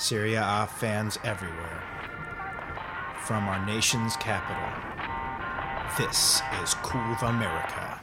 Serie 0.00 0.34
A 0.34 0.66
fans 0.66 1.18
everywhere. 1.24 1.82
From 3.26 3.46
our 3.46 3.64
nation's 3.66 4.16
capital, 4.16 4.56
this 5.98 6.40
is 6.62 6.72
Cool 6.76 7.16
America. 7.20 8.00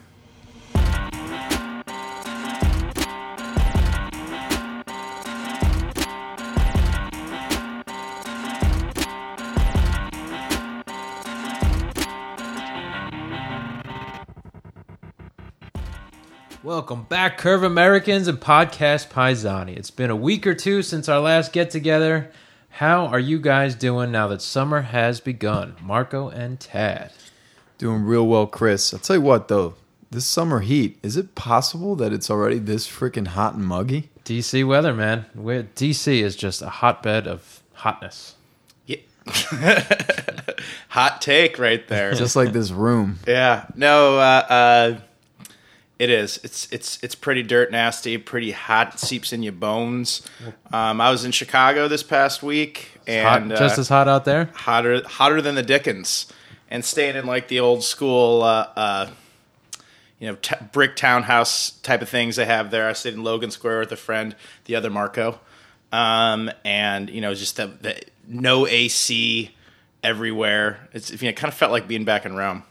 Welcome 16.68 17.04
back, 17.04 17.38
Curve 17.38 17.63
Americans 17.63 18.27
and 18.27 18.41
Podcast 18.41 19.08
Paisani. 19.08 19.77
It's 19.77 19.90
been 19.90 20.09
a 20.09 20.18
week 20.18 20.45
or 20.45 20.54
two 20.54 20.82
since 20.82 21.08
our 21.08 21.22
last 21.22 21.54
get 21.54 21.72
together. 21.72 22.30
How 22.72 23.05
are 23.05 23.22
you 23.22 23.40
guys 23.40 23.74
doing 23.74 24.12
now 24.12 24.28
that 24.28 24.41
summer 24.41 24.82
has 24.82 25.22
begun? 25.22 25.77
Marco 25.82 26.27
and 26.27 26.60
Tad. 26.60 27.14
Doing 27.77 28.04
real 28.04 28.27
well, 28.27 28.48
Chris. 28.48 28.94
I'll 28.94 29.00
tell 29.00 29.16
you 29.16 29.22
what, 29.22 29.48
though, 29.48 29.76
this 30.12 30.26
summer 30.26 30.60
heat, 30.60 31.00
is 31.02 31.16
it 31.16 31.36
possible 31.36 31.96
that 31.96 32.12
it's 32.12 32.30
already 32.30 32.60
this 32.60 32.86
freaking 32.86 33.27
hot 33.27 33.54
and 33.54 33.66
muggy? 33.66 34.10
DC 34.26 34.68
weather, 34.68 34.94
man. 34.94 35.26
We're, 35.36 35.63
DC 35.63 36.22
is 36.22 36.36
just 36.36 36.62
a 36.62 36.68
hotbed 36.68 37.27
of 37.30 37.63
hotness. 37.76 38.36
Yeah. 38.86 38.98
Hot 40.90 41.22
take 41.22 41.60
right 41.60 41.88
there. 41.88 42.13
Just 42.13 42.36
like 42.36 42.52
this 42.52 42.72
room. 42.72 43.20
yeah. 43.26 43.68
No, 43.76 44.18
uh, 44.18 44.46
uh, 44.49 44.99
it 46.00 46.10
is. 46.10 46.40
It's 46.44 46.68
it's 46.72 47.00
it's 47.04 47.16
pretty 47.16 47.44
dirt 47.44 47.72
nasty, 47.72 48.18
pretty 48.18 48.52
hot, 48.52 48.96
it 48.96 49.00
seeps 49.00 49.34
in 49.34 49.44
your 49.44 49.54
bones. 49.54 50.22
Um, 50.72 51.02
I 51.02 51.10
was 51.10 51.26
in 51.26 51.32
Chicago 51.32 51.88
this 51.88 52.04
past 52.04 52.44
week 52.44 52.92
and 53.08 53.52
Hot, 53.52 53.60
just 53.60 53.78
uh, 53.78 53.82
as 53.82 53.90
hot 53.90 54.08
out 54.08 54.26
there? 54.26 54.50
hotter 54.54 55.02
hotter 55.08 55.41
than 55.41 55.55
the 55.55 55.63
Dickens, 55.63 56.32
and 56.70 56.84
staying 56.86 57.16
in 57.16 57.26
like 57.26 57.48
the 57.48 57.60
old 57.60 57.84
school, 57.84 58.44
uh, 58.44 58.68
uh, 58.76 59.10
you 60.20 60.27
know, 60.27 60.36
t- 60.36 60.55
brick 60.71 60.96
townhouse 60.96 61.71
type 61.71 62.02
of 62.02 62.10
things 62.10 62.36
they 62.36 62.46
have 62.46 62.70
there. 62.70 62.88
I 62.88 62.93
stayed 62.93 63.14
in 63.14 63.24
Logan 63.24 63.49
Square 63.52 63.80
with 63.80 63.91
a 63.91 63.98
friend, 63.98 64.36
the 64.66 64.75
other 64.75 64.89
Marco, 64.89 65.39
um, 65.91 66.52
and 66.64 67.09
you 67.09 67.21
know, 67.21 67.33
just 67.33 67.55
the, 67.58 67.67
the 67.67 68.02
no 68.27 68.67
AC 68.67 69.52
everywhere. 70.03 70.88
It's 70.93 71.09
you 71.09 71.17
know, 71.23 71.30
it 71.30 71.38
kind 71.38 71.52
of 71.52 71.58
felt 71.58 71.71
like 71.71 71.88
being 71.88 72.03
back 72.05 72.25
in 72.25 72.36
Rome. 72.36 72.64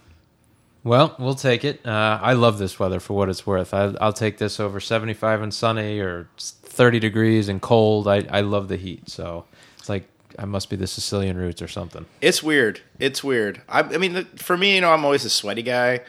Well, 0.86 1.16
we'll 1.18 1.34
take 1.34 1.64
it. 1.64 1.84
Uh, 1.84 2.20
I 2.22 2.34
love 2.34 2.58
this 2.58 2.78
weather 2.78 3.00
for 3.00 3.14
what 3.14 3.28
it's 3.28 3.44
worth. 3.44 3.74
I, 3.74 3.92
I'll 4.00 4.12
take 4.12 4.38
this 4.38 4.60
over 4.60 4.78
75 4.78 5.42
and 5.42 5.52
sunny 5.52 5.98
or 5.98 6.28
30 6.38 7.00
degrees 7.00 7.48
and 7.48 7.60
cold. 7.60 8.06
I, 8.06 8.24
I 8.30 8.42
love 8.42 8.68
the 8.68 8.76
heat. 8.76 9.08
So 9.10 9.46
it's 9.78 9.88
like 9.88 10.04
I 10.38 10.44
must 10.44 10.70
be 10.70 10.76
the 10.76 10.86
Sicilian 10.86 11.38
roots 11.38 11.60
or 11.60 11.66
something. 11.66 12.06
It's 12.20 12.40
weird. 12.40 12.82
It's 13.00 13.24
weird. 13.24 13.62
I, 13.68 13.80
I 13.80 13.98
mean, 13.98 14.26
for 14.36 14.56
me, 14.56 14.76
you 14.76 14.80
know, 14.80 14.92
I'm 14.92 15.04
always 15.04 15.24
a 15.24 15.30
sweaty 15.30 15.64
guy, 15.64 16.02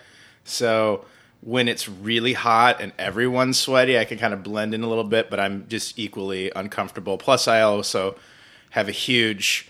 so 0.43 1.05
when 1.41 1.67
it's 1.67 1.89
really 1.89 2.33
hot 2.33 2.79
and 2.79 2.91
everyone's 2.99 3.57
sweaty, 3.57 3.97
I 3.97 4.05
can 4.05 4.19
kind 4.19 4.33
of 4.33 4.43
blend 4.43 4.75
in 4.75 4.83
a 4.83 4.87
little 4.87 5.03
bit, 5.03 5.31
but 5.31 5.39
I'm 5.39 5.67
just 5.67 5.97
equally 5.97 6.51
uncomfortable. 6.55 7.17
Plus, 7.17 7.47
I 7.47 7.61
also 7.61 8.15
have 8.71 8.87
a 8.87 8.91
huge 8.91 9.69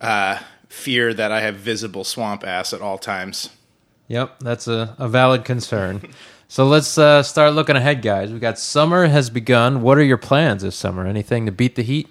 uh, 0.00 0.40
fear 0.68 1.14
that 1.14 1.30
I 1.30 1.42
have 1.42 1.54
visible 1.54 2.02
swamp 2.02 2.44
ass 2.44 2.72
at 2.72 2.80
all 2.80 2.98
times. 2.98 3.50
Yep, 4.12 4.40
that's 4.40 4.68
a, 4.68 4.94
a 4.98 5.08
valid 5.08 5.46
concern. 5.46 6.02
so 6.48 6.66
let's 6.66 6.98
uh, 6.98 7.22
start 7.22 7.54
looking 7.54 7.76
ahead, 7.76 8.02
guys. 8.02 8.30
We 8.30 8.40
got 8.40 8.58
summer 8.58 9.06
has 9.06 9.30
begun. 9.30 9.80
What 9.80 9.96
are 9.96 10.02
your 10.02 10.18
plans 10.18 10.60
this 10.60 10.76
summer? 10.76 11.06
Anything 11.06 11.46
to 11.46 11.52
beat 11.52 11.76
the 11.76 11.82
heat? 11.82 12.10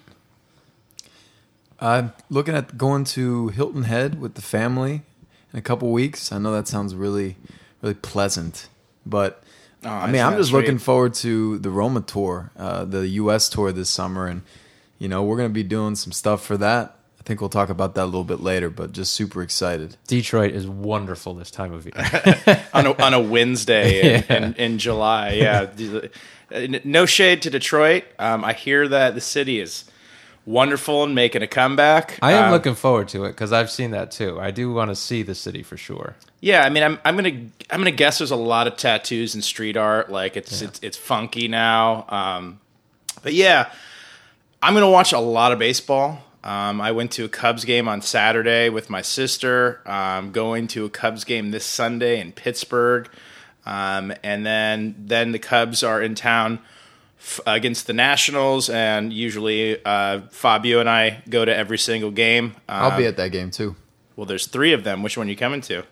I'm 1.78 2.12
looking 2.28 2.56
at 2.56 2.76
going 2.76 3.04
to 3.04 3.50
Hilton 3.50 3.84
Head 3.84 4.20
with 4.20 4.34
the 4.34 4.42
family 4.42 5.02
in 5.52 5.58
a 5.60 5.62
couple 5.62 5.92
weeks. 5.92 6.32
I 6.32 6.38
know 6.38 6.52
that 6.52 6.66
sounds 6.66 6.96
really, 6.96 7.36
really 7.82 7.94
pleasant, 7.94 8.66
but 9.06 9.40
Oh, 9.84 9.88
I 9.88 10.06
mean, 10.06 10.22
I'm 10.22 10.36
just 10.36 10.50
sounds 10.50 10.52
looking 10.52 10.78
forward 10.78 11.14
to 11.14 11.58
the 11.58 11.70
Roma 11.70 12.00
tour, 12.00 12.50
uh, 12.56 12.84
the 12.84 13.06
U.S. 13.08 13.48
tour 13.48 13.70
this 13.72 13.90
summer, 13.90 14.26
and 14.26 14.42
you 14.98 15.08
know 15.08 15.22
we're 15.22 15.36
gonna 15.36 15.48
be 15.48 15.64
doing 15.64 15.96
some 15.96 16.12
stuff 16.12 16.44
for 16.44 16.56
that. 16.56 16.96
I 17.22 17.24
think 17.24 17.40
we'll 17.40 17.50
talk 17.50 17.68
about 17.68 17.94
that 17.94 18.02
a 18.02 18.06
little 18.06 18.24
bit 18.24 18.40
later, 18.40 18.68
but 18.68 18.90
just 18.90 19.12
super 19.12 19.42
excited. 19.42 19.96
Detroit 20.08 20.54
is 20.54 20.66
wonderful 20.66 21.34
this 21.34 21.52
time 21.52 21.72
of 21.72 21.84
year. 21.86 22.66
on 22.74 22.86
a, 22.86 23.00
on 23.00 23.14
a 23.14 23.20
Wednesday 23.20 24.16
in, 24.16 24.24
in, 24.24 24.54
in 24.54 24.78
July. 24.78 25.34
Yeah, 25.34 25.68
no 26.84 27.06
shade 27.06 27.42
to 27.42 27.50
Detroit. 27.50 28.02
Um, 28.18 28.44
I 28.44 28.54
hear 28.54 28.88
that 28.88 29.14
the 29.14 29.20
city 29.20 29.60
is 29.60 29.84
wonderful 30.46 31.04
and 31.04 31.14
making 31.14 31.42
a 31.42 31.46
comeback. 31.46 32.18
I 32.20 32.32
am 32.32 32.46
Um, 32.46 32.50
looking 32.50 32.74
forward 32.74 33.06
to 33.10 33.24
it 33.26 33.28
because 33.28 33.52
I've 33.52 33.70
seen 33.70 33.92
that 33.92 34.10
too. 34.10 34.40
I 34.40 34.50
do 34.50 34.72
want 34.72 34.90
to 34.90 34.96
see 34.96 35.22
the 35.22 35.36
city 35.36 35.62
for 35.62 35.76
sure. 35.76 36.16
Yeah, 36.40 36.64
I 36.64 36.70
mean, 36.70 36.82
I'm 36.82 36.98
I'm 37.04 37.14
gonna 37.14 37.28
I'm 37.70 37.78
gonna 37.78 37.92
guess 37.92 38.18
there's 38.18 38.32
a 38.32 38.36
lot 38.36 38.66
of 38.66 38.76
tattoos 38.76 39.34
and 39.34 39.44
street 39.44 39.76
art. 39.76 40.10
Like 40.10 40.36
it's 40.36 40.60
it's 40.60 40.80
it's 40.82 40.96
funky 40.96 41.46
now. 41.46 42.04
Um, 42.08 42.58
but 43.22 43.32
yeah, 43.32 43.70
I'm 44.60 44.74
gonna 44.74 44.90
watch 44.90 45.12
a 45.12 45.20
lot 45.20 45.52
of 45.52 45.60
baseball. 45.60 46.18
Um, 46.44 46.80
I 46.80 46.90
went 46.92 47.12
to 47.12 47.24
a 47.24 47.28
Cubs 47.28 47.64
game 47.64 47.86
on 47.88 48.02
Saturday 48.02 48.68
with 48.68 48.90
my 48.90 49.00
sister. 49.02 49.80
Um, 49.86 50.32
going 50.32 50.66
to 50.68 50.84
a 50.84 50.90
Cubs 50.90 51.24
game 51.24 51.50
this 51.52 51.64
Sunday 51.64 52.20
in 52.20 52.32
Pittsburgh, 52.32 53.08
um, 53.64 54.12
and 54.24 54.44
then 54.44 54.94
then 54.98 55.32
the 55.32 55.38
Cubs 55.38 55.82
are 55.84 56.02
in 56.02 56.14
town 56.16 56.58
f- 57.20 57.38
against 57.46 57.86
the 57.86 57.92
Nationals, 57.92 58.68
and 58.68 59.12
usually 59.12 59.84
uh, 59.84 60.22
Fabio 60.30 60.80
and 60.80 60.90
I 60.90 61.22
go 61.28 61.44
to 61.44 61.54
every 61.54 61.78
single 61.78 62.10
game. 62.10 62.56
Um, 62.68 62.90
I'll 62.92 62.98
be 62.98 63.06
at 63.06 63.16
that 63.18 63.30
game 63.30 63.50
too. 63.52 63.76
well, 64.16 64.26
there's 64.26 64.46
three 64.48 64.72
of 64.72 64.82
them. 64.82 65.02
Which 65.04 65.16
one 65.16 65.28
are 65.28 65.30
you 65.30 65.36
coming 65.36 65.60
to? 65.62 65.84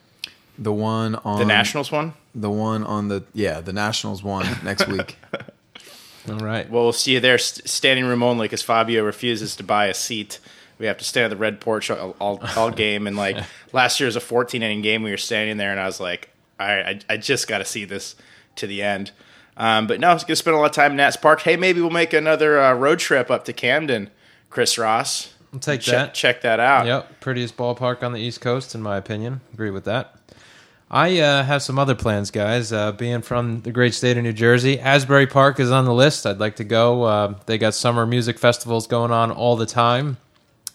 The 0.58 0.72
one 0.72 1.14
on 1.14 1.38
The 1.38 1.44
Nationals 1.46 1.92
one. 1.92 2.12
the 2.34 2.50
one 2.50 2.82
on 2.84 3.06
the 3.08 3.22
yeah, 3.34 3.60
the 3.60 3.72
Nationals 3.72 4.22
one 4.24 4.46
next 4.64 4.88
week. 4.88 5.16
All 6.28 6.38
right. 6.38 6.68
Well, 6.68 6.84
we'll 6.84 6.92
see 6.92 7.12
you 7.12 7.20
there, 7.20 7.38
standing 7.38 8.04
room 8.04 8.22
only, 8.22 8.44
because 8.44 8.62
Fabio 8.62 9.04
refuses 9.04 9.56
to 9.56 9.62
buy 9.62 9.86
a 9.86 9.94
seat. 9.94 10.38
We 10.78 10.86
have 10.86 10.98
to 10.98 11.04
stand 11.04 11.24
at 11.24 11.30
the 11.30 11.36
red 11.36 11.60
porch 11.60 11.90
all, 11.90 12.16
all, 12.20 12.42
all 12.56 12.70
game. 12.70 13.06
And 13.06 13.16
like 13.16 13.36
last 13.72 14.00
year 14.00 14.06
was 14.06 14.16
a 14.16 14.20
14 14.20 14.62
inning 14.62 14.82
game. 14.82 15.02
We 15.02 15.10
were 15.10 15.16
standing 15.16 15.56
there, 15.56 15.70
and 15.70 15.80
I 15.80 15.86
was 15.86 16.00
like, 16.00 16.30
all 16.58 16.66
right, 16.66 17.04
I, 17.08 17.14
I 17.14 17.16
just 17.16 17.48
got 17.48 17.58
to 17.58 17.64
see 17.64 17.84
this 17.84 18.16
to 18.56 18.66
the 18.66 18.82
end. 18.82 19.12
Um, 19.56 19.86
but 19.86 20.00
no, 20.00 20.08
I 20.08 20.14
was 20.14 20.22
going 20.22 20.32
to 20.32 20.36
spend 20.36 20.56
a 20.56 20.58
lot 20.58 20.66
of 20.66 20.72
time 20.72 20.92
in 20.92 20.96
Nats 20.98 21.16
Park. 21.16 21.40
Hey, 21.40 21.56
maybe 21.56 21.80
we'll 21.80 21.90
make 21.90 22.12
another 22.12 22.60
uh, 22.60 22.74
road 22.74 22.98
trip 22.98 23.30
up 23.30 23.44
to 23.46 23.52
Camden, 23.52 24.10
Chris 24.48 24.78
Ross. 24.78 25.34
I'll 25.52 25.58
take 25.58 25.80
Check, 25.80 25.94
that. 25.94 26.14
check 26.14 26.40
that 26.42 26.60
out. 26.60 26.86
Yep, 26.86 27.20
prettiest 27.20 27.56
ballpark 27.56 28.02
on 28.02 28.12
the 28.12 28.20
East 28.20 28.40
Coast, 28.40 28.74
in 28.74 28.82
my 28.82 28.96
opinion. 28.96 29.40
Agree 29.52 29.70
with 29.70 29.84
that. 29.84 30.14
I 30.92 31.20
uh, 31.20 31.44
have 31.44 31.62
some 31.62 31.78
other 31.78 31.94
plans, 31.94 32.32
guys. 32.32 32.72
Uh, 32.72 32.90
being 32.90 33.22
from 33.22 33.60
the 33.60 33.70
great 33.70 33.94
state 33.94 34.16
of 34.16 34.24
New 34.24 34.32
Jersey, 34.32 34.80
Asbury 34.80 35.28
Park 35.28 35.60
is 35.60 35.70
on 35.70 35.84
the 35.84 35.94
list. 35.94 36.26
I'd 36.26 36.40
like 36.40 36.56
to 36.56 36.64
go. 36.64 37.04
Uh, 37.04 37.34
they 37.46 37.58
got 37.58 37.74
summer 37.74 38.04
music 38.04 38.40
festivals 38.40 38.88
going 38.88 39.12
on 39.12 39.30
all 39.30 39.54
the 39.54 39.66
time. 39.66 40.16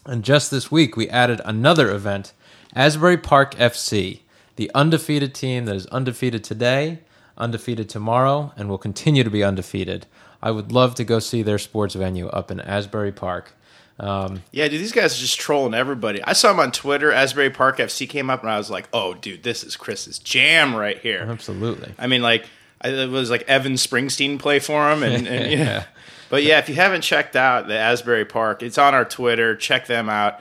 And 0.06 0.24
just 0.24 0.50
this 0.50 0.70
week, 0.70 0.96
we 0.96 1.06
added 1.10 1.42
another 1.44 1.90
event 1.90 2.32
Asbury 2.74 3.18
Park 3.18 3.56
FC, 3.56 4.20
the 4.56 4.70
undefeated 4.74 5.34
team 5.34 5.66
that 5.66 5.76
is 5.76 5.86
undefeated 5.88 6.42
today, 6.42 7.00
undefeated 7.36 7.90
tomorrow, 7.90 8.54
and 8.56 8.70
will 8.70 8.78
continue 8.78 9.22
to 9.22 9.30
be 9.30 9.44
undefeated. 9.44 10.06
I 10.42 10.50
would 10.50 10.72
love 10.72 10.94
to 10.94 11.04
go 11.04 11.18
see 11.18 11.42
their 11.42 11.58
sports 11.58 11.94
venue 11.94 12.28
up 12.28 12.50
in 12.50 12.60
Asbury 12.60 13.12
Park. 13.12 13.52
Um, 13.98 14.42
Yeah, 14.52 14.68
dude, 14.68 14.80
these 14.80 14.92
guys 14.92 15.16
are 15.16 15.20
just 15.20 15.38
trolling 15.40 15.74
everybody. 15.74 16.22
I 16.22 16.32
saw 16.34 16.48
them 16.48 16.60
on 16.60 16.72
Twitter. 16.72 17.12
Asbury 17.12 17.50
Park 17.50 17.78
FC 17.78 18.08
came 18.08 18.28
up, 18.28 18.42
and 18.42 18.50
I 18.50 18.58
was 18.58 18.70
like, 18.70 18.88
oh, 18.92 19.14
dude, 19.14 19.42
this 19.42 19.64
is 19.64 19.76
Chris's 19.76 20.18
jam 20.18 20.74
right 20.74 20.98
here. 20.98 21.26
absolutely. 21.28 21.94
I 21.98 22.06
mean, 22.06 22.22
like 22.22 22.46
I, 22.80 22.88
it 22.88 23.10
was 23.10 23.30
like 23.30 23.42
Evan 23.48 23.74
Springsteen 23.74 24.38
play 24.38 24.58
for 24.58 24.90
him, 24.90 25.02
and, 25.02 25.26
and 25.26 25.50
yeah. 25.50 25.58
Yeah. 25.58 25.84
But 26.28 26.42
yeah, 26.42 26.58
if 26.58 26.68
you 26.68 26.74
haven't 26.74 27.02
checked 27.02 27.36
out 27.36 27.68
the 27.68 27.78
Asbury 27.78 28.24
Park, 28.24 28.62
it's 28.62 28.78
on 28.78 28.94
our 28.94 29.04
Twitter. 29.04 29.54
Check 29.54 29.86
them 29.86 30.08
out. 30.08 30.40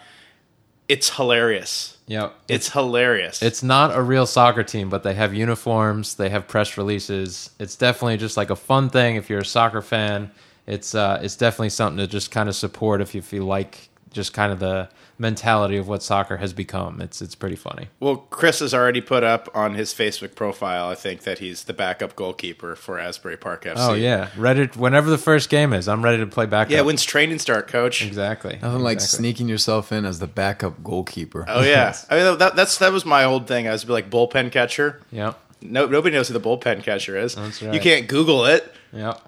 It's 0.88 1.16
hilarious. 1.16 1.98
Yep. 2.08 2.36
It's 2.48 2.70
hilarious. 2.70 3.42
It's 3.42 3.64
not 3.64 3.96
a 3.96 4.02
real 4.02 4.28
soccer 4.28 4.64
team, 4.64 4.90
but 4.90 5.04
they 5.04 5.14
have 5.16 5.34
uniforms, 5.34 6.16
they 6.16 6.30
have 6.30 6.48
press 6.48 6.78
releases. 6.78 7.50
It's 7.60 7.76
definitely 7.76 8.18
just 8.18 8.38
like 8.38 8.50
a 8.50 8.56
fun 8.56 8.90
thing 8.90 9.16
if 9.16 9.30
you're 9.30 9.40
a 9.40 9.46
soccer 9.46 9.82
fan. 9.82 10.32
It's 10.68 10.96
uh 10.96 11.20
it's 11.22 11.36
definitely 11.36 11.70
something 11.70 11.98
to 11.98 12.08
just 12.08 12.32
kind 12.32 12.50
of 12.50 12.56
support 12.56 13.02
if 13.02 13.14
you 13.16 13.22
feel 13.22 13.46
like 13.46 13.90
just 14.12 14.34
kind 14.34 14.52
of 14.52 14.60
the 14.60 14.90
mentality 15.18 15.78
of 15.78 15.88
what 15.88 16.02
soccer 16.04 16.38
has 16.38 16.54
become. 16.54 17.02
It's 17.02 17.22
it's 17.22 17.36
pretty 17.36 17.56
funny. 17.56 17.90
well, 18.00 18.18
Chris 18.18 18.60
has 18.60 18.74
already 18.74 19.02
put 19.02 19.24
up 19.24 19.50
on 19.54 19.76
his 19.76 19.94
Facebook 19.94 20.36
profile. 20.36 20.90
I 20.90 20.96
think 20.96 21.22
that 21.22 21.40
he's 21.40 21.66
the 21.66 21.74
backup 21.74 22.16
goalkeeper 22.16 22.76
for 22.76 23.00
Asbury 23.00 23.38
Park 23.38 23.66
FC. 23.66 23.76
Oh 23.78 23.94
yeah, 23.94 24.30
ready 24.38 24.66
whenever 24.76 25.10
the 25.10 25.18
first 25.18 25.50
game 25.50 25.74
is, 25.74 25.88
I'm 25.88 26.04
ready 26.04 26.18
to 26.18 26.28
play 26.28 26.46
back. 26.46 26.70
yeah. 26.70 26.82
When's 26.82 27.04
training 27.04 27.40
start, 27.40 27.68
Coach? 27.68 28.04
exactly. 28.04 28.58
Nothing 28.62 28.82
like 28.82 29.02
sneaking 29.02 29.48
yourself 29.50 29.92
in 29.92 30.06
as 30.06 30.20
the 30.20 30.28
backup 30.28 30.84
goalkeeper. 30.84 31.46
Oh 31.48 31.62
yeah. 31.64 31.96
I 32.10 32.18
mean 32.18 32.38
that, 32.38 32.56
that's 32.56 32.78
that 32.80 32.92
was 32.92 33.06
my 33.06 33.24
old 33.24 33.48
thing. 33.48 33.68
I 33.68 33.72
was 33.72 33.88
like 33.88 34.10
bullpen 34.10 34.52
catcher. 34.52 35.02
Yeah. 35.12 35.34
No, 35.62 35.88
nobody 35.88 36.16
knows 36.16 36.28
who 36.28 36.34
the 36.38 36.42
bullpen 36.42 36.84
catcher 36.84 37.18
is. 37.18 37.36
That's 37.36 37.62
You 37.62 37.80
can't 37.80 38.08
Google 38.08 38.46
it. 38.46 38.72
Yep. 38.94 39.20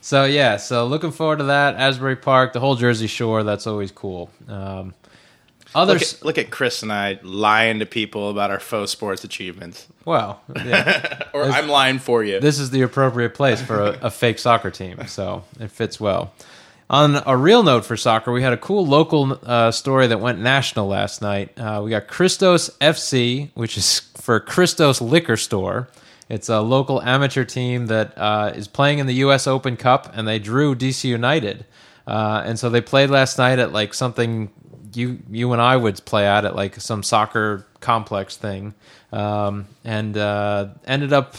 So 0.00 0.24
yeah, 0.24 0.56
so 0.56 0.86
looking 0.86 1.10
forward 1.10 1.38
to 1.38 1.44
that. 1.44 1.74
Asbury 1.76 2.16
Park, 2.16 2.52
the 2.52 2.60
whole 2.60 2.76
Jersey 2.76 3.06
Shore. 3.06 3.42
That's 3.42 3.66
always 3.66 3.90
cool. 3.92 4.30
Um, 4.48 4.94
other 5.74 5.94
Look 5.94 6.02
at, 6.02 6.18
look 6.24 6.38
at 6.38 6.50
Chris 6.50 6.82
and 6.82 6.90
I 6.90 7.18
lying 7.22 7.80
to 7.80 7.86
people 7.86 8.30
about 8.30 8.50
our 8.50 8.58
faux 8.60 8.90
sports 8.90 9.22
achievements. 9.24 9.86
well, 10.06 10.40
yeah, 10.64 11.24
Or 11.34 11.44
I'm 11.44 11.68
lying 11.68 11.98
for 11.98 12.24
you. 12.24 12.40
this 12.40 12.58
is 12.58 12.70
the 12.70 12.80
appropriate 12.82 13.34
place 13.34 13.60
for 13.60 13.78
a, 13.82 13.98
a 14.04 14.10
fake 14.10 14.38
soccer 14.38 14.70
team, 14.70 15.06
so 15.08 15.44
it 15.60 15.70
fits 15.70 16.00
well. 16.00 16.32
On 16.88 17.20
a 17.26 17.36
real 17.36 17.62
note 17.62 17.84
for 17.84 17.98
soccer, 17.98 18.32
we 18.32 18.42
had 18.42 18.54
a 18.54 18.56
cool 18.56 18.86
local 18.86 19.38
uh, 19.44 19.70
story 19.70 20.06
that 20.06 20.20
went 20.20 20.38
national 20.38 20.86
last 20.88 21.20
night. 21.20 21.50
Uh, 21.58 21.82
we 21.84 21.90
got 21.90 22.06
Christos 22.08 22.70
FC, 22.80 23.50
which 23.52 23.76
is 23.76 24.00
for 24.16 24.40
Christos 24.40 25.02
Liquor 25.02 25.36
Store. 25.36 25.88
It's 26.28 26.48
a 26.48 26.60
local 26.60 27.00
amateur 27.02 27.44
team 27.44 27.86
that 27.86 28.16
uh, 28.16 28.52
is 28.54 28.68
playing 28.68 28.98
in 28.98 29.06
the 29.06 29.14
U.S. 29.14 29.46
Open 29.46 29.76
Cup, 29.76 30.10
and 30.14 30.28
they 30.28 30.38
drew 30.38 30.74
DC 30.74 31.04
United. 31.04 31.64
Uh, 32.06 32.42
and 32.44 32.58
so 32.58 32.70
they 32.70 32.80
played 32.80 33.10
last 33.10 33.38
night 33.38 33.58
at 33.58 33.72
like 33.72 33.94
something 33.94 34.50
you 34.94 35.18
you 35.30 35.52
and 35.52 35.60
I 35.60 35.76
would 35.76 36.04
play 36.04 36.26
at 36.26 36.44
at 36.44 36.56
like 36.56 36.80
some 36.80 37.02
soccer 37.02 37.66
complex 37.80 38.36
thing, 38.36 38.74
um, 39.12 39.66
and 39.84 40.16
uh, 40.16 40.68
ended 40.86 41.12
up 41.12 41.36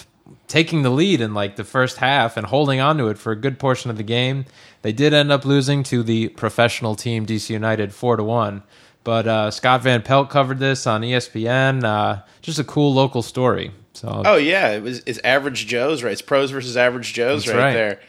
taking 0.47 0.81
the 0.81 0.89
lead 0.89 1.21
in 1.21 1.33
like 1.33 1.55
the 1.55 1.63
first 1.63 1.97
half 1.97 2.37
and 2.37 2.47
holding 2.47 2.79
on 2.79 2.97
to 2.97 3.07
it 3.07 3.17
for 3.17 3.31
a 3.31 3.35
good 3.35 3.59
portion 3.59 3.91
of 3.91 3.97
the 3.97 4.03
game. 4.03 4.45
They 4.81 4.91
did 4.91 5.13
end 5.13 5.31
up 5.31 5.45
losing 5.45 5.83
to 5.83 6.03
the 6.03 6.29
professional 6.29 6.95
team 6.95 7.25
DC 7.25 7.49
United 7.49 7.93
four 7.93 8.15
to 8.15 8.23
one. 8.23 8.63
But 9.03 9.27
uh, 9.27 9.51
Scott 9.51 9.81
Van 9.81 10.01
Pelt 10.01 10.29
covered 10.29 10.59
this 10.59 10.85
on 10.85 11.01
ESPN. 11.01 11.83
Uh, 11.83 12.21
just 12.41 12.59
a 12.59 12.63
cool 12.63 12.93
local 12.93 13.21
story. 13.21 13.71
So 13.93 14.21
Oh 14.25 14.35
yeah, 14.37 14.69
it 14.71 14.83
was 14.83 15.01
it's 15.05 15.19
average 15.23 15.65
Joe's 15.67 16.03
right. 16.03 16.11
It's 16.13 16.21
pros 16.21 16.51
versus 16.51 16.77
average 16.77 17.13
Joe's 17.13 17.47
right, 17.47 17.57
right. 17.57 17.73
there. 17.73 17.99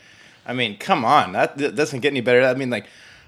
I 0.47 0.53
mean, 0.53 0.79
come 0.79 1.05
on, 1.05 1.33
that, 1.33 1.59
that 1.59 1.77
doesn't 1.77 2.01
get 2.01 2.09
any 2.09 2.21
better. 2.23 2.43
I 2.43 2.55
mean, 2.55 2.71
like, 2.71 2.87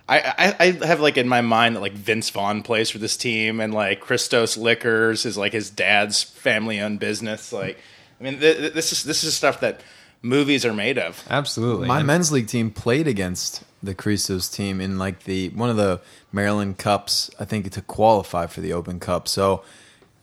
I, 0.08 0.54
I 0.60 0.66
I 0.80 0.86
have 0.86 1.00
like 1.00 1.16
in 1.16 1.28
my 1.28 1.40
mind 1.40 1.76
that 1.76 1.80
like 1.80 1.92
Vince 1.92 2.30
Vaughn 2.30 2.62
plays 2.62 2.90
for 2.90 2.98
this 2.98 3.16
team, 3.16 3.60
and 3.60 3.72
like 3.72 4.00
Christos 4.00 4.56
Liquors 4.56 5.24
is 5.24 5.36
like 5.38 5.52
his 5.52 5.70
dad's 5.70 6.22
family 6.22 6.80
owned 6.80 7.00
business. 7.00 7.52
Like, 7.52 7.78
I 8.20 8.24
mean, 8.24 8.40
th- 8.40 8.56
th- 8.58 8.72
this 8.72 8.92
is 8.92 9.04
this 9.04 9.22
is 9.24 9.34
stuff 9.34 9.60
that 9.60 9.80
movies 10.22 10.64
are 10.64 10.72
made 10.74 10.98
of. 10.98 11.22
absolutely. 11.30 11.86
My 11.88 11.98
And- 11.98 12.06
men's 12.06 12.30
league 12.32 12.48
team 12.48 12.70
played 12.70 13.06
against 13.08 13.62
the 13.82 13.94
Christos 13.94 14.48
team 14.48 14.80
in 14.80 14.98
like 14.98 15.24
the 15.24 15.48
one 15.50 15.70
of 15.70 15.76
the 15.76 16.00
Maryland 16.32 16.78
Cups, 16.78 17.30
I 17.40 17.44
think, 17.44 17.70
to 17.70 17.82
qualify 17.82 18.46
for 18.46 18.60
the 18.60 18.72
Open 18.72 18.98
Cup. 19.00 19.28
So 19.28 19.62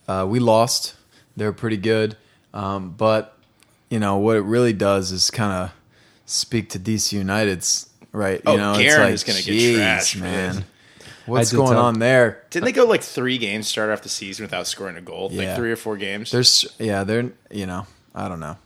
uh, 0.07 0.25
we 0.27 0.39
lost. 0.39 0.95
They're 1.39 1.53
pretty 1.53 1.77
good, 1.77 2.15
um, 2.53 2.91
but 2.97 3.35
you 3.89 3.99
know 3.99 4.17
what 4.17 4.35
it 4.37 4.41
really 4.41 4.73
does 4.73 5.11
is 5.11 5.31
kind 5.31 5.51
of 5.53 5.71
speak 6.25 6.69
to 6.71 6.79
DC 6.79 7.13
United's 7.13 7.89
right. 8.11 8.41
You 8.45 8.53
Oh, 8.53 8.57
know, 8.57 8.77
Guerin 8.77 9.11
it's 9.13 9.23
is 9.23 9.23
gonna 9.23 9.41
get 9.41 9.53
"Jeez, 9.59 9.77
trashed 9.77 10.21
man. 10.21 10.65
What's 11.25 11.51
going 11.53 11.73
tell- 11.73 11.85
on 11.85 11.99
there? 11.99 12.43
Didn't 12.49 12.65
they 12.65 12.71
go 12.71 12.85
like 12.85 13.03
three 13.03 13.37
games 13.37 13.67
start 13.67 13.89
off 13.91 14.01
the 14.01 14.09
season 14.09 14.43
without 14.43 14.67
scoring 14.67 14.97
a 14.97 15.01
goal? 15.01 15.29
Like 15.29 15.41
Yeah. 15.47 15.55
three 15.55 15.71
or 15.71 15.75
four 15.75 15.95
games. 15.95 16.31
There's 16.31 16.65
yeah, 16.79 17.03
they're 17.03 17.31
you 17.51 17.65
know, 17.65 17.85
I 18.15 18.27
don't 18.27 18.39
know. 18.39 18.57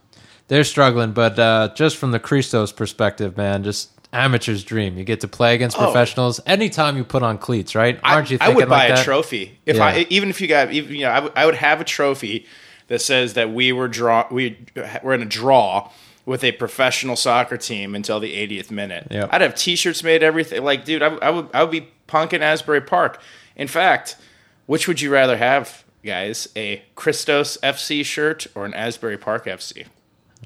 they're 0.47 0.63
struggling, 0.63 1.11
but 1.11 1.37
uh, 1.39 1.69
just 1.75 1.97
from 1.97 2.11
the 2.11 2.19
Christos 2.19 2.71
perspective, 2.71 3.37
man, 3.37 3.63
just 3.63 3.89
amateur's 4.13 4.63
dream. 4.63 4.97
You 4.97 5.03
get 5.03 5.21
to 5.21 5.27
play 5.27 5.55
against 5.55 5.75
Oh. 5.77 5.83
professionals 5.85 6.39
anytime 6.45 6.95
you 6.97 7.03
put 7.03 7.23
on 7.23 7.37
cleats, 7.37 7.75
right? 7.75 7.99
Aren't 8.03 8.29
you 8.29 8.37
I, 8.39 8.45
I 8.45 8.49
would 8.53 8.69
buy 8.69 8.77
like 8.83 8.89
a 8.91 8.95
that? 8.95 9.03
trophy 9.05 9.57
if 9.65 9.77
Yeah. 9.77 9.85
I 9.85 10.05
even 10.09 10.29
if 10.29 10.39
you 10.39 10.47
got 10.47 10.71
even, 10.71 10.93
you 10.95 11.01
know 11.03 11.09
I 11.11 11.19
would- 11.19 11.31
I 11.35 11.45
would 11.45 11.55
have 11.55 11.81
a 11.81 11.83
trophy 11.83 12.45
that 12.87 13.01
says 13.01 13.33
that 13.33 13.51
we 13.53 13.71
were 13.71 13.87
draw 13.87 14.27
we 14.31 14.57
we're 15.03 15.13
in 15.13 15.21
a 15.21 15.25
draw 15.25 15.89
with 16.25 16.43
a 16.43 16.53
professional 16.53 17.15
soccer 17.15 17.57
team 17.57 17.95
until 17.95 18.19
the 18.19 18.33
80th 18.33 18.71
minute. 18.71 19.07
Yep. 19.11 19.29
I'd 19.31 19.41
have 19.41 19.55
T-shirts 19.55 20.03
made, 20.03 20.23
everything. 20.23 20.63
Like, 20.63 20.85
dude, 20.85 21.01
I, 21.01 21.07
I 21.15 21.29
would 21.29 21.49
I 21.53 21.63
would 21.63 21.71
be 21.71 21.89
punking 22.07 22.41
Asbury 22.41 22.81
Park. 22.81 23.19
In 23.55 23.67
fact, 23.67 24.15
which 24.65 24.87
would 24.87 25.01
you 25.01 25.11
rather 25.11 25.37
have, 25.37 25.83
guys? 26.03 26.47
A 26.55 26.83
Christos 26.95 27.57
FC 27.61 28.05
shirt 28.05 28.47
or 28.55 28.65
an 28.65 28.73
Asbury 28.73 29.17
Park 29.17 29.45
FC? 29.45 29.85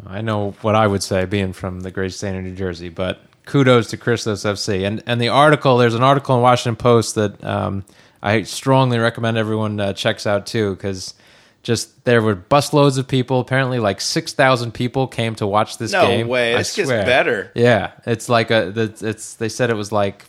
I 0.06 0.22
know 0.22 0.52
what 0.62 0.76
I 0.76 0.88
would 0.88 1.04
say, 1.04 1.26
being 1.26 1.54
from 1.54 1.82
the 1.82 1.92
great 1.92 2.14
state 2.14 2.38
of 2.38 2.44
New 2.44 2.56
Jersey, 2.56 2.90
but 2.90 3.20
kudos 3.46 3.88
to 3.90 3.98
Christos 3.98 4.44
FC. 4.44 4.86
And 4.86 5.04
and 5.06 5.20
the 5.22 5.30
article, 5.30 5.78
there's 5.78 5.96
an 5.96 6.04
article 6.04 6.36
in 6.36 6.42
Washington 6.42 6.76
Post 6.76 7.16
that 7.16 7.44
um, 7.44 7.84
I 8.22 8.44
strongly 8.44 9.00
recommend 9.00 9.38
everyone 9.38 9.80
uh, 9.80 9.94
checks 9.94 10.28
out 10.28 10.46
too, 10.46 10.76
because 10.76 11.14
just 11.68 12.06
there 12.06 12.22
were 12.22 12.34
busloads 12.34 12.98
of 12.98 13.10
people. 13.10 13.42
Apparently, 13.42 13.78
like 13.78 14.00
six 14.00 14.32
thousand 14.32 14.72
people 14.74 15.06
came 15.06 15.36
to 15.36 15.46
watch 15.46 15.78
this 15.78 15.92
No 15.92 16.08
game. 16.08 16.30
way. 16.30 16.56
I 16.56 16.60
This 16.60 16.74
gets 16.74 16.88
swear. 16.88 17.06
better. 17.06 17.52
Yeah, 17.56 17.92
it's 18.06 18.30
like 18.30 18.52
a. 18.52 18.74
It's 19.02 19.34
they 19.34 19.50
said 19.50 19.70
it 19.70 19.76
was 19.76 19.92
like 19.92 20.24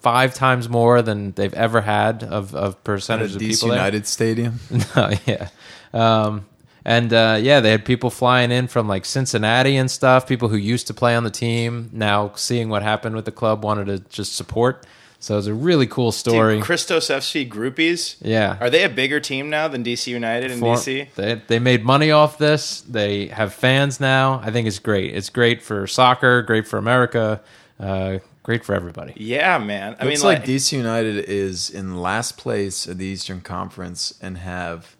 five 0.00 0.32
times 0.32 0.66
more 0.68 1.02
than 1.02 1.32
they've 1.32 1.52
ever 1.52 1.82
had 1.82 2.24
of 2.24 2.54
of 2.54 2.82
percentage 2.84 3.36
of 3.36 3.42
DC 3.42 3.50
people 3.50 3.68
there. 3.68 3.76
United 3.76 4.06
Stadium. 4.06 4.60
Oh, 4.96 5.10
yeah. 5.26 5.48
Um, 5.92 6.46
and 6.86 7.12
uh, 7.12 7.36
yeah, 7.38 7.60
they 7.60 7.70
had 7.70 7.84
people 7.84 8.08
flying 8.08 8.50
in 8.50 8.66
from 8.66 8.88
like 8.88 9.04
Cincinnati 9.04 9.76
and 9.76 9.90
stuff. 9.90 10.26
People 10.26 10.48
who 10.48 10.56
used 10.56 10.86
to 10.86 10.94
play 10.94 11.14
on 11.14 11.22
the 11.24 11.30
team 11.30 11.90
now 11.92 12.32
seeing 12.34 12.70
what 12.70 12.82
happened 12.82 13.14
with 13.14 13.26
the 13.26 13.32
club 13.32 13.62
wanted 13.62 13.86
to 13.88 13.98
just 14.08 14.34
support. 14.36 14.86
So 15.20 15.34
it 15.34 15.38
was 15.38 15.46
a 15.48 15.54
really 15.54 15.86
cool 15.86 16.12
story. 16.12 16.56
Dude, 16.56 16.64
Christos 16.64 17.08
FC 17.08 17.48
groupies. 17.48 18.16
Yeah. 18.20 18.56
Are 18.60 18.70
they 18.70 18.84
a 18.84 18.88
bigger 18.88 19.18
team 19.18 19.50
now 19.50 19.66
than 19.66 19.82
DC 19.82 20.06
United 20.06 20.52
and 20.52 20.60
For- 20.60 20.76
DC? 20.76 21.12
They, 21.14 21.42
they 21.46 21.58
made 21.58 21.84
money 21.84 22.12
off 22.12 22.38
this. 22.38 22.82
They 22.82 23.26
have 23.26 23.52
fans 23.52 23.98
now. 23.98 24.40
I 24.44 24.52
think 24.52 24.68
it's 24.68 24.78
great. 24.78 25.14
It's 25.14 25.28
great 25.28 25.60
for 25.60 25.86
soccer, 25.88 26.42
great 26.42 26.68
for 26.68 26.78
America, 26.78 27.40
uh, 27.80 28.18
great 28.44 28.64
for 28.64 28.74
everybody. 28.76 29.12
Yeah, 29.16 29.58
man. 29.58 29.96
I 29.98 30.04
Looks 30.04 30.22
mean, 30.22 30.28
like 30.28 30.38
like, 30.40 30.48
DC 30.48 30.72
United 30.76 31.24
is 31.28 31.68
in 31.68 32.00
last 32.00 32.36
place 32.38 32.86
of 32.86 32.98
the 32.98 33.06
Eastern 33.06 33.40
Conference 33.40 34.14
and 34.22 34.38
have 34.38 34.94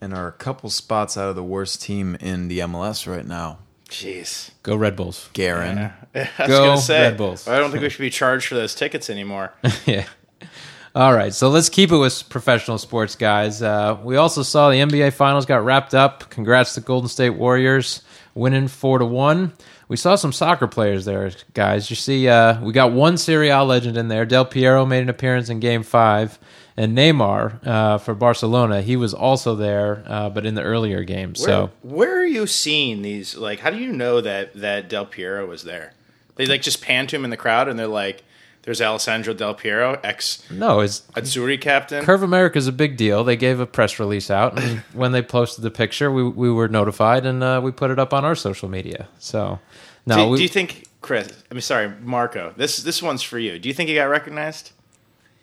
and 0.00 0.14
are 0.14 0.28
a 0.28 0.32
couple 0.32 0.70
spots 0.70 1.18
out 1.18 1.28
of 1.28 1.36
the 1.36 1.44
worst 1.44 1.82
team 1.82 2.14
in 2.14 2.48
the 2.48 2.60
MLS 2.60 3.06
right 3.06 3.26
now. 3.26 3.58
Jeez. 3.90 4.50
Go 4.62 4.76
Red 4.76 4.96
Bulls. 4.96 5.28
Garen. 5.32 5.78
I 6.14 6.28
was 6.38 6.48
Go 6.48 6.64
gonna 6.66 6.80
say, 6.80 7.02
Red 7.02 7.16
Bulls. 7.16 7.46
I 7.46 7.58
don't 7.58 7.70
think 7.70 7.82
we 7.82 7.90
should 7.90 8.00
be 8.00 8.10
charged 8.10 8.46
for 8.46 8.54
those 8.54 8.74
tickets 8.74 9.10
anymore. 9.10 9.52
yeah. 9.86 10.06
All 10.92 11.14
right, 11.14 11.32
so 11.32 11.50
let's 11.50 11.68
keep 11.68 11.92
it 11.92 11.98
with 11.98 12.28
professional 12.28 12.76
sports, 12.76 13.14
guys. 13.14 13.62
Uh, 13.62 13.96
we 14.02 14.16
also 14.16 14.42
saw 14.42 14.70
the 14.70 14.76
NBA 14.76 15.12
Finals 15.12 15.46
got 15.46 15.64
wrapped 15.64 15.94
up. 15.94 16.30
Congrats 16.30 16.74
to 16.74 16.80
Golden 16.80 17.08
State 17.08 17.30
Warriors 17.30 18.02
winning 18.34 18.66
four 18.66 18.98
to 18.98 19.04
one. 19.04 19.52
We 19.86 19.96
saw 19.96 20.16
some 20.16 20.32
soccer 20.32 20.66
players 20.66 21.04
there, 21.04 21.30
guys. 21.54 21.90
You 21.90 21.96
see, 21.96 22.28
uh, 22.28 22.60
we 22.60 22.72
got 22.72 22.92
one 22.92 23.18
Serie 23.18 23.50
A 23.50 23.62
legend 23.62 23.96
in 23.96 24.08
there. 24.08 24.24
Del 24.24 24.44
Piero 24.44 24.84
made 24.86 25.02
an 25.02 25.08
appearance 25.08 25.48
in 25.48 25.60
Game 25.60 25.82
Five, 25.84 26.38
and 26.76 26.96
Neymar 26.96 27.66
uh, 27.66 27.98
for 27.98 28.14
Barcelona. 28.14 28.82
He 28.82 28.96
was 28.96 29.12
also 29.14 29.54
there, 29.54 30.04
uh, 30.06 30.30
but 30.30 30.46
in 30.46 30.54
the 30.54 30.62
earlier 30.62 31.04
games. 31.04 31.40
Where, 31.40 31.46
So 31.46 31.70
where 31.82 32.18
are 32.18 32.26
you 32.26 32.46
seeing 32.46 33.02
these? 33.02 33.36
Like, 33.36 33.60
how 33.60 33.70
do 33.70 33.78
you 33.78 33.92
know 33.92 34.20
that 34.20 34.54
that 34.54 34.88
Del 34.88 35.06
Piero 35.06 35.46
was 35.46 35.64
there? 35.64 35.92
They 36.36 36.46
like 36.46 36.62
just 36.62 36.80
pan 36.82 37.06
to 37.08 37.16
him 37.16 37.24
in 37.24 37.30
the 37.30 37.36
crowd, 37.36 37.68
and 37.68 37.78
they're 37.78 37.86
like, 37.86 38.22
"There's 38.62 38.80
Alessandro 38.80 39.34
Del 39.34 39.52
Piero, 39.54 40.00
ex 40.02 40.42
no, 40.50 40.80
it's 40.80 41.02
Azzurri 41.14 41.60
captain." 41.60 42.02
Curve 42.02 42.22
America 42.22 42.56
is 42.56 42.66
a 42.66 42.72
big 42.72 42.96
deal. 42.96 43.24
They 43.24 43.36
gave 43.36 43.60
a 43.60 43.66
press 43.66 43.98
release 43.98 44.30
out, 44.30 44.58
and 44.58 44.78
when 44.94 45.12
they 45.12 45.20
posted 45.20 45.62
the 45.64 45.70
picture, 45.70 46.10
we 46.10 46.22
we 46.22 46.50
were 46.50 46.68
notified, 46.68 47.26
and 47.26 47.42
uh, 47.42 47.60
we 47.62 47.72
put 47.72 47.90
it 47.90 47.98
up 47.98 48.14
on 48.14 48.24
our 48.24 48.34
social 48.34 48.70
media. 48.70 49.08
So, 49.18 49.58
no, 50.06 50.30
do, 50.30 50.36
do 50.36 50.42
you 50.42 50.48
think, 50.48 50.86
Chris? 51.02 51.28
I 51.50 51.54
mean, 51.54 51.60
sorry, 51.60 51.92
Marco. 52.00 52.54
This 52.56 52.78
this 52.78 53.02
one's 53.02 53.22
for 53.22 53.38
you. 53.38 53.58
Do 53.58 53.68
you 53.68 53.74
think 53.74 53.88
he 53.90 53.96
got 53.96 54.04
recognized? 54.04 54.72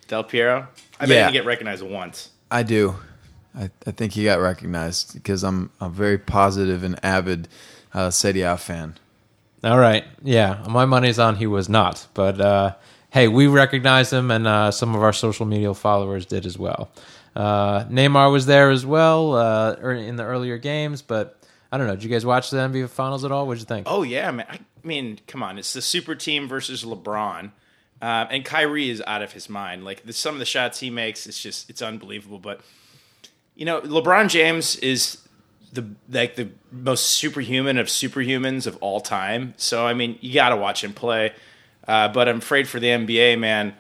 Del 0.08 0.24
Piero. 0.24 0.68
I 1.00 1.06
bet 1.06 1.10
he 1.10 1.14
Yeah. 1.16 1.22
didn't 1.26 1.34
get 1.34 1.46
recognized 1.46 1.84
once. 1.84 2.30
I 2.50 2.64
do. 2.64 2.96
I, 3.58 3.70
I 3.86 3.92
think 3.92 4.14
he 4.14 4.24
got 4.24 4.40
recognized 4.40 5.14
because 5.16 5.44
I'm 5.44 5.72
a 5.82 5.90
very 5.90 6.18
positive 6.18 6.84
and 6.84 7.00
avid 7.04 7.48
uh, 7.94 8.10
Serie 8.12 8.42
A 8.42 8.58
fan. 8.58 8.96
all 9.64 9.80
right, 9.80 10.06
yeah, 10.24 10.64
my 10.70 10.86
money's 10.86 11.18
on 11.20 11.36
he 11.38 11.48
was 11.48 11.68
not, 11.68 12.06
but 12.14 12.40
uh, 12.40 12.76
hey, 13.10 13.28
we 13.28 13.48
recognized 13.48 14.14
him, 14.14 14.30
and 14.30 14.46
uh, 14.48 14.70
some 14.72 14.94
of 14.96 15.02
our 15.02 15.14
social 15.14 15.46
media 15.48 15.74
followers 15.74 16.26
did 16.26 16.46
as 16.46 16.58
well. 16.58 16.90
Uh, 17.36 17.86
Neymar 17.86 18.32
was 18.32 18.46
there 18.46 18.70
as 18.70 18.86
well 18.86 19.34
uh, 19.36 19.76
er- 19.82 19.94
in 19.94 20.16
the 20.16 20.24
earlier 20.24 20.58
games, 20.58 21.02
but 21.02 21.40
I 21.72 21.78
don't 21.78 21.88
know. 21.88 21.96
Did 21.96 22.04
you 22.04 22.10
guys 22.10 22.26
watch 22.26 22.50
the 22.52 22.58
NBA 22.58 22.90
Finals 22.90 23.26
at 23.26 23.32
all? 23.32 23.48
What'd 23.48 23.62
you 23.62 23.66
think? 23.66 23.88
Oh 23.90 24.04
yeah, 24.04 24.30
man. 24.32 24.46
I 24.50 24.60
mean, 24.84 25.20
come 25.28 25.42
on. 25.44 25.58
It's 25.58 25.74
the 25.74 25.82
super 25.82 26.14
team 26.16 26.48
versus 26.48 26.84
LeBron, 26.84 27.52
um, 28.02 28.28
and 28.30 28.46
Kyrie 28.46 28.90
is 28.90 29.02
out 29.08 29.22
of 29.22 29.34
his 29.34 29.50
mind. 29.50 29.84
Like 29.84 30.06
the, 30.06 30.14
some 30.14 30.36
of 30.36 30.40
the 30.40 30.46
shots 30.46 30.80
he 30.80 30.90
makes, 30.90 31.26
it's 31.26 31.42
just 31.42 31.70
it's 31.70 31.82
unbelievable. 31.82 32.40
But 32.40 32.62
you 33.56 33.66
know, 33.66 33.82
LeBron 33.82 34.30
James 34.30 34.76
is 34.78 35.18
the 35.74 35.88
like 36.10 36.36
the 36.36 36.50
most 36.72 37.10
superhuman 37.10 37.78
of 37.78 37.88
superhumans 37.88 38.68
of 38.68 38.78
all 38.82 39.02
time. 39.02 39.54
So 39.58 39.86
I 39.86 39.94
mean, 39.94 40.18
you 40.22 40.34
got 40.34 40.50
to 40.50 40.56
watch 40.56 40.84
him 40.84 40.94
play. 40.94 41.34
Uh, 41.88 42.10
but 42.10 42.28
I'm 42.28 42.38
afraid 42.38 42.68
for 42.68 42.80
the 42.80 42.88
NBA, 42.88 43.40
man. 43.40 43.74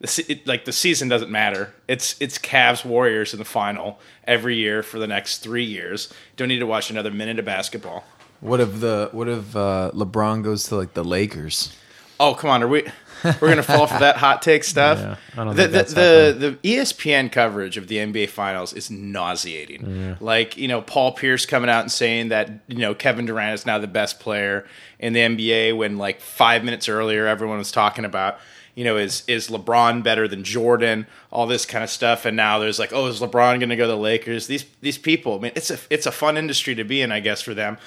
The, 0.00 0.24
it, 0.28 0.46
like 0.46 0.64
the 0.64 0.72
season 0.72 1.08
doesn't 1.08 1.30
matter. 1.30 1.74
It's 1.88 2.16
it's 2.20 2.38
Cavs 2.38 2.84
Warriors 2.84 3.32
in 3.32 3.38
the 3.38 3.44
final 3.44 3.98
every 4.24 4.56
year 4.56 4.82
for 4.82 4.98
the 4.98 5.08
next 5.08 5.38
three 5.38 5.64
years. 5.64 6.12
Don't 6.36 6.48
need 6.48 6.60
to 6.60 6.66
watch 6.66 6.88
another 6.90 7.10
minute 7.10 7.38
of 7.38 7.44
basketball. 7.44 8.04
What 8.40 8.60
if 8.60 8.80
the 8.80 9.10
what 9.12 9.28
if 9.28 9.56
uh, 9.56 9.90
LeBron 9.92 10.44
goes 10.44 10.64
to 10.64 10.76
like 10.76 10.94
the 10.94 11.04
Lakers? 11.04 11.76
Oh 12.20 12.34
come 12.34 12.50
on, 12.50 12.62
are 12.62 12.68
we? 12.68 12.84
We're 13.24 13.48
gonna 13.48 13.62
fall 13.62 13.86
for 13.86 13.98
that 13.98 14.16
hot 14.18 14.42
take 14.42 14.64
stuff. 14.64 14.98
Yeah, 14.98 15.16
I 15.36 15.44
don't 15.44 15.56
the, 15.56 15.66
the, 15.68 15.82
the, 15.82 16.36
the 16.38 16.68
ESPN 16.68 17.32
coverage 17.32 17.76
of 17.76 17.88
the 17.88 17.96
NBA 17.96 18.28
Finals 18.28 18.72
is 18.72 18.90
nauseating. 18.90 20.16
Like 20.20 20.56
you 20.56 20.68
know, 20.68 20.82
Paul 20.82 21.12
Pierce 21.12 21.46
coming 21.46 21.70
out 21.70 21.82
and 21.82 21.92
saying 21.92 22.28
that 22.28 22.50
you 22.68 22.78
know 22.78 22.94
Kevin 22.94 23.26
Durant 23.26 23.54
is 23.54 23.66
now 23.66 23.78
the 23.78 23.86
best 23.86 24.20
player 24.20 24.66
in 24.98 25.12
the 25.12 25.20
NBA 25.20 25.76
when 25.76 25.98
like 25.98 26.20
five 26.20 26.64
minutes 26.64 26.88
earlier 26.88 27.26
everyone 27.26 27.58
was 27.58 27.72
talking 27.72 28.04
about 28.04 28.38
you 28.74 28.84
know 28.84 28.96
is 28.96 29.24
is 29.26 29.48
LeBron 29.48 30.02
better 30.02 30.28
than 30.28 30.44
Jordan, 30.44 31.06
all 31.32 31.46
this 31.46 31.66
kind 31.66 31.82
of 31.82 31.90
stuff, 31.90 32.24
and 32.24 32.36
now 32.36 32.58
there's 32.58 32.78
like 32.78 32.92
oh 32.92 33.06
is 33.06 33.20
LeBron 33.20 33.58
going 33.58 33.68
to 33.68 33.76
go 33.76 33.84
to 33.84 33.88
the 33.88 33.96
Lakers? 33.96 34.46
These 34.46 34.64
these 34.80 34.98
people, 34.98 35.36
I 35.36 35.40
mean, 35.40 35.52
it's 35.56 35.70
a 35.70 35.78
it's 35.90 36.06
a 36.06 36.12
fun 36.12 36.36
industry 36.36 36.74
to 36.76 36.84
be 36.84 37.02
in, 37.02 37.10
I 37.10 37.20
guess 37.20 37.42
for 37.42 37.54
them. 37.54 37.78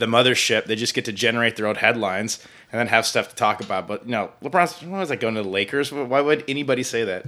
The 0.00 0.06
mothership, 0.06 0.64
they 0.64 0.74
just 0.76 0.94
get 0.94 1.04
to 1.04 1.12
generate 1.12 1.54
their 1.56 1.66
own 1.68 1.76
headlines 1.76 2.44
and 2.72 2.78
then 2.80 2.88
have 2.88 3.06
stuff 3.06 3.28
to 3.28 3.34
talk 3.36 3.60
about. 3.60 3.86
But 3.86 4.06
no, 4.08 4.30
LeBron's 4.42 4.82
why 4.82 4.98
was 4.98 5.10
I 5.12 5.16
going 5.16 5.34
to 5.36 5.42
the 5.42 5.48
Lakers? 5.48 5.92
Why 5.92 6.20
would 6.20 6.42
anybody 6.48 6.82
say 6.82 7.04
that? 7.04 7.26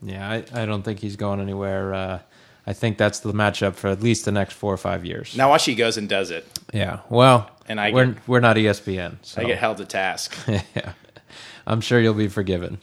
Yeah, 0.00 0.28
I, 0.30 0.62
I 0.62 0.64
don't 0.66 0.82
think 0.82 1.00
he's 1.00 1.16
going 1.16 1.40
anywhere. 1.40 1.92
Uh, 1.94 2.20
I 2.66 2.72
think 2.72 2.96
that's 2.96 3.20
the 3.20 3.32
matchup 3.32 3.74
for 3.74 3.88
at 3.88 4.02
least 4.02 4.24
the 4.24 4.32
next 4.32 4.54
four 4.54 4.72
or 4.72 4.76
five 4.78 5.04
years. 5.04 5.36
Now 5.36 5.50
watch 5.50 5.64
he 5.64 5.74
goes 5.74 5.96
and 5.96 6.08
does 6.08 6.30
it. 6.30 6.46
Yeah. 6.72 7.00
Well, 7.10 7.50
And 7.66 7.80
I 7.80 7.90
we're 7.92 8.06
get- 8.06 8.28
we're 8.28 8.40
not 8.40 8.56
ESPN. 8.56 9.16
So. 9.22 9.42
I 9.42 9.44
get 9.44 9.58
held 9.58 9.76
to 9.78 9.84
task. 9.84 10.36
yeah. 10.46 10.92
I'm 11.66 11.80
sure 11.80 12.00
you'll 12.00 12.14
be 12.14 12.28
forgiven. 12.28 12.78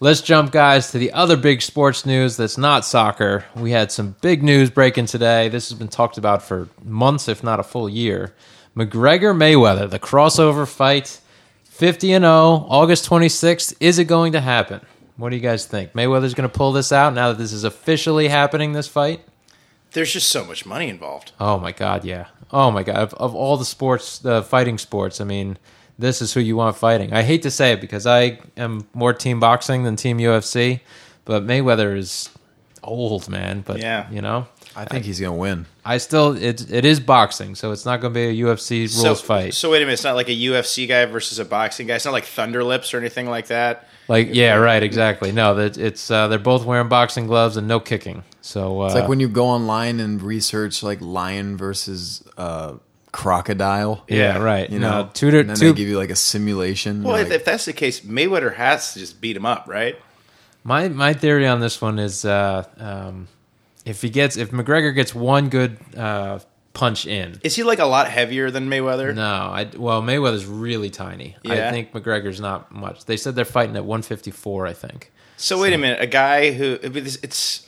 Let's 0.00 0.20
jump, 0.22 0.50
guys, 0.50 0.92
to 0.92 0.98
the 0.98 1.12
other 1.12 1.36
big 1.36 1.60
sports 1.62 2.06
news 2.06 2.36
that's 2.38 2.56
not 2.56 2.84
soccer. 2.86 3.44
We 3.54 3.70
had 3.72 3.92
some 3.92 4.16
big 4.22 4.42
news 4.42 4.70
breaking 4.70 5.06
today. 5.06 5.48
This 5.48 5.68
has 5.68 5.78
been 5.78 5.88
talked 5.88 6.16
about 6.18 6.42
for 6.42 6.68
months, 6.82 7.28
if 7.28 7.44
not 7.44 7.60
a 7.60 7.62
full 7.62 7.88
year. 7.88 8.34
McGregor 8.76 9.34
Mayweather, 9.36 9.88
the 9.90 9.98
crossover 9.98 10.66
fight, 10.66 11.20
50 11.64 12.12
and 12.12 12.22
0, 12.24 12.30
August 12.68 13.08
26th. 13.08 13.74
Is 13.80 13.98
it 13.98 14.04
going 14.04 14.32
to 14.32 14.40
happen? 14.40 14.80
What 15.16 15.30
do 15.30 15.36
you 15.36 15.42
guys 15.42 15.66
think? 15.66 15.92
Mayweather's 15.92 16.34
going 16.34 16.48
to 16.48 16.54
pull 16.56 16.72
this 16.72 16.92
out 16.92 17.12
now 17.14 17.28
that 17.28 17.38
this 17.38 17.52
is 17.52 17.64
officially 17.64 18.28
happening, 18.28 18.72
this 18.72 18.88
fight? 18.88 19.20
There's 19.92 20.12
just 20.12 20.28
so 20.28 20.44
much 20.44 20.64
money 20.64 20.88
involved. 20.88 21.32
Oh 21.40 21.58
my 21.58 21.72
god, 21.72 22.04
yeah. 22.04 22.26
Oh 22.52 22.70
my 22.70 22.82
god, 22.84 22.96
of, 22.96 23.14
of 23.14 23.34
all 23.34 23.56
the 23.56 23.64
sports, 23.64 24.18
the 24.18 24.42
fighting 24.42 24.78
sports, 24.78 25.20
I 25.20 25.24
mean, 25.24 25.58
this 25.98 26.22
is 26.22 26.32
who 26.32 26.40
you 26.40 26.56
want 26.56 26.76
fighting. 26.76 27.12
I 27.12 27.22
hate 27.22 27.42
to 27.42 27.50
say 27.50 27.72
it 27.72 27.80
because 27.80 28.06
I 28.06 28.38
am 28.56 28.86
more 28.94 29.12
team 29.12 29.40
boxing 29.40 29.82
than 29.82 29.96
team 29.96 30.18
UFC, 30.18 30.80
but 31.24 31.44
Mayweather 31.44 31.96
is 31.96 32.30
old, 32.82 33.28
man. 33.28 33.62
But 33.66 33.78
Yeah. 33.80 34.08
you 34.10 34.22
know, 34.22 34.46
I 34.76 34.84
think 34.84 35.04
he's 35.04 35.20
gonna 35.20 35.34
win. 35.36 35.66
I 35.84 35.96
still 35.98 36.36
it 36.36 36.70
it 36.70 36.84
is 36.84 37.00
boxing, 37.00 37.54
so 37.54 37.72
it's 37.72 37.86
not 37.86 38.00
going 38.00 38.12
to 38.12 38.18
be 38.20 38.40
a 38.40 38.44
UFC 38.44 38.80
rules 38.80 39.00
So, 39.00 39.14
fight. 39.14 39.54
so 39.54 39.70
wait 39.70 39.78
a 39.78 39.80
minute, 39.80 39.94
it's 39.94 40.04
not 40.04 40.14
like 40.14 40.28
a 40.28 40.36
UFC 40.36 40.86
guy 40.86 41.04
versus 41.06 41.38
a 41.38 41.44
boxing 41.44 41.86
guy. 41.86 41.94
It's 41.96 42.04
not 42.04 42.12
like 42.12 42.24
Thunder 42.24 42.62
Lips 42.62 42.92
or 42.92 42.98
anything 42.98 43.28
like 43.30 43.46
that. 43.46 43.88
like 44.08 44.28
yeah, 44.32 44.54
right, 44.56 44.82
exactly. 44.82 45.32
No, 45.32 45.54
that 45.54 45.78
it's 45.78 46.10
uh, 46.10 46.28
they're 46.28 46.38
both 46.38 46.64
wearing 46.66 46.88
boxing 46.88 47.26
gloves 47.26 47.56
and 47.56 47.66
no 47.66 47.80
kicking. 47.80 48.24
So 48.42 48.82
uh, 48.82 48.86
It's 48.86 48.94
like 48.94 49.08
when 49.08 49.20
you 49.20 49.28
go 49.28 49.46
online 49.46 50.00
and 50.00 50.20
research 50.22 50.82
like 50.82 51.00
lion 51.00 51.56
versus 51.56 52.22
uh, 52.36 52.74
crocodile. 53.12 54.04
yeah, 54.08 54.38
right. 54.38 54.68
You 54.70 54.78
no, 54.80 54.90
know, 55.04 55.10
two 55.14 55.30
to 55.30 55.40
and 55.40 55.50
then 55.50 55.56
two. 55.56 55.72
they 55.72 55.76
give 55.78 55.88
you 55.88 55.98
like 55.98 56.10
a 56.10 56.16
simulation. 56.16 57.02
Well, 57.02 57.12
like, 57.14 57.26
if, 57.26 57.32
if 57.32 57.44
that's 57.44 57.64
the 57.64 57.72
case, 57.72 58.00
Mayweather 58.00 58.54
has 58.54 58.92
to 58.94 58.98
just 58.98 59.20
beat 59.20 59.36
him 59.36 59.46
up, 59.46 59.64
right? 59.68 59.96
My 60.64 60.88
my 60.88 61.12
theory 61.14 61.46
on 61.46 61.60
this 61.60 61.80
one 61.80 61.98
is 61.98 62.24
uh, 62.24 62.64
um, 62.76 63.28
if 63.84 64.02
he 64.02 64.10
gets 64.10 64.36
if 64.36 64.50
McGregor 64.50 64.94
gets 64.94 65.14
one 65.14 65.48
good 65.48 65.78
uh, 65.96 66.38
punch 66.72 67.06
in. 67.06 67.38
Is 67.42 67.56
he 67.56 67.62
like 67.62 67.78
a 67.78 67.84
lot 67.86 68.08
heavier 68.08 68.50
than 68.50 68.68
Mayweather? 68.68 69.14
No, 69.14 69.22
I 69.24 69.68
well 69.76 70.02
Mayweather's 70.02 70.46
really 70.46 70.90
tiny. 70.90 71.36
I 71.48 71.54
Yeah. 71.56 71.70
think 71.70 71.92
McGregor's 71.92 72.40
not 72.40 72.72
much. 72.72 73.04
They 73.06 73.16
said 73.16 73.34
they're 73.34 73.44
fighting 73.44 73.76
at 73.76 73.84
154. 73.84 74.66
I 74.66 74.72
think. 74.72 75.12
So 75.36 75.60
wait 75.60 75.72
a 75.72 75.78
minute, 75.78 76.00
a 76.00 76.06
guy 76.06 76.52
who 76.52 76.78
it's, 76.82 77.16
it's 77.22 77.66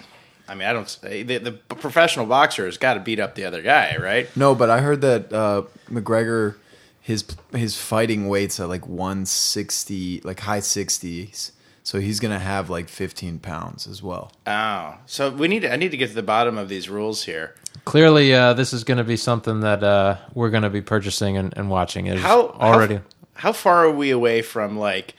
I 0.49 0.55
mean, 0.55 0.69
I 0.69 0.73
don't 0.75 0.99
the, 1.03 1.23
the 1.39 1.53
professional 1.53 2.27
boxer 2.27 2.67
has 2.67 2.77
got 2.77 2.95
to 2.95 3.01
beat 3.01 3.19
up 3.19 3.35
the 3.35 3.45
other 3.47 3.63
guy, 3.63 3.97
right? 3.97 4.29
no, 4.37 4.55
but 4.55 4.69
I 4.69 4.81
heard 4.81 5.01
that 5.01 5.33
uh, 5.33 5.63
McGregor 5.91 6.57
his 7.01 7.25
his 7.53 7.77
fighting 7.77 8.29
weights 8.29 8.61
at 8.61 8.69
like 8.69 8.87
160, 8.87 10.21
like 10.25 10.41
high 10.41 10.61
60s. 10.61 11.53
So 11.83 11.99
he's 12.01 12.21
gonna 12.21 12.39
have 12.39 12.71
like 12.71 12.89
15 12.89 13.39
pounds 13.41 13.87
as 13.87 14.03
well. 14.03 14.33
Oh, 14.47 14.97
so 15.07 15.31
we 15.31 15.49
need 15.49 15.61
to, 15.61 15.73
I 15.73 15.77
need 15.77 15.91
to 15.91 15.97
get 15.97 16.09
to 16.09 16.15
the 16.15 16.23
bottom 16.23 16.59
of 16.59 16.69
these 16.69 16.89
rules 16.89 17.25
here. 17.25 17.55
Clearly, 17.85 18.33
uh, 18.33 18.53
this 18.53 18.73
is 18.73 18.85
going 18.85 18.99
to 18.99 19.05
be 19.05 19.17
something 19.17 19.61
that 19.61 19.83
uh, 19.83 20.17
we're 20.35 20.51
going 20.51 20.63
to 20.63 20.71
be 20.71 20.83
purchasing 20.83 21.37
and, 21.37 21.53
and 21.57 21.69
watching. 21.69 22.07
It's 22.07 22.23
How 22.23 22.51
already. 22.51 22.97
How, 22.97 23.03
how 23.35 23.53
far 23.53 23.87
are 23.87 23.91
we 23.91 24.11
away 24.11 24.43
from 24.43 24.79
like 24.79 25.17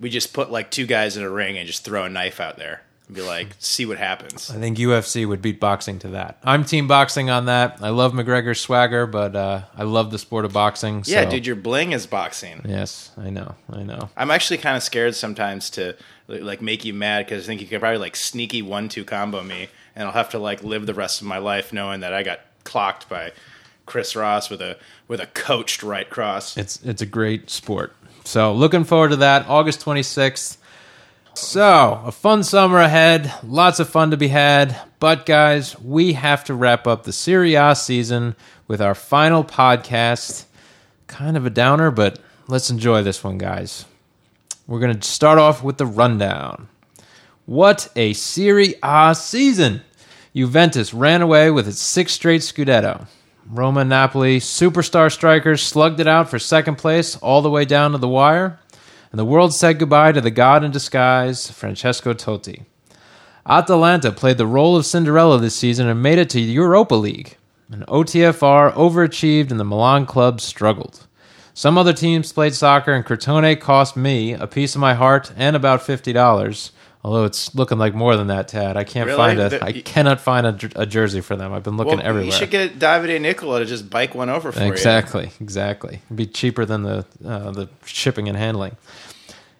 we 0.00 0.08
just 0.08 0.32
put 0.32 0.50
like 0.50 0.70
two 0.70 0.86
guys 0.86 1.18
in 1.18 1.22
a 1.22 1.30
ring 1.30 1.58
and 1.58 1.66
just 1.66 1.84
throw 1.84 2.04
a 2.04 2.08
knife 2.08 2.40
out 2.40 2.56
there 2.56 2.82
and 3.06 3.16
be 3.16 3.22
like, 3.22 3.48
see 3.58 3.86
what 3.86 3.98
happens? 3.98 4.50
I 4.50 4.58
think 4.58 4.78
UFC 4.78 5.26
would 5.26 5.40
beat 5.40 5.60
boxing 5.60 5.98
to 6.00 6.08
that. 6.08 6.38
I'm 6.42 6.64
team 6.64 6.88
boxing 6.88 7.30
on 7.30 7.46
that. 7.46 7.78
I 7.80 7.90
love 7.90 8.12
McGregor's 8.12 8.60
swagger, 8.60 9.06
but 9.06 9.36
uh, 9.36 9.62
I 9.76 9.84
love 9.84 10.10
the 10.10 10.18
sport 10.18 10.44
of 10.44 10.52
boxing. 10.52 11.02
Yeah, 11.06 11.24
so- 11.24 11.30
dude, 11.30 11.46
your 11.46 11.56
bling 11.56 11.92
is 11.92 12.06
boxing. 12.06 12.62
Yes, 12.64 13.10
I 13.16 13.30
know. 13.30 13.54
I 13.70 13.82
know. 13.82 14.10
I'm 14.16 14.30
actually 14.30 14.58
kind 14.58 14.76
of 14.76 14.82
scared 14.82 15.14
sometimes 15.14 15.70
to 15.70 15.96
like 16.28 16.60
make 16.60 16.84
you 16.84 16.92
mad 16.94 17.26
because 17.26 17.44
I 17.44 17.46
think 17.46 17.60
you 17.60 17.66
could 17.66 17.80
probably 17.80 17.98
like 17.98 18.16
sneaky 18.16 18.62
one-two 18.62 19.04
combo 19.04 19.42
me, 19.42 19.68
and 19.94 20.06
I'll 20.06 20.14
have 20.14 20.30
to 20.30 20.38
like 20.38 20.62
live 20.64 20.86
the 20.86 20.94
rest 20.94 21.20
of 21.20 21.26
my 21.26 21.38
life 21.38 21.72
knowing 21.72 22.00
that 22.00 22.12
I 22.12 22.22
got 22.22 22.40
clocked 22.64 23.08
by 23.08 23.30
Chris 23.86 24.16
Ross 24.16 24.50
with 24.50 24.60
a 24.60 24.76
with 25.06 25.20
a 25.20 25.26
coached 25.26 25.84
right 25.84 26.10
cross. 26.10 26.56
It's 26.56 26.82
it's 26.84 27.02
a 27.02 27.06
great 27.06 27.48
sport. 27.50 27.94
So 28.24 28.52
looking 28.52 28.82
forward 28.82 29.10
to 29.10 29.16
that. 29.16 29.46
August 29.46 29.84
26th. 29.84 30.55
So 31.36 32.00
a 32.02 32.12
fun 32.12 32.44
summer 32.44 32.78
ahead. 32.78 33.30
Lots 33.44 33.78
of 33.78 33.90
fun 33.90 34.10
to 34.10 34.16
be 34.16 34.28
had. 34.28 34.74
But 34.98 35.26
guys, 35.26 35.78
we 35.78 36.14
have 36.14 36.44
to 36.44 36.54
wrap 36.54 36.86
up 36.86 37.02
the 37.02 37.12
Serie 37.12 37.56
A 37.56 37.76
season 37.76 38.36
with 38.66 38.80
our 38.80 38.94
final 38.94 39.44
podcast. 39.44 40.46
Kind 41.08 41.36
of 41.36 41.44
a 41.44 41.50
downer, 41.50 41.90
but 41.90 42.18
let's 42.48 42.70
enjoy 42.70 43.02
this 43.02 43.22
one, 43.22 43.36
guys. 43.36 43.84
We're 44.66 44.80
going 44.80 44.98
to 44.98 45.06
start 45.06 45.38
off 45.38 45.62
with 45.62 45.76
the 45.76 45.84
rundown. 45.84 46.68
What 47.44 47.90
a 47.94 48.14
Serie 48.14 48.76
A 48.82 49.14
season! 49.14 49.82
Juventus 50.34 50.94
ran 50.94 51.20
away 51.20 51.50
with 51.50 51.68
its 51.68 51.80
sixth 51.80 52.14
straight 52.14 52.40
Scudetto. 52.40 53.08
Roma 53.46 53.84
Napoli, 53.84 54.40
superstar 54.40 55.12
strikers, 55.12 55.62
slugged 55.62 56.00
it 56.00 56.08
out 56.08 56.30
for 56.30 56.38
second 56.38 56.76
place 56.76 57.14
all 57.16 57.42
the 57.42 57.50
way 57.50 57.66
down 57.66 57.92
to 57.92 57.98
the 57.98 58.08
wire. 58.08 58.58
And 59.16 59.20
the 59.20 59.24
world 59.24 59.54
said 59.54 59.78
goodbye 59.78 60.12
to 60.12 60.20
the 60.20 60.30
god 60.30 60.62
in 60.62 60.70
disguise, 60.70 61.50
Francesco 61.50 62.12
Totti. 62.12 62.66
Atalanta 63.48 64.12
played 64.12 64.36
the 64.36 64.46
role 64.46 64.76
of 64.76 64.84
Cinderella 64.84 65.40
this 65.40 65.56
season 65.56 65.88
and 65.88 66.02
made 66.02 66.18
it 66.18 66.28
to 66.28 66.38
Europa 66.38 66.96
League. 66.96 67.38
And 67.72 67.86
OTFR 67.86 68.74
overachieved 68.74 69.50
and 69.50 69.58
the 69.58 69.64
Milan 69.64 70.04
club 70.04 70.42
struggled. 70.42 71.06
Some 71.54 71.78
other 71.78 71.94
teams 71.94 72.30
played 72.30 72.54
soccer, 72.54 72.92
and 72.92 73.06
Crotone 73.06 73.58
cost 73.58 73.96
me 73.96 74.34
a 74.34 74.46
piece 74.46 74.74
of 74.74 74.82
my 74.82 74.92
heart 74.92 75.32
and 75.34 75.56
about 75.56 75.82
fifty 75.82 76.12
dollars. 76.12 76.72
Although 77.06 77.24
it's 77.24 77.54
looking 77.54 77.78
like 77.78 77.94
more 77.94 78.16
than 78.16 78.26
that, 78.26 78.48
Tad. 78.48 78.76
I 78.76 78.82
can't 78.82 79.06
Really? 79.06 79.16
find 79.16 79.38
a. 79.38 79.48
The- 79.48 79.64
I 79.64 79.72
cannot 79.80 80.20
find 80.20 80.44
a, 80.44 80.58
a 80.74 80.86
jersey 80.86 81.20
for 81.20 81.36
them. 81.36 81.52
I've 81.52 81.62
been 81.62 81.76
looking 81.76 81.98
well, 81.98 82.06
everywhere. 82.06 82.26
you 82.26 82.32
should 82.32 82.50
get 82.50 82.80
Davide 82.80 83.20
Nicola 83.20 83.60
to 83.60 83.64
just 83.64 83.88
bike 83.88 84.12
one 84.12 84.28
over 84.28 84.50
for 84.50 84.58
you. 84.58 84.72
Exactly, 84.72 85.30
exactly. 85.40 86.00
It'd 86.06 86.16
be 86.16 86.26
cheaper 86.26 86.64
than 86.64 86.82
the 86.82 87.06
uh, 87.24 87.52
the 87.52 87.68
shipping 87.84 88.28
and 88.28 88.36
handling. 88.36 88.76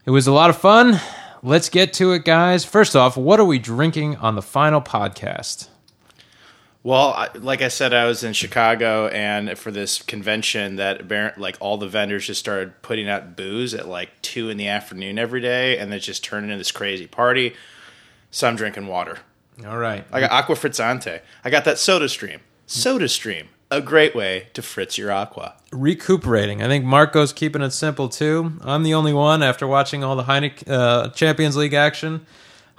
It 0.06 0.10
was 0.10 0.28
a 0.28 0.32
lot 0.32 0.50
of 0.50 0.56
fun. 0.56 1.00
Let's 1.42 1.68
get 1.68 1.92
to 1.94 2.12
it, 2.12 2.24
guys. 2.24 2.64
First 2.64 2.94
off, 2.94 3.16
what 3.16 3.40
are 3.40 3.44
we 3.44 3.58
drinking 3.58 4.14
on 4.16 4.36
the 4.36 4.42
final 4.42 4.80
podcast? 4.80 5.68
Well, 6.84 7.08
I, 7.08 7.28
like 7.34 7.60
I 7.60 7.66
said, 7.66 7.92
I 7.92 8.04
was 8.04 8.22
in 8.22 8.32
Chicago, 8.32 9.08
and 9.08 9.58
for 9.58 9.72
this 9.72 10.00
convention, 10.00 10.76
that 10.76 11.10
like 11.36 11.56
all 11.58 11.76
the 11.76 11.88
vendors 11.88 12.24
just 12.28 12.38
started 12.38 12.80
putting 12.82 13.08
out 13.08 13.36
booze 13.36 13.74
at 13.74 13.88
like 13.88 14.22
two 14.22 14.48
in 14.48 14.58
the 14.58 14.68
afternoon 14.68 15.18
every 15.18 15.40
day, 15.40 15.76
and 15.76 15.92
it 15.92 15.98
just 15.98 16.22
turned 16.22 16.44
into 16.44 16.56
this 16.56 16.70
crazy 16.70 17.08
party. 17.08 17.54
So 18.30 18.46
I'm 18.46 18.54
drinking 18.54 18.86
water. 18.86 19.18
All 19.66 19.76
right. 19.78 20.04
I 20.12 20.20
got 20.20 20.30
Aqua 20.30 20.54
Frizzante. 20.54 21.20
I 21.42 21.50
got 21.50 21.64
that 21.64 21.78
Soda 21.78 22.08
Stream. 22.08 22.38
Soda 22.66 23.08
Stream, 23.08 23.48
a 23.70 23.80
great 23.80 24.14
way 24.14 24.48
to 24.54 24.62
fritz 24.62 24.96
your 24.96 25.10
aqua. 25.10 25.54
recuperating. 25.72 26.62
I 26.62 26.68
think 26.68 26.84
Marco's 26.84 27.32
keeping 27.32 27.62
it 27.62 27.70
simple 27.72 28.08
too. 28.08 28.52
I'm 28.62 28.82
the 28.82 28.94
only 28.94 29.12
one 29.12 29.42
after 29.42 29.66
watching 29.66 30.04
all 30.04 30.16
the 30.16 30.22
Heineken 30.24 30.68
uh, 30.70 31.08
Champions 31.10 31.56
League 31.56 31.74
action. 31.74 32.24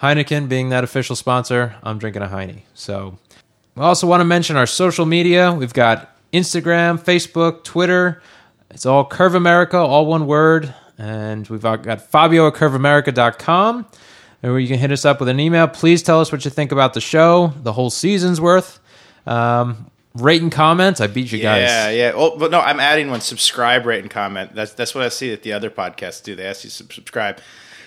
Heineken 0.02 0.48
being 0.48 0.70
that 0.70 0.84
official 0.84 1.16
sponsor, 1.16 1.76
I'm 1.84 1.98
drinking 1.98 2.22
a 2.22 2.28
Heine. 2.28 2.62
So, 2.74 3.18
we 3.76 3.84
also 3.84 4.08
want 4.08 4.22
to 4.22 4.26
mention 4.26 4.56
our 4.56 4.68
social 4.68 5.06
media. 5.06 5.52
We've 5.54 5.74
got 5.74 6.16
Instagram, 6.32 7.00
Facebook, 7.00 7.64
Twitter. 7.64 8.22
It's 8.70 8.86
all 8.86 9.06
Curve 9.06 9.36
America, 9.36 9.78
all 9.78 10.06
one 10.06 10.28
word. 10.28 10.74
And 10.98 11.48
we've 11.48 11.62
got 11.62 12.02
Fabio 12.02 12.48
at 12.48 12.54
curveamerica.com. 12.54 13.86
Where 14.42 14.60
you 14.60 14.68
can 14.68 14.78
hit 14.78 14.92
us 14.92 15.04
up 15.04 15.20
with 15.20 15.30
an 15.30 15.40
email. 15.40 15.68
Please 15.68 16.04
tell 16.04 16.22
us 16.22 16.32
what 16.32 16.46
you 16.46 16.52
think 16.52 16.72
about 16.72 16.94
the 16.94 17.02
show, 17.02 17.54
the 17.64 17.74
whole 17.74 17.90
season's 17.90 18.40
worth. 18.40 18.80
Um, 19.26 19.90
rate 20.22 20.42
and 20.42 20.52
comment. 20.52 21.02
I 21.02 21.08
beat 21.08 21.32
you 21.32 21.40
guys. 21.40 21.62
Yeah, 21.62 21.90
yeah. 21.90 22.12
Oh, 22.14 22.38
but 22.38 22.52
no, 22.52 22.60
I'm 22.60 22.80
adding 22.80 23.10
one. 23.10 23.22
Subscribe, 23.22 23.86
rate, 23.86 24.02
and 24.02 24.10
comment. 24.10 24.54
That's 24.54 24.74
that's 24.74 24.94
what 24.94 25.04
I 25.04 25.10
see 25.10 25.30
that 25.32 25.44
the 25.44 25.54
other 25.54 25.70
podcasts 25.70 26.24
do. 26.24 26.36
They 26.36 26.46
ask 26.46 26.64
you 26.64 26.70
to 26.70 26.76
subscribe. 26.94 27.40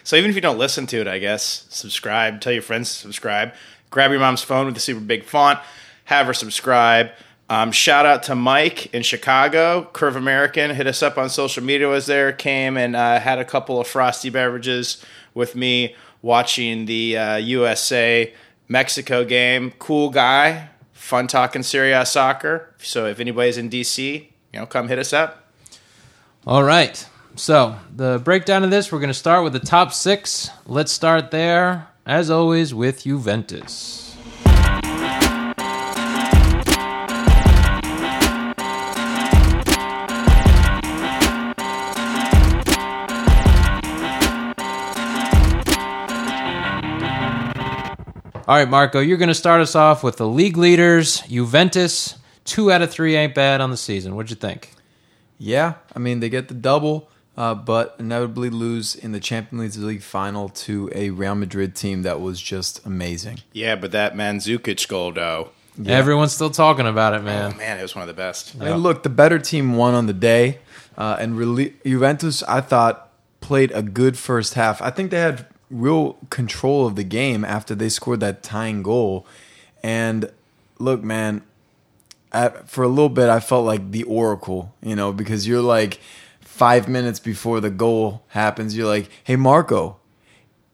So 0.05 0.17
even 0.17 0.31
if 0.31 0.35
you 0.35 0.43
don't 0.43 0.59
listen 0.59 0.87
to 0.89 1.01
it, 1.01 1.09
I 1.09 1.19
guess 1.19 1.67
subscribe. 1.69 2.41
Tell 2.41 2.53
your 2.53 2.63
friends 2.63 2.93
to 2.93 2.99
subscribe. 2.99 3.53
Grab 3.91 4.11
your 4.11 4.21
mom's 4.21 4.43
phone 4.43 4.67
with 4.67 4.75
the 4.75 4.81
super 4.81 5.01
big 5.01 5.25
font. 5.25 5.59
Have 6.05 6.27
her 6.27 6.35
subscribe. 6.35 7.11
Um, 7.49 7.73
shout 7.73 8.07
out 8.07 8.23
to 8.25 8.37
Mike 8.37 8.95
in 8.95 9.03
Chicago, 9.03 9.89
Curve 9.93 10.15
American. 10.15 10.71
Hit 10.71 10.87
us 10.87 11.03
up 11.03 11.19
on 11.19 11.29
social 11.29 11.65
media. 11.65 11.89
Was 11.89 12.07
there? 12.07 12.33
Came 12.33 12.77
and 12.77 12.95
uh, 12.95 13.19
had 13.19 13.41
a 13.41 13.45
couple 13.45 13.81
of 13.81 13.89
frosty 13.89 14.31
beverages 14.31 15.05
with 15.35 15.57
me 15.57 15.97
watching 16.23 16.87
the 16.87 17.19
uh, 17.19 17.37
USA 17.37 18.33
Mexico 18.69 19.25
game. 19.25 19.73
Cool 19.81 20.11
guy. 20.11 20.69
Fun 21.11 21.27
talking 21.27 21.65
Serie 21.65 21.91
A 21.91 22.07
soccer. 22.07 22.73
So 22.79 23.07
if 23.07 23.19
anybody's 23.19 23.59
in 23.59 23.69
DC, 23.69 24.29
you 24.53 24.61
know, 24.61 24.65
come 24.65 24.87
hit 24.87 24.97
us 24.97 25.13
up. 25.13 25.45
All 26.47 26.63
right. 26.63 27.05
So 27.35 27.75
the 27.93 28.21
breakdown 28.23 28.63
of 28.63 28.71
this, 28.71 28.93
we're 28.93 29.01
going 29.01 29.09
to 29.09 29.15
start 29.15 29.43
with 29.43 29.53
the 29.53 29.59
top 29.59 29.93
six. 29.93 30.51
Let's 30.67 30.93
start 30.93 31.33
there, 31.33 31.89
as 32.07 32.31
always, 32.31 32.73
with 32.73 33.03
Juventus. 33.03 34.10
All 48.51 48.57
right, 48.57 48.69
Marco, 48.69 48.99
you're 48.99 49.17
going 49.17 49.29
to 49.29 49.35
start 49.35 49.61
us 49.61 49.77
off 49.77 50.03
with 50.03 50.17
the 50.17 50.27
league 50.27 50.57
leaders, 50.57 51.21
Juventus. 51.29 52.17
Two 52.45 52.73
out 52.73 52.83
of 52.83 52.91
three 52.91 53.15
ain't 53.15 53.33
bad 53.33 53.61
on 53.61 53.71
the 53.71 53.77
season. 53.77 54.17
What'd 54.17 54.29
you 54.29 54.35
think? 54.35 54.73
Yeah, 55.39 55.75
I 55.95 56.01
mean 56.01 56.19
they 56.19 56.29
get 56.29 56.49
the 56.49 56.55
double, 56.55 57.09
uh, 57.37 57.55
but 57.55 57.95
inevitably 58.01 58.51
lose 58.51 58.97
in 58.97 59.13
the 59.13 59.21
Champions 59.21 59.79
League 59.79 60.03
final 60.03 60.49
to 60.49 60.91
a 60.93 61.11
Real 61.11 61.37
Madrid 61.37 61.77
team 61.77 62.03
that 62.03 62.21
was 62.21 62.43
just 62.43 62.85
amazing. 62.85 63.39
Yeah, 63.53 63.77
but 63.77 63.93
that 63.93 64.17
Mandzukic 64.17 64.89
goal, 64.89 65.13
though. 65.13 65.51
Everyone's 65.87 66.33
still 66.33 66.51
talking 66.51 66.89
about 66.89 67.15
it, 67.15 67.23
man. 67.23 67.53
Oh, 67.55 67.57
man, 67.57 67.79
it 67.79 67.83
was 67.83 67.95
one 67.95 68.03
of 68.03 68.09
the 68.09 68.21
best. 68.21 68.57
I 68.61 68.65
mean, 68.65 68.79
look, 68.79 69.05
the 69.05 69.11
better 69.11 69.39
team 69.39 69.77
won 69.77 69.95
on 69.95 70.07
the 70.07 70.13
day, 70.13 70.59
uh, 70.99 71.17
and 71.21 71.39
really, 71.39 71.77
Juventus, 71.87 72.43
I 72.43 72.63
thought, 72.63 73.13
played 73.41 73.71
a 73.71 73.83
good 73.83 74.19
first 74.19 74.55
half. 74.55 74.83
I 74.83 74.91
think 74.91 75.13
they 75.13 75.21
had 75.21 75.47
real 75.71 76.19
control 76.31 76.87
of 76.87 76.97
the 76.97 77.05
game 77.05 77.45
after 77.45 77.75
they 77.75 77.89
scored 77.89 78.21
that 78.21 78.43
tying 78.43 78.83
goal. 78.83 79.27
And 79.83 80.31
look, 80.79 81.03
man, 81.03 81.43
at, 82.33 82.69
for 82.69 82.83
a 82.85 82.89
little 82.89 83.09
bit, 83.09 83.29
I 83.29 83.41
felt 83.41 83.65
like 83.65 83.91
the 83.93 84.03
Oracle, 84.05 84.75
you 84.83 84.97
know, 84.97 85.13
because 85.13 85.47
you're 85.47 85.63
like 85.63 86.01
five 86.41 86.89
minutes 86.89 87.19
before 87.21 87.61
the 87.61 87.71
goal 87.71 88.23
happens, 88.29 88.77
you're 88.77 88.87
like, 88.87 89.09
hey, 89.25 89.37
Marco, 89.37 89.97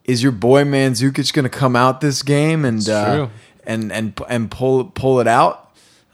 is 0.05 0.23
your 0.23 0.33
boy 0.33 0.65
Mandzukic 0.65 1.33
going 1.33 1.45
to 1.45 1.49
come 1.49 1.77
out 1.77 2.01
this 2.01 2.23
game 2.23 2.65
and 2.65 2.89
uh, 2.89 3.29
and 3.65 3.93
and 3.93 4.19
and 4.29 4.51
pull 4.51 4.85
pull 4.85 5.21
it 5.21 5.27
out? 5.27 5.63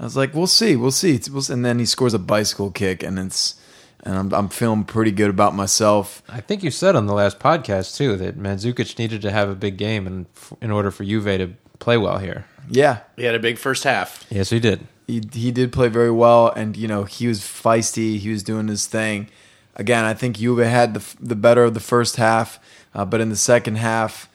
I 0.00 0.04
was 0.04 0.16
like, 0.16 0.34
we'll 0.34 0.46
see, 0.46 0.74
we'll 0.76 0.90
see. 0.90 1.14
It's- 1.14 1.28
we'll 1.30 1.42
see. 1.42 1.52
And 1.52 1.64
then 1.64 1.78
he 1.78 1.84
scores 1.86 2.14
a 2.14 2.18
bicycle 2.18 2.70
kick, 2.70 3.02
and 3.02 3.18
it's 3.18 3.54
and 4.02 4.16
I'm 4.16 4.32
I'm 4.32 4.49
feeling 4.49 4.85
pretty 4.85 5.11
good 5.12 5.30
about 5.30 5.54
myself. 5.54 6.23
I 6.28 6.40
think 6.40 6.62
you 6.62 6.71
said 6.71 6.97
on 6.97 7.06
the 7.06 7.14
last 7.14 7.38
podcast 7.38 7.97
too 7.97 8.16
that 8.16 8.38
Mandzukic 8.38 8.99
needed 8.99 9.23
to 9.23 9.30
have 9.30 9.49
a 9.49 9.54
big 9.54 9.76
game 9.76 10.06
in 10.06 10.26
in 10.61 10.71
order 10.71 10.90
for 10.90 11.04
Juve 11.04 11.25
to 11.25 11.52
play 11.78 11.97
well 11.97 12.18
here. 12.18 12.44
Yeah, 12.71 13.00
He 13.16 13.25
had 13.25 13.35
a 13.35 13.40
big 13.40 13.59
first 13.59 13.82
half. 13.85 14.25
Yes, 14.30 14.50
he 14.50 14.61
did. 14.61 14.87
he 15.06 15.21
he 15.32 15.50
did 15.50 15.73
play 15.73 15.88
very 15.88 16.11
well, 16.12 16.49
and 16.49 16.76
you 16.76 16.87
know 16.88 17.04
he 17.04 17.26
was 17.26 17.40
feisty. 17.40 18.18
He 18.18 18.30
was 18.30 18.42
doing 18.42 18.68
his 18.68 18.87
thing. 18.87 19.28
Again, 19.75 20.04
I 20.04 20.14
think 20.14 20.37
Juve 20.38 20.59
had 20.66 20.94
the 20.94 21.14
the 21.21 21.35
better 21.37 21.64
of 21.64 21.75
the 21.75 21.80
first 21.80 22.16
half, 22.16 22.59
uh, 22.94 23.04
but 23.04 23.21
in 23.21 23.30
the 23.30 23.37
second 23.37 23.76
half, 23.76 24.28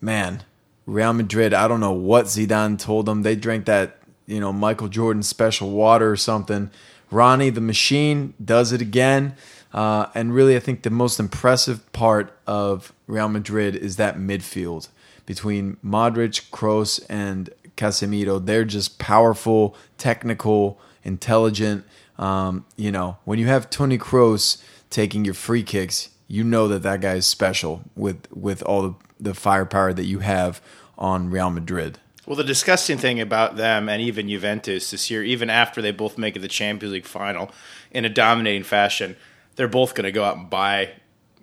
man, 0.00 0.42
Real 0.86 1.12
Madrid. 1.12 1.52
I 1.54 1.68
don't 1.68 1.80
know 1.80 1.92
what 1.92 2.26
Zidane 2.26 2.78
told 2.78 3.06
them. 3.06 3.22
They 3.22 3.34
drank 3.36 3.64
that 3.66 3.98
you 4.26 4.40
know 4.40 4.52
Michael 4.52 4.88
Jordan 4.88 5.22
special 5.22 5.70
water 5.70 6.10
or 6.10 6.16
something. 6.16 6.70
Ronnie 7.10 7.50
the 7.50 7.60
Machine 7.60 8.34
does 8.42 8.72
it 8.72 8.80
again. 8.80 9.34
Uh, 9.72 10.06
and 10.14 10.34
really, 10.34 10.56
I 10.56 10.60
think 10.60 10.82
the 10.82 10.90
most 10.90 11.20
impressive 11.20 11.90
part 11.92 12.36
of 12.46 12.92
Real 13.06 13.28
Madrid 13.28 13.76
is 13.76 13.96
that 13.96 14.16
midfield 14.16 14.88
between 15.26 15.76
Modric, 15.84 16.48
Kroos, 16.50 17.04
and 17.08 17.50
Casemiro. 17.76 18.44
They're 18.44 18.64
just 18.64 18.98
powerful, 18.98 19.76
technical, 19.98 20.80
intelligent. 21.04 21.84
Um, 22.18 22.64
you 22.76 22.90
know, 22.90 23.18
when 23.24 23.38
you 23.38 23.46
have 23.46 23.68
Toni 23.68 23.98
Kroos 23.98 24.62
taking 24.90 25.24
your 25.24 25.34
free 25.34 25.62
kicks, 25.62 26.08
you 26.28 26.44
know 26.44 26.66
that 26.68 26.82
that 26.82 27.00
guy 27.00 27.14
is 27.14 27.26
special 27.26 27.82
with 27.94 28.26
with 28.34 28.62
all 28.62 28.82
the, 28.82 28.94
the 29.20 29.34
firepower 29.34 29.92
that 29.92 30.04
you 30.04 30.20
have 30.20 30.60
on 30.96 31.30
Real 31.30 31.50
Madrid. 31.50 31.98
Well, 32.28 32.36
the 32.36 32.44
disgusting 32.44 32.98
thing 32.98 33.22
about 33.22 33.56
them 33.56 33.88
and 33.88 34.02
even 34.02 34.28
Juventus 34.28 34.90
this 34.90 35.10
year, 35.10 35.24
even 35.24 35.48
after 35.48 35.80
they 35.80 35.92
both 35.92 36.18
make 36.18 36.36
it 36.36 36.40
the 36.40 36.48
Champions 36.48 36.92
League 36.92 37.06
final 37.06 37.50
in 37.90 38.04
a 38.04 38.10
dominating 38.10 38.64
fashion, 38.64 39.16
they're 39.56 39.66
both 39.66 39.94
going 39.94 40.04
to 40.04 40.12
go 40.12 40.24
out 40.24 40.36
and 40.36 40.50
buy 40.50 40.90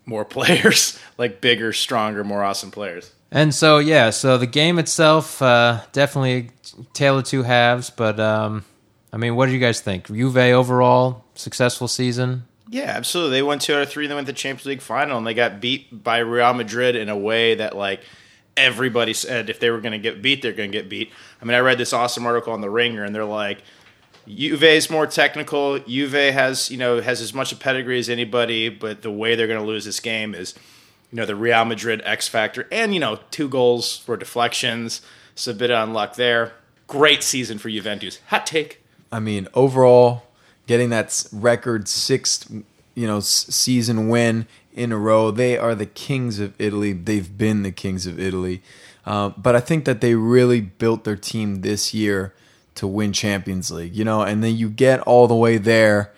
more 0.05 0.23
players, 0.25 0.99
like 1.17 1.41
bigger, 1.41 1.73
stronger, 1.73 2.23
more 2.23 2.43
awesome 2.43 2.69
players. 2.69 3.11
And 3.31 3.53
so 3.53 3.79
yeah, 3.79 4.11
so 4.11 4.37
the 4.37 4.45
game 4.45 4.77
itself 4.77 5.41
uh, 5.41 5.81
definitely 5.91 6.51
a 6.79 6.83
tale 6.93 7.17
of 7.17 7.23
two 7.23 7.41
halves. 7.41 7.89
But 7.89 8.19
um, 8.19 8.63
I 9.11 9.17
mean, 9.17 9.35
what 9.35 9.47
do 9.47 9.53
you 9.53 9.59
guys 9.59 9.81
think? 9.81 10.05
Juve 10.05 10.37
overall 10.37 11.25
successful 11.33 11.87
season. 11.87 12.43
Yeah, 12.69 12.91
absolutely. 12.95 13.37
They 13.37 13.43
won 13.43 13.57
two 13.57 13.73
out 13.73 13.81
of 13.81 13.89
three. 13.89 14.05
They 14.05 14.13
went 14.13 14.27
to 14.27 14.33
the 14.33 14.37
Champions 14.37 14.67
League 14.67 14.81
final, 14.81 15.17
and 15.17 15.25
they 15.25 15.33
got 15.33 15.59
beat 15.59 16.03
by 16.03 16.19
Real 16.19 16.53
Madrid 16.53 16.95
in 16.95 17.09
a 17.09 17.17
way 17.17 17.55
that 17.55 17.75
like 17.75 18.01
everybody 18.57 19.13
said 19.13 19.49
if 19.49 19.59
they 19.59 19.69
were 19.69 19.81
going 19.81 19.91
to 19.91 19.97
get 19.97 20.21
beat, 20.21 20.41
they're 20.41 20.53
going 20.53 20.71
to 20.71 20.77
get 20.77 20.89
beat. 20.89 21.11
I 21.41 21.45
mean, 21.45 21.55
I 21.55 21.59
read 21.59 21.77
this 21.77 21.93
awesome 21.93 22.25
article 22.25 22.53
on 22.53 22.61
the 22.61 22.69
Ringer, 22.69 23.03
and 23.03 23.13
they're 23.13 23.25
like, 23.25 23.63
Juve 24.27 24.63
is 24.63 24.89
more 24.89 25.05
technical. 25.05 25.79
Juve 25.79 26.11
has 26.11 26.71
you 26.71 26.77
know 26.77 26.99
has 27.01 27.21
as 27.21 27.33
much 27.33 27.51
a 27.51 27.55
pedigree 27.55 27.99
as 27.99 28.09
anybody, 28.09 28.69
but 28.69 29.01
the 29.01 29.11
way 29.11 29.35
they're 29.35 29.47
going 29.47 29.59
to 29.59 29.65
lose 29.65 29.85
this 29.85 29.99
game 29.99 30.33
is 30.33 30.55
you 31.11 31.17
know 31.17 31.25
the 31.25 31.35
Real 31.35 31.65
Madrid 31.65 32.01
X 32.03 32.27
factor, 32.27 32.67
and 32.71 32.93
you 32.93 32.99
know 32.99 33.19
two 33.31 33.47
goals 33.47 33.97
for 33.97 34.17
deflections. 34.17 35.01
So 35.35 35.51
a 35.51 35.53
bit 35.53 35.69
of 35.69 35.87
unluck 35.87 36.15
there. 36.15 36.53
Great 36.87 37.21
season 37.21 37.57
for 37.57 37.69
Juventus. 37.69 38.19
Hot 38.27 38.45
take. 38.45 38.81
I 39.11 39.19
mean, 39.19 39.47
overall, 39.53 40.23
getting 40.65 40.89
that 40.89 41.25
record 41.31 41.87
sixth, 41.87 42.49
you 42.95 43.07
know, 43.07 43.19
season 43.19 44.07
win 44.07 44.47
in 44.75 44.91
a 44.91 44.97
row, 44.97 45.31
they 45.31 45.57
are 45.57 45.73
the 45.73 45.85
kings 45.85 46.39
of 46.39 46.53
Italy. 46.59 46.93
They've 46.93 47.35
been 47.35 47.63
the 47.63 47.71
kings 47.71 48.05
of 48.05 48.19
Italy, 48.19 48.61
uh, 49.05 49.29
but 49.29 49.55
I 49.55 49.61
think 49.61 49.85
that 49.85 50.01
they 50.01 50.13
really 50.13 50.61
built 50.61 51.05
their 51.05 51.15
team 51.15 51.61
this 51.61 51.93
year 51.93 52.33
to 52.75 52.85
win 52.85 53.13
Champions 53.13 53.71
League. 53.71 53.95
You 53.95 54.03
know, 54.03 54.21
and 54.21 54.43
then 54.43 54.55
you 54.55 54.69
get 54.69 54.99
all 55.01 55.27
the 55.27 55.35
way 55.35 55.57
there 55.57 56.11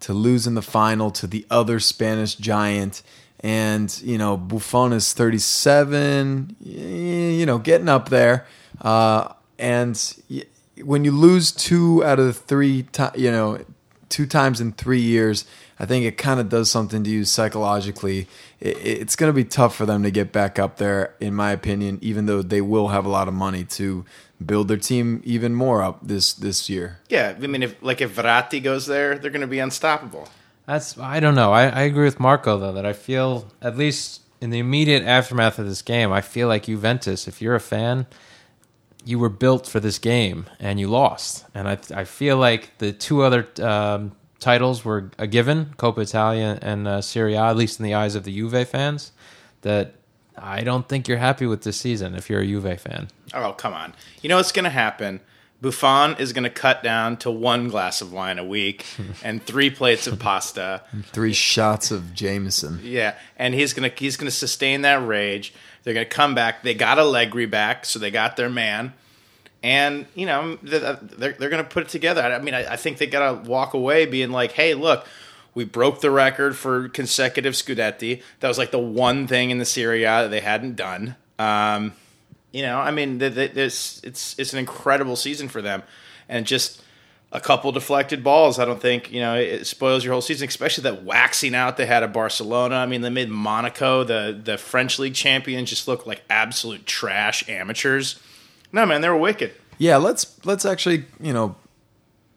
to 0.00 0.12
lose 0.12 0.46
in 0.46 0.54
the 0.54 0.62
final 0.62 1.10
to 1.12 1.26
the 1.26 1.46
other 1.48 1.78
Spanish 1.78 2.34
giant. 2.34 3.02
And, 3.40 3.96
you 4.02 4.18
know, 4.18 4.36
Buffon 4.36 4.92
is 4.92 5.12
37, 5.12 6.56
you 6.60 7.46
know, 7.46 7.58
getting 7.58 7.88
up 7.88 8.08
there. 8.08 8.46
Uh, 8.80 9.32
and 9.58 9.96
when 10.82 11.04
you 11.04 11.12
lose 11.12 11.52
two 11.52 12.04
out 12.04 12.18
of 12.18 12.26
the 12.26 12.32
three, 12.32 12.84
ti 12.84 13.04
you 13.16 13.30
know, 13.30 13.64
two 14.08 14.26
times 14.26 14.60
in 14.60 14.72
three 14.72 15.00
years, 15.00 15.44
I 15.82 15.86
think 15.86 16.06
it 16.06 16.16
kind 16.16 16.38
of 16.38 16.48
does 16.48 16.70
something 16.70 17.02
to 17.02 17.10
you 17.10 17.24
psychologically. 17.24 18.28
It, 18.60 18.76
it's 18.78 19.16
going 19.16 19.28
to 19.28 19.34
be 19.34 19.44
tough 19.44 19.74
for 19.74 19.84
them 19.84 20.04
to 20.04 20.12
get 20.12 20.30
back 20.30 20.56
up 20.56 20.76
there, 20.76 21.16
in 21.18 21.34
my 21.34 21.50
opinion, 21.50 21.98
even 22.00 22.26
though 22.26 22.40
they 22.40 22.60
will 22.60 22.88
have 22.88 23.04
a 23.04 23.08
lot 23.08 23.26
of 23.26 23.34
money 23.34 23.64
to 23.64 24.04
build 24.44 24.68
their 24.68 24.76
team 24.76 25.20
even 25.24 25.56
more 25.56 25.82
up 25.82 25.98
this, 26.00 26.32
this 26.34 26.70
year. 26.70 27.00
Yeah, 27.08 27.34
I 27.36 27.46
mean, 27.48 27.64
if 27.64 27.82
like 27.82 28.00
if 28.00 28.14
Verratti 28.14 28.62
goes 28.62 28.86
there, 28.86 29.18
they're 29.18 29.32
going 29.32 29.40
to 29.40 29.48
be 29.48 29.58
unstoppable. 29.58 30.28
That's 30.66 30.96
I 30.96 31.18
don't 31.18 31.34
know. 31.34 31.52
I, 31.52 31.64
I 31.66 31.82
agree 31.82 32.04
with 32.04 32.20
Marco 32.20 32.56
though 32.58 32.72
that 32.72 32.86
I 32.86 32.92
feel 32.92 33.50
at 33.60 33.76
least 33.76 34.20
in 34.40 34.50
the 34.50 34.60
immediate 34.60 35.02
aftermath 35.02 35.58
of 35.58 35.66
this 35.66 35.82
game, 35.82 36.12
I 36.12 36.20
feel 36.20 36.46
like 36.46 36.64
Juventus. 36.64 37.26
If 37.26 37.42
you're 37.42 37.56
a 37.56 37.60
fan, 37.60 38.06
you 39.04 39.18
were 39.18 39.28
built 39.28 39.66
for 39.66 39.80
this 39.80 39.98
game 39.98 40.46
and 40.60 40.78
you 40.78 40.86
lost. 40.86 41.44
And 41.54 41.68
I 41.68 41.78
I 41.92 42.04
feel 42.04 42.36
like 42.36 42.78
the 42.78 42.92
two 42.92 43.22
other 43.22 43.48
um, 43.60 44.12
titles 44.42 44.84
were 44.84 45.10
a 45.18 45.26
given, 45.26 45.74
Coppa 45.78 46.02
Italia 46.02 46.58
and 46.60 46.86
uh, 46.86 47.00
Serie 47.00 47.34
A, 47.34 47.44
at 47.44 47.56
least 47.56 47.78
in 47.80 47.84
the 47.84 47.94
eyes 47.94 48.14
of 48.14 48.24
the 48.24 48.32
Juve 48.32 48.68
fans. 48.68 49.12
That 49.62 49.94
I 50.36 50.62
don't 50.62 50.88
think 50.88 51.08
you're 51.08 51.18
happy 51.18 51.46
with 51.46 51.62
this 51.62 51.78
season 51.78 52.14
if 52.14 52.28
you're 52.28 52.40
a 52.40 52.46
Juve 52.46 52.80
fan. 52.80 53.08
Oh, 53.32 53.52
come 53.52 53.72
on. 53.72 53.94
You 54.20 54.28
know 54.28 54.36
what's 54.36 54.52
going 54.52 54.64
to 54.64 54.70
happen? 54.70 55.20
Buffon 55.62 56.16
is 56.18 56.32
going 56.32 56.42
to 56.42 56.50
cut 56.50 56.82
down 56.82 57.16
to 57.18 57.30
one 57.30 57.68
glass 57.68 58.00
of 58.00 58.12
wine 58.12 58.40
a 58.40 58.44
week 58.44 58.84
and 59.24 59.40
three 59.44 59.70
plates 59.70 60.08
of 60.08 60.18
pasta. 60.18 60.82
Three 61.12 61.32
shots 61.32 61.92
of 61.92 62.12
Jameson. 62.12 62.80
Yeah, 62.82 63.14
and 63.36 63.54
he's 63.54 63.72
going 63.72 63.88
to 63.88 63.96
he's 63.96 64.16
going 64.16 64.26
to 64.26 64.36
sustain 64.36 64.82
that 64.82 65.06
rage. 65.06 65.54
They're 65.84 65.94
going 65.94 66.06
to 66.06 66.14
come 66.14 66.34
back. 66.34 66.64
They 66.64 66.74
got 66.74 66.98
Allegri 66.98 67.46
back, 67.46 67.84
so 67.84 68.00
they 68.00 68.10
got 68.10 68.36
their 68.36 68.50
man. 68.50 68.92
And 69.62 70.06
you 70.14 70.26
know 70.26 70.58
they're 70.62 70.96
they're, 70.96 71.50
going 71.50 71.62
to 71.62 71.68
put 71.68 71.84
it 71.84 71.88
together. 71.88 72.22
I 72.22 72.38
mean, 72.40 72.54
I, 72.54 72.76
think 72.76 72.98
they 72.98 73.06
got 73.06 73.44
to 73.44 73.48
walk 73.50 73.74
away 73.74 74.06
being 74.06 74.30
like, 74.30 74.52
hey, 74.52 74.74
look. 74.74 75.06
We 75.54 75.66
broke 75.66 76.00
the 76.00 76.10
record 76.10 76.56
for 76.56 76.88
consecutive 76.88 77.52
Scudetti. 77.52 78.22
That 78.40 78.48
was 78.48 78.56
like 78.56 78.70
the 78.70 78.78
one 78.78 79.26
thing 79.26 79.50
in 79.50 79.58
the 79.58 79.66
Serie 79.66 80.04
A 80.04 80.22
that 80.22 80.30
they 80.30 80.40
hadn't 80.40 80.76
done. 80.76 81.14
Um, 81.38 81.92
you 82.52 82.62
know, 82.62 82.78
I 82.78 82.90
mean, 82.90 83.18
th- 83.18 83.34
th- 83.34 83.52
this 83.52 84.00
it's 84.02 84.38
it's 84.38 84.54
an 84.54 84.58
incredible 84.58 85.14
season 85.14 85.48
for 85.48 85.60
them, 85.60 85.82
and 86.26 86.46
just 86.46 86.82
a 87.32 87.40
couple 87.40 87.72
deflected 87.72 88.22
balls. 88.22 88.58
I 88.58 88.64
don't 88.64 88.80
think 88.80 89.10
you 89.10 89.20
know 89.20 89.34
it 89.34 89.66
spoils 89.66 90.04
your 90.04 90.12
whole 90.12 90.20
season, 90.20 90.48
especially 90.48 90.82
that 90.82 91.02
waxing 91.02 91.54
out 91.54 91.76
they 91.78 91.86
had 91.86 92.02
at 92.02 92.12
Barcelona. 92.12 92.76
I 92.76 92.86
mean, 92.86 93.00
they 93.00 93.10
made 93.10 93.30
Monaco, 93.30 94.04
the 94.04 94.38
the 94.42 94.58
French 94.58 94.98
league 94.98 95.14
champions, 95.14 95.70
just 95.70 95.88
look 95.88 96.06
like 96.06 96.22
absolute 96.28 96.86
trash 96.86 97.48
amateurs. 97.48 98.20
No, 98.72 98.86
man, 98.86 99.02
they 99.02 99.08
were 99.08 99.16
wicked. 99.16 99.52
Yeah, 99.78 99.98
let's 99.98 100.38
let's 100.44 100.64
actually 100.64 101.04
you 101.20 101.32
know 101.32 101.56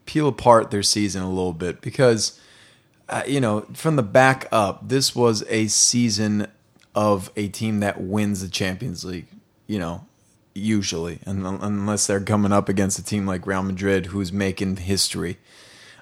peel 0.04 0.28
apart 0.28 0.70
their 0.70 0.82
season 0.82 1.22
a 1.22 1.28
little 1.28 1.52
bit 1.52 1.80
because 1.80 2.40
uh, 3.08 3.22
you 3.26 3.40
know 3.40 3.62
from 3.72 3.96
the 3.96 4.02
back 4.02 4.46
up, 4.52 4.88
this 4.88 5.14
was 5.14 5.44
a 5.48 5.66
season 5.68 6.48
of 6.94 7.30
a 7.36 7.48
team 7.48 7.80
that 7.80 8.00
wins 8.00 8.42
the 8.42 8.48
Champions 8.48 9.04
League. 9.04 9.26
You 9.66 9.78
know, 9.78 10.06
usually, 10.54 11.20
and 11.24 11.46
unless 11.46 12.06
they're 12.06 12.20
coming 12.20 12.52
up 12.52 12.68
against 12.68 12.98
a 12.98 13.04
team 13.04 13.26
like 13.26 13.46
Real 13.46 13.62
Madrid, 13.62 14.06
who's 14.06 14.32
making 14.32 14.76
history. 14.76 15.38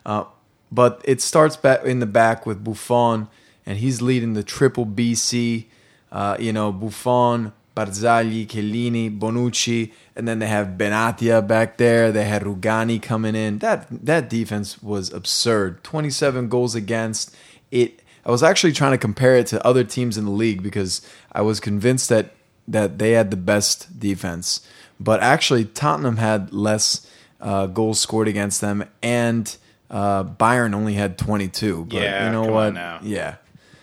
Uh, 0.05 0.25
but 0.70 1.01
it 1.05 1.20
starts 1.20 1.57
back 1.57 1.85
in 1.85 2.01
the 2.01 2.07
back 2.07 2.47
with 2.47 2.64
Buffon, 2.64 3.29
and 3.64 3.79
he's 3.79 4.03
leading 4.03 4.35
the 4.35 4.42
triple 4.42 4.85
BC. 4.87 5.66
Uh, 6.12 6.37
you 6.38 6.53
know, 6.53 6.73
Buffon, 6.73 7.53
Barzagli, 7.77 8.47
Chiellini, 8.47 9.17
Bonucci, 9.19 9.93
and 10.15 10.29
then 10.29 10.39
they 10.39 10.47
have 10.47 10.79
Benatia 10.79 11.47
back 11.47 11.77
there. 11.77 12.13
They 12.13 12.25
had 12.25 12.43
Rugani 12.43 13.03
coming 13.03 13.35
in. 13.35 13.59
That 13.59 13.87
that 13.91 14.31
defense 14.31 14.83
was 14.83 15.13
absurd. 15.13 15.83
Twenty 15.83 16.11
seven 16.11 16.49
goals 16.49 16.75
against. 16.75 17.35
It. 17.71 18.01
I 18.25 18.31
was 18.31 18.43
actually 18.43 18.73
trying 18.73 18.93
to 18.93 18.99
compare 18.99 19.37
it 19.37 19.49
to 19.49 19.65
other 19.67 19.85
teams 19.85 20.17
in 20.17 20.25
the 20.25 20.31
league 20.31 20.63
because 20.63 21.03
I 21.33 21.43
was 21.43 21.61
convinced 21.61 22.09
that 22.09 22.35
that 22.69 22.99
they 22.99 23.13
had 23.13 23.31
the 23.31 23.37
best 23.37 23.99
defense, 23.99 24.67
but 25.01 25.21
actually 25.21 25.65
Tottenham 25.65 26.17
had 26.19 26.53
less 26.53 27.11
uh, 27.41 27.67
goals 27.67 28.01
scored 28.01 28.29
against 28.29 28.61
them, 28.61 28.85
and 29.03 29.57
uh, 29.91 30.25
Bayern 30.25 30.75
only 30.75 30.95
had 30.95 31.19
22. 31.19 31.87
But 31.87 31.97
Yeah, 31.97 32.27
you 32.27 32.33
know 32.33 32.51
what? 32.51 32.75
Yeah, 33.05 33.37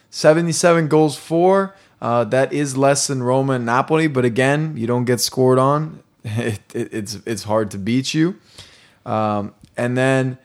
77 0.09 0.87
goals 0.87 1.17
for. 1.17 1.75
Uh, 2.01 2.23
that 2.25 2.51
is 2.51 2.75
less 2.75 3.07
than 3.07 3.21
Roma 3.21 3.53
and 3.53 3.65
Napoli, 3.65 4.07
but 4.07 4.25
again, 4.25 4.75
you 4.75 4.87
don't 4.87 5.05
get 5.05 5.19
scored 5.19 5.59
on. 5.59 6.03
It, 6.23 6.59
it, 6.75 6.93
it's 6.93 7.17
it's 7.25 7.43
hard 7.43 7.71
to 7.71 7.79
beat 7.79 8.13
you. 8.13 8.35
Um, 9.07 9.55
and 9.75 9.97
then 9.97 10.37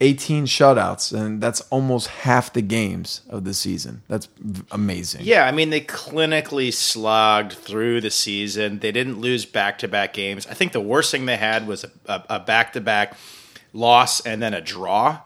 18 0.00 0.46
shutouts, 0.46 1.12
and 1.12 1.40
that's 1.40 1.60
almost 1.70 2.06
half 2.06 2.52
the 2.52 2.62
games 2.62 3.22
of 3.28 3.44
the 3.44 3.52
season. 3.52 4.02
That's 4.08 4.28
amazing. 4.70 5.22
Yeah, 5.24 5.44
I 5.44 5.52
mean 5.52 5.70
they 5.70 5.80
clinically 5.80 6.72
slogged 6.72 7.52
through 7.52 8.00
the 8.00 8.10
season. 8.10 8.78
They 8.78 8.92
didn't 8.92 9.20
lose 9.20 9.44
back 9.44 9.78
to 9.78 9.88
back 9.88 10.14
games. 10.14 10.46
I 10.46 10.54
think 10.54 10.72
the 10.72 10.80
worst 10.80 11.10
thing 11.10 11.26
they 11.26 11.36
had 11.36 11.66
was 11.66 11.84
a 12.06 12.40
back 12.40 12.72
to 12.74 12.80
back 12.80 13.14
loss 13.72 14.24
and 14.24 14.40
then 14.40 14.54
a 14.54 14.60
draw. 14.60 15.20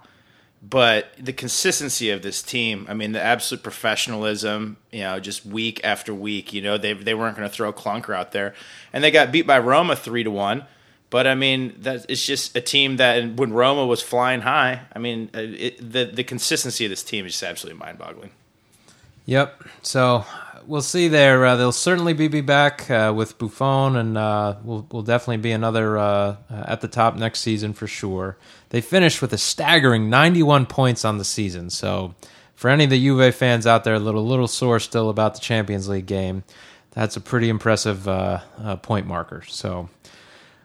But 0.62 1.12
the 1.18 1.32
consistency 1.32 2.10
of 2.10 2.22
this 2.22 2.40
team, 2.40 2.86
I 2.88 2.94
mean, 2.94 3.10
the 3.10 3.20
absolute 3.20 3.64
professionalism, 3.64 4.76
you 4.92 5.00
know, 5.00 5.18
just 5.18 5.44
week 5.44 5.80
after 5.82 6.14
week, 6.14 6.52
you 6.52 6.62
know, 6.62 6.78
they 6.78 6.92
they 6.92 7.14
weren't 7.14 7.36
going 7.36 7.48
to 7.48 7.54
throw 7.54 7.72
clunker 7.72 8.14
out 8.14 8.30
there, 8.30 8.54
and 8.92 9.02
they 9.02 9.10
got 9.10 9.32
beat 9.32 9.46
by 9.46 9.58
Roma 9.58 9.96
three 9.96 10.22
to 10.22 10.30
one. 10.30 10.64
But 11.10 11.26
I 11.26 11.34
mean, 11.34 11.74
that 11.80 12.06
it's 12.08 12.24
just 12.24 12.56
a 12.56 12.60
team 12.60 12.96
that 12.98 13.34
when 13.34 13.52
Roma 13.52 13.84
was 13.84 14.00
flying 14.02 14.42
high, 14.42 14.82
I 14.94 14.98
mean, 15.00 15.30
uh, 15.34 15.40
it, 15.40 15.78
the 15.78 16.04
the 16.04 16.24
consistency 16.24 16.84
of 16.84 16.90
this 16.90 17.02
team 17.02 17.26
is 17.26 17.32
just 17.32 17.42
absolutely 17.42 17.80
mind 17.80 17.98
boggling. 17.98 18.30
Yep. 19.26 19.64
So 19.82 20.24
we'll 20.66 20.82
see 20.82 21.08
there. 21.08 21.44
Uh, 21.44 21.56
they'll 21.56 21.72
certainly 21.72 22.12
be, 22.12 22.28
be 22.28 22.40
back 22.40 22.90
uh, 22.90 23.12
with 23.14 23.38
Buffon, 23.38 23.96
and 23.96 24.18
uh, 24.18 24.56
will 24.64 24.86
will 24.90 25.02
definitely 25.02 25.38
be 25.38 25.52
another 25.52 25.98
uh, 25.98 26.36
at 26.50 26.80
the 26.80 26.88
top 26.88 27.16
next 27.16 27.40
season 27.40 27.72
for 27.72 27.86
sure. 27.86 28.36
They 28.70 28.80
finished 28.80 29.20
with 29.20 29.32
a 29.32 29.38
staggering 29.38 30.08
91 30.10 30.66
points 30.66 31.04
on 31.04 31.18
the 31.18 31.24
season. 31.24 31.70
So 31.70 32.14
for 32.54 32.70
any 32.70 32.84
of 32.84 32.90
the 32.90 32.98
Juve 32.98 33.34
fans 33.34 33.66
out 33.66 33.84
there, 33.84 33.94
a 33.94 33.98
little 33.98 34.26
little 34.26 34.48
sore 34.48 34.80
still 34.80 35.08
about 35.08 35.34
the 35.34 35.40
Champions 35.40 35.88
League 35.88 36.06
game. 36.06 36.44
That's 36.92 37.16
a 37.16 37.20
pretty 37.20 37.48
impressive 37.48 38.06
uh, 38.06 38.40
uh, 38.62 38.76
point 38.76 39.06
marker. 39.06 39.42
So 39.48 39.88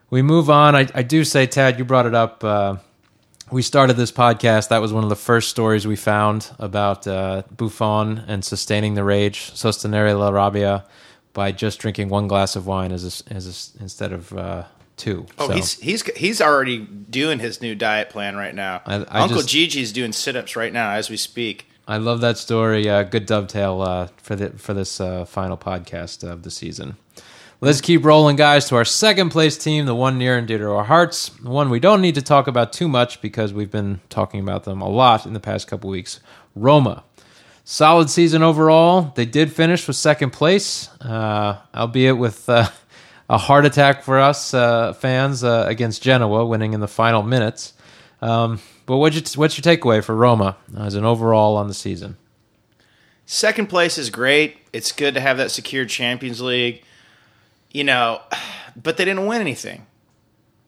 we 0.09 0.21
move 0.21 0.49
on. 0.49 0.75
I, 0.75 0.87
I 0.93 1.03
do 1.03 1.23
say, 1.23 1.47
Tad, 1.47 1.79
you 1.79 1.85
brought 1.85 2.05
it 2.05 2.15
up. 2.15 2.43
We 3.49 3.61
started 3.61 3.95
this 3.95 4.11
podcast. 4.11 4.69
That 4.69 4.79
was 4.81 4.91
one 4.91 5.03
of 5.03 5.09
the 5.09 5.15
first 5.15 5.49
stories 5.49 5.87
we 5.87 5.95
found 5.95 6.51
about 6.59 7.07
uh, 7.07 7.43
Buffon 7.55 8.19
and 8.27 8.43
sustaining 8.43 8.95
the 8.95 9.03
rage, 9.05 9.51
sostenere 9.53 10.17
la 10.19 10.29
rabbia, 10.31 10.83
by 11.33 11.51
just 11.53 11.79
drinking 11.79 12.09
one 12.09 12.27
glass 12.27 12.55
of 12.57 12.67
wine 12.67 12.91
as 12.91 13.05
a, 13.29 13.33
as 13.33 13.45
a, 13.77 13.81
instead 13.81 14.11
of 14.11 14.33
uh, 14.33 14.63
two. 14.97 15.25
Oh, 15.39 15.47
So, 15.47 15.53
he's 15.53 15.79
he's 15.79 16.01
he's 16.17 16.41
already 16.41 16.79
doing 16.79 17.39
his 17.39 17.61
new 17.61 17.73
diet 17.73 18.09
plan 18.09 18.35
right 18.35 18.53
now. 18.55 18.81
I- 18.85 18.95
I 19.05 19.21
Uncle 19.21 19.37
just- 19.37 19.49
Gigi's 19.49 19.93
doing 19.93 20.11
sit-ups 20.11 20.55
right 20.57 20.73
now 20.73 20.91
as 20.91 21.09
we 21.09 21.15
speak. 21.17 21.69
I 21.87 21.97
love 21.97 22.19
that 22.19 22.37
story. 22.37 22.89
Uh, 22.89 23.03
good 23.03 23.25
dovetail 23.25 23.81
uh, 23.81 24.07
for 24.17 24.35
the 24.35 24.49
for 24.57 24.73
this 24.73 24.99
uh, 24.99 25.23
final 25.23 25.55
podcast 25.55 26.29
of 26.29 26.43
the 26.43 26.51
season. 26.51 26.97
Let's 27.59 27.81
keep 27.81 28.05
rolling, 28.05 28.35
guys, 28.35 28.65
to 28.65 28.75
our 28.75 28.85
second 28.85 29.31
place 29.31 29.57
team, 29.57 29.87
the 29.87 29.95
one 29.95 30.19
near 30.19 30.37
and 30.37 30.47
dear 30.47 30.59
to 30.59 30.69
our 30.69 30.83
hearts, 30.83 31.29
the 31.29 31.49
one 31.49 31.71
we 31.71 31.79
don't 31.79 32.01
need 32.01 32.13
to 32.13 32.21
talk 32.21 32.45
about 32.45 32.71
too 32.71 32.87
much 32.87 33.19
because 33.19 33.51
we've 33.51 33.71
been 33.71 33.99
talking 34.09 34.39
about 34.39 34.63
them 34.65 34.79
a 34.79 34.87
lot 34.87 35.25
in 35.25 35.33
the 35.33 35.39
past 35.39 35.67
couple 35.67 35.89
weeks. 35.89 36.19
Roma. 36.55 37.03
Solid 37.63 38.11
season 38.11 38.43
overall. 38.43 39.11
They 39.15 39.25
did 39.25 39.51
finish 39.51 39.87
with 39.87 39.95
second 39.95 40.33
place, 40.33 40.89
uh, 41.01 41.57
albeit 41.73 42.19
with 42.19 42.47
uh, 42.47 42.67
a 43.27 43.39
heart 43.39 43.65
attack 43.65 44.03
for 44.03 44.19
us 44.19 44.53
uh, 44.53 44.93
fans 44.93 45.43
uh, 45.43 45.65
against 45.67 46.03
Genoa, 46.03 46.45
winning 46.45 46.73
in 46.73 46.79
the 46.79 46.87
final 46.87 47.23
minutes. 47.23 47.73
Um, 48.21 48.61
but 48.85 48.97
what's 48.97 49.15
your, 49.15 49.23
what's 49.41 49.57
your 49.57 49.75
takeaway 49.75 50.03
for 50.03 50.15
Roma 50.15 50.57
as 50.77 50.93
an 50.93 51.05
overall 51.05 51.57
on 51.57 51.67
the 51.67 51.73
season? 51.73 52.17
Second 53.25 53.65
place 53.65 53.97
is 53.97 54.11
great. 54.11 54.57
It's 54.73 54.91
good 54.91 55.15
to 55.15 55.19
have 55.19 55.37
that 55.37 55.49
secured 55.49 55.89
Champions 55.89 56.39
League. 56.39 56.83
You 57.71 57.83
know, 57.83 58.21
but 58.81 58.97
they 58.97 59.05
didn't 59.05 59.25
win 59.25 59.41
anything. 59.41 59.85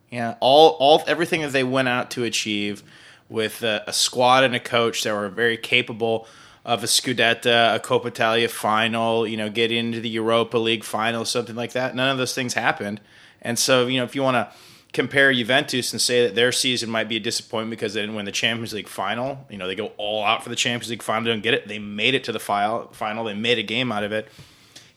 Yeah, 0.10 0.36
all 0.40 0.72
all 0.80 1.04
everything 1.08 1.42
that 1.42 1.52
they 1.52 1.64
went 1.64 1.88
out 1.88 2.12
to 2.12 2.24
achieve 2.24 2.84
with 3.30 3.62
a, 3.62 3.84
a 3.86 3.94
squad 3.94 4.44
and 4.44 4.56
a 4.56 4.60
coach 4.60 5.04
that 5.04 5.14
were 5.14 5.30
very 5.30 5.56
capable 5.56 6.28
of 6.66 6.84
a 6.84 6.88
Scudetta, 6.88 7.76
a 7.76 7.80
Coppa 7.80 8.08
Italia 8.08 8.50
final, 8.50 9.26
you 9.26 9.38
know, 9.38 9.50
get 9.50 9.72
into 9.72 10.00
the 10.00 10.10
Europa 10.10 10.58
League 10.58 10.84
final, 10.84 11.26
something 11.26 11.56
like 11.56 11.74
that. 11.74 11.96
None 11.96 12.10
of 12.10 12.18
those 12.18 12.34
things 12.34 12.54
happened. 12.54 13.00
And 13.42 13.58
so, 13.58 13.88
you 13.88 13.98
know, 13.98 14.04
if 14.04 14.16
you 14.16 14.24
want 14.24 14.36
to 14.36 14.52
compare 14.92 15.32
Juventus 15.32 15.92
and 15.94 16.02
say 16.02 16.26
that 16.26 16.36
their 16.36 16.52
season 16.52 16.90
might 16.90 17.08
be 17.08 17.16
a 17.16 17.20
disappointment 17.20 17.72
because 17.72 17.94
they 17.94 18.02
didn't 18.02 18.16
win 18.16 18.26
the 18.26 18.32
Champions 18.32 18.74
League 18.74 18.88
final, 18.88 19.46
you 19.50 19.58
know, 19.58 19.68
they 19.68 19.76
go 19.76 19.92
all 19.98 20.24
out 20.24 20.44
for 20.44 20.50
the 20.50 20.56
Champions 20.56 20.90
League 20.90 21.04
final, 21.04 21.32
don't 21.32 21.42
get 21.42 21.54
it. 21.54 21.68
They 21.68 21.80
made 21.80 22.16
it 22.16 22.24
to 22.26 22.32
the 22.32 22.40
final, 22.40 22.88
final. 22.92 23.24
They 23.24 23.34
made 23.34 23.58
a 23.58 23.64
game 23.64 23.92
out 23.92 24.04
of 24.04 24.12
it. 24.12 24.28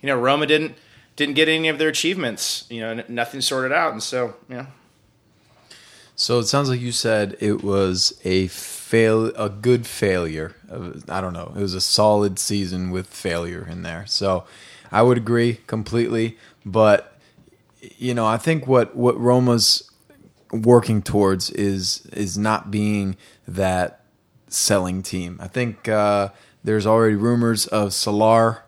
You 0.01 0.09
know, 0.09 0.19
Roma 0.19 0.47
didn't 0.47 0.77
didn't 1.23 1.37
get 1.37 1.49
any 1.49 1.69
of 1.69 1.79
their 1.79 1.89
achievements. 1.89 2.67
You 2.69 2.81
know, 2.81 3.03
nothing 3.09 3.41
sorted 3.41 3.73
out, 3.73 3.93
and 3.93 4.03
so 4.03 4.35
you 4.49 4.57
know, 4.57 4.67
So 6.17 6.39
it 6.41 6.47
sounds 6.47 6.69
like 6.69 6.81
you 6.81 6.93
said 6.93 7.37
it 7.41 7.63
was 7.63 8.19
a 8.25 8.49
fail, 8.49 9.27
a 9.37 9.49
good 9.49 9.87
failure. 9.87 10.55
I 11.09 11.21
don't 11.21 11.33
know. 11.33 11.53
It 11.57 11.61
was 11.61 11.75
a 11.75 11.81
solid 11.81 12.39
season 12.39 12.91
with 12.91 13.07
failure 13.07 13.67
in 13.71 13.83
there. 13.83 14.05
So 14.07 14.45
I 14.91 15.03
would 15.03 15.17
agree 15.17 15.61
completely. 15.67 16.37
But 16.67 17.19
you 17.99 18.15
know, 18.15 18.27
I 18.27 18.37
think 18.37 18.67
what 18.67 18.97
what 18.97 19.19
Roma's 19.19 19.91
working 20.53 21.03
towards 21.03 21.51
is 21.51 22.07
is 22.13 22.37
not 22.37 22.71
being 22.71 23.17
that 23.47 24.05
selling 24.49 25.03
team. 25.03 25.39
I 25.41 25.49
think 25.49 25.89
uh, 25.89 26.29
there's 26.63 26.87
already 26.87 27.17
rumors 27.17 27.67
of 27.67 27.95
Salar, 27.95 28.63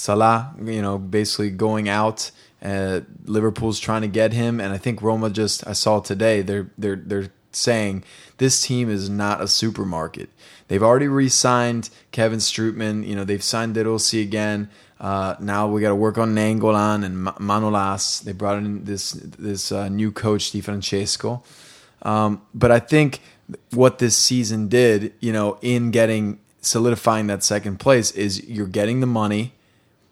Salah, 0.00 0.54
you 0.64 0.80
know, 0.80 0.96
basically 0.98 1.50
going 1.50 1.86
out. 1.86 2.30
Uh, 2.62 3.00
Liverpool's 3.26 3.78
trying 3.78 4.00
to 4.00 4.08
get 4.08 4.32
him, 4.32 4.58
and 4.58 4.72
I 4.72 4.78
think 4.78 5.02
Roma 5.02 5.28
just 5.28 5.66
I 5.66 5.74
saw 5.74 6.00
today 6.00 6.40
they're 6.40 6.70
they're 6.78 6.96
they're 6.96 7.28
saying 7.52 8.04
this 8.38 8.62
team 8.62 8.88
is 8.88 9.10
not 9.10 9.42
a 9.42 9.48
supermarket. 9.48 10.30
They've 10.68 10.82
already 10.82 11.08
re-signed 11.08 11.90
Kevin 12.12 12.38
Strootman. 12.38 13.06
You 13.06 13.14
know 13.14 13.24
they've 13.24 13.42
signed 13.42 13.74
De 13.74 13.84
Rossi 13.84 14.22
again. 14.22 14.70
Uh, 14.98 15.34
now 15.38 15.68
we 15.68 15.82
got 15.82 15.90
to 15.90 15.94
work 15.94 16.16
on 16.16 16.34
Nainggolan 16.34 17.04
and 17.04 17.26
Manolas. 17.38 18.22
They 18.22 18.32
brought 18.32 18.56
in 18.56 18.84
this 18.84 19.12
this 19.12 19.70
uh, 19.70 19.90
new 19.90 20.12
coach 20.12 20.50
Di 20.50 20.62
Francesco. 20.62 21.42
Um, 22.02 22.40
but 22.54 22.70
I 22.70 22.78
think 22.78 23.20
what 23.72 23.98
this 23.98 24.16
season 24.16 24.68
did, 24.68 25.12
you 25.20 25.32
know, 25.34 25.58
in 25.60 25.90
getting 25.90 26.38
solidifying 26.62 27.26
that 27.26 27.42
second 27.42 27.80
place 27.80 28.10
is 28.12 28.42
you're 28.48 28.66
getting 28.66 29.00
the 29.00 29.06
money, 29.06 29.52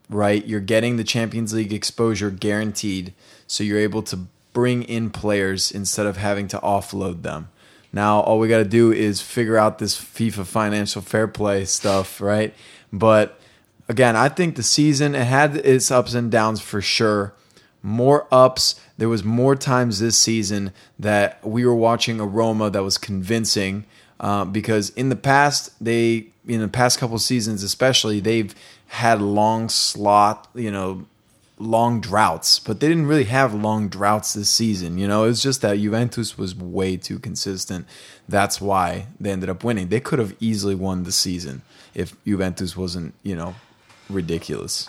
right? 0.09 0.47
You're 0.47 0.61
getting 0.61 0.97
the 0.97 1.05
Champions 1.05 1.53
League 1.53 1.73
exposure 1.73 2.31
guaranteed, 2.31 3.13
so 3.47 3.65
you're 3.65 3.79
able 3.79 4.03
to 4.05 4.27
bring 4.53 4.83
in 4.83 5.11
players 5.11 5.71
instead 5.71 6.07
of 6.07 6.17
having 6.17 6.49
to 6.49 6.59
offload 6.59 7.23
them. 7.23 7.49
Now 7.93 8.21
all 8.21 8.39
we 8.39 8.49
got 8.49 8.59
to 8.59 8.65
do 8.65 8.93
is 8.93 9.21
figure 9.21 9.57
out 9.57 9.79
this 9.79 9.99
FIFA 9.99 10.47
financial 10.47 11.03
fair 11.03 11.29
play 11.29 11.65
stuff, 11.65 12.21
right? 12.21 12.55
But 12.93 13.41
again, 13.89 14.17
I 14.17 14.29
think 14.29 14.57
the 14.57 14.63
season 14.63 15.15
it 15.15 15.25
had 15.25 15.57
its 15.57 15.91
ups 15.91 16.15
and 16.15 16.31
downs 16.31 16.61
for 16.61 16.81
sure. 16.81 17.35
More 17.83 18.27
ups. 18.33 18.81
There 18.99 19.09
was 19.09 19.23
more 19.23 19.55
times 19.55 20.01
this 20.01 20.19
season 20.19 20.73
that 20.99 21.45
we 21.47 21.65
were 21.65 21.75
watching 21.75 22.21
a 22.21 22.27
Roma 22.27 22.71
that 22.71 22.83
was 22.83 22.99
convincing 22.99 23.85
uh, 24.21 24.45
because 24.45 24.91
in 24.91 25.09
the 25.09 25.17
past 25.17 25.73
they 25.83 26.27
in 26.47 26.61
the 26.61 26.69
past 26.69 26.99
couple 26.99 27.19
seasons 27.19 27.63
especially 27.63 28.21
they've 28.21 28.55
had 28.89 29.21
long 29.21 29.69
slot 29.69 30.49
you 30.55 30.71
know 30.71 31.07
long 31.59 32.01
droughts 32.01 32.59
but 32.59 32.81
they 32.81 32.89
didn't 32.89 33.07
really 33.07 33.25
have 33.25 33.53
long 33.53 33.89
droughts 33.89 34.35
this 34.35 34.49
season 34.51 34.97
you 34.97 35.09
know 35.09 35.25
it's 35.25 35.43
just 35.43 35.61
that 35.61 35.77
Juventus 35.79 36.39
was 36.39 36.55
way 36.55 36.97
too 36.97 37.19
consistent 37.19 37.87
that's 38.29 38.61
why 38.61 39.07
they 39.19 39.31
ended 39.31 39.49
up 39.49 39.65
winning 39.65 39.89
they 39.89 40.01
could 40.01 40.19
have 40.19 40.35
easily 40.41 40.75
won 40.75 41.03
the 41.03 41.13
season 41.13 41.63
if 41.95 42.17
Juventus 42.25 42.77
wasn't 42.77 43.15
you 43.23 43.35
know 43.35 43.55
ridiculous 44.09 44.89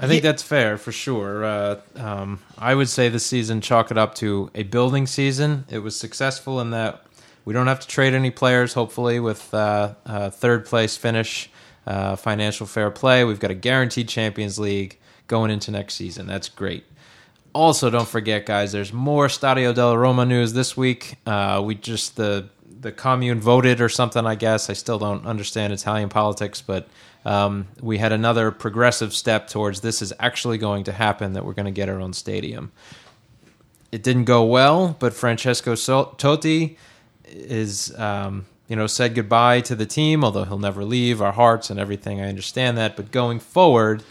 I 0.00 0.08
think 0.08 0.24
that's 0.24 0.42
fair 0.42 0.78
for 0.78 0.90
sure. 0.90 1.44
Uh, 1.44 1.80
um, 1.94 2.40
I 2.58 2.74
would 2.74 2.88
say 2.88 3.08
this 3.08 3.24
season 3.24 3.60
chalk 3.60 3.92
it 3.92 3.96
up 3.96 4.16
to 4.16 4.50
a 4.52 4.64
building 4.64 5.06
season. 5.06 5.64
It 5.70 5.78
was 5.78 5.94
successful 5.94 6.60
in 6.60 6.70
that 6.70 7.04
we 7.44 7.54
don't 7.54 7.68
have 7.68 7.78
to 7.78 7.86
trade 7.86 8.12
any 8.12 8.32
players. 8.32 8.74
Hopefully, 8.74 9.20
with 9.20 9.54
uh, 9.54 9.94
uh, 10.04 10.30
third 10.30 10.66
place 10.66 10.96
finish, 10.96 11.48
uh, 11.86 12.16
financial 12.16 12.66
fair 12.66 12.90
play, 12.90 13.24
we've 13.24 13.40
got 13.40 13.50
a 13.50 13.54
guaranteed 13.54 14.08
Champions 14.08 14.58
League 14.58 14.98
going 15.26 15.50
into 15.50 15.70
next 15.70 15.94
season. 15.94 16.26
That's 16.26 16.48
great. 16.48 16.84
Also, 17.54 17.90
don't 17.90 18.08
forget, 18.08 18.46
guys. 18.46 18.72
There's 18.72 18.92
more 18.92 19.26
Stadio 19.26 19.74
della 19.74 19.98
Roma 19.98 20.24
news 20.24 20.52
this 20.52 20.76
week. 20.76 21.16
Uh, 21.26 21.62
we 21.64 21.74
just 21.74 22.16
the 22.16 22.48
the 22.80 22.92
commune 22.92 23.40
voted 23.40 23.80
or 23.80 23.88
something. 23.88 24.26
I 24.26 24.34
guess 24.34 24.68
I 24.70 24.72
still 24.72 24.98
don't 24.98 25.24
understand 25.26 25.72
Italian 25.72 26.08
politics, 26.08 26.60
but 26.62 26.88
um, 27.24 27.68
we 27.80 27.98
had 27.98 28.10
another 28.12 28.50
progressive 28.50 29.12
step 29.12 29.48
towards 29.48 29.82
this 29.82 30.02
is 30.02 30.12
actually 30.18 30.58
going 30.58 30.84
to 30.84 30.92
happen. 30.92 31.34
That 31.34 31.44
we're 31.44 31.52
going 31.52 31.66
to 31.66 31.72
get 31.72 31.88
our 31.88 32.00
own 32.00 32.12
stadium. 32.12 32.72
It 33.92 34.02
didn't 34.02 34.24
go 34.24 34.44
well, 34.44 34.96
but 34.98 35.12
Francesco 35.12 35.74
Totti 35.74 36.76
is 37.26 37.94
um, 37.98 38.46
you 38.72 38.76
know 38.76 38.86
said 38.86 39.14
goodbye 39.14 39.60
to 39.60 39.74
the 39.74 39.84
team, 39.84 40.24
although 40.24 40.44
he'll 40.44 40.58
never 40.58 40.82
leave 40.82 41.20
our 41.20 41.32
hearts 41.32 41.68
and 41.68 41.78
everything. 41.78 42.22
I 42.22 42.28
understand 42.30 42.78
that, 42.78 42.96
but 42.96 43.10
going 43.10 43.38
forward, 43.38 44.02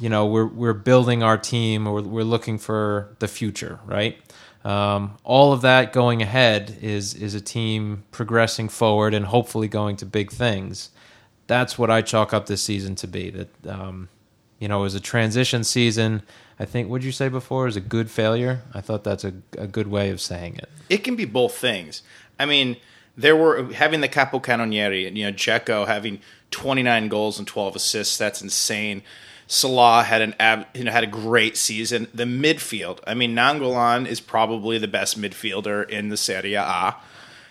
you 0.00 0.08
know 0.08 0.24
we're 0.24 0.46
we're 0.46 0.72
building 0.72 1.22
our 1.22 1.36
team. 1.36 1.84
We're 1.84 2.00
we're 2.00 2.24
looking 2.24 2.56
for 2.56 3.14
the 3.18 3.28
future, 3.28 3.78
right? 3.84 4.16
Um, 4.64 5.18
all 5.22 5.52
of 5.52 5.60
that 5.60 5.92
going 5.92 6.22
ahead 6.22 6.78
is 6.80 7.12
is 7.12 7.34
a 7.34 7.42
team 7.42 8.04
progressing 8.10 8.70
forward 8.70 9.12
and 9.12 9.26
hopefully 9.26 9.68
going 9.68 9.96
to 9.96 10.06
big 10.06 10.30
things. 10.32 10.88
That's 11.46 11.78
what 11.78 11.90
I 11.90 12.00
chalk 12.00 12.32
up 12.32 12.46
this 12.46 12.62
season 12.62 12.94
to 12.94 13.06
be. 13.06 13.28
That 13.28 13.66
um, 13.68 14.08
you 14.58 14.66
know, 14.66 14.78
it 14.78 14.84
was 14.84 14.94
a 14.94 15.00
transition 15.00 15.62
season. 15.62 16.22
I 16.58 16.64
think. 16.64 16.88
Would 16.88 17.04
you 17.04 17.12
say 17.12 17.28
before 17.28 17.66
is 17.66 17.76
a 17.76 17.82
good 17.82 18.10
failure? 18.10 18.62
I 18.72 18.80
thought 18.80 19.04
that's 19.04 19.24
a, 19.24 19.34
a 19.58 19.66
good 19.66 19.88
way 19.88 20.08
of 20.08 20.22
saying 20.22 20.56
it. 20.56 20.70
It 20.88 21.04
can 21.04 21.16
be 21.16 21.26
both 21.26 21.54
things. 21.54 22.00
I 22.38 22.46
mean, 22.46 22.76
there 23.16 23.36
were 23.36 23.72
having 23.72 24.00
the 24.00 24.08
capocannonieri, 24.08 25.06
and 25.06 25.16
you 25.16 25.24
know, 25.24 25.32
Dzeko 25.32 25.86
having 25.86 26.20
29 26.50 27.08
goals 27.08 27.38
and 27.38 27.46
12 27.48 27.76
assists. 27.76 28.18
That's 28.18 28.42
insane. 28.42 29.02
Salah 29.46 30.02
had 30.02 30.22
an 30.22 30.34
ab, 30.40 30.66
you 30.74 30.84
know 30.84 30.90
had 30.90 31.04
a 31.04 31.08
great 31.08 31.56
season. 31.56 32.08
The 32.12 32.24
midfield, 32.24 32.98
I 33.06 33.14
mean, 33.14 33.34
Nainggolan 33.34 34.06
is 34.06 34.20
probably 34.20 34.78
the 34.78 34.88
best 34.88 35.20
midfielder 35.20 35.88
in 35.88 36.08
the 36.08 36.16
Serie 36.16 36.54
A. 36.54 36.96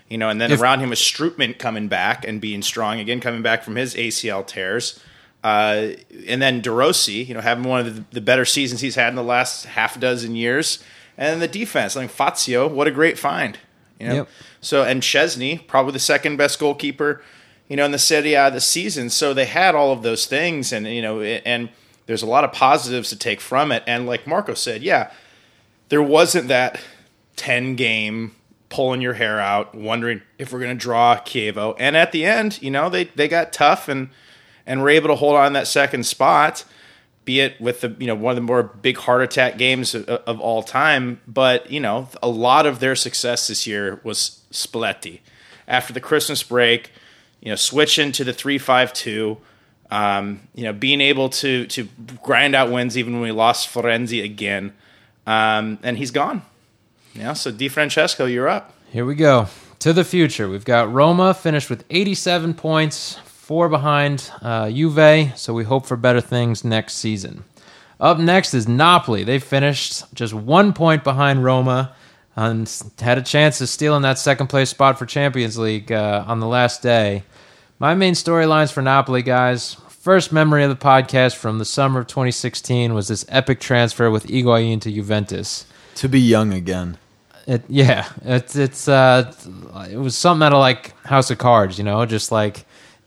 You 0.10 0.19
know, 0.19 0.30
and 0.30 0.39
then 0.39 0.51
if, 0.51 0.62
around 0.62 0.82
him 0.82 0.89
was 0.89 0.99
Strootman 0.99 1.58
coming 1.58 1.88
back 1.88 2.28
and 2.28 2.39
being 2.39 2.62
strong 2.62 2.99
again, 2.99 3.19
coming 3.19 3.41
back 3.41 3.63
from 3.63 3.75
his 3.75 3.95
ACL 3.95 4.45
tears. 4.45 4.99
Uh, 5.43 5.93
and 6.28 6.41
then 6.41 6.62
De 6.62 6.71
Rossi, 6.71 7.23
you 7.23 7.34
know, 7.34 7.41
having 7.41 7.63
one 7.65 7.86
of 7.86 7.95
the, 7.95 8.06
the, 8.12 8.21
better 8.21 8.45
seasons 8.45 8.82
he's 8.82 8.95
had 8.95 9.10
in 9.10 9.15
the 9.15 9.23
last 9.23 9.65
half 9.65 9.99
dozen 9.99 10.36
years. 10.36 10.84
And 11.17 11.34
then 11.34 11.39
the 11.39 11.47
defense, 11.47 11.95
like 11.95 12.10
Fazio, 12.10 12.67
what 12.67 12.88
a 12.88 12.91
great 12.91 13.17
find. 13.17 13.60
You 14.00 14.08
know? 14.08 14.16
Yep. 14.16 14.30
So 14.62 14.84
and 14.84 15.02
Szczesny, 15.02 15.66
probably 15.68 15.94
the 15.94 16.00
second 16.00 16.38
best 16.38 16.60
goalkeeper, 16.60 17.22
you 17.68 17.76
know, 17.76 17.86
in 17.86 17.92
the 17.92 18.00
Serie 18.00 18.34
A 18.34 18.52
this 18.52 18.66
season. 18.66 19.10
So 19.10 19.34
they 19.34 19.46
had 19.46 19.76
all 19.76 19.92
of 19.92 20.04
those 20.04 20.26
things, 20.26 20.72
and 20.72 20.88
you 20.88 21.02
know, 21.02 21.22
and 21.22 21.70
there's 22.06 22.22
a 22.22 22.28
lot 22.28 22.44
of 22.44 22.52
positives 22.52 23.10
to 23.10 23.16
take 23.16 23.42
from 23.42 23.72
it. 23.72 23.84
And 23.88 24.06
like 24.06 24.28
Marco 24.28 24.54
said, 24.54 24.84
yeah, 24.84 25.12
there 25.90 26.04
wasn't 26.04 26.48
that 26.50 26.80
ten 27.36 27.76
game 27.76 28.36
pulling 28.70 29.02
your 29.02 29.14
hair 29.14 29.40
out, 29.40 29.74
wondering 29.74 30.22
if 30.38 30.52
we're 30.52 30.60
going 30.60 30.76
to 30.76 30.82
draw 30.82 31.18
Chievo. 31.18 31.76
And 31.80 31.96
at 31.96 32.12
the 32.12 32.26
end, 32.26 32.62
you 32.62 32.72
know, 32.72 32.90
they 32.90 33.06
they 33.06 33.28
got 33.28 33.54
tough 33.54 33.88
and 33.88 34.10
and 34.66 34.82
were 34.82 34.90
able 34.90 35.10
to 35.10 35.16
hold 35.16 35.36
on 35.36 35.54
that 35.54 35.68
second 35.68 36.06
spot 36.06 36.66
be 37.26 37.42
it 37.42 37.60
with 37.60 37.82
the 37.82 37.96
you 38.00 38.08
know 38.08 38.16
one 38.16 38.32
of 38.32 38.36
the 38.36 38.42
more 38.42 38.64
big 38.64 38.98
heart 38.98 39.22
attack 39.22 39.58
games 39.58 39.94
of, 39.96 40.08
of, 40.08 40.40
all 40.40 40.64
time. 40.64 41.20
But 41.28 41.70
you 41.70 41.80
know, 41.80 42.08
a 42.24 42.30
lot 42.30 42.66
of 42.66 42.80
their 42.80 42.96
success 42.96 43.48
this 43.48 43.68
year 43.68 44.00
was 44.04 44.42
Spalletti. 44.52 45.20
After 45.68 45.92
the 45.92 46.00
Christmas 46.00 46.44
break, 46.44 46.92
you 47.42 47.50
know, 47.50 47.56
switching 47.56 48.12
to 48.14 48.24
the 48.24 48.34
three 48.34 48.58
five 48.58 48.94
two. 48.94 49.38
Um, 49.92 50.48
you 50.56 50.64
know, 50.64 50.74
being 50.74 51.00
able 51.00 51.30
to 51.30 51.68
to 51.68 51.88
grind 52.24 52.56
out 52.56 52.72
wins 52.72 52.98
even 52.98 53.14
when 53.14 53.22
we 53.22 53.32
lost 53.32 53.72
Florenzi 53.72 54.24
again, 54.24 54.74
um, 55.28 55.78
and 55.84 55.98
he's 55.98 56.10
gone. 56.10 56.42
Yeah, 57.14 57.34
so 57.34 57.52
Di 57.52 57.68
Francesco, 57.68 58.26
you're 58.26 58.50
up. 58.50 58.74
Here 58.92 59.06
we 59.06 59.14
go 59.14 59.48
to 59.80 59.94
the 59.94 60.04
future. 60.04 60.50
We've 60.50 60.66
got 60.66 60.92
Roma 60.92 61.34
finished 61.34 61.70
with 61.70 61.86
87 61.90 62.56
points, 62.56 63.20
four 63.46 63.70
behind 63.70 64.32
uh, 64.42 64.68
Juve, 64.72 65.38
so 65.38 65.54
we 65.54 65.64
hope 65.66 65.86
for 65.86 65.96
better 65.96 66.20
things 66.20 66.64
next 66.64 66.96
season. 66.96 67.44
Up 68.00 68.18
next 68.18 68.56
is 68.56 68.68
Napoli. 68.68 69.24
They 69.24 69.38
finished 69.38 70.12
just 70.16 70.34
one 70.34 70.74
point 70.74 71.04
behind 71.04 71.44
Roma 71.44 71.94
and 72.36 72.68
had 73.00 73.20
a 73.20 73.22
chance 73.22 73.62
of 73.62 73.70
stealing 73.70 74.02
that 74.02 74.18
second 74.18 74.48
place 74.48 74.72
spot 74.72 74.98
for 74.98 75.06
Champions 75.06 75.60
League 75.60 75.92
uh, 75.92 76.26
on 76.26 76.40
the 76.40 76.48
last 76.48 76.82
day. 76.82 77.22
My 77.78 77.94
main 77.94 78.16
storylines 78.16 78.74
for 78.74 78.82
Napoli, 78.82 79.22
guys. 79.22 79.76
First 79.90 80.32
memory 80.32 80.64
of 80.64 80.72
the 80.72 80.76
podcast 80.76 81.36
from 81.36 81.60
the 81.60 81.66
summer 81.66 82.00
of 82.00 82.08
2016 82.08 82.96
was 82.96 83.10
this 83.10 83.26
epic 83.30 83.60
transfer 83.60 84.10
with 84.10 84.26
Higuain 84.26 84.82
to 84.82 84.92
Juventus. 84.92 85.68
To 85.96 86.10
be 86.10 86.20
young 86.20 86.52
again. 86.52 86.98
It, 87.46 87.62
yeah, 87.70 88.10
it's 88.24 88.56
it's 88.56 88.88
uh, 88.88 89.32
it 89.88 89.98
was 89.98 90.18
something 90.18 90.44
out 90.44 90.54
of 90.54 90.58
like 90.58 91.00
House 91.06 91.30
of 91.30 91.38
Cards, 91.38 91.78
you 91.78 91.84
know, 91.84 92.04
just 92.08 92.32
like 92.32 92.64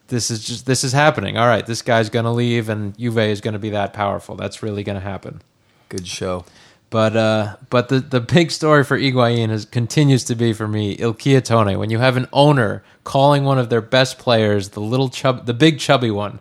this 0.09 0.31
is 0.31 0.45
just 0.45 0.67
this 0.67 0.85
is 0.85 0.93
happening. 0.93 1.39
All 1.39 1.47
right, 1.47 1.65
this 1.65 1.83
guy's 1.83 2.11
going 2.11 2.25
to 2.25 2.31
leave, 2.31 2.69
and 2.69 2.97
Juve 2.99 3.19
is 3.19 3.41
going 3.41 3.53
to 3.53 3.59
be 3.59 3.71
that 3.71 3.93
powerful. 3.93 4.35
That's 4.35 4.63
really 4.63 4.83
going 4.83 4.97
to 4.97 5.05
happen. 5.05 5.43
Good 5.89 6.07
show. 6.07 6.45
But 6.91 7.17
uh, 7.17 7.57
but 7.69 7.91
the, 7.91 8.01
the 8.01 8.21
big 8.21 8.51
story 8.51 8.83
for 8.83 8.99
Higuain 8.99 9.51
is 9.51 9.67
continues 9.67 10.25
to 10.25 10.35
be 10.35 10.55
for 10.55 10.67
me 10.67 10.93
Il 10.93 11.15
Chiattone. 11.15 11.79
When 11.79 11.91
you 11.91 11.99
have 11.99 12.17
an 12.17 12.29
owner 12.33 12.83
calling 13.05 13.45
one 13.45 13.59
of 13.59 13.69
their 13.69 13.83
best 13.83 14.19
players 14.19 14.71
the 14.71 14.81
little 14.81 15.11
chub, 15.11 15.45
the 15.45 15.55
big 15.55 15.79
chubby 15.79 16.11
one, 16.11 16.41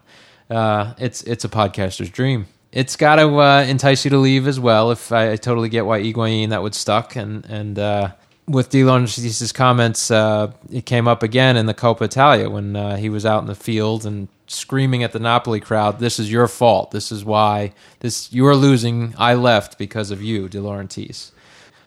uh, 0.49 0.93
it's 0.97 1.21
it's 1.23 1.43
a 1.43 1.49
podcaster's 1.49 2.10
dream. 2.10 2.47
It's 2.71 2.95
got 2.95 3.15
to 3.15 3.27
uh, 3.38 3.65
entice 3.67 4.06
you 4.06 4.12
to 4.12 4.17
leave 4.17 4.47
as 4.47 4.60
well. 4.60 4.91
If 4.91 5.12
I, 5.12 5.34
I 5.34 5.36
totally 5.36 5.69
get 5.69 5.86
why 5.86 6.01
Higuain 6.01 6.49
that 6.49 6.63
would 6.63 6.75
stuck 6.75 7.17
and 7.17 7.45
and 7.47 7.77
uh, 7.77 8.12
with 8.48 8.70
De 8.70 8.82
Laurentiis' 8.82 9.54
comments, 9.54 10.10
uh, 10.10 10.52
it 10.72 10.86
came 10.86 11.08
up 11.08 11.22
again 11.22 11.58
in 11.58 11.66
the 11.66 11.74
Coppa 11.74 12.04
Italia 12.04 12.50
when 12.50 12.76
uh, 12.76 12.96
he 12.96 13.10
was 13.10 13.26
out 13.26 13.42
in 13.42 13.48
the 13.48 13.56
field 13.56 14.06
and 14.06 14.30
screaming 14.48 15.04
at 15.04 15.12
the 15.12 15.20
Napoli 15.20 15.60
crowd, 15.60 16.00
"This 16.00 16.20
is 16.20 16.32
your 16.32 16.48
fault. 16.48 16.92
This 16.92 17.12
is 17.12 17.26
why 17.26 17.74
this 18.00 18.32
you 18.32 18.48
are 18.48 18.56
losing. 18.56 19.14
I 19.18 19.34
left 19.34 19.78
because 19.78 20.12
of 20.12 20.22
you, 20.22 20.48
De 20.48 20.60
Laurentiis." 20.60 21.32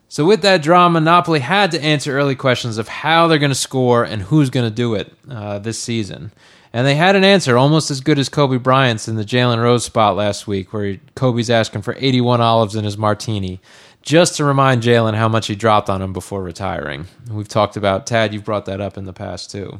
So 0.07 0.25
with 0.25 0.41
that 0.41 0.61
drama, 0.61 0.99
Napoli 0.99 1.39
had 1.39 1.71
to 1.71 1.81
answer 1.81 2.17
early 2.17 2.35
questions 2.35 2.77
of 2.77 2.89
how 2.89 3.27
they're 3.27 3.39
going 3.39 3.49
to 3.51 3.55
score 3.55 4.03
and 4.03 4.23
who's 4.23 4.49
going 4.49 4.69
to 4.69 4.75
do 4.75 4.93
it 4.93 5.13
uh, 5.29 5.59
this 5.59 5.79
season. 5.79 6.31
And 6.73 6.85
they 6.85 6.95
had 6.95 7.15
an 7.15 7.23
answer 7.23 7.57
almost 7.57 7.91
as 7.91 8.01
good 8.01 8.19
as 8.19 8.29
Kobe 8.29 8.57
Bryant's 8.57 9.07
in 9.07 9.15
the 9.15 9.25
Jalen 9.25 9.61
Rose 9.61 9.85
spot 9.85 10.15
last 10.15 10.47
week, 10.47 10.73
where 10.73 10.97
Kobe's 11.15 11.49
asking 11.49 11.81
for 11.81 11.95
81 11.97 12.39
olives 12.41 12.75
in 12.75 12.83
his 12.83 12.97
martini 12.97 13.61
just 14.01 14.35
to 14.37 14.45
remind 14.45 14.83
Jalen 14.83 15.15
how 15.15 15.27
much 15.27 15.47
he 15.47 15.55
dropped 15.55 15.89
on 15.89 16.01
him 16.01 16.13
before 16.13 16.43
retiring. 16.43 17.07
We've 17.29 17.47
talked 17.47 17.77
about 17.77 18.07
Tad, 18.07 18.33
you've 18.33 18.45
brought 18.45 18.65
that 18.65 18.81
up 18.81 18.97
in 18.97 19.05
the 19.05 19.13
past 19.13 19.51
too. 19.51 19.79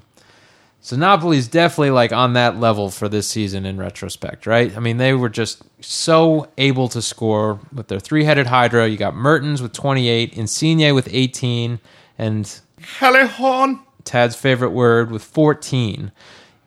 So 0.84 0.96
Napoli's 0.96 1.48
definitely 1.48 1.92
like 1.92 2.12
on 2.12 2.34
that 2.34 2.58
level 2.58 2.90
for 2.90 3.08
this 3.08 3.28
season 3.28 3.68
in 3.68 3.78
retrospect, 3.78 4.48
right? 4.48 4.76
I 4.76 4.80
mean, 4.80 4.98
they 4.98 5.14
were 5.14 5.30
just 5.30 5.62
so 5.80 6.50
able 6.58 6.88
to 6.90 7.04
score 7.04 7.60
with 7.72 7.88
their 7.88 8.00
three-headed 8.00 8.48
hydra. 8.48 8.88
You 8.88 8.98
got 8.98 9.16
Mertens 9.16 9.62
with 9.62 9.74
28, 9.74 10.34
Insigne 10.34 10.96
with 10.96 11.08
18, 11.12 11.80
and 12.18 12.60
Callejon, 12.82 13.82
Tad's 14.06 14.36
favorite 14.36 14.72
word 14.72 15.12
with 15.12 15.24
14. 15.24 16.12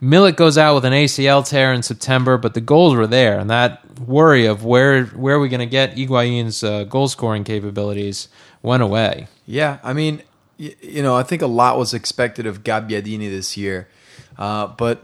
Milik 0.04 0.36
goes 0.36 0.58
out 0.58 0.74
with 0.74 0.84
an 0.84 0.92
ACL 0.92 1.46
tear 1.48 1.72
in 1.72 1.82
September, 1.82 2.36
but 2.36 2.52
the 2.52 2.60
goals 2.60 2.94
were 2.94 3.06
there, 3.06 3.38
and 3.38 3.48
that 3.48 3.80
worry 4.00 4.44
of 4.44 4.64
where 4.64 5.06
where 5.06 5.36
are 5.36 5.40
we 5.40 5.48
going 5.48 5.60
to 5.60 5.66
get 5.66 5.96
Higuain's 5.96 6.62
uh, 6.62 6.84
goal 6.84 7.08
scoring 7.08 7.42
capabilities 7.42 8.28
went 8.62 8.82
away. 8.82 9.28
Yeah, 9.46 9.78
I 9.82 9.94
mean, 9.94 10.22
y- 10.58 10.74
you 10.82 11.02
know, 11.02 11.16
I 11.16 11.22
think 11.22 11.40
a 11.40 11.46
lot 11.46 11.78
was 11.78 11.94
expected 11.94 12.44
of 12.44 12.62
Gabbiadini 12.62 13.30
this 13.30 13.56
year, 13.56 13.88
uh, 14.36 14.66
but 14.66 15.02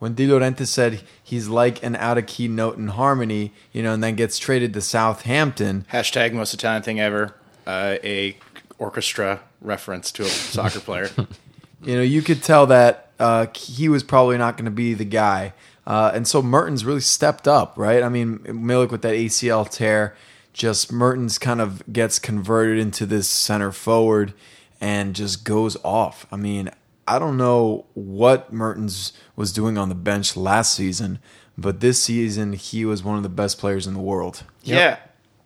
when 0.00 0.14
De 0.14 0.26
Laurentiis 0.26 0.66
said 0.66 1.02
he's 1.22 1.46
like 1.48 1.82
an 1.84 1.94
out 1.96 2.18
of 2.18 2.26
key 2.26 2.48
note 2.48 2.76
in 2.76 2.88
harmony, 2.88 3.52
you 3.72 3.82
know, 3.82 3.94
and 3.94 4.02
then 4.02 4.16
gets 4.16 4.38
traded 4.38 4.74
to 4.74 4.80
Southampton, 4.80 5.86
Hashtag 5.92 6.32
most 6.32 6.52
Italian 6.52 6.82
thing 6.82 6.98
ever. 6.98 7.34
Uh, 7.66 7.96
a 8.02 8.36
orchestra 8.78 9.40
reference 9.60 10.10
to 10.12 10.22
a 10.22 10.26
soccer 10.28 10.80
player. 10.80 11.10
you 11.82 11.96
know, 11.96 12.02
you 12.02 12.22
could 12.22 12.42
tell 12.42 12.66
that 12.66 13.05
uh, 13.18 13.46
he 13.54 13.88
was 13.88 14.02
probably 14.02 14.38
not 14.38 14.56
going 14.56 14.66
to 14.66 14.70
be 14.70 14.94
the 14.94 15.04
guy. 15.04 15.52
Uh, 15.86 16.10
and 16.14 16.26
so 16.26 16.42
Mertens 16.42 16.84
really 16.84 17.00
stepped 17.00 17.46
up, 17.46 17.74
right? 17.76 18.02
I 18.02 18.08
mean, 18.08 18.38
Milik 18.40 18.90
with 18.90 19.02
that 19.02 19.14
ACL 19.14 19.68
tear, 19.70 20.16
just 20.52 20.90
Mertens 20.90 21.38
kind 21.38 21.60
of 21.60 21.82
gets 21.92 22.18
converted 22.18 22.78
into 22.78 23.06
this 23.06 23.28
center 23.28 23.70
forward 23.70 24.34
and 24.80 25.14
just 25.14 25.44
goes 25.44 25.76
off. 25.84 26.26
I 26.32 26.36
mean, 26.36 26.70
I 27.06 27.18
don't 27.18 27.36
know 27.36 27.86
what 27.94 28.52
Mertens 28.52 29.12
was 29.36 29.52
doing 29.52 29.78
on 29.78 29.88
the 29.88 29.94
bench 29.94 30.36
last 30.36 30.74
season, 30.74 31.20
but 31.56 31.80
this 31.80 32.02
season 32.02 32.54
he 32.54 32.84
was 32.84 33.04
one 33.04 33.16
of 33.16 33.22
the 33.22 33.28
best 33.28 33.58
players 33.58 33.86
in 33.86 33.94
the 33.94 34.00
world. 34.00 34.42
Yeah. 34.64 34.98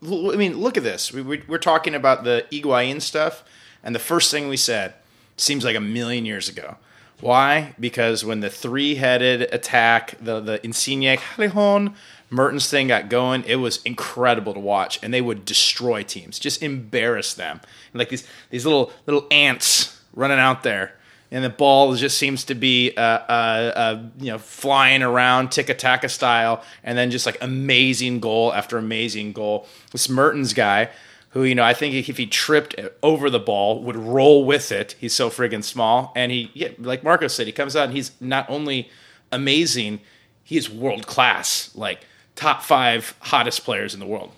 I 0.02 0.36
mean, 0.36 0.58
look 0.58 0.78
at 0.78 0.82
this. 0.82 1.12
We, 1.12 1.20
we, 1.20 1.42
we're 1.46 1.58
talking 1.58 1.94
about 1.94 2.24
the 2.24 2.46
Higuain 2.50 3.02
stuff, 3.02 3.44
and 3.82 3.94
the 3.94 4.00
first 4.00 4.30
thing 4.30 4.48
we 4.48 4.56
said 4.56 4.94
seems 5.36 5.64
like 5.64 5.76
a 5.76 5.80
million 5.80 6.24
years 6.24 6.48
ago. 6.48 6.76
Why? 7.20 7.74
Because 7.78 8.24
when 8.24 8.40
the 8.40 8.50
three-headed 8.50 9.42
attack, 9.52 10.14
the 10.20 10.40
the 10.40 10.64
Insigne 10.64 11.16
Callejon 11.16 11.94
Mertens 12.30 12.70
thing 12.70 12.86
got 12.88 13.08
going, 13.08 13.42
it 13.44 13.56
was 13.56 13.82
incredible 13.82 14.54
to 14.54 14.60
watch, 14.60 15.00
and 15.02 15.12
they 15.12 15.20
would 15.20 15.44
destroy 15.44 16.02
teams, 16.02 16.38
just 16.38 16.62
embarrass 16.62 17.34
them, 17.34 17.60
like 17.92 18.08
these 18.08 18.26
these 18.50 18.64
little 18.64 18.92
little 19.06 19.26
ants 19.30 20.00
running 20.14 20.38
out 20.38 20.62
there, 20.62 20.94
and 21.30 21.44
the 21.44 21.50
ball 21.50 21.94
just 21.94 22.16
seems 22.16 22.44
to 22.44 22.54
be 22.54 22.92
uh, 22.96 23.00
uh, 23.00 23.72
uh, 23.76 24.02
you 24.18 24.30
know 24.32 24.38
flying 24.38 25.02
around 25.02 25.50
tiki 25.50 25.74
taka 25.74 26.08
style, 26.08 26.62
and 26.84 26.96
then 26.96 27.10
just 27.10 27.26
like 27.26 27.36
amazing 27.40 28.20
goal 28.20 28.52
after 28.54 28.78
amazing 28.78 29.32
goal. 29.32 29.66
This 29.90 30.08
Mertens 30.08 30.54
guy, 30.54 30.90
who 31.30 31.44
you 31.44 31.54
know 31.54 31.62
I 31.62 31.74
think 31.74 32.08
if 32.08 32.16
he 32.16 32.26
tripped 32.26 32.74
over 33.02 33.30
the 33.30 33.38
ball 33.38 33.82
would 33.82 33.96
roll 33.96 34.44
with 34.44 34.72
it. 34.72 34.96
He's 34.98 35.14
so 35.14 35.30
friggin' 35.30 35.64
small, 35.64 36.12
and 36.14 36.30
he 36.30 36.50
yeah, 36.54 36.68
like 36.78 37.02
Marco 37.02 37.28
said, 37.28 37.46
he 37.46 37.52
comes 37.52 37.76
out 37.76 37.84
and 37.84 37.94
he's 37.94 38.12
not 38.20 38.48
only 38.48 38.90
amazing, 39.32 40.00
he 40.42 40.56
is 40.56 40.68
world 40.68 41.06
class, 41.06 41.70
like 41.74 42.06
top 42.36 42.62
five 42.62 43.14
hottest 43.20 43.64
players 43.64 43.94
in 43.94 44.00
the 44.00 44.06
world. 44.06 44.32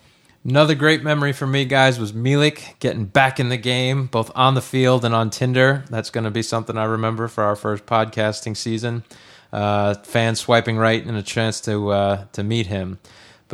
Another 0.45 0.75
great 0.75 1.03
memory 1.03 1.31
for 1.31 1.47
me, 1.47 1.63
guys, 1.63 1.97
was 1.97 2.11
Milik 2.11 2.77
getting 2.79 3.05
back 3.05 3.39
in 3.39 3.47
the 3.47 3.55
game, 3.55 4.07
both 4.07 4.29
on 4.35 4.55
the 4.55 4.61
field 4.61 5.05
and 5.05 5.15
on 5.15 5.29
Tinder. 5.29 5.85
That's 5.89 6.09
going 6.09 6.25
to 6.25 6.31
be 6.31 6.41
something 6.41 6.77
I 6.77 6.83
remember 6.83 7.29
for 7.29 7.45
our 7.45 7.55
first 7.55 7.85
podcasting 7.85 8.57
season. 8.57 9.05
Uh, 9.53 9.93
fans 10.03 10.41
swiping 10.41 10.75
right 10.75 11.05
and 11.05 11.15
a 11.15 11.23
chance 11.23 11.61
to 11.61 11.91
uh, 11.91 12.25
to 12.33 12.43
meet 12.43 12.67
him. 12.67 12.99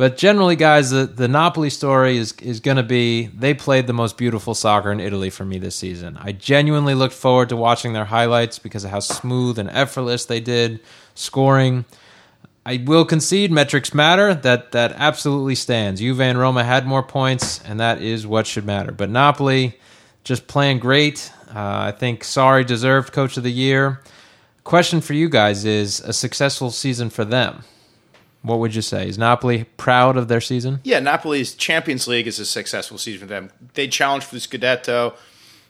But 0.00 0.16
generally, 0.16 0.56
guys, 0.56 0.88
the, 0.88 1.04
the 1.04 1.28
Napoli 1.28 1.68
story 1.68 2.16
is 2.16 2.32
is 2.40 2.60
going 2.60 2.78
to 2.78 2.82
be 2.82 3.26
they 3.26 3.52
played 3.52 3.86
the 3.86 3.92
most 3.92 4.16
beautiful 4.16 4.54
soccer 4.54 4.90
in 4.90 4.98
Italy 4.98 5.28
for 5.28 5.44
me 5.44 5.58
this 5.58 5.76
season. 5.76 6.16
I 6.18 6.32
genuinely 6.32 6.94
looked 6.94 7.12
forward 7.12 7.50
to 7.50 7.56
watching 7.56 7.92
their 7.92 8.06
highlights 8.06 8.58
because 8.58 8.82
of 8.82 8.92
how 8.92 9.00
smooth 9.00 9.58
and 9.58 9.68
effortless 9.68 10.24
they 10.24 10.40
did 10.40 10.80
scoring. 11.14 11.84
I 12.64 12.82
will 12.82 13.04
concede 13.04 13.52
metrics 13.52 13.92
matter. 13.92 14.32
That 14.32 14.72
that 14.72 14.92
absolutely 14.92 15.54
stands. 15.54 16.00
Juve 16.00 16.22
and 16.22 16.38
Roma 16.38 16.64
had 16.64 16.86
more 16.86 17.02
points, 17.02 17.62
and 17.64 17.78
that 17.78 18.00
is 18.00 18.26
what 18.26 18.46
should 18.46 18.64
matter. 18.64 18.92
But 18.92 19.10
Napoli 19.10 19.78
just 20.24 20.46
playing 20.46 20.78
great. 20.78 21.30
Uh, 21.48 21.92
I 21.92 21.92
think 21.92 22.22
Sarri 22.22 22.64
deserved 22.64 23.12
Coach 23.12 23.36
of 23.36 23.42
the 23.42 23.52
Year. 23.52 24.00
Question 24.64 25.02
for 25.02 25.12
you 25.12 25.28
guys 25.28 25.66
is 25.66 26.00
a 26.00 26.14
successful 26.14 26.70
season 26.70 27.10
for 27.10 27.26
them. 27.26 27.64
What 28.42 28.58
would 28.58 28.74
you 28.74 28.82
say? 28.82 29.08
Is 29.08 29.18
Napoli 29.18 29.64
proud 29.76 30.16
of 30.16 30.28
their 30.28 30.40
season? 30.40 30.80
Yeah, 30.82 31.00
Napoli's 31.00 31.54
Champions 31.54 32.08
League 32.08 32.26
is 32.26 32.38
a 32.38 32.46
successful 32.46 32.96
season 32.96 33.20
for 33.20 33.26
them. 33.26 33.50
They 33.74 33.86
challenged 33.86 34.26
for 34.26 34.34
the 34.34 34.40
Scudetto. 34.40 35.14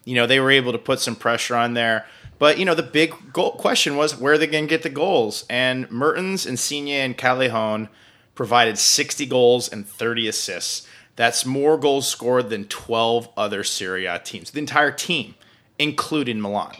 You 0.04 0.14
know, 0.14 0.26
they 0.26 0.40
were 0.40 0.50
able 0.50 0.72
to 0.72 0.78
put 0.78 1.00
some 1.00 1.16
pressure 1.16 1.56
on 1.56 1.74
there. 1.74 2.06
But, 2.38 2.59
you 2.59 2.64
know, 2.64 2.74
the 2.74 2.83
big 2.83 3.33
goal 3.33 3.52
question 3.52 3.96
was 3.96 4.18
where 4.18 4.35
are 4.35 4.38
they 4.38 4.46
going 4.46 4.64
to 4.64 4.70
get 4.70 4.83
the 4.83 4.88
goals? 4.88 5.44
And 5.50 5.90
Mertens, 5.90 6.46
and 6.46 6.52
Insigne, 6.52 6.88
and 6.88 7.18
Callejon 7.18 7.88
provided 8.35 8.78
60 8.78 9.26
goals 9.26 9.68
and 9.68 9.87
30 9.87 10.28
assists. 10.28 10.87
That's 11.16 11.44
more 11.44 11.76
goals 11.76 12.09
scored 12.09 12.48
than 12.48 12.64
12 12.64 13.28
other 13.37 13.62
Serie 13.62 14.06
A 14.06 14.18
teams. 14.18 14.52
The 14.52 14.59
entire 14.59 14.92
team, 14.92 15.35
including 15.78 16.40
Milan. 16.40 16.76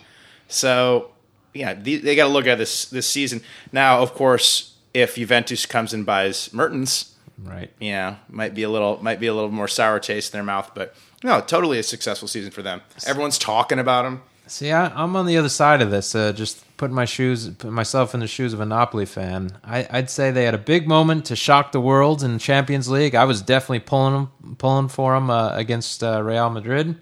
So, 0.48 1.11
yeah, 1.53 1.74
they, 1.74 1.96
they 1.96 2.16
got 2.16 2.29
to 2.29 2.33
look 2.33 2.46
at 2.46 2.57
this 2.57 2.87
this 2.87 3.07
season. 3.07 3.42
Now, 3.72 4.00
of 4.00 4.14
course, 4.14 4.76
if 4.94 5.14
Juventus 5.16 5.66
comes 5.66 5.92
and 5.94 6.05
buys 6.07 6.53
Mertens, 6.53 7.14
Right. 7.42 7.70
yeah, 7.81 8.16
might 8.29 8.55
be 8.55 8.62
a 8.64 8.68
little 8.68 9.03
might 9.03 9.18
be 9.20 9.26
a 9.26 9.35
little 9.35 9.50
more 9.50 9.68
sour 9.68 9.98
taste 9.98 10.35
in 10.35 10.38
their 10.38 10.44
mouth, 10.44 10.72
but 10.74 10.94
no, 11.24 11.40
totally 11.40 11.79
a 11.79 11.83
successful 11.83 12.29
season 12.29 12.50
for 12.50 12.61
them. 12.62 12.83
Everyone's 13.07 13.38
talking 13.38 13.79
about 13.79 14.03
them. 14.03 14.22
See, 14.46 14.72
I, 14.72 14.87
I'm 14.88 15.14
on 15.16 15.26
the 15.26 15.37
other 15.38 15.48
side 15.48 15.81
of 15.81 15.90
this. 15.90 16.14
Uh, 16.14 16.33
just 16.33 16.64
putting 16.76 16.94
my 16.94 17.05
shoes, 17.05 17.48
put 17.50 17.70
myself 17.70 18.14
in 18.14 18.20
the 18.20 18.26
shoes 18.26 18.53
of 18.53 18.61
a 18.61 18.66
Napoli 18.66 19.07
fan. 19.07 19.53
I, 19.64 19.87
I'd 19.90 20.11
say 20.11 20.31
they 20.33 20.44
had 20.44 20.55
a 20.55 20.59
big 20.59 20.88
moment 20.88 21.26
to 21.26 21.37
shock 21.37 21.70
the 21.72 21.81
world 21.81 22.22
in 22.24 22.33
the 22.33 22.38
Champions 22.40 22.88
League. 22.88 23.14
I 23.14 23.24
was 23.24 23.40
definitely 23.42 23.81
pulling 23.81 24.29
pulling 24.59 24.88
for 24.88 25.14
them 25.14 25.31
uh, 25.31 25.50
against 25.55 26.03
uh, 26.03 26.20
Real 26.22 26.50
Madrid, 26.50 26.96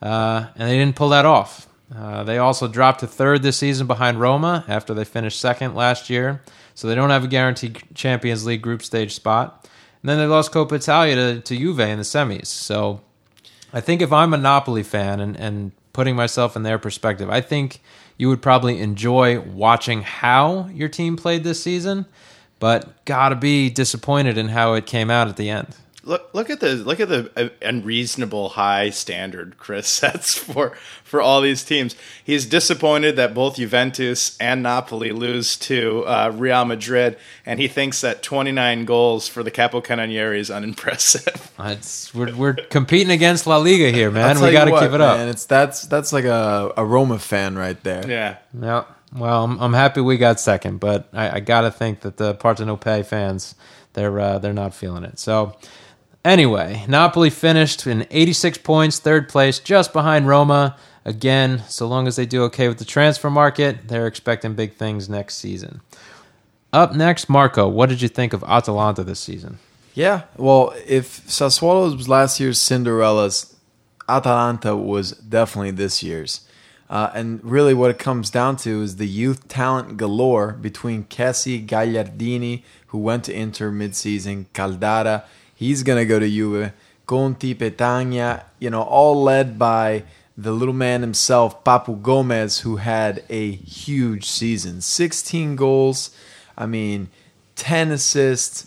uh, 0.00 0.46
and 0.56 0.68
they 0.70 0.78
didn't 0.78 0.96
pull 0.96 1.08
that 1.10 1.26
off. 1.26 1.66
Uh, 1.94 2.24
they 2.24 2.38
also 2.38 2.68
dropped 2.68 3.00
to 3.00 3.06
third 3.06 3.42
this 3.42 3.58
season 3.58 3.86
behind 3.86 4.18
Roma 4.20 4.64
after 4.68 4.94
they 4.94 5.04
finished 5.04 5.38
second 5.40 5.74
last 5.74 6.08
year, 6.10 6.42
so 6.74 6.88
they 6.88 6.94
don't 6.94 7.10
have 7.10 7.24
a 7.24 7.28
guaranteed 7.28 7.82
Champions 7.94 8.44
League 8.44 8.62
group 8.62 8.82
stage 8.82 9.14
spot. 9.14 9.68
And 10.02 10.08
then 10.08 10.18
they 10.18 10.26
lost 10.26 10.52
Coppa 10.52 10.72
Italia 10.72 11.14
to, 11.16 11.40
to 11.40 11.56
Juve 11.56 11.80
in 11.80 11.98
the 11.98 12.04
semis. 12.04 12.46
So 12.46 13.00
I 13.72 13.80
think 13.80 14.02
if 14.02 14.12
I'm 14.12 14.34
a 14.34 14.36
Napoli 14.36 14.82
fan 14.82 15.20
and, 15.20 15.36
and 15.36 15.72
putting 15.92 16.14
myself 16.14 16.56
in 16.56 16.62
their 16.62 16.78
perspective, 16.78 17.30
I 17.30 17.40
think 17.40 17.80
you 18.18 18.28
would 18.28 18.42
probably 18.42 18.80
enjoy 18.80 19.40
watching 19.40 20.02
how 20.02 20.68
your 20.68 20.88
team 20.88 21.16
played 21.16 21.42
this 21.44 21.62
season, 21.62 22.06
but 22.60 23.04
gotta 23.04 23.34
be 23.34 23.70
disappointed 23.70 24.36
in 24.36 24.48
how 24.48 24.74
it 24.74 24.86
came 24.86 25.10
out 25.10 25.28
at 25.28 25.36
the 25.36 25.50
end. 25.50 25.74
Look 26.06 26.30
look 26.34 26.50
at 26.50 26.60
the 26.60 26.74
look 26.74 27.00
at 27.00 27.08
the 27.08 27.30
uh, 27.36 27.48
unreasonable 27.62 28.50
high 28.50 28.90
standard 28.90 29.56
Chris 29.58 29.86
sets 30.00 30.34
for 30.34 30.76
for 31.02 31.20
all 31.20 31.40
these 31.40 31.64
teams. 31.64 31.96
He's 32.22 32.46
disappointed 32.46 33.16
that 33.16 33.34
both 33.34 33.56
Juventus 33.56 34.36
and 34.38 34.62
Napoli 34.62 35.12
lose 35.12 35.56
to 35.58 36.04
uh, 36.06 36.32
Real 36.34 36.64
Madrid, 36.64 37.16
and 37.46 37.58
he 37.58 37.68
thinks 37.68 38.00
that 38.02 38.22
29 38.22 38.84
goals 38.84 39.28
for 39.28 39.42
the 39.42 39.50
Capo 39.50 39.80
Capocannonieri 39.80 40.38
is 40.38 40.50
unimpressive. 40.50 41.52
It's, 41.64 42.12
we're, 42.14 42.34
we're 42.34 42.52
competing 42.54 43.10
against 43.10 43.46
La 43.46 43.56
Liga 43.56 43.90
here, 43.90 44.10
man. 44.10 44.36
I'll 44.36 44.42
We 44.44 44.52
got 44.52 44.66
to 44.66 44.70
you 44.72 44.78
keep 44.78 44.92
it 44.92 45.00
up. 45.00 45.16
Man, 45.16 45.28
it's 45.28 45.46
that's 45.46 45.82
that's 45.86 46.12
like 46.12 46.24
a, 46.24 46.72
a 46.76 46.84
Roma 46.84 47.18
fan 47.18 47.56
right 47.56 47.80
there. 47.82 48.08
yeah. 48.08 48.36
Yeah. 48.60 48.84
Well, 49.16 49.44
I'm, 49.44 49.58
I'm 49.60 49.72
happy 49.72 50.00
we 50.00 50.18
got 50.18 50.40
second, 50.40 50.80
but 50.80 51.08
I, 51.12 51.36
I 51.36 51.40
got 51.40 51.62
to 51.62 51.70
think 51.70 52.00
that 52.00 52.16
the 52.16 52.34
Partenope 52.34 53.06
fans 53.06 53.54
they're 53.94 54.18
uh, 54.20 54.38
they're 54.38 54.52
not 54.52 54.74
feeling 54.74 55.04
it. 55.04 55.18
So 55.18 55.56
anyway, 56.24 56.84
Napoli 56.88 57.30
finished 57.30 57.86
in 57.86 58.06
86 58.10 58.58
points, 58.58 58.98
third 58.98 59.28
place, 59.28 59.58
just 59.58 59.92
behind 59.92 60.26
Roma. 60.26 60.76
Again, 61.04 61.62
so 61.68 61.86
long 61.86 62.08
as 62.08 62.16
they 62.16 62.24
do 62.24 62.44
okay 62.44 62.66
with 62.66 62.78
the 62.78 62.84
transfer 62.84 63.28
market, 63.28 63.88
they're 63.88 64.06
expecting 64.06 64.54
big 64.54 64.74
things 64.74 65.08
next 65.08 65.36
season. 65.36 65.82
Up 66.72 66.94
next, 66.94 67.28
Marco, 67.28 67.68
what 67.68 67.88
did 67.88 68.00
you 68.00 68.08
think 68.08 68.32
of 68.32 68.42
Atalanta 68.44 69.04
this 69.04 69.20
season? 69.20 69.58
Yeah, 69.92 70.22
well, 70.36 70.74
if 70.86 71.24
Sassuolo 71.26 71.94
was 71.94 72.08
last 72.08 72.40
year's 72.40 72.60
Cinderella's, 72.60 73.54
Atalanta 74.08 74.74
was 74.74 75.12
definitely 75.12 75.70
this 75.70 76.02
year's. 76.02 76.40
Uh, 76.90 77.10
and 77.14 77.42
really, 77.44 77.74
what 77.74 77.90
it 77.90 77.98
comes 77.98 78.28
down 78.28 78.56
to 78.56 78.82
is 78.82 78.96
the 78.96 79.06
youth 79.06 79.46
talent 79.48 79.96
galore 79.96 80.52
between 80.52 81.04
Kessie, 81.04 81.64
Gagliardini, 81.64 82.62
who 82.88 82.98
went 82.98 83.24
to 83.24 83.32
Inter 83.32 83.70
midseason, 83.70 84.46
Caldara, 84.52 85.24
he's 85.54 85.82
going 85.82 85.98
to 85.98 86.06
go 86.06 86.18
to 86.18 86.28
Juve, 86.28 86.72
Conti, 87.06 87.54
Petagna, 87.54 88.44
you 88.58 88.70
know, 88.70 88.82
all 88.82 89.22
led 89.22 89.58
by 89.58 90.04
the 90.36 90.52
little 90.52 90.74
man 90.74 91.00
himself, 91.00 91.62
Papu 91.64 92.00
Gomez, 92.00 92.60
who 92.60 92.76
had 92.76 93.22
a 93.28 93.52
huge 93.52 94.28
season 94.28 94.80
16 94.80 95.56
goals, 95.56 96.10
I 96.56 96.66
mean, 96.66 97.08
10 97.56 97.92
assists, 97.92 98.66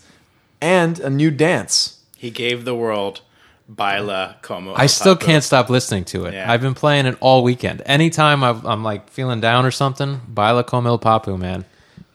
and 0.60 0.98
a 1.00 1.10
new 1.10 1.30
dance. 1.30 2.02
He 2.16 2.30
gave 2.30 2.64
the 2.64 2.74
world 2.74 3.20
Baila 3.68 4.36
como. 4.40 4.74
I 4.74 4.86
still 4.86 5.14
Papu. 5.14 5.26
can't 5.26 5.44
stop 5.44 5.68
listening 5.68 6.04
to 6.06 6.24
it. 6.24 6.34
Yeah. 6.34 6.50
I've 6.50 6.62
been 6.62 6.74
playing 6.74 7.06
it 7.06 7.18
all 7.20 7.42
weekend. 7.42 7.82
Anytime 7.84 8.42
I've, 8.42 8.64
I'm 8.64 8.82
like 8.82 9.10
feeling 9.10 9.40
down 9.40 9.66
or 9.66 9.70
something, 9.70 10.20
Baila 10.26 10.64
Como 10.64 10.90
Il 10.90 10.98
Papu, 10.98 11.38
man. 11.38 11.64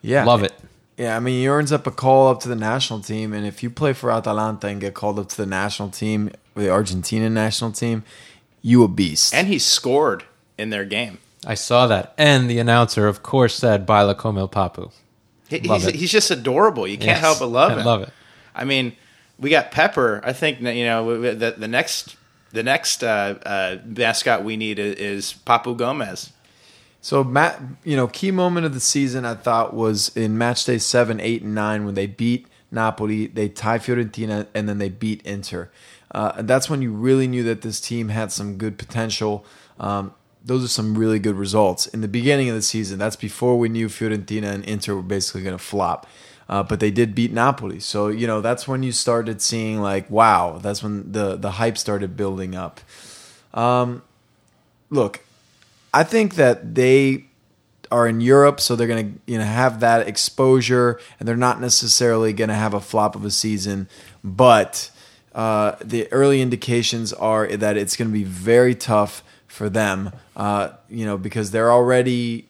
Yeah. 0.02 0.24
Love 0.24 0.42
it. 0.42 0.52
Yeah, 0.96 1.16
I 1.16 1.20
mean, 1.20 1.40
he 1.40 1.48
earns 1.48 1.72
up 1.72 1.86
a 1.86 1.90
call 1.90 2.28
up 2.28 2.40
to 2.40 2.48
the 2.48 2.54
national 2.56 3.00
team, 3.00 3.32
and 3.32 3.44
if 3.46 3.62
you 3.62 3.70
play 3.70 3.92
for 3.92 4.10
Atalanta 4.12 4.68
and 4.68 4.80
get 4.80 4.94
called 4.94 5.18
up 5.18 5.28
to 5.30 5.36
the 5.36 5.46
national 5.46 5.90
team, 5.90 6.30
the 6.54 6.70
Argentina 6.70 7.28
national 7.28 7.72
team, 7.72 8.04
you 8.62 8.84
a 8.84 8.88
beast. 8.88 9.34
And 9.34 9.48
he 9.48 9.58
scored 9.58 10.24
in 10.56 10.70
their 10.70 10.84
game. 10.84 11.18
I 11.46 11.54
saw 11.54 11.86
that. 11.88 12.14
And 12.16 12.48
the 12.48 12.58
announcer, 12.60 13.08
of 13.08 13.22
course, 13.22 13.54
said 13.56 13.86
Baila 13.86 14.14
como 14.14 14.40
el 14.40 14.48
Papu. 14.48 14.92
He- 15.48 15.60
Love 15.60 15.80
he's, 15.82 15.88
it. 15.88 15.94
he's 15.96 16.12
just 16.12 16.30
adorable. 16.30 16.86
You 16.86 16.96
can't 16.96 17.08
Yes, 17.08 17.20
help 17.20 17.38
but 17.40 17.48
love 17.48 17.72
I 17.72 17.80
him. 17.80 17.84
love 17.84 18.02
it. 18.02 18.10
I 18.54 18.64
mean, 18.64 18.94
we 19.38 19.50
got 19.50 19.72
Pepper. 19.72 20.20
I 20.24 20.32
think 20.32 20.60
you 20.60 20.84
know 20.86 21.20
the 21.34 21.54
the 21.58 21.68
next 21.68 22.16
the 22.52 22.62
next 22.62 23.02
uh, 23.02 23.34
uh, 23.44 23.76
mascot 23.84 24.44
we 24.44 24.56
need 24.56 24.78
is, 24.78 24.94
is 24.96 25.34
Papu 25.44 25.76
Gomez. 25.76 26.32
So, 27.04 27.22
Matt, 27.22 27.60
you 27.84 27.96
know, 27.96 28.06
key 28.08 28.30
moment 28.30 28.64
of 28.64 28.72
the 28.72 28.80
season 28.80 29.26
I 29.26 29.34
thought 29.34 29.74
was 29.74 30.08
in 30.16 30.38
match 30.38 30.64
day 30.64 30.78
seven, 30.78 31.20
eight, 31.20 31.42
and 31.42 31.54
nine 31.54 31.84
when 31.84 31.92
they 31.92 32.06
beat 32.06 32.46
Napoli, 32.70 33.26
they 33.26 33.50
tie 33.50 33.78
Fiorentina, 33.78 34.46
and 34.54 34.66
then 34.66 34.78
they 34.78 34.88
beat 34.88 35.20
Inter. 35.20 35.70
Uh, 36.12 36.32
and 36.36 36.48
that's 36.48 36.70
when 36.70 36.80
you 36.80 36.92
really 36.92 37.28
knew 37.28 37.42
that 37.42 37.60
this 37.60 37.78
team 37.78 38.08
had 38.08 38.32
some 38.32 38.56
good 38.56 38.78
potential. 38.78 39.44
Um, 39.78 40.14
those 40.42 40.64
are 40.64 40.68
some 40.68 40.96
really 40.96 41.18
good 41.18 41.36
results 41.36 41.86
in 41.86 42.00
the 42.00 42.08
beginning 42.08 42.48
of 42.48 42.54
the 42.54 42.62
season. 42.62 42.98
That's 42.98 43.16
before 43.16 43.58
we 43.58 43.68
knew 43.68 43.88
Fiorentina 43.88 44.54
and 44.54 44.64
Inter 44.64 44.94
were 44.94 45.02
basically 45.02 45.42
going 45.42 45.58
to 45.58 45.62
flop. 45.62 46.06
Uh, 46.48 46.62
but 46.62 46.80
they 46.80 46.90
did 46.90 47.14
beat 47.14 47.34
Napoli, 47.34 47.80
so 47.80 48.08
you 48.08 48.26
know 48.26 48.40
that's 48.40 48.66
when 48.66 48.82
you 48.82 48.92
started 48.92 49.42
seeing 49.42 49.78
like, 49.78 50.08
wow, 50.08 50.58
that's 50.62 50.82
when 50.82 51.12
the 51.12 51.36
the 51.36 51.50
hype 51.50 51.76
started 51.76 52.16
building 52.16 52.54
up. 52.54 52.80
Um, 53.52 54.02
look, 54.88 55.23
I 55.94 56.02
think 56.02 56.34
that 56.34 56.74
they 56.74 57.26
are 57.90 58.08
in 58.08 58.20
Europe, 58.20 58.60
so 58.60 58.74
they're 58.74 58.88
going 58.88 59.14
to 59.14 59.32
you 59.32 59.38
know 59.38 59.44
have 59.44 59.80
that 59.80 60.08
exposure, 60.08 60.98
and 61.18 61.28
they're 61.28 61.36
not 61.36 61.60
necessarily 61.60 62.32
going 62.32 62.48
to 62.48 62.54
have 62.54 62.74
a 62.74 62.80
flop 62.80 63.14
of 63.14 63.24
a 63.24 63.30
season. 63.30 63.88
But 64.24 64.90
uh, 65.34 65.76
the 65.80 66.12
early 66.12 66.42
indications 66.42 67.12
are 67.12 67.46
that 67.46 67.76
it's 67.76 67.96
going 67.96 68.08
to 68.08 68.12
be 68.12 68.24
very 68.24 68.74
tough 68.74 69.22
for 69.46 69.70
them. 69.70 70.10
Uh, 70.36 70.70
you 70.88 71.06
know, 71.06 71.16
because 71.16 71.52
they're 71.52 71.70
already 71.70 72.48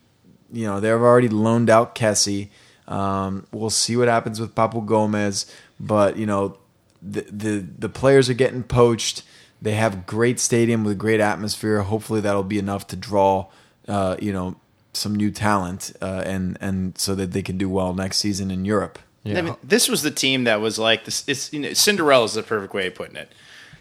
you 0.51 0.67
know 0.67 0.81
they've 0.81 0.93
already 0.93 1.29
loaned 1.29 1.69
out 1.69 1.95
Kessie. 1.95 2.49
Um, 2.89 3.47
we'll 3.53 3.71
see 3.71 3.97
what 3.97 4.09
happens 4.09 4.41
with 4.41 4.55
Papu 4.55 4.85
Gomez, 4.85 5.47
but 5.79 6.17
you 6.17 6.27
know 6.27 6.57
the 7.03 7.23
the 7.31 7.67
the 7.79 7.89
players 7.91 8.31
are 8.31 8.35
getting 8.35 8.63
poached. 8.63 9.23
They 9.65 9.73
have 9.73 10.05
great 10.05 10.39
stadium 10.39 10.85
with 10.85 10.99
great 10.99 11.21
atmosphere. 11.21 11.81
Hopefully, 11.81 12.21
that'll 12.21 12.43
be 12.43 12.59
enough 12.59 12.87
to 12.89 12.97
draw, 12.97 13.47
uh, 13.89 14.17
you 14.21 14.31
know, 14.31 14.57
some 14.93 15.15
new 15.15 15.31
talent, 15.31 15.91
uh, 16.03 16.23
and 16.27 16.59
and 16.61 16.99
so 16.99 17.15
that 17.15 17.33
they 17.33 17.41
can 17.41 17.57
do 17.57 17.71
well 17.71 17.95
next 17.95 18.19
season 18.19 18.51
in 18.51 18.67
Europe. 18.67 18.99
Yeah. 19.23 19.39
I 19.39 19.41
mean, 19.41 19.57
this 19.65 19.89
was 19.89 20.03
the 20.03 20.11
team 20.11 20.45
that 20.45 20.61
was 20.61 20.79
like 20.79 21.07
this. 21.07 21.25
It's 21.27 21.51
you 21.51 21.61
know, 21.61 21.73
Cinderella 21.73 22.27
is 22.27 22.35
the 22.35 22.43
perfect 22.43 22.75
way 22.75 22.89
of 22.89 22.95
putting 22.95 23.17
it. 23.17 23.33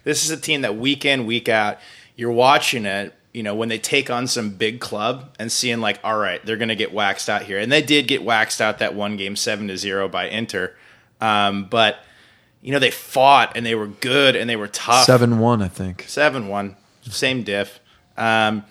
This 0.05 0.23
is 0.23 0.29
a 0.31 0.37
team 0.37 0.61
that 0.61 0.77
week 0.77 1.03
in 1.03 1.25
week 1.25 1.49
out, 1.49 1.79
you're 2.15 2.31
watching 2.31 2.85
it. 2.85 3.13
You 3.33 3.43
know, 3.43 3.53
when 3.53 3.67
they 3.67 3.79
take 3.79 4.09
on 4.09 4.27
some 4.27 4.51
big 4.51 4.79
club 4.79 5.35
and 5.37 5.51
seeing 5.51 5.81
like, 5.81 5.99
all 6.01 6.17
right, 6.17 6.45
they're 6.45 6.55
going 6.55 6.69
to 6.69 6.75
get 6.75 6.93
waxed 6.93 7.29
out 7.29 7.43
here, 7.43 7.59
and 7.59 7.69
they 7.69 7.81
did 7.81 8.07
get 8.07 8.23
waxed 8.23 8.61
out 8.61 8.79
that 8.79 8.95
one 8.95 9.17
game, 9.17 9.35
seven 9.35 9.67
to 9.67 9.77
zero 9.77 10.07
by 10.07 10.29
Inter. 10.29 10.73
Um, 11.19 11.65
but 11.65 11.97
you 12.63 12.71
know, 12.71 12.79
they 12.79 12.91
fought 12.91 13.55
and 13.55 13.65
they 13.65 13.75
were 13.75 13.87
good 13.87 14.35
and 14.35 14.49
they 14.49 14.55
were 14.55 14.69
tough. 14.69 15.05
Seven 15.05 15.37
one, 15.39 15.61
I 15.61 15.67
think. 15.67 16.05
seven 16.07 16.47
one, 16.47 16.77
same 17.01 17.43
diff. 17.43 17.79
Um, 18.17 18.63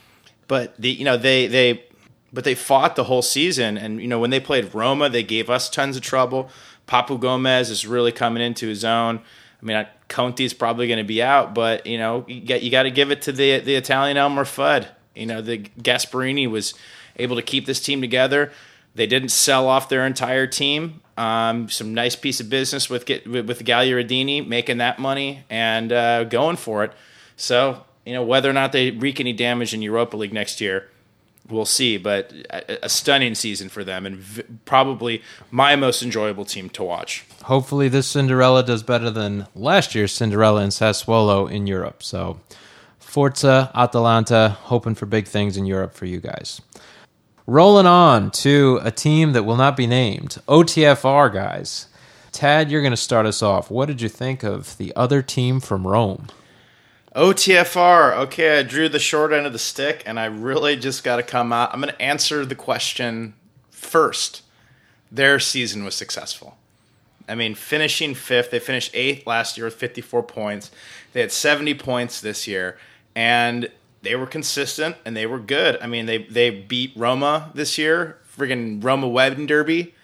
but 0.49 0.77
the 0.79 0.91
you 0.91 1.05
know 1.05 1.17
they 1.17 1.47
they 1.47 1.85
but 2.33 2.45
they 2.45 2.55
fought 2.55 2.97
the 2.97 3.05
whole 3.05 3.23
season, 3.23 3.77
and 3.77 4.01
you 4.01 4.09
know 4.09 4.19
when 4.19 4.31
they 4.31 4.41
played 4.41 4.75
Roma, 4.75 5.11
they 5.11 5.23
gave 5.23 5.51
us 5.51 5.69
tons 5.69 5.97
of 5.97 6.03
trouble. 6.03 6.49
Papu 6.89 7.21
Gomez 7.21 7.71
is 7.71 7.87
really 7.87 8.13
coming 8.13 8.43
into 8.43 8.67
his 8.67 8.85
own. 8.85 9.19
I 9.63 9.65
mean, 9.65 9.77
Conti 9.77 9.91
Conti's 10.09 10.55
probably 10.55 10.87
going 10.87 10.99
to 10.99 11.05
be 11.05 11.23
out, 11.23 11.55
but 11.55 11.87
you 11.87 11.99
know 11.99 12.25
you 12.27 12.41
got 12.41 12.63
you 12.63 12.71
got 12.71 12.85
to 12.85 12.91
give 12.91 13.11
it 13.11 13.23
to 13.23 13.33
the 13.33 13.59
the 13.61 13.75
Italian 13.75 14.17
Elmer 14.17 14.45
Fudd. 14.45 14.89
You 15.15 15.27
know 15.27 15.43
the 15.43 15.59
Gasperini 15.59 16.51
was 16.51 16.73
able 17.17 17.37
to 17.37 17.43
keep 17.43 17.67
this 17.67 17.81
team 17.81 18.01
together. 18.01 18.53
They 18.95 19.07
didn't 19.07 19.31
sell 19.31 19.69
off 19.69 19.89
their 19.89 20.07
entire 20.07 20.47
team. 20.47 21.02
Um, 21.17 21.69
some 21.69 21.93
nice 21.93 22.17
piece 22.17 22.41
of 22.41 22.49
business 22.49 22.89
with 22.89 23.05
get, 23.05 23.27
with, 23.27 23.47
with 23.47 23.65
Gagliardini 23.65 24.47
making 24.47 24.79
that 24.79 24.99
money 24.99 25.45
and 25.51 25.93
uh, 25.93 26.25
going 26.25 26.57
for 26.57 26.85
it. 26.85 26.93
So 27.37 27.85
you 28.07 28.15
know 28.15 28.23
whether 28.25 28.49
or 28.49 28.55
not 28.55 28.73
they 28.73 28.91
wreak 28.91 29.21
any 29.21 29.33
damage 29.33 29.75
in 29.75 29.83
Europa 29.83 30.17
League 30.17 30.33
next 30.33 30.61
year, 30.61 30.89
we'll 31.49 31.65
see. 31.65 31.99
But 31.99 32.33
a, 32.51 32.87
a 32.87 32.89
stunning 32.89 33.35
season 33.35 33.69
for 33.69 33.85
them, 33.85 34.07
and 34.07 34.17
v- 34.17 34.43
probably 34.65 35.23
my 35.51 35.77
most 35.77 36.03
enjoyable 36.03 36.45
team 36.45 36.69
to 36.71 36.83
watch. 36.83 37.25
Hopefully, 37.45 37.89
this 37.89 38.07
Cinderella 38.07 38.63
does 38.63 38.83
better 38.83 39.11
than 39.11 39.47
last 39.55 39.95
year's 39.95 40.13
Cinderella 40.13 40.63
in 40.63 40.71
Sassuolo 40.71 41.51
in 41.51 41.67
Europe. 41.67 42.03
So, 42.03 42.41
Forza 42.99 43.71
Atalanta, 43.75 44.57
hoping 44.63 44.95
for 44.95 45.07
big 45.07 45.27
things 45.27 45.57
in 45.57 45.67
Europe 45.67 45.95
for 45.95 46.07
you 46.07 46.21
guys. 46.21 46.61
Rolling 47.47 47.87
on 47.87 48.31
to 48.31 48.79
a 48.83 48.93
team 48.93 49.33
that 49.33 49.43
will 49.43 49.57
not 49.57 49.77
be 49.77 49.87
named 49.87 50.39
OTFR, 50.47 51.33
guys. 51.33 51.89
Tad, 52.31 52.71
you're 52.71 52.83
going 52.83 52.93
to 52.93 52.97
start 52.97 53.27
us 53.27 53.43
off. 53.43 53.71
What 53.71 53.87
did 53.87 54.01
you 54.01 54.09
think 54.09 54.45
of 54.45 54.77
the 54.79 54.95
other 54.95 55.23
team 55.23 55.59
from 55.59 55.87
Rome? 55.87 56.29
OTFR. 57.17 58.17
Okay, 58.17 58.61
I 58.61 58.63
drew 58.63 58.89
the 58.89 59.01
short 59.01 59.33
end 59.33 59.45
of 59.45 59.53
the 59.53 59.59
stick, 59.59 60.05
and 60.07 60.21
I 60.21 60.27
really 60.27 60.77
just 60.77 61.03
got 61.03 61.17
to 61.17 61.23
come 61.25 61.53
out. 61.53 61.75
I'm 61.75 61.81
going 61.81 61.93
to 61.93 62.01
answer 62.01 62.47
the 62.47 62.55
question 62.55 63.35
first. 63.71 64.43
Their 65.11 65.41
season 65.41 65.85
was 65.85 65.97
successful. 65.97 66.57
I 67.29 67.35
mean, 67.35 67.55
finishing 67.55 68.15
fifth, 68.15 68.51
they 68.51 68.61
finished 68.61 68.93
eighth 68.95 69.27
last 69.27 69.57
year 69.57 69.67
with 69.67 69.75
54 69.75 70.23
points. 70.23 70.71
They 71.13 71.21
had 71.21 71.33
70 71.33 71.75
points 71.75 72.21
this 72.21 72.47
year, 72.47 72.79
and 73.17 73.69
they 74.03 74.17
were 74.17 74.27
consistent 74.27 74.97
and 75.05 75.17
they 75.17 75.27
were 75.27 75.39
good. 75.39 75.79
I 75.81 75.87
mean, 75.87 76.07
they 76.07 76.19
they 76.19 76.51
beat 76.51 76.93
Roma 76.97 77.51
this 77.55 77.79
year, 77.79 78.19
friggin' 78.37 78.83
Roma 78.83 79.09
Wedding 79.09 79.47
Derby 79.47 79.95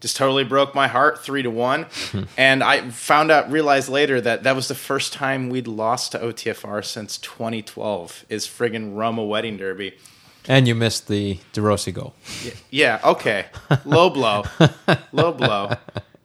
just 0.00 0.16
totally 0.16 0.44
broke 0.44 0.74
my 0.74 0.86
heart 0.86 1.18
three 1.18 1.42
to 1.42 1.50
one. 1.50 1.86
And 2.36 2.62
i 2.62 2.88
found 2.90 3.30
out 3.30 3.50
realized 3.50 3.88
later 3.88 4.20
that 4.20 4.42
that 4.44 4.54
was 4.54 4.68
the 4.68 4.74
first 4.74 5.12
time 5.12 5.50
we'd 5.50 5.66
lost 5.66 6.12
to 6.12 6.18
otfr 6.18 6.84
since 6.84 7.18
2012 7.18 8.24
is 8.28 8.46
friggin 8.46 8.96
roma 8.96 9.24
wedding 9.24 9.56
derby. 9.56 9.94
And 10.46 10.66
you 10.66 10.74
missed 10.74 11.08
the 11.08 11.38
De 11.52 11.60
Rossi 11.60 11.92
goal. 11.92 12.14
yeah 12.70 13.00
okay. 13.04 13.46
Low 13.84 14.08
blow. 14.08 14.44
Low 15.12 15.32
blow. 15.32 15.72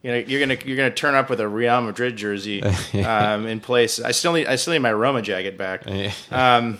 You 0.02 0.12
know 0.12 0.18
you're 0.18 0.40
gonna 0.40 0.58
you're 0.66 0.78
gonna 0.78 0.92
turn 0.92 1.16
up 1.16 1.30
with 1.30 1.40
a 1.40 1.48
real 1.48 1.82
madrid 1.82 2.16
jersey 2.16 2.64
um, 2.94 3.48
in 3.48 3.60
place. 3.60 4.00
I 4.00 4.12
still 4.12 4.34
need 4.34 4.48
i 4.48 4.56
still 4.56 4.74
need 4.74 4.80
my 4.80 4.94
roma 4.94 5.22
jacket 5.22 5.58
back. 5.58 5.84
Um, 6.32 6.80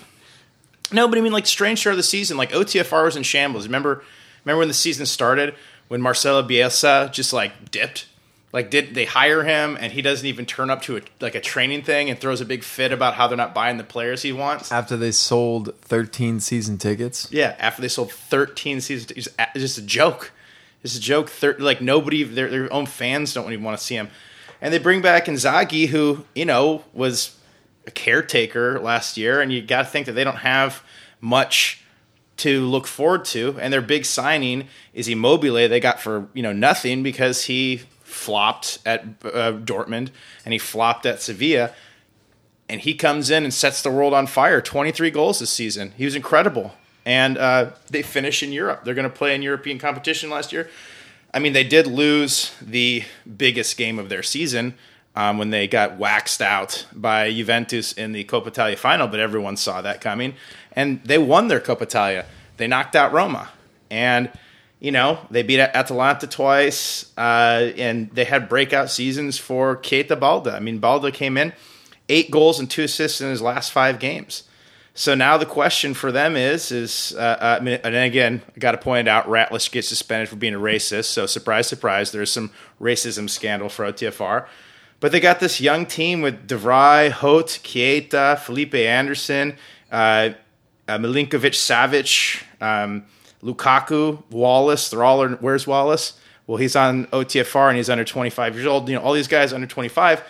no, 0.94 1.08
but 1.08 1.18
I 1.18 1.22
mean, 1.22 1.34
like 1.34 1.46
strange 1.46 1.80
start 1.80 1.94
of 1.94 1.98
the 1.98 2.04
season. 2.04 2.38
Like 2.38 2.52
OTFR 2.52 3.06
was 3.06 3.16
in 3.16 3.24
shambles. 3.24 3.66
Remember, 3.66 4.04
remember 4.46 4.60
when 4.60 4.68
the 4.68 4.74
season 4.74 5.06
started 5.06 5.56
when 5.88 6.02
Marcelo 6.02 6.42
Bielsa 6.42 7.12
just 7.12 7.34
like 7.34 7.72
dipped. 7.72 8.08
Like, 8.52 8.70
did 8.70 8.94
they 8.94 9.06
hire 9.06 9.44
him 9.44 9.78
and 9.80 9.92
he 9.92 10.04
doesn't 10.04 10.28
even 10.28 10.46
turn 10.46 10.70
up 10.70 10.84
to 10.84 10.98
a, 10.98 11.02
like 11.20 11.34
a 11.34 11.42
training 11.42 11.82
thing 11.82 12.12
and 12.12 12.20
throws 12.20 12.40
a 12.40 12.46
big 12.46 12.64
fit 12.64 12.92
about 12.92 13.16
how 13.16 13.28
they're 13.28 13.36
not 13.36 13.56
buying 13.56 13.78
the 13.78 13.84
players 13.84 14.22
he 14.22 14.32
wants? 14.32 14.72
After 14.72 14.96
they 14.96 15.12
sold 15.12 15.76
13 15.82 16.40
season 16.40 16.78
tickets. 16.78 17.28
Yeah, 17.32 17.56
after 17.58 17.82
they 17.82 17.88
sold 17.88 18.12
13 18.12 18.80
season 18.80 19.08
tickets, 19.08 19.28
it's 19.40 19.60
just 19.60 19.80
a 19.80 19.82
joke. 19.82 20.32
It's 20.84 20.96
a 20.96 21.02
joke. 21.02 21.30
Thir- 21.30 21.58
like 21.58 21.82
nobody, 21.82 22.24
their, 22.24 22.48
their 22.48 22.72
own 22.72 22.86
fans 22.86 23.34
don't 23.34 23.52
even 23.52 23.64
want 23.64 23.78
to 23.78 23.84
see 23.84 23.96
him. 23.96 24.10
And 24.62 24.72
they 24.72 24.78
bring 24.78 25.02
back 25.02 25.26
Inzaghi, 25.26 25.88
who 25.88 26.26
you 26.36 26.46
know 26.46 26.84
was 26.94 27.36
a 27.86 27.92
caretaker 27.92 28.80
last 28.80 29.18
year, 29.18 29.42
and 29.42 29.52
you 29.52 29.62
got 29.62 29.84
to 29.84 29.88
think 29.88 30.06
that 30.06 30.14
they 30.14 30.24
don't 30.24 30.38
have 30.38 30.84
much 31.22 31.84
to 32.38 32.66
look 32.66 32.88
forward 32.88 33.26
to. 33.26 33.58
And 33.60 33.72
their 33.72 33.82
big 33.82 34.06
signing 34.06 34.68
is 34.94 35.08
Immobile. 35.08 35.70
They 35.70 35.80
got 35.80 36.00
for 36.00 36.28
you 36.34 36.44
know 36.44 36.54
nothing 36.54 37.04
because 37.04 37.46
he 37.46 37.82
flopped 38.04 38.80
at 38.86 39.04
uh, 39.24 39.54
Dortmund 39.54 40.12
and 40.46 40.54
he 40.54 40.60
flopped 40.60 41.06
at 41.06 41.22
Sevilla 41.22 41.72
and 42.70 42.82
he 42.82 42.94
comes 42.94 43.30
in 43.30 43.44
and 43.44 43.54
sets 43.54 43.82
the 43.82 43.92
world 43.92 44.14
on 44.14 44.28
fire. 44.28 44.62
23 44.62 45.12
goals 45.12 45.40
this 45.40 45.50
season. 45.50 45.94
He 45.98 46.06
was 46.06 46.16
incredible. 46.16 46.74
And 47.06 47.38
uh, 47.38 47.72
they 47.90 48.02
finish 48.02 48.42
in 48.42 48.54
Europe. 48.54 48.84
They're 48.84 48.94
going 48.94 49.10
to 49.10 49.16
play 49.16 49.36
in 49.36 49.42
European 49.42 49.78
competition 49.78 50.30
last 50.30 50.54
year. 50.54 50.70
I 51.34 51.40
mean, 51.40 51.54
they 51.54 51.64
did 51.64 51.88
lose 51.88 52.54
the 52.62 53.04
biggest 53.38 53.76
game 53.76 54.00
of 54.00 54.08
their 54.08 54.24
season 54.24 54.76
um, 55.16 55.38
when 55.38 55.52
they 55.52 55.68
got 55.68 55.98
waxed 55.98 56.42
out 56.42 56.86
by 56.94 57.32
Juventus 57.32 57.94
in 57.94 58.12
the 58.14 58.24
Coppa 58.24 58.48
Italia 58.48 58.76
final, 58.76 59.08
but 59.08 59.20
everyone 59.20 59.58
saw 59.58 59.82
that 59.82 60.02
coming. 60.02 60.34
And 60.74 61.04
they 61.04 61.18
won 61.18 61.48
their 61.48 61.60
Coppa 61.60 61.84
Italia. 61.84 62.26
They 62.58 62.68
knocked 62.68 62.96
out 62.96 63.14
Roma. 63.14 63.50
And, 63.92 64.32
you 64.80 64.92
know, 64.92 65.20
they 65.30 65.44
beat 65.44 65.60
Atalanta 65.60 66.26
twice, 66.26 67.12
uh, 67.18 67.72
and 67.78 68.10
they 68.12 68.26
had 68.26 68.50
breakout 68.50 68.90
seasons 68.90 69.38
for 69.38 69.78
Keita 69.78 70.20
Baldé. 70.20 70.54
I 70.54 70.60
mean, 70.60 70.82
Baldé 70.82 71.14
came 71.14 71.38
in, 71.38 71.54
eight 72.10 72.32
goals 72.32 72.60
and 72.60 72.70
two 72.70 72.84
assists 72.84 73.22
in 73.22 73.30
his 73.30 73.42
last 73.42 73.72
five 73.72 74.00
games. 74.00 74.44
So 74.96 75.16
now 75.16 75.38
the 75.38 75.46
question 75.48 75.96
for 75.96 76.12
them 76.12 76.36
is 76.36 76.72
is 76.72 77.16
uh, 77.16 77.58
I 77.60 77.64
mean, 77.64 77.80
and 77.84 77.96
again, 77.96 78.44
I 78.56 78.60
got 78.60 78.74
to 78.74 78.78
point 78.78 79.08
out 79.08 79.26
Ratlish 79.26 79.72
gets 79.72 79.88
suspended 79.88 80.30
for 80.30 80.36
being 80.36 80.54
a 80.54 80.60
racist. 80.60 81.06
So 81.06 81.26
surprise, 81.26 81.66
surprise, 81.68 82.12
there's 82.12 82.32
some 82.32 82.52
racism 82.80 83.28
scandal 83.28 83.70
for 83.70 83.92
OTFR. 83.92 84.46
But 85.04 85.12
they 85.12 85.20
got 85.20 85.42
this 85.42 85.60
young 85.60 85.86
team 85.86 86.22
with 86.22 86.48
DeVry, 86.48 87.12
Hoedt, 87.12 87.60
Keita, 87.60 88.40
Felipe 88.40 88.74
Anderson, 88.74 89.58
uh, 89.92 90.30
uh, 90.88 90.98
Milinkovic 90.98 91.52
Savic, 91.52 92.42
um, 92.62 93.04
Lukaku, 93.44 94.24
Wallace. 94.30 94.90
They're 94.90 95.04
all. 95.04 95.28
Where's 95.28 95.68
Wallace? 95.68 96.18
Well, 96.48 96.56
he's 96.56 96.78
on 96.78 97.08
OTFR 97.08 97.68
and 97.68 97.76
he's 97.76 97.90
under 97.90 98.06
25 98.06 98.56
years 98.56 98.66
old. 98.66 98.88
You 98.88 98.96
know, 98.96 99.02
all 99.02 99.12
these 99.12 99.28
guys 99.28 99.52
under 99.52 99.68
25, 99.68 100.24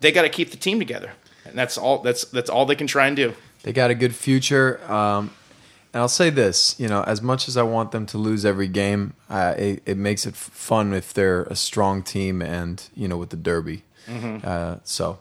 they 0.00 0.10
got 0.10 0.22
to 0.22 0.28
keep 0.28 0.50
the 0.50 0.56
team 0.56 0.80
together, 0.80 1.12
and 1.44 1.56
that's 1.56 1.78
all. 1.78 1.98
That's 1.98 2.24
that's 2.24 2.50
all 2.50 2.66
they 2.66 2.74
can 2.74 2.88
try 2.88 3.06
and 3.06 3.14
do. 3.14 3.34
They 3.62 3.72
got 3.72 3.92
a 3.92 3.94
good 3.94 4.16
future. 4.16 4.80
Um, 4.90 5.30
and 5.92 6.00
I'll 6.00 6.08
say 6.08 6.30
this, 6.30 6.74
you 6.80 6.88
know, 6.88 7.04
as 7.04 7.22
much 7.22 7.46
as 7.46 7.56
I 7.56 7.62
want 7.62 7.92
them 7.92 8.06
to 8.06 8.18
lose 8.18 8.44
every 8.44 8.68
game, 8.68 9.14
uh, 9.28 9.54
it, 9.56 9.82
it 9.86 9.96
makes 9.96 10.26
it 10.26 10.34
fun 10.34 10.94
if 10.94 11.14
they're 11.14 11.44
a 11.44 11.54
strong 11.54 12.02
team 12.02 12.42
and 12.42 12.82
you 12.96 13.06
know 13.06 13.16
with 13.16 13.30
the 13.30 13.36
derby. 13.36 13.84
Uh, 14.10 14.78
so, 14.84 15.18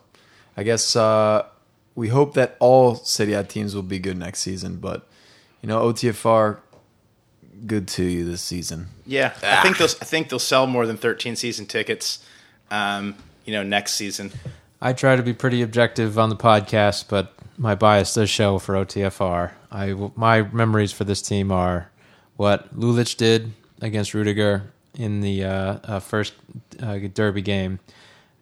I 0.58 0.64
guess 0.64 0.96
uh, 0.96 1.46
we 1.96 2.08
hope 2.10 2.34
that 2.34 2.56
all 2.60 2.96
Serie 2.96 3.34
A 3.34 3.44
teams 3.44 3.76
will 3.76 3.84
be 3.84 4.00
good 4.00 4.18
next 4.18 4.40
season. 4.40 4.78
But 4.78 5.08
you 5.62 5.68
know, 5.68 5.92
OTFR, 5.92 6.60
good 7.66 7.88
to 7.90 8.04
you 8.04 8.26
this 8.26 8.42
season. 8.42 8.88
Yeah, 9.06 9.34
I 9.44 9.62
think 9.62 9.78
they'll. 9.78 9.88
I 10.02 10.06
think 10.06 10.30
they'll 10.30 10.40
sell 10.40 10.68
more 10.68 10.86
than 10.86 10.98
13 10.98 11.36
season 11.36 11.66
tickets. 11.66 12.26
Um, 12.72 13.16
you 13.46 13.54
know, 13.54 13.64
next 13.64 13.94
season. 13.94 14.32
I 14.82 14.94
try 14.94 15.16
to 15.16 15.24
be 15.24 15.34
pretty 15.34 15.62
objective 15.62 16.18
on 16.18 16.30
the 16.30 16.36
podcast, 16.36 17.06
but 17.10 17.34
my 17.58 17.76
bias 17.76 18.14
does 18.14 18.30
show 18.30 18.60
for 18.60 18.76
OTFR. 18.76 19.52
I 19.72 19.94
my 20.16 20.44
memories 20.44 20.92
for 20.92 21.04
this 21.04 21.22
team 21.22 21.52
are 21.52 21.90
what 22.38 22.74
Lulic 22.78 23.18
did 23.18 23.52
against 23.82 24.14
Rudiger 24.14 24.72
in 24.96 25.22
the 25.22 25.44
uh, 25.44 25.80
uh, 25.84 26.00
first 26.00 26.34
uh, 26.82 26.98
Derby 27.14 27.42
game, 27.42 27.80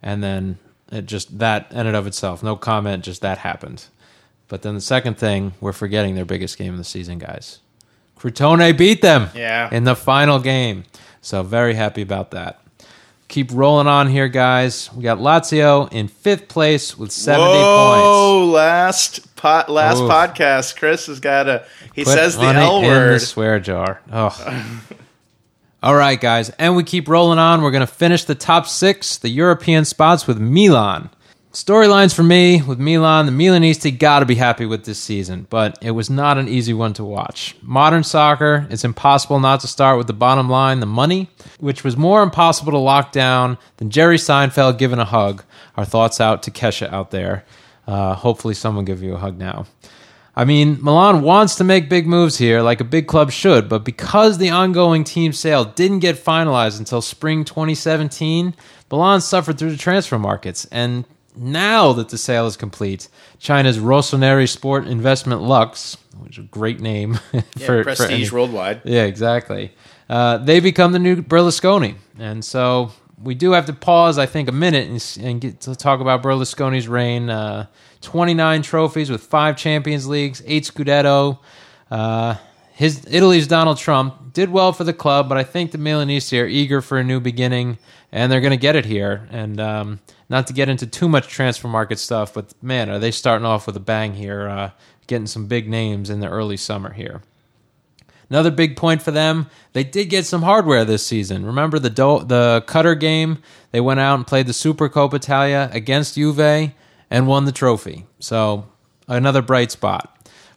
and 0.02 0.22
then 0.22 0.58
it 0.90 1.06
just 1.06 1.38
that 1.38 1.70
in 1.72 1.86
and 1.86 1.96
of 1.96 2.06
itself, 2.06 2.42
no 2.42 2.56
comment, 2.56 3.04
just 3.04 3.20
that 3.22 3.38
happened. 3.38 3.84
But 4.48 4.62
then 4.62 4.74
the 4.74 4.80
second 4.80 5.18
thing, 5.18 5.52
we're 5.60 5.72
forgetting 5.74 6.14
their 6.14 6.24
biggest 6.24 6.56
game 6.56 6.72
of 6.72 6.78
the 6.78 6.84
season, 6.84 7.18
guys. 7.18 7.58
Crotone 8.18 8.76
beat 8.76 9.02
them 9.02 9.28
Yeah. 9.34 9.68
in 9.70 9.84
the 9.84 9.94
final 9.94 10.38
game. 10.38 10.84
So 11.20 11.42
very 11.42 11.74
happy 11.74 12.02
about 12.02 12.30
that. 12.32 12.60
Keep 13.28 13.50
rolling 13.52 13.86
on 13.86 14.08
here, 14.08 14.28
guys. 14.28 14.90
We 14.94 15.02
got 15.02 15.18
Lazio 15.18 15.92
in 15.92 16.08
fifth 16.08 16.48
place 16.48 16.96
with 16.96 17.12
70 17.12 17.44
points. 17.44 17.60
Whoa! 17.60 18.46
Last 18.50 19.36
pot, 19.36 19.68
last 19.70 19.98
Oof. 20.00 20.10
podcast, 20.10 20.76
Chris 20.78 21.06
has 21.08 21.20
got 21.20 21.46
a. 21.46 21.66
He 21.94 22.04
Put 22.04 22.14
says 22.14 22.36
the 22.38 22.44
L 22.46 22.80
word. 22.80 23.20
swear 23.20 23.60
jar. 23.60 24.00
Oh. 24.10 24.34
All 25.80 25.94
right, 25.94 26.20
guys, 26.20 26.50
and 26.50 26.74
we 26.74 26.82
keep 26.82 27.06
rolling 27.06 27.38
on. 27.38 27.62
We're 27.62 27.70
going 27.70 27.86
to 27.86 27.86
finish 27.86 28.24
the 28.24 28.34
top 28.34 28.66
six, 28.66 29.16
the 29.16 29.28
European 29.28 29.84
spots 29.84 30.26
with 30.26 30.40
Milan. 30.40 31.08
Storylines 31.52 32.12
for 32.12 32.24
me 32.24 32.60
with 32.60 32.80
Milan, 32.80 33.26
the 33.26 33.32
Milanisti 33.32 33.96
got 33.96 34.18
to 34.18 34.26
be 34.26 34.34
happy 34.34 34.66
with 34.66 34.84
this 34.86 34.98
season, 34.98 35.46
but 35.48 35.78
it 35.80 35.92
was 35.92 36.10
not 36.10 36.36
an 36.36 36.48
easy 36.48 36.74
one 36.74 36.94
to 36.94 37.04
watch. 37.04 37.54
Modern 37.62 38.02
soccer, 38.02 38.66
it's 38.70 38.82
impossible 38.82 39.38
not 39.38 39.60
to 39.60 39.68
start 39.68 39.98
with 39.98 40.08
the 40.08 40.12
bottom 40.12 40.50
line, 40.50 40.80
the 40.80 40.86
money, 40.86 41.30
which 41.60 41.84
was 41.84 41.96
more 41.96 42.24
impossible 42.24 42.72
to 42.72 42.78
lock 42.78 43.12
down 43.12 43.56
than 43.76 43.88
Jerry 43.88 44.16
Seinfeld 44.16 44.78
giving 44.78 44.98
a 44.98 45.04
hug. 45.04 45.44
Our 45.76 45.84
thoughts 45.84 46.20
out 46.20 46.42
to 46.42 46.50
Kesha 46.50 46.92
out 46.92 47.12
there. 47.12 47.44
Uh, 47.86 48.14
hopefully, 48.14 48.54
someone 48.54 48.84
give 48.84 49.00
you 49.00 49.14
a 49.14 49.18
hug 49.18 49.38
now. 49.38 49.66
I 50.38 50.44
mean, 50.44 50.78
Milan 50.80 51.22
wants 51.22 51.56
to 51.56 51.64
make 51.64 51.88
big 51.88 52.06
moves 52.06 52.38
here, 52.38 52.62
like 52.62 52.80
a 52.80 52.84
big 52.84 53.08
club 53.08 53.32
should, 53.32 53.68
but 53.68 53.84
because 53.84 54.38
the 54.38 54.50
ongoing 54.50 55.02
team 55.02 55.32
sale 55.32 55.64
didn't 55.64 55.98
get 55.98 56.14
finalized 56.16 56.78
until 56.78 57.02
spring 57.02 57.44
2017, 57.44 58.54
Milan 58.88 59.20
suffered 59.20 59.58
through 59.58 59.72
the 59.72 59.76
transfer 59.76 60.16
markets. 60.16 60.64
And 60.70 61.04
now 61.34 61.92
that 61.94 62.10
the 62.10 62.18
sale 62.18 62.46
is 62.46 62.56
complete, 62.56 63.08
China's 63.40 63.78
Rossoneri 63.78 64.48
Sport 64.48 64.86
Investment 64.86 65.42
Lux, 65.42 65.96
which 66.20 66.38
is 66.38 66.44
a 66.44 66.48
great 66.48 66.78
name 66.80 67.18
Yeah, 67.32 67.40
for 67.56 67.64
for 67.66 67.84
prestige 67.84 68.10
any- 68.10 68.30
worldwide. 68.30 68.82
yeah, 68.84 69.04
exactly. 69.06 69.72
Uh, 70.08 70.38
they 70.38 70.60
become 70.60 70.92
the 70.92 70.98
new 71.00 71.16
Berlusconi, 71.20 71.96
and 72.18 72.44
so 72.44 72.92
we 73.20 73.34
do 73.34 73.50
have 73.52 73.66
to 73.66 73.72
pause, 73.72 74.18
I 74.18 74.26
think, 74.26 74.48
a 74.48 74.52
minute 74.52 74.88
and, 74.88 75.26
and 75.26 75.40
get 75.40 75.60
to 75.62 75.74
talk 75.74 75.98
about 76.00 76.22
Berlusconi's 76.22 76.86
reign. 76.86 77.28
Uh, 77.28 77.66
Twenty-nine 78.00 78.62
trophies 78.62 79.10
with 79.10 79.22
five 79.22 79.56
Champions 79.56 80.06
Leagues, 80.06 80.42
eight 80.46 80.64
Scudetto. 80.64 81.38
Uh, 81.90 82.36
his 82.72 83.04
Italy's 83.10 83.48
Donald 83.48 83.76
Trump 83.76 84.32
did 84.32 84.50
well 84.50 84.72
for 84.72 84.84
the 84.84 84.92
club, 84.92 85.28
but 85.28 85.36
I 85.36 85.42
think 85.42 85.72
the 85.72 85.78
Milanese 85.78 86.32
are 86.40 86.46
eager 86.46 86.80
for 86.80 86.98
a 86.98 87.02
new 87.02 87.18
beginning, 87.18 87.78
and 88.12 88.30
they're 88.30 88.40
going 88.40 88.52
to 88.52 88.56
get 88.56 88.76
it 88.76 88.86
here. 88.86 89.26
And 89.32 89.60
um, 89.60 90.00
not 90.28 90.46
to 90.46 90.52
get 90.52 90.68
into 90.68 90.86
too 90.86 91.08
much 91.08 91.26
transfer 91.26 91.66
market 91.66 91.98
stuff, 91.98 92.34
but 92.34 92.54
man, 92.62 92.88
are 92.88 93.00
they 93.00 93.10
starting 93.10 93.46
off 93.46 93.66
with 93.66 93.76
a 93.76 93.80
bang 93.80 94.14
here, 94.14 94.46
uh, 94.46 94.70
getting 95.08 95.26
some 95.26 95.46
big 95.46 95.68
names 95.68 96.08
in 96.08 96.20
the 96.20 96.28
early 96.28 96.56
summer 96.56 96.92
here. 96.92 97.22
Another 98.30 98.50
big 98.50 98.76
point 98.76 99.02
for 99.02 99.10
them, 99.10 99.48
they 99.72 99.82
did 99.82 100.10
get 100.10 100.26
some 100.26 100.42
hardware 100.42 100.84
this 100.84 101.04
season. 101.04 101.46
Remember 101.46 101.78
the 101.78 101.90
do- 101.90 102.24
the 102.24 102.62
Qatar 102.68 103.00
game? 103.00 103.38
They 103.72 103.80
went 103.80 104.00
out 104.00 104.16
and 104.16 104.26
played 104.26 104.46
the 104.46 104.52
Super 104.52 104.88
Coppa 104.88 105.14
Italia 105.14 105.70
against 105.72 106.14
Juve 106.14 106.72
and 107.10 107.26
won 107.26 107.44
the 107.44 107.52
trophy. 107.52 108.06
So 108.20 108.66
another 109.06 109.42
bright 109.42 109.70
spot. 109.70 110.14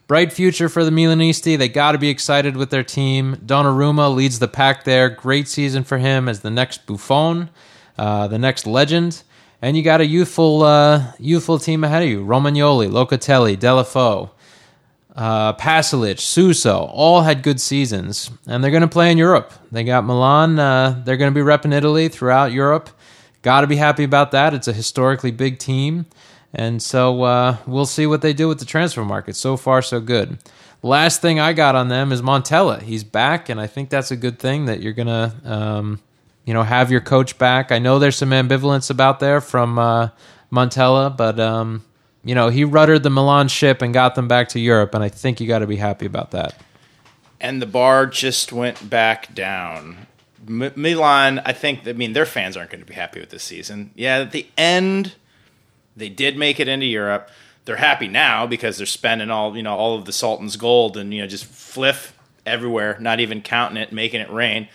Bright 0.08 0.34
future 0.34 0.68
for 0.68 0.84
the 0.84 0.91
Milanisti. 0.91 1.58
They 1.58 1.70
got 1.70 1.93
to 1.93 1.97
be 1.97 2.10
excited 2.10 2.58
with 2.58 2.70
their 2.70 2.84
team. 2.84 3.38
Donnarumma 3.38 4.14
leads 4.14 4.39
the 4.39 4.47
pack 4.47 4.84
there. 4.84 5.10
Great 5.10 5.47
season 5.47 5.84
for 5.84 5.97
him 5.97 6.28
as 6.28 6.41
the 6.41 6.49
next 6.49 6.86
Buffon, 6.86 7.49
uh, 7.97 8.28
the 8.28 8.39
next 8.39 8.68
legend. 8.68 9.24
And 9.62 9.78
you 9.78 9.84
got 9.84 10.02
a 10.02 10.06
youthful, 10.06 10.64
uh, 10.64 11.14
youthful 11.18 11.60
team 11.60 11.84
ahead 11.84 12.04
of 12.04 12.10
you: 12.10 12.26
Romagnoli, 12.26 12.89
Locatelli, 12.89 13.56
Deulofeu 13.56 14.32
uh, 15.16 16.16
Suso, 16.16 16.78
all 16.78 17.22
had 17.22 17.43
good 17.43 17.60
seasons, 17.60 18.32
and 18.47 18.64
they're 18.64 18.72
going 18.72 18.82
to 18.82 18.88
play 18.88 19.12
in 19.12 19.18
Europe. 19.18 19.54
They 19.72 19.84
got 19.84 20.06
Milan. 20.06 20.58
Uh, 20.58 21.02
they're 21.06 21.18
going 21.18 21.34
to 21.34 21.38
be 21.38 21.45
repping 21.45 21.74
Italy 21.74 22.08
throughout 22.08 22.52
Europe. 22.52 22.89
Got 23.41 23.62
to 23.62 23.68
be 23.68 23.76
happy 23.76 24.04
about 24.04 24.32
that. 24.32 24.54
It's 24.54 24.68
a 24.68 24.74
historically 24.74 25.32
big 25.32 25.58
team, 25.60 26.06
and 26.54 26.82
so 26.82 27.24
uh, 27.24 27.58
we'll 27.66 27.86
see 27.86 28.06
what 28.08 28.22
they 28.22 28.34
do 28.34 28.47
with 28.47 28.60
the 28.60 28.66
transfer 28.66 29.04
market. 29.06 29.36
So 29.36 29.58
far, 29.58 29.82
so 29.82 29.99
good. 29.99 30.38
Last 30.84 31.22
thing 31.22 31.39
I 31.39 31.54
got 31.54 31.76
on 31.76 31.89
them 31.89 32.12
is 32.12 32.22
Montella. 32.22 32.82
He's 32.82 33.04
back, 33.04 33.49
and 33.49 33.62
I 33.62 33.68
think 33.68 33.89
that's 33.89 34.10
a 34.12 34.16
good 34.16 34.39
thing 34.39 34.66
that 34.66 34.82
you're 34.82 34.93
gonna, 34.93 35.36
um, 35.45 35.99
you 36.45 36.54
know, 36.54 36.64
have 36.64 36.89
your 36.91 37.02
coach 37.02 37.38
back. 37.38 37.72
I 37.72 37.78
know 37.80 37.99
there's 37.99 38.16
some 38.16 38.32
ambivalence 38.32 38.89
about 38.89 39.20
there 39.20 39.41
from 39.41 39.78
uh, 39.78 40.10
Montella, 40.52 41.16
but 41.16 41.39
um, 41.39 41.84
you 42.24 42.34
know 42.36 42.49
he 42.49 42.64
ruddered 42.64 43.04
the 43.04 43.10
Milan 43.12 43.47
ship 43.47 43.82
and 43.82 43.93
got 43.93 44.16
them 44.16 44.28
back 44.28 44.49
to 44.49 44.60
Europe, 44.60 44.95
and 44.95 45.04
I 45.04 45.10
think 45.10 45.39
you 45.39 45.47
got 45.47 45.60
to 45.60 45.68
be 45.68 45.76
happy 45.78 46.06
about 46.08 46.32
that. 46.32 46.56
and 47.39 47.62
the 47.62 47.66
bar 47.68 48.08
just 48.08 48.52
went 48.52 48.89
back 48.89 49.34
down. 49.36 50.08
M- 50.47 50.74
Milan, 50.76 51.41
I 51.45 51.54
think. 51.54 51.88
I 51.88 51.93
mean, 51.93 52.14
their 52.14 52.26
fans 52.26 52.58
aren't 52.58 52.72
going 52.72 52.82
to 52.82 52.88
be 52.88 52.95
happy 52.95 53.20
with 53.20 53.30
this 53.30 53.43
season. 53.43 53.91
Yeah, 53.95 54.18
at 54.18 54.32
the 54.32 54.47
end, 54.58 55.14
they 55.96 56.10
did 56.10 56.38
make 56.38 56.60
it 56.60 56.68
into 56.68 56.86
Europe. 56.86 57.30
They're 57.66 57.76
happy 57.76 58.08
now 58.08 58.48
because 58.48 58.78
they're 58.78 58.86
spending 58.86 59.30
all 59.30 59.56
you 59.56 59.64
know 59.64 59.76
all 59.76 59.96
of 59.96 60.06
the 60.06 60.12
Sultan's 60.12 60.56
gold 60.56 60.98
and 60.98 61.14
you 61.14 61.22
know 61.22 61.28
just 61.28 61.46
fliff 61.46 62.18
everywhere, 62.46 62.98
not 63.00 63.20
even 63.20 63.42
counting 63.42 63.78
it, 63.78 63.92
making 63.92 64.22
it 64.22 64.32
rain. 64.32 64.68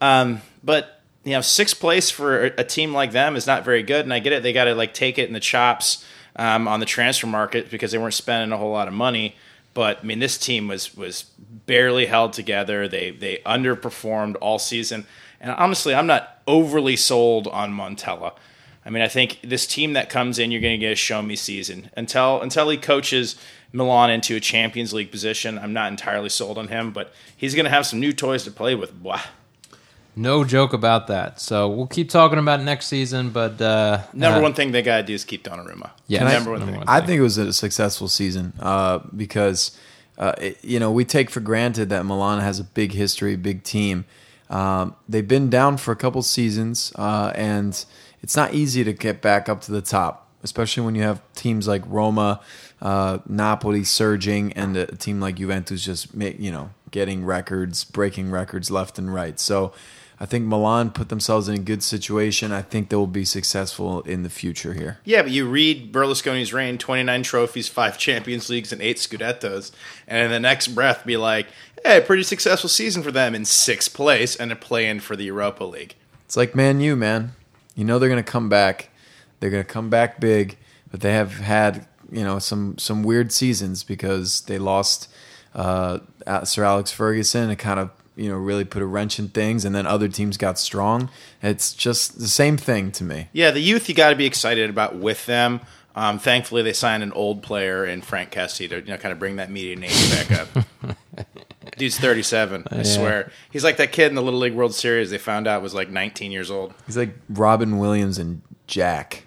Um, 0.00 0.42
but 0.62 1.00
you 1.24 1.32
know, 1.32 1.40
sixth 1.40 1.80
place 1.80 2.08
for 2.08 2.44
a 2.44 2.64
team 2.64 2.92
like 2.92 3.10
them 3.10 3.34
is 3.34 3.46
not 3.46 3.64
very 3.64 3.82
good, 3.82 4.04
and 4.04 4.14
I 4.14 4.20
get 4.20 4.32
it. 4.32 4.42
They 4.42 4.52
got 4.52 4.64
to 4.64 4.74
like 4.74 4.94
take 4.94 5.18
it 5.18 5.26
in 5.26 5.34
the 5.34 5.40
chops 5.40 6.04
um, 6.36 6.68
on 6.68 6.80
the 6.80 6.86
transfer 6.86 7.26
market 7.26 7.70
because 7.70 7.90
they 7.90 7.98
weren't 7.98 8.14
spending 8.14 8.52
a 8.52 8.56
whole 8.56 8.70
lot 8.70 8.86
of 8.86 8.94
money. 8.94 9.34
But 9.74 9.98
I 10.02 10.02
mean, 10.04 10.20
this 10.20 10.38
team 10.38 10.68
was 10.68 10.96
was 10.96 11.24
barely 11.66 12.06
held 12.06 12.32
together. 12.32 12.86
They 12.86 13.10
they 13.10 13.38
underperformed 13.44 14.36
all 14.40 14.60
season, 14.60 15.04
and 15.40 15.50
honestly, 15.50 15.94
I'm 15.94 16.06
not 16.06 16.40
overly 16.46 16.96
sold 16.96 17.48
on 17.48 17.72
Montella. 17.72 18.32
I 18.86 18.90
mean, 18.90 19.02
I 19.02 19.08
think 19.08 19.40
this 19.42 19.66
team 19.66 19.94
that 19.94 20.08
comes 20.08 20.38
in, 20.38 20.52
you're 20.52 20.60
going 20.60 20.78
to 20.78 20.86
get 20.86 20.92
a 20.92 20.96
show 20.96 21.20
me 21.20 21.34
season 21.34 21.90
until 21.96 22.40
until 22.40 22.68
he 22.68 22.76
coaches 22.76 23.34
Milan 23.72 24.10
into 24.10 24.36
a 24.36 24.40
Champions 24.40 24.92
League 24.92 25.10
position. 25.10 25.58
I'm 25.58 25.72
not 25.72 25.90
entirely 25.90 26.28
sold 26.28 26.56
on 26.56 26.68
him, 26.68 26.92
but 26.92 27.12
he's 27.36 27.54
going 27.54 27.64
to 27.64 27.70
have 27.70 27.84
some 27.84 27.98
new 27.98 28.12
toys 28.12 28.44
to 28.44 28.52
play 28.52 28.76
with. 28.76 28.94
Blah. 29.02 29.22
No 30.14 30.44
joke 30.44 30.72
about 30.72 31.08
that. 31.08 31.40
So 31.40 31.68
we'll 31.68 31.88
keep 31.88 32.08
talking 32.08 32.38
about 32.38 32.62
next 32.62 32.86
season, 32.86 33.30
but 33.30 33.60
uh, 33.60 34.02
Number 34.14 34.38
uh, 34.38 34.42
one 34.42 34.54
thing 34.54 34.72
they 34.72 34.80
got 34.82 34.98
to 34.98 35.02
do 35.02 35.12
is 35.12 35.24
keep 35.24 35.44
Donnarumma. 35.44 35.90
Yeah, 36.06 36.20
Can 36.20 36.28
I- 36.28 36.32
number 36.32 36.52
one 36.52 36.64
thing. 36.64 36.82
I 36.86 37.00
think 37.00 37.18
it 37.18 37.22
was 37.22 37.36
a 37.36 37.52
successful 37.52 38.08
season 38.08 38.54
uh, 38.60 39.00
because 39.14 39.76
uh, 40.16 40.32
it, 40.40 40.64
you 40.64 40.78
know 40.80 40.90
we 40.92 41.04
take 41.04 41.28
for 41.28 41.40
granted 41.40 41.90
that 41.90 42.06
Milan 42.06 42.40
has 42.40 42.60
a 42.60 42.64
big 42.64 42.92
history, 42.92 43.36
big 43.36 43.62
team. 43.62 44.04
Um, 44.48 44.94
they've 45.08 45.26
been 45.26 45.50
down 45.50 45.76
for 45.76 45.90
a 45.90 45.96
couple 45.96 46.22
seasons, 46.22 46.92
uh, 46.94 47.32
and 47.34 47.84
it's 48.22 48.36
not 48.36 48.54
easy 48.54 48.84
to 48.84 48.92
get 48.92 49.20
back 49.22 49.48
up 49.48 49.60
to 49.62 49.72
the 49.72 49.82
top. 49.82 50.22
especially 50.42 50.84
when 50.84 50.94
you 50.94 51.02
have 51.02 51.20
teams 51.34 51.66
like 51.66 51.82
Roma, 51.86 52.40
uh, 52.80 53.18
Napoli 53.26 53.82
surging, 53.82 54.52
and 54.52 54.76
a 54.76 54.86
team 54.86 55.20
like 55.20 55.36
Juventus 55.36 55.84
just 55.84 56.14
make, 56.14 56.38
you 56.38 56.52
know 56.52 56.70
getting 56.90 57.24
records, 57.24 57.84
breaking 57.84 58.30
records 58.30 58.70
left 58.70 58.98
and 58.98 59.12
right. 59.12 59.38
So 59.38 59.72
I 60.18 60.24
think 60.24 60.46
Milan 60.46 60.90
put 60.90 61.10
themselves 61.10 61.48
in 61.48 61.54
a 61.54 61.58
good 61.58 61.82
situation. 61.82 62.52
I 62.52 62.62
think 62.62 62.88
they 62.88 62.96
will 62.96 63.06
be 63.06 63.24
successful 63.24 64.00
in 64.02 64.22
the 64.22 64.30
future 64.30 64.72
here. 64.72 64.98
Yeah, 65.04 65.22
but 65.22 65.30
you 65.30 65.46
read 65.46 65.92
Berlusconi's 65.92 66.54
reign 66.54 66.78
29 66.78 67.22
trophies, 67.22 67.68
five 67.68 67.98
Champions 67.98 68.48
Leagues, 68.48 68.72
and 68.72 68.80
eight 68.80 68.96
Scudettos, 68.96 69.72
and 70.08 70.24
in 70.24 70.30
the 70.30 70.40
next 70.40 70.68
breath 70.68 71.04
be 71.04 71.16
like, 71.16 71.48
hey, 71.84 72.00
pretty 72.00 72.22
successful 72.22 72.70
season 72.70 73.02
for 73.02 73.12
them 73.12 73.34
in 73.34 73.44
sixth 73.44 73.92
place 73.92 74.34
and 74.34 74.50
a 74.50 74.56
play 74.56 74.88
in 74.88 75.00
for 75.00 75.16
the 75.16 75.24
Europa 75.24 75.64
League. 75.64 75.96
It's 76.24 76.36
like 76.36 76.54
Man 76.54 76.80
U, 76.80 76.96
man. 76.96 77.32
You 77.76 77.84
know 77.84 78.00
they're 78.00 78.08
going 78.08 78.22
to 78.22 78.28
come 78.28 78.48
back. 78.48 78.88
They're 79.38 79.50
going 79.50 79.64
to 79.64 79.72
come 79.72 79.88
back 79.88 80.18
big, 80.18 80.56
but 80.90 81.00
they 81.00 81.12
have 81.12 81.34
had 81.34 81.86
you 82.10 82.24
know 82.24 82.38
some 82.38 82.76
some 82.78 83.04
weird 83.04 83.30
seasons 83.30 83.84
because 83.84 84.40
they 84.42 84.58
lost 84.58 85.08
uh, 85.54 86.00
Sir 86.44 86.64
Alex 86.64 86.90
Ferguson. 86.90 87.50
It 87.50 87.56
kind 87.56 87.78
of 87.78 87.90
you 88.16 88.28
know 88.28 88.36
really 88.36 88.64
put 88.64 88.82
a 88.82 88.86
wrench 88.86 89.18
in 89.18 89.28
things, 89.28 89.64
and 89.64 89.74
then 89.74 89.86
other 89.86 90.08
teams 90.08 90.36
got 90.36 90.58
strong. 90.58 91.10
It's 91.42 91.72
just 91.72 92.18
the 92.18 92.28
same 92.28 92.56
thing 92.56 92.90
to 92.92 93.04
me. 93.04 93.28
Yeah, 93.32 93.50
the 93.50 93.60
youth 93.60 93.88
you 93.88 93.94
got 93.94 94.10
to 94.10 94.16
be 94.16 94.26
excited 94.26 94.68
about 94.70 94.96
with 94.96 95.26
them. 95.26 95.60
Um, 95.94 96.18
thankfully, 96.18 96.62
they 96.62 96.74
signed 96.74 97.02
an 97.02 97.12
old 97.12 97.42
player 97.42 97.86
in 97.86 98.02
Frank 98.02 98.30
Kessie 98.30 98.68
to 98.68 98.80
you 98.80 98.86
know 98.86 98.96
kind 98.96 99.12
of 99.12 99.18
bring 99.18 99.36
that 99.36 99.50
median 99.50 99.84
age 99.84 100.10
back 100.10 100.32
up. 100.32 100.48
Dude's 101.76 101.98
37. 101.98 102.64
I 102.70 102.82
swear. 102.82 103.30
He's 103.50 103.64
like 103.64 103.76
that 103.78 103.92
kid 103.92 104.06
in 104.08 104.14
the 104.14 104.22
Little 104.22 104.40
League 104.40 104.54
World 104.54 104.74
Series 104.74 105.10
they 105.10 105.18
found 105.18 105.46
out 105.46 105.62
was 105.62 105.74
like 105.74 105.88
19 105.90 106.30
years 106.32 106.50
old. 106.50 106.74
He's 106.86 106.96
like 106.96 107.14
Robin 107.28 107.78
Williams 107.78 108.18
and 108.18 108.42
Jack. 108.66 109.24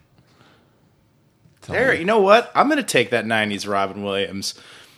Tell 1.62 1.76
There, 1.76 1.92
me. 1.94 2.00
you 2.00 2.06
know 2.06 2.20
what? 2.20 2.52
I'm 2.56 2.68
going 2.68 2.78
to 2.78 2.84
take 2.84 3.10
that 3.12 3.26
90s 3.26 3.68
Robin 3.68 4.04
Williams, 4.04 4.54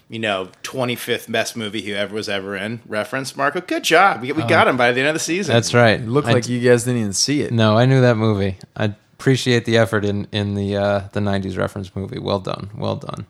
you 0.09 0.19
know, 0.19 0.49
25th 0.63 1.31
best 1.31 1.55
movie 1.57 1.81
he 1.81 1.93
ever 1.93 2.13
was 2.13 2.29
ever 2.29 2.55
in 2.55 2.81
reference. 2.87 3.35
Marco, 3.35 3.61
good 3.61 3.83
job. 3.83 4.21
We, 4.21 4.31
we 4.31 4.43
got 4.43 4.67
him 4.67 4.77
by 4.77 4.91
the 4.91 4.99
end 4.99 5.09
of 5.09 5.15
the 5.15 5.19
season. 5.19 5.53
That's 5.53 5.73
right. 5.73 5.99
It 5.99 6.07
looked 6.07 6.27
I 6.27 6.33
like 6.33 6.47
you 6.49 6.59
guys 6.59 6.83
didn't 6.83 6.99
even 7.01 7.13
see 7.13 7.41
it. 7.41 7.51
No, 7.51 7.77
I 7.77 7.85
knew 7.85 8.01
that 8.01 8.17
movie. 8.17 8.57
I 8.75 8.93
appreciate 9.13 9.65
the 9.65 9.77
effort 9.77 10.03
in 10.05 10.27
in 10.31 10.55
the 10.55 10.75
uh, 10.75 10.99
the 11.13 11.19
'90s 11.19 11.57
reference 11.57 11.95
movie. 11.95 12.19
Well 12.19 12.39
done, 12.39 12.69
well 12.75 12.95
done. 12.95 13.25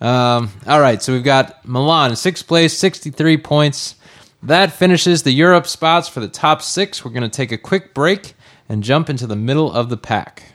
Um, 0.00 0.50
all 0.66 0.80
right, 0.80 1.02
so 1.02 1.12
we've 1.12 1.24
got 1.24 1.66
Milan 1.66 2.10
in 2.10 2.16
sixth 2.16 2.46
place, 2.46 2.76
63 2.76 3.38
points. 3.38 3.94
That 4.42 4.72
finishes 4.72 5.22
the 5.22 5.30
Europe 5.30 5.66
spots 5.66 6.08
for 6.08 6.20
the 6.20 6.28
top 6.28 6.60
six. 6.60 7.04
We're 7.04 7.12
going 7.12 7.22
to 7.22 7.28
take 7.28 7.50
a 7.50 7.58
quick 7.58 7.94
break 7.94 8.34
and 8.68 8.82
jump 8.82 9.08
into 9.08 9.26
the 9.26 9.36
middle 9.36 9.72
of 9.72 9.88
the 9.88 9.96
pack. 9.96 10.54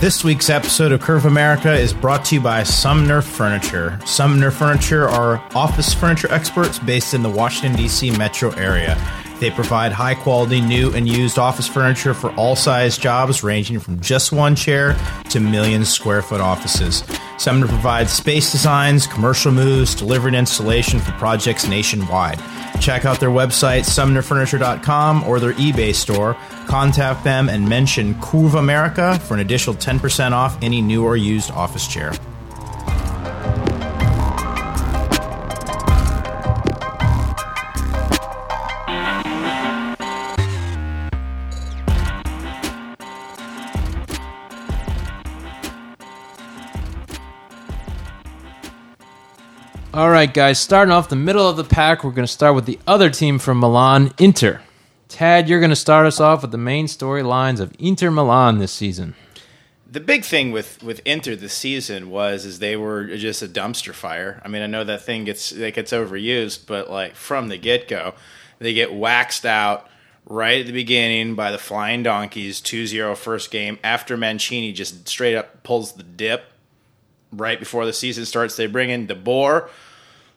This 0.00 0.22
week's 0.22 0.48
episode 0.48 0.92
of 0.92 1.00
Curve 1.00 1.26
America 1.26 1.74
is 1.74 1.92
brought 1.92 2.24
to 2.26 2.36
you 2.36 2.40
by 2.40 2.62
Sumner 2.62 3.20
Furniture. 3.20 3.98
Sumner 4.06 4.52
Furniture 4.52 5.08
are 5.08 5.42
office 5.56 5.92
furniture 5.92 6.32
experts 6.32 6.78
based 6.78 7.14
in 7.14 7.22
the 7.24 7.28
Washington, 7.28 7.76
D.C. 7.76 8.12
metro 8.12 8.50
area. 8.52 8.96
They 9.40 9.50
provide 9.50 9.92
high 9.92 10.14
quality 10.14 10.60
new 10.60 10.92
and 10.92 11.08
used 11.08 11.38
office 11.38 11.68
furniture 11.68 12.14
for 12.14 12.30
all 12.34 12.56
size 12.56 12.98
jobs, 12.98 13.42
ranging 13.42 13.78
from 13.78 14.00
just 14.00 14.32
one 14.32 14.56
chair 14.56 14.96
to 15.30 15.40
million 15.40 15.84
square 15.84 16.22
foot 16.22 16.40
offices. 16.40 17.04
Sumner 17.38 17.68
provides 17.68 18.12
space 18.12 18.50
designs, 18.50 19.06
commercial 19.06 19.52
moves, 19.52 19.94
delivery 19.94 20.30
and 20.30 20.36
installation 20.36 20.98
for 20.98 21.12
projects 21.12 21.68
nationwide. 21.68 22.40
Check 22.80 23.04
out 23.04 23.20
their 23.20 23.30
website, 23.30 23.82
sumnerfurniture.com, 23.82 25.22
or 25.24 25.38
their 25.38 25.52
eBay 25.54 25.94
store. 25.94 26.36
Contact 26.66 27.22
them 27.22 27.48
and 27.48 27.68
mention 27.68 28.20
Curve 28.20 28.56
America 28.56 29.18
for 29.20 29.34
an 29.34 29.40
additional 29.40 29.76
10% 29.76 30.32
off 30.32 30.60
any 30.62 30.82
new 30.82 31.04
or 31.04 31.16
used 31.16 31.50
office 31.52 31.86
chair. 31.86 32.12
All 49.98 50.10
right, 50.10 50.32
guys, 50.32 50.60
starting 50.60 50.92
off 50.92 51.08
the 51.08 51.16
middle 51.16 51.48
of 51.48 51.56
the 51.56 51.64
pack, 51.64 52.04
we're 52.04 52.12
going 52.12 52.24
to 52.24 52.32
start 52.32 52.54
with 52.54 52.66
the 52.66 52.78
other 52.86 53.10
team 53.10 53.40
from 53.40 53.58
Milan, 53.58 54.14
Inter. 54.16 54.60
Tad, 55.08 55.48
you're 55.48 55.58
going 55.58 55.70
to 55.70 55.74
start 55.74 56.06
us 56.06 56.20
off 56.20 56.42
with 56.42 56.52
the 56.52 56.56
main 56.56 56.86
storylines 56.86 57.58
of 57.58 57.74
Inter 57.80 58.12
Milan 58.12 58.58
this 58.58 58.70
season. 58.70 59.16
the 59.90 59.98
big 59.98 60.24
thing 60.24 60.52
with 60.52 60.80
with 60.84 61.00
Inter 61.04 61.34
this 61.34 61.52
season 61.52 62.10
was 62.10 62.44
is 62.44 62.60
they 62.60 62.76
were 62.76 63.16
just 63.16 63.42
a 63.42 63.48
dumpster 63.48 63.92
fire. 63.92 64.40
I 64.44 64.46
mean, 64.46 64.62
I 64.62 64.68
know 64.68 64.84
that 64.84 65.02
thing 65.02 65.24
gets 65.24 65.50
that 65.50 65.74
gets 65.74 65.90
overused, 65.90 66.68
but 66.68 66.88
like 66.88 67.16
from 67.16 67.48
the 67.48 67.58
get 67.58 67.88
go, 67.88 68.14
they 68.60 68.74
get 68.74 68.94
waxed 68.94 69.44
out 69.44 69.90
right 70.26 70.60
at 70.60 70.66
the 70.66 70.72
beginning 70.72 71.34
by 71.34 71.50
the 71.50 71.58
Flying 71.58 72.04
Donkeys 72.04 72.60
2-0 72.60 73.16
first 73.16 73.50
game 73.50 73.80
after 73.82 74.16
Mancini 74.16 74.72
just 74.72 75.08
straight 75.08 75.34
up 75.34 75.64
pulls 75.64 75.94
the 75.94 76.04
dip 76.04 76.44
right 77.32 77.58
before 77.58 77.84
the 77.84 77.92
season 77.92 78.24
starts. 78.24 78.54
They 78.54 78.66
bring 78.66 78.90
in 78.90 79.06
De 79.06 79.16
Boer, 79.16 79.68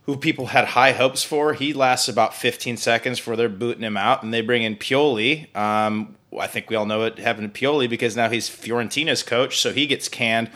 who 0.06 0.18
people 0.18 0.48
had 0.48 0.66
high 0.66 0.92
hopes 0.94 1.24
for. 1.24 1.54
He 1.54 1.74
lasts 1.74 2.08
about 2.08 2.34
15 2.34 2.78
seconds 2.78 3.20
before 3.20 3.36
they're 3.36 3.50
booting 3.50 3.84
him 3.84 3.98
out, 3.98 4.24
and 4.24 4.34
they 4.34 4.42
bring 4.42 4.64
in 4.64 4.76
Pioli. 4.76 5.56
Um, 5.56 6.16
I 6.38 6.48
think 6.48 6.70
we 6.70 6.76
all 6.76 6.86
know 6.86 7.00
what 7.00 7.20
happened 7.20 7.54
to 7.54 7.60
Pioli 7.60 7.90
because 7.90 8.16
now 8.16 8.30
he's 8.30 8.50
Fiorentina's 8.50 9.24
coach, 9.24 9.60
so 9.60 9.72
he 9.72 9.86
gets 9.86 10.08
canned. 10.08 10.50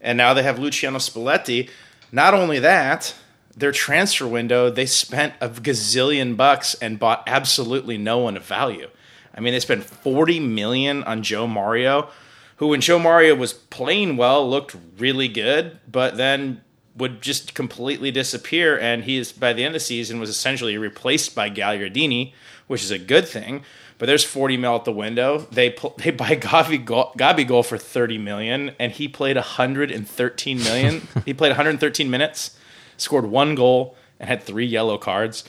And 0.00 0.18
now 0.18 0.34
they 0.34 0.42
have 0.42 0.58
Luciano 0.58 0.98
Spalletti. 0.98 1.70
Not 2.10 2.34
only 2.34 2.58
that, 2.58 3.14
their 3.56 3.72
transfer 3.72 4.26
window, 4.26 4.70
they 4.70 4.86
spent 4.86 5.34
a 5.40 5.48
gazillion 5.48 6.36
bucks 6.36 6.74
and 6.74 6.98
bought 6.98 7.22
absolutely 7.26 7.98
no 7.98 8.18
one 8.18 8.36
of 8.36 8.44
value. 8.44 8.88
I 9.34 9.40
mean, 9.40 9.52
they 9.52 9.60
spent 9.60 9.84
40 9.84 10.40
million 10.40 11.02
on 11.04 11.22
João 11.22 11.50
Mário, 11.52 12.08
who 12.56 12.68
when 12.68 12.80
João 12.80 13.02
Mário 13.02 13.38
was 13.38 13.52
playing 13.52 14.16
well 14.16 14.48
looked 14.48 14.76
really 14.98 15.28
good, 15.28 15.78
but 15.90 16.16
then 16.16 16.62
would 16.96 17.22
just 17.22 17.54
completely 17.54 18.10
disappear 18.10 18.78
and 18.78 19.04
he 19.04 19.16
is 19.16 19.32
by 19.32 19.52
the 19.52 19.64
end 19.64 19.74
of 19.74 19.80
the 19.80 19.84
season 19.84 20.20
was 20.20 20.28
essentially 20.28 20.76
replaced 20.76 21.34
by 21.34 21.48
Gagliardini, 21.48 22.32
which 22.66 22.82
is 22.82 22.90
a 22.90 22.98
good 22.98 23.26
thing. 23.26 23.64
But 23.98 24.06
there's 24.06 24.24
40 24.24 24.56
mil 24.56 24.74
at 24.74 24.84
the 24.84 24.92
window. 24.92 25.46
They 25.52 25.70
pl- 25.70 25.94
they 25.98 26.10
buy 26.10 26.36
Gavi 26.36 26.84
Gol- 26.84 27.12
Gabigol 27.16 27.64
for 27.64 27.78
30 27.78 28.18
million, 28.18 28.74
and 28.78 28.90
he 28.90 29.06
played 29.08 29.36
113 29.36 30.58
million. 30.58 31.06
he 31.24 31.32
played 31.32 31.50
113 31.50 32.10
minutes, 32.10 32.56
scored 32.96 33.26
one 33.26 33.54
goal, 33.54 33.96
and 34.18 34.28
had 34.28 34.42
three 34.42 34.66
yellow 34.66 34.98
cards. 34.98 35.44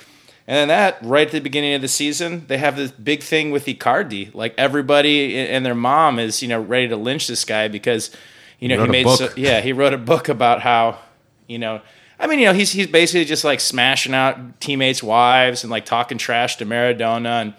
And 0.47 0.55
then 0.55 0.67
that 0.67 0.97
right 1.01 1.25
at 1.25 1.31
the 1.31 1.39
beginning 1.39 1.73
of 1.73 1.81
the 1.81 1.87
season, 1.87 2.45
they 2.47 2.57
have 2.57 2.75
this 2.75 2.91
big 2.91 3.23
thing 3.23 3.51
with 3.51 3.65
Icardi. 3.65 4.33
Like 4.35 4.53
everybody 4.57 5.37
and 5.37 5.65
their 5.65 5.75
mom 5.75 6.19
is 6.19 6.41
you 6.41 6.47
know 6.47 6.61
ready 6.61 6.87
to 6.89 6.97
lynch 6.97 7.27
this 7.27 7.45
guy 7.45 7.69
because 7.69 8.11
you 8.59 8.67
know 8.67 8.77
he, 8.79 8.83
a 8.83 8.91
made 8.91 9.09
so, 9.09 9.29
yeah 9.35 9.61
he 9.61 9.71
wrote 9.71 9.93
a 9.93 9.97
book 9.97 10.29
about 10.29 10.61
how 10.61 10.99
you 11.47 11.59
know 11.59 11.81
I 12.19 12.27
mean 12.27 12.39
you 12.39 12.45
know 12.45 12.53
he's 12.53 12.71
he's 12.71 12.87
basically 12.87 13.25
just 13.25 13.43
like 13.43 13.59
smashing 13.59 14.13
out 14.13 14.59
teammates' 14.59 15.03
wives 15.03 15.63
and 15.63 15.71
like 15.71 15.85
talking 15.85 16.17
trash 16.17 16.57
to 16.57 16.65
Maradona 16.65 17.41
and 17.41 17.53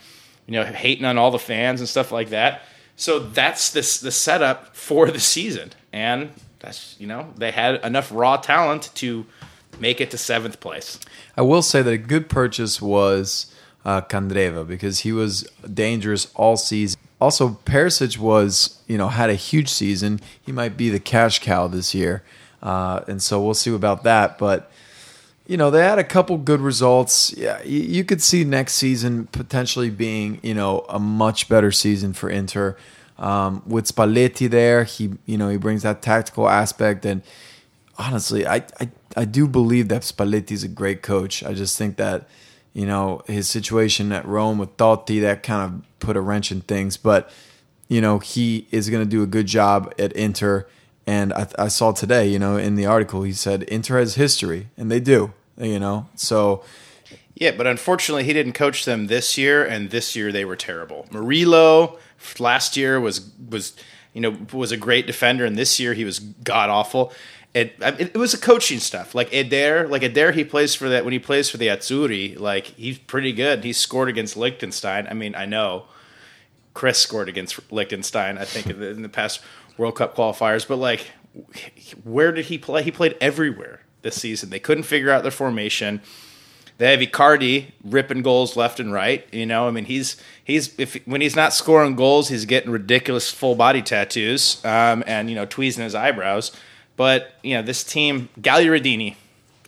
you 0.46 0.52
know 0.52 0.64
hating 0.64 1.04
on 1.04 1.18
all 1.18 1.30
the 1.30 1.38
fans 1.38 1.80
and 1.80 1.88
stuff 1.88 2.12
like 2.12 2.30
that. 2.30 2.62
So 2.96 3.18
that's 3.18 3.72
this 3.72 3.98
the 3.98 4.10
setup 4.10 4.76
for 4.76 5.10
the 5.10 5.20
season, 5.20 5.72
and 5.92 6.30
that's 6.60 6.96
you 6.98 7.06
know 7.06 7.32
they 7.36 7.50
had 7.50 7.84
enough 7.84 8.10
raw 8.12 8.36
talent 8.36 8.90
to 8.96 9.26
make 9.80 10.00
it 10.00 10.10
to 10.12 10.18
seventh 10.18 10.60
place. 10.60 10.98
I 11.36 11.42
will 11.42 11.62
say 11.62 11.82
that 11.82 11.92
a 11.92 11.98
good 11.98 12.28
purchase 12.28 12.80
was 12.80 13.52
uh, 13.84 14.00
Candreva 14.02 14.66
because 14.66 15.00
he 15.00 15.12
was 15.12 15.42
dangerous 15.72 16.32
all 16.34 16.56
season. 16.56 16.98
Also, 17.20 17.60
Perisic 17.64 18.18
was, 18.18 18.82
you 18.86 18.98
know, 18.98 19.08
had 19.08 19.30
a 19.30 19.34
huge 19.34 19.68
season. 19.68 20.20
He 20.40 20.52
might 20.52 20.76
be 20.76 20.90
the 20.90 21.00
cash 21.00 21.38
cow 21.38 21.66
this 21.68 21.94
year, 21.94 22.22
uh, 22.64 23.02
and 23.06 23.22
so 23.22 23.40
we'll 23.40 23.54
see 23.54 23.72
about 23.72 24.02
that. 24.02 24.38
But 24.38 24.70
you 25.46 25.58
know, 25.58 25.70
they 25.70 25.82
had 25.82 25.98
a 25.98 26.04
couple 26.04 26.38
good 26.38 26.60
results. 26.60 27.34
Yeah, 27.36 27.62
you, 27.62 28.02
could 28.02 28.22
see 28.22 28.44
next 28.44 28.74
season 28.74 29.26
potentially 29.26 29.90
being, 29.90 30.40
you 30.42 30.54
know, 30.54 30.86
a 30.88 30.98
much 30.98 31.50
better 31.50 31.70
season 31.70 32.14
for 32.14 32.30
Inter. 32.30 32.76
Um, 33.18 33.62
with 33.66 33.84
Spalletti 33.84 34.48
there, 34.48 34.84
he, 34.84 35.12
you 35.26 35.36
know, 35.36 35.50
he 35.50 35.58
brings 35.58 35.82
that 35.82 36.00
tactical 36.00 36.48
aspect, 36.48 37.04
and 37.04 37.22
honestly, 37.98 38.46
I, 38.46 38.64
I, 38.80 38.90
I 39.16 39.24
do 39.24 39.46
believe 39.46 39.88
that 39.88 40.02
Spalletti's 40.02 40.64
a 40.64 40.68
great 40.68 41.02
coach. 41.02 41.44
I 41.44 41.52
just 41.52 41.78
think 41.78 41.96
that, 41.98 42.26
you 42.72 42.86
know, 42.86 43.22
his 43.26 43.48
situation 43.48 44.10
at 44.12 44.26
Rome 44.26 44.58
with 44.58 44.76
Totti 44.78 45.20
that 45.20 45.42
kind 45.42 45.62
of 45.62 45.98
put 46.00 46.16
a 46.16 46.20
wrench 46.20 46.50
in 46.50 46.62
things, 46.62 46.96
but 46.96 47.30
you 47.88 48.00
know, 48.00 48.18
he 48.18 48.66
is 48.70 48.88
going 48.88 49.04
to 49.04 49.08
do 49.08 49.22
a 49.22 49.26
good 49.26 49.46
job 49.46 49.92
at 49.98 50.12
Inter. 50.14 50.66
And 51.06 51.32
I, 51.32 51.46
I 51.58 51.68
saw 51.68 51.92
today, 51.92 52.26
you 52.28 52.38
know, 52.38 52.56
in 52.56 52.76
the 52.76 52.86
article, 52.86 53.22
he 53.22 53.32
said 53.32 53.62
Inter 53.64 53.98
has 53.98 54.14
history, 54.14 54.68
and 54.76 54.90
they 54.90 55.00
do, 55.00 55.32
you 55.58 55.78
know. 55.78 56.08
So 56.14 56.64
Yeah, 57.34 57.52
but 57.52 57.66
unfortunately, 57.66 58.24
he 58.24 58.32
didn't 58.32 58.54
coach 58.54 58.84
them 58.84 59.08
this 59.08 59.36
year, 59.36 59.64
and 59.64 59.90
this 59.90 60.16
year 60.16 60.32
they 60.32 60.44
were 60.44 60.56
terrible. 60.56 61.06
Murillo 61.10 61.98
last 62.38 62.76
year 62.76 62.98
was 62.98 63.30
was 63.50 63.74
you 64.14 64.20
know, 64.20 64.36
was 64.52 64.72
a 64.72 64.76
great 64.76 65.06
defender, 65.06 65.44
and 65.44 65.58
this 65.58 65.78
year 65.78 65.92
he 65.92 66.04
was 66.04 66.20
god 66.20 66.70
awful. 66.70 67.12
It, 67.52 67.76
it, 67.80 68.16
was 68.16 68.34
a 68.34 68.38
coaching 68.38 68.80
stuff. 68.80 69.14
Like 69.14 69.32
Eder, 69.32 69.86
like 69.86 70.02
Eder, 70.02 70.32
he 70.32 70.42
plays 70.42 70.74
for 70.74 70.88
that 70.88 71.04
when 71.04 71.12
he 71.12 71.20
plays 71.20 71.48
for 71.48 71.56
the 71.56 71.68
Azzurri. 71.68 72.38
Like 72.38 72.66
he's 72.66 72.98
pretty 72.98 73.32
good. 73.32 73.62
He 73.62 73.72
scored 73.72 74.08
against 74.08 74.36
Liechtenstein. 74.36 75.06
I 75.08 75.14
mean, 75.14 75.36
I 75.36 75.46
know 75.46 75.84
Chris 76.74 76.98
scored 76.98 77.28
against 77.28 77.72
Liechtenstein. 77.72 78.36
I 78.36 78.44
think 78.44 78.66
in 78.68 78.80
the, 78.80 78.90
in 78.90 79.02
the 79.02 79.08
past 79.08 79.40
World 79.78 79.96
Cup 79.96 80.14
qualifiers, 80.14 80.66
but 80.66 80.76
like, 80.76 81.12
where 82.04 82.32
did 82.32 82.46
he 82.46 82.58
play? 82.58 82.82
He 82.82 82.90
played 82.90 83.16
everywhere 83.20 83.80
this 84.02 84.16
season. 84.16 84.50
They 84.50 84.60
couldn't 84.60 84.84
figure 84.84 85.10
out 85.10 85.22
their 85.22 85.32
formation. 85.32 86.00
They 86.78 86.90
have 86.90 87.00
Icardi 87.00 87.72
ripping 87.84 88.22
goals 88.22 88.56
left 88.56 88.80
and 88.80 88.92
right. 88.92 89.26
You 89.32 89.46
know, 89.46 89.68
I 89.68 89.70
mean, 89.70 89.84
he's 89.84 90.16
he's 90.42 90.78
if 90.78 90.96
when 91.06 91.20
he's 91.20 91.36
not 91.36 91.52
scoring 91.52 91.94
goals, 91.94 92.28
he's 92.28 92.44
getting 92.44 92.70
ridiculous 92.70 93.30
full 93.30 93.54
body 93.54 93.82
tattoos 93.82 94.64
um, 94.64 95.04
and 95.06 95.28
you 95.28 95.36
know 95.36 95.46
tweezing 95.46 95.84
his 95.84 95.94
eyebrows. 95.94 96.52
But 96.96 97.32
you 97.42 97.54
know, 97.54 97.62
this 97.62 97.84
team, 97.84 98.28
Gagliardini 98.40 99.16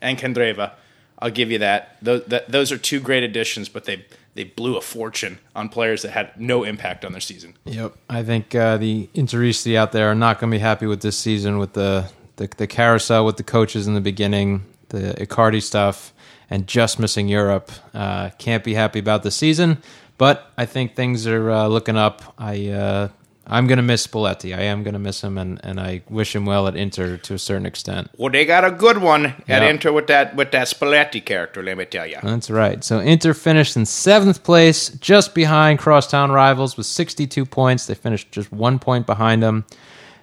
and 0.02 0.18
Candreva, 0.18 0.72
I'll 1.18 1.30
give 1.30 1.50
you 1.50 1.58
that. 1.58 1.96
Those, 2.02 2.24
that. 2.26 2.48
those 2.48 2.72
are 2.72 2.78
two 2.78 3.00
great 3.00 3.22
additions, 3.22 3.68
but 3.68 3.84
they 3.84 4.04
they 4.36 4.44
blew 4.44 4.76
a 4.76 4.80
fortune 4.80 5.38
on 5.54 5.68
players 5.68 6.02
that 6.02 6.10
had 6.12 6.38
no 6.38 6.62
impact 6.62 7.04
on 7.04 7.12
their 7.12 7.20
season. 7.20 7.56
Yep, 7.64 7.96
I 8.08 8.22
think 8.22 8.54
uh, 8.54 8.76
the 8.76 9.08
Interisti 9.14 9.76
out 9.76 9.92
there 9.92 10.10
are 10.10 10.14
not 10.14 10.38
going 10.38 10.50
to 10.50 10.54
be 10.54 10.60
happy 10.60 10.86
with 10.86 11.00
this 11.00 11.18
season 11.18 11.58
with 11.58 11.72
the, 11.72 12.10
the 12.36 12.48
the 12.56 12.66
carousel 12.66 13.24
with 13.26 13.38
the 13.38 13.42
coaches 13.42 13.86
in 13.86 13.94
the 13.94 14.00
beginning, 14.00 14.64
the 14.90 15.14
Icardi 15.18 15.62
stuff 15.62 16.12
and 16.50 16.66
just 16.66 16.98
missing 16.98 17.28
Europe. 17.28 17.70
Uh, 17.92 18.30
can't 18.38 18.62
be 18.62 18.74
happy 18.74 18.98
about 18.98 19.22
the 19.22 19.30
season, 19.30 19.78
but 20.18 20.52
I 20.56 20.66
think 20.66 20.94
things 20.94 21.26
are 21.26 21.50
uh, 21.50 21.66
looking 21.66 21.96
up. 21.96 22.34
I 22.38 22.68
uh, 22.68 23.08
I'm 23.48 23.68
going 23.68 23.76
to 23.76 23.82
miss 23.82 24.06
Spalletti. 24.06 24.56
I 24.56 24.62
am 24.62 24.82
going 24.82 24.94
to 24.94 24.98
miss 24.98 25.22
him, 25.22 25.38
and, 25.38 25.60
and 25.62 25.78
I 25.78 26.02
wish 26.08 26.34
him 26.34 26.46
well 26.46 26.66
at 26.66 26.74
Inter 26.74 27.16
to 27.16 27.34
a 27.34 27.38
certain 27.38 27.64
extent. 27.64 28.10
Well, 28.16 28.32
they 28.32 28.44
got 28.44 28.64
a 28.64 28.72
good 28.72 28.98
one 28.98 29.26
at 29.26 29.62
yep. 29.62 29.70
Inter 29.70 29.92
with 29.92 30.08
that 30.08 30.34
with 30.34 30.50
that 30.50 30.66
Spalletti 30.66 31.24
character. 31.24 31.62
Let 31.62 31.78
me 31.78 31.84
tell 31.84 32.06
you. 32.06 32.18
That's 32.22 32.50
right. 32.50 32.82
So 32.82 32.98
Inter 32.98 33.34
finished 33.34 33.76
in 33.76 33.86
seventh 33.86 34.42
place, 34.42 34.88
just 34.88 35.34
behind 35.34 35.78
crosstown 35.78 36.32
rivals 36.32 36.76
with 36.76 36.86
62 36.86 37.46
points. 37.46 37.86
They 37.86 37.94
finished 37.94 38.32
just 38.32 38.50
one 38.50 38.78
point 38.80 39.06
behind 39.06 39.42
them. 39.42 39.64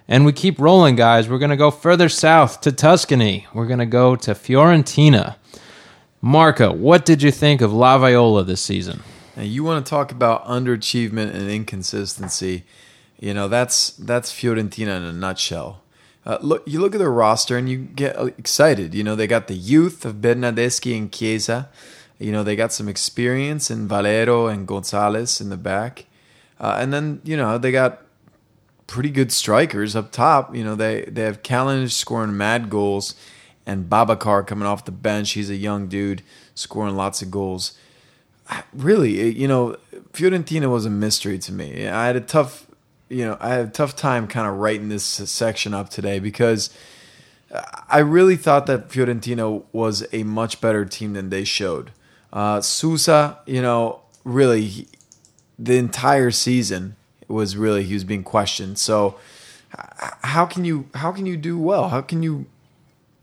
And 0.06 0.26
we 0.26 0.32
keep 0.32 0.60
rolling, 0.60 0.96
guys. 0.96 1.28
We're 1.28 1.38
going 1.38 1.50
to 1.50 1.56
go 1.56 1.70
further 1.70 2.10
south 2.10 2.60
to 2.60 2.72
Tuscany. 2.72 3.46
We're 3.54 3.66
going 3.66 3.78
to 3.78 3.86
go 3.86 4.16
to 4.16 4.32
Fiorentina. 4.32 5.36
Marco, 6.20 6.72
what 6.72 7.06
did 7.06 7.22
you 7.22 7.30
think 7.30 7.62
of 7.62 7.72
La 7.72 7.96
Viola 7.98 8.44
this 8.44 8.60
season? 8.60 9.02
Now, 9.36 9.42
you 9.42 9.64
want 9.64 9.84
to 9.84 9.90
talk 9.90 10.12
about 10.12 10.44
underachievement 10.44 11.34
and 11.34 11.50
inconsistency. 11.50 12.64
You 13.18 13.34
know, 13.34 13.48
that's 13.48 13.90
that's 13.90 14.32
Fiorentina 14.32 14.96
in 14.96 15.02
a 15.02 15.12
nutshell. 15.12 15.82
Uh, 16.26 16.38
look, 16.40 16.62
you 16.66 16.80
look 16.80 16.94
at 16.94 16.98
the 16.98 17.08
roster 17.08 17.56
and 17.56 17.68
you 17.68 17.78
get 17.78 18.16
excited. 18.38 18.94
You 18.94 19.04
know, 19.04 19.14
they 19.14 19.26
got 19.26 19.46
the 19.46 19.54
youth 19.54 20.04
of 20.04 20.16
Bernardeschi 20.16 20.96
and 20.96 21.12
Chiesa. 21.12 21.68
You 22.18 22.32
know, 22.32 22.42
they 22.42 22.56
got 22.56 22.72
some 22.72 22.88
experience 22.88 23.70
in 23.70 23.88
Valero 23.88 24.46
and 24.46 24.66
Gonzalez 24.66 25.40
in 25.40 25.50
the 25.50 25.56
back. 25.56 26.06
Uh, 26.58 26.76
and 26.78 26.92
then, 26.92 27.20
you 27.24 27.36
know, 27.36 27.58
they 27.58 27.72
got 27.72 28.02
pretty 28.86 29.10
good 29.10 29.32
strikers 29.32 29.94
up 29.94 30.12
top. 30.12 30.54
You 30.54 30.64
know, 30.64 30.74
they, 30.74 31.02
they 31.02 31.22
have 31.22 31.42
Kalinic 31.42 31.90
scoring 31.90 32.36
mad 32.36 32.70
goals 32.70 33.14
and 33.66 33.90
Babacar 33.90 34.46
coming 34.46 34.66
off 34.66 34.84
the 34.84 34.92
bench. 34.92 35.32
He's 35.32 35.50
a 35.50 35.56
young 35.56 35.88
dude 35.88 36.22
scoring 36.54 36.96
lots 36.96 37.20
of 37.20 37.30
goals. 37.30 37.76
Really, 38.72 39.30
you 39.30 39.48
know, 39.48 39.76
Fiorentina 40.12 40.70
was 40.70 40.86
a 40.86 40.90
mystery 40.90 41.38
to 41.38 41.52
me. 41.52 41.88
I 41.88 42.06
had 42.06 42.16
a 42.16 42.20
tough, 42.20 42.63
you 43.08 43.24
know, 43.24 43.36
I 43.40 43.50
had 43.50 43.66
a 43.66 43.70
tough 43.70 43.96
time 43.96 44.26
kind 44.26 44.46
of 44.48 44.54
writing 44.54 44.88
this 44.88 45.04
section 45.04 45.74
up 45.74 45.90
today 45.90 46.18
because 46.18 46.70
I 47.88 47.98
really 47.98 48.36
thought 48.36 48.66
that 48.66 48.88
Fiorentina 48.88 49.62
was 49.72 50.06
a 50.12 50.24
much 50.24 50.60
better 50.60 50.84
team 50.84 51.12
than 51.12 51.30
they 51.30 51.44
showed. 51.44 51.92
Uh, 52.32 52.60
Sousa, 52.60 53.38
you 53.46 53.62
know, 53.62 54.00
really, 54.24 54.64
he, 54.64 54.88
the 55.58 55.76
entire 55.76 56.30
season 56.30 56.96
was 57.28 57.56
really 57.56 57.84
he 57.84 57.94
was 57.94 58.04
being 58.04 58.24
questioned. 58.24 58.78
So 58.78 59.16
how 60.22 60.46
can 60.46 60.64
you 60.64 60.88
how 60.94 61.12
can 61.12 61.26
you 61.26 61.36
do 61.36 61.58
well? 61.58 61.88
How 61.88 62.00
can 62.00 62.22
you 62.22 62.46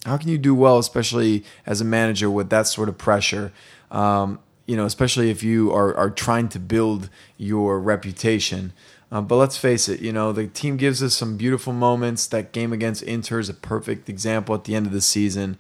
how 0.06 0.18
can 0.18 0.30
you 0.30 0.38
do 0.38 0.56
well, 0.56 0.80
especially 0.80 1.44
as 1.66 1.82
a 1.82 1.86
manager 1.86 2.30
with 2.30 2.50
that 2.50 2.68
sort 2.68 2.90
of 2.90 2.98
pressure? 2.98 3.52
Um, 3.92 4.40
you 4.66 4.78
know, 4.78 4.86
especially 4.86 5.30
if 5.30 5.44
you 5.44 5.72
are, 5.74 5.94
are 5.96 6.10
trying 6.10 6.48
to 6.50 6.60
build 6.60 7.10
your 7.38 7.80
reputation. 7.80 8.72
Um, 9.12 9.28
but 9.28 9.36
let's 9.36 9.58
face 9.58 9.90
it, 9.90 10.00
you 10.00 10.14
know, 10.14 10.32
the 10.32 10.48
team 10.48 10.78
gives 10.78 11.04
us 11.04 11.14
some 11.14 11.36
beautiful 11.36 11.74
moments. 11.74 12.26
That 12.28 12.54
game 12.54 12.72
against 12.72 13.04
Inter 13.04 13.40
is 13.40 13.50
a 13.50 13.54
perfect 13.54 14.08
example 14.08 14.56
at 14.56 14.64
the 14.64 14.74
end 14.74 14.86
of 14.86 14.94
the 14.94 15.02
season, 15.02 15.58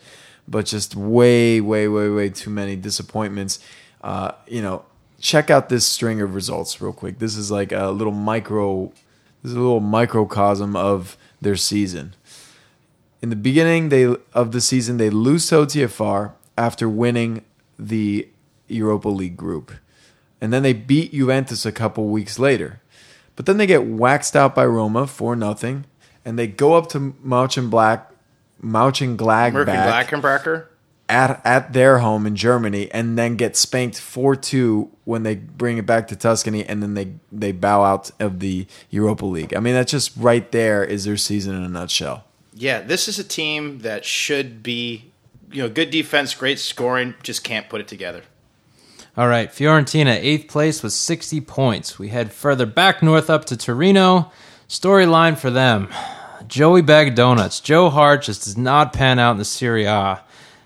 but 0.47 0.65
just 0.65 0.95
way, 0.95 1.59
way, 1.59 1.87
way, 1.89 2.09
way 2.09 2.29
too 2.29 2.49
many 2.49 2.77
disappointments. 2.77 3.59
Uh, 4.01 4.31
you 4.47 4.61
know, 4.61 4.85
check 5.19 5.49
out 5.49 5.67
this 5.67 5.85
string 5.85 6.21
of 6.21 6.33
results 6.33 6.79
real 6.79 6.93
quick. 6.93 7.19
This 7.19 7.35
is 7.35 7.51
like 7.51 7.73
a 7.73 7.89
little 7.89 8.13
micro, 8.13 8.87
this 9.43 9.51
is 9.51 9.57
a 9.57 9.59
little 9.59 9.81
microcosm 9.81 10.77
of 10.77 11.17
their 11.41 11.57
season. 11.57 12.15
In 13.21 13.29
the 13.29 13.35
beginning 13.35 13.89
they, 13.89 14.15
of 14.33 14.53
the 14.53 14.61
season, 14.61 14.95
they 14.95 15.09
lose 15.09 15.47
to 15.49 15.55
OTFR 15.55 16.31
after 16.57 16.87
winning 16.87 17.43
the 17.77 18.29
Europa 18.67 19.09
League 19.09 19.35
group. 19.35 19.71
And 20.39 20.51
then 20.51 20.63
they 20.63 20.73
beat 20.73 21.13
Juventus 21.13 21.65
a 21.65 21.71
couple 21.71 22.07
weeks 22.07 22.39
later. 22.39 22.81
But 23.35 23.45
then 23.45 23.57
they 23.57 23.67
get 23.67 23.85
waxed 23.85 24.35
out 24.35 24.55
by 24.55 24.65
Roma 24.65 25.07
for 25.07 25.35
nothing. 25.35 25.85
And 26.23 26.37
they 26.37 26.47
go 26.47 26.75
up 26.75 26.89
to 26.89 27.15
Mauchen 27.23 27.69
Black, 27.69 28.11
Mouch 28.59 29.01
and 29.01 29.17
Glag 29.17 29.53
Mönchengladbach 29.53 30.67
at 31.09 31.45
at 31.45 31.73
their 31.73 31.99
home 31.99 32.25
in 32.25 32.35
Germany, 32.35 32.89
and 32.91 33.17
then 33.17 33.35
get 33.35 33.57
spanked 33.57 33.99
four 33.99 34.35
two 34.35 34.89
when 35.03 35.23
they 35.23 35.35
bring 35.35 35.77
it 35.77 35.85
back 35.85 36.07
to 36.07 36.15
Tuscany, 36.15 36.65
and 36.65 36.81
then 36.81 36.93
they 36.93 37.13
they 37.31 37.51
bow 37.51 37.83
out 37.83 38.11
of 38.19 38.39
the 38.39 38.65
Europa 38.89 39.25
League. 39.25 39.53
I 39.55 39.59
mean, 39.59 39.73
that's 39.73 39.91
just 39.91 40.15
right 40.15 40.49
there 40.51 40.83
is 40.83 41.03
their 41.03 41.17
season 41.17 41.55
in 41.55 41.63
a 41.63 41.69
nutshell. 41.69 42.23
Yeah, 42.53 42.81
this 42.81 43.07
is 43.07 43.17
a 43.17 43.23
team 43.23 43.79
that 43.79 44.05
should 44.05 44.61
be, 44.61 45.11
you 45.51 45.63
know, 45.63 45.69
good 45.69 45.89
defense, 45.89 46.33
great 46.35 46.59
scoring, 46.59 47.15
just 47.23 47.43
can't 47.43 47.67
put 47.69 47.81
it 47.81 47.87
together. 47.87 48.23
All 49.17 49.27
right, 49.27 49.49
Fiorentina, 49.49 50.15
eighth 50.15 50.47
place 50.47 50.81
with 50.81 50.93
60 50.93 51.41
points. 51.41 51.99
We 51.99 52.07
head 52.07 52.31
further 52.31 52.65
back 52.65 53.03
north 53.03 53.29
up 53.29 53.43
to 53.45 53.57
Torino. 53.57 54.31
Storyline 54.69 55.37
for 55.37 55.51
them 55.51 55.89
Joey 56.47 56.81
Bag 56.81 57.13
Donuts. 57.13 57.59
Joe 57.59 57.89
Hart 57.89 58.23
just 58.23 58.45
does 58.45 58.57
not 58.57 58.93
pan 58.93 59.19
out 59.19 59.31
in 59.31 59.37
the 59.37 59.43
Serie 59.43 59.83
A. 59.83 60.23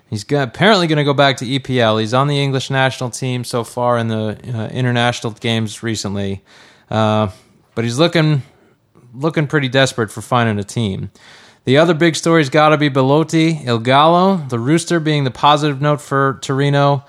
He's 0.08 0.24
apparently 0.30 0.86
going 0.86 0.98
to 0.98 1.04
go 1.04 1.12
back 1.12 1.38
to 1.38 1.44
EPL. 1.44 1.98
He's 1.98 2.14
on 2.14 2.28
the 2.28 2.40
English 2.40 2.70
national 2.70 3.10
team 3.10 3.42
so 3.42 3.64
far 3.64 3.98
in 3.98 4.06
the 4.06 4.38
uh, 4.54 4.68
international 4.68 5.32
games 5.32 5.82
recently, 5.82 6.44
uh, 6.88 7.30
but 7.74 7.82
he's 7.82 7.98
looking 7.98 8.42
looking 9.12 9.48
pretty 9.48 9.68
desperate 9.68 10.12
for 10.12 10.22
finding 10.22 10.60
a 10.60 10.64
team. 10.64 11.10
The 11.64 11.78
other 11.78 11.94
big 11.94 12.14
story's 12.14 12.48
got 12.48 12.68
to 12.68 12.78
be 12.78 12.90
Belotti, 12.90 13.62
Il 13.64 13.80
Gallo, 13.80 14.36
the 14.36 14.60
rooster 14.60 15.00
being 15.00 15.24
the 15.24 15.32
positive 15.32 15.80
note 15.80 16.00
for 16.00 16.38
Torino. 16.42 17.04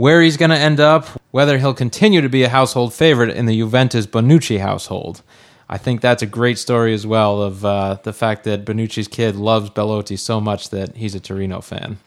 Where 0.00 0.22
he's 0.22 0.38
going 0.38 0.48
to 0.48 0.56
end 0.56 0.80
up, 0.80 1.04
whether 1.30 1.58
he'll 1.58 1.74
continue 1.74 2.22
to 2.22 2.30
be 2.30 2.42
a 2.42 2.48
household 2.48 2.94
favorite 2.94 3.36
in 3.36 3.44
the 3.44 3.58
Juventus 3.58 4.06
Bonucci 4.06 4.58
household. 4.58 5.20
I 5.68 5.76
think 5.76 6.00
that's 6.00 6.22
a 6.22 6.26
great 6.26 6.58
story 6.58 6.94
as 6.94 7.06
well 7.06 7.42
of 7.42 7.66
uh, 7.66 7.98
the 8.02 8.14
fact 8.14 8.44
that 8.44 8.64
Bonucci's 8.64 9.08
kid 9.08 9.36
loves 9.36 9.68
Belotti 9.68 10.16
so 10.16 10.40
much 10.40 10.70
that 10.70 10.96
he's 10.96 11.14
a 11.14 11.20
Torino 11.20 11.60
fan. 11.60 11.98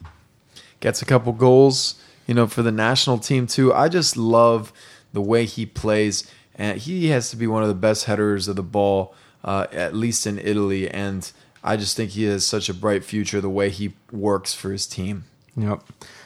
Gets 0.80 1.02
a 1.02 1.04
couple 1.04 1.32
goals, 1.34 1.94
you 2.26 2.34
know, 2.34 2.48
for 2.48 2.62
the 2.62 2.72
national 2.72 3.18
team 3.18 3.46
too. 3.46 3.72
I 3.72 3.88
just 3.88 4.16
love 4.16 4.72
the 5.12 5.22
way 5.22 5.44
he 5.44 5.64
plays, 5.64 6.28
and 6.56 6.78
he 6.78 7.10
has 7.10 7.30
to 7.30 7.36
be 7.36 7.46
one 7.46 7.62
of 7.62 7.68
the 7.68 7.76
best 7.76 8.06
headers 8.06 8.48
of 8.48 8.56
the 8.56 8.64
ball, 8.64 9.14
uh, 9.44 9.68
at 9.70 9.94
least 9.94 10.26
in 10.26 10.40
Italy. 10.40 10.90
And 10.90 11.30
I 11.62 11.76
just 11.76 11.96
think 11.96 12.10
he 12.10 12.24
has 12.24 12.44
such 12.44 12.68
a 12.68 12.74
bright 12.74 13.04
future 13.04 13.40
the 13.40 13.48
way 13.48 13.70
he 13.70 13.94
works 14.10 14.52
for 14.52 14.72
his 14.72 14.84
team. 14.84 15.26
Yep. 15.56 15.84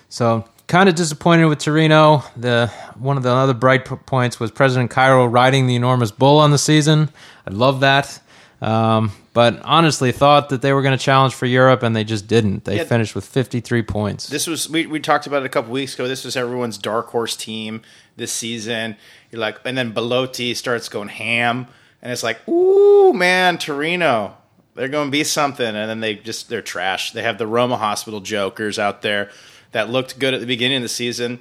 So 0.09 0.49
kind 0.69 0.89
of 0.89 0.95
disappointed 0.95 1.47
with 1.47 1.59
Torino. 1.59 2.23
The 2.37 2.69
one 2.97 3.17
of 3.17 3.23
the 3.25 3.33
other 3.33 3.55
bright 3.55 3.85
points 3.85 4.39
was 4.39 4.53
President 4.53 4.91
Cairo 4.91 5.27
riding 5.27 5.67
the 5.67 5.75
enormous 5.75 6.13
bull 6.13 6.39
on 6.39 6.53
the 6.53 6.59
season. 6.59 7.09
I 7.47 7.51
love 7.51 7.81
that. 7.81 8.21
Um, 8.61 9.13
but 9.35 9.61
honestly, 9.63 10.13
thought 10.13 10.49
that 10.49 10.63
they 10.63 10.73
were 10.73 10.83
going 10.83 10.97
to 10.97 11.03
challenge 11.03 11.35
for 11.35 11.47
Europe, 11.47 11.83
and 11.85 11.95
they 11.95 12.05
just 12.05 12.27
didn't. 12.27 12.65
They 12.65 12.79
yeah, 12.79 12.85
finished 12.85 13.15
with 13.15 13.25
53 13.25 13.83
points. 13.83 14.29
This 14.29 14.47
was 14.47 14.69
we, 14.69 14.87
we 14.87 15.01
talked 15.01 15.27
about 15.27 15.43
it 15.43 15.47
a 15.47 15.49
couple 15.49 15.73
weeks 15.73 15.95
ago. 15.95 16.07
This 16.07 16.25
was 16.25 16.37
everyone's 16.37 16.79
dark 16.79 17.09
horse 17.09 17.37
team 17.37 17.83
this 18.17 18.33
season. 18.33 18.97
You're 19.31 19.41
like, 19.41 19.59
and 19.65 19.77
then 19.79 19.93
Belotti 19.93 20.55
starts 20.55 20.89
going 20.89 21.09
ham, 21.09 21.69
and 22.03 22.13
it's 22.13 22.23
like, 22.23 22.47
ooh 22.49 23.13
man, 23.13 23.59
Torino 23.59 24.37
they're 24.75 24.87
going 24.87 25.09
to 25.09 25.13
be 25.13 25.25
something, 25.25 25.67
and 25.67 25.91
then 25.91 25.99
they 25.99 26.15
just 26.15 26.49
they're 26.49 26.63
trash. 26.63 27.11
They 27.11 27.23
have 27.23 27.37
the 27.37 27.49
Roma 27.49 27.77
Hospital 27.77 28.21
jokers 28.21 28.79
out 28.79 29.03
there 29.03 29.31
that 29.73 29.91
looked 29.91 30.19
good 30.19 30.35
at 30.35 30.41
the 30.41 30.47
beginning 30.47 30.79
of 30.79 30.83
the 30.83 30.89
season. 30.89 31.41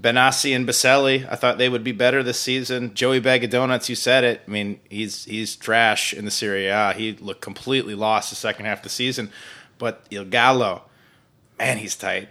Benassi 0.00 0.54
and 0.54 0.66
Baselli, 0.66 1.26
I 1.30 1.34
thought 1.34 1.58
they 1.58 1.68
would 1.68 1.82
be 1.82 1.92
better 1.92 2.22
this 2.22 2.38
season. 2.38 2.94
Joey 2.94 3.18
Bag 3.18 3.42
of 3.42 3.50
Donuts, 3.50 3.88
you 3.88 3.96
said 3.96 4.22
it. 4.22 4.42
I 4.46 4.50
mean, 4.50 4.78
he's 4.88 5.24
he's 5.24 5.56
trash 5.56 6.12
in 6.12 6.24
the 6.24 6.30
Serie 6.30 6.68
A. 6.68 6.92
He 6.92 7.14
looked 7.14 7.40
completely 7.40 7.96
lost 7.96 8.30
the 8.30 8.36
second 8.36 8.66
half 8.66 8.78
of 8.78 8.82
the 8.84 8.90
season. 8.90 9.30
But 9.76 10.06
Il 10.10 10.24
Gallo, 10.24 10.82
man, 11.58 11.78
he's 11.78 11.96
tight. 11.96 12.28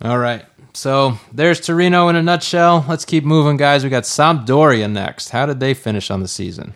All 0.00 0.18
right. 0.18 0.44
So 0.74 1.18
there's 1.32 1.60
Torino 1.60 2.08
in 2.08 2.14
a 2.14 2.22
nutshell. 2.22 2.84
Let's 2.88 3.04
keep 3.04 3.24
moving, 3.24 3.56
guys. 3.56 3.82
We 3.82 3.90
got 3.90 4.04
Sampdoria 4.04 4.90
next. 4.90 5.30
How 5.30 5.44
did 5.44 5.58
they 5.58 5.74
finish 5.74 6.08
on 6.08 6.22
the 6.22 6.28
season? 6.28 6.74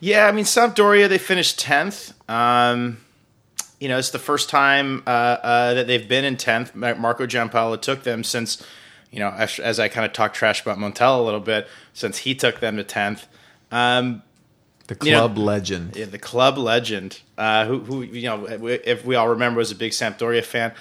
Yeah, 0.00 0.26
I 0.26 0.32
mean, 0.32 0.44
Sampdoria, 0.44 1.08
they 1.08 1.18
finished 1.18 1.58
10th. 1.58 2.12
Um, 2.30 2.98
you 3.80 3.88
know, 3.88 3.98
it's 3.98 4.10
the 4.10 4.18
first 4.18 4.48
time 4.48 5.02
uh, 5.06 5.10
uh, 5.10 5.74
that 5.74 5.86
they've 5.86 6.08
been 6.08 6.24
in 6.24 6.36
10th. 6.36 6.74
Marco 6.74 7.26
Giampaolo 7.26 7.80
took 7.80 8.02
them 8.02 8.24
since, 8.24 8.62
you 9.10 9.18
know, 9.20 9.28
as, 9.30 9.58
as 9.58 9.78
I 9.78 9.88
kind 9.88 10.04
of 10.04 10.12
talked 10.12 10.34
trash 10.36 10.60
about 10.62 10.78
Montel 10.78 11.18
a 11.20 11.22
little 11.22 11.40
bit, 11.40 11.68
since 11.92 12.18
he 12.18 12.34
took 12.34 12.60
them 12.60 12.76
to 12.76 12.84
10th. 12.84 13.26
Um, 13.70 14.22
The 14.88 14.96
You 15.04 15.12
know- 15.12 15.18
club 15.28 15.38
legend. 15.38 15.96
yeah, 15.96 16.06
the 16.06 16.18
club 16.18 16.56
legend, 16.58 17.20
uh, 17.36 17.66
who, 17.66 17.78
who, 17.80 18.02
you 18.02 18.22
know, 18.28 18.46
if 18.48 19.04
we 19.04 19.14
all 19.14 19.28
remember, 19.28 19.58
was 19.58 19.70
a 19.70 19.74
big 19.76 19.92
Sampdoria 19.92 20.42
fan. 20.44 20.72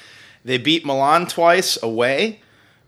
They 0.46 0.58
beat 0.58 0.86
Milan 0.86 1.28
twice 1.28 1.78
away. 1.84 2.40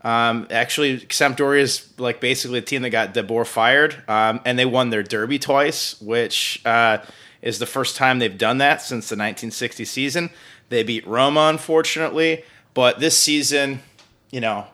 Um, 0.01 0.47
actually, 0.49 0.99
Sampdoria 1.01 1.59
is 1.59 1.89
like 1.97 2.21
basically 2.21 2.59
a 2.59 2.61
team 2.61 2.83
that 2.83 2.89
got 2.91 3.13
De 3.13 3.21
Boer 3.21 3.43
fired, 3.43 4.01
um, 4.07 4.39
and 4.45 4.57
they 4.57 4.63
won 4.65 4.91
their 4.91 5.03
derby 5.03 5.37
twice, 5.39 5.99
which 6.01 6.61
uh, 6.65 6.99
is 7.41 7.59
the 7.59 7.65
first 7.65 7.95
time 7.95 8.19
they've 8.19 8.37
done 8.37 8.57
that 8.59 8.81
since 8.81 9.09
the 9.09 9.15
1960 9.15 9.85
season. 9.85 10.29
They 10.69 10.83
beat 10.83 11.05
Roma, 11.07 11.47
unfortunately, 11.49 12.43
but 12.73 12.99
this 12.99 13.17
season, 13.17 13.81
you 14.31 14.39
know, 14.41 14.67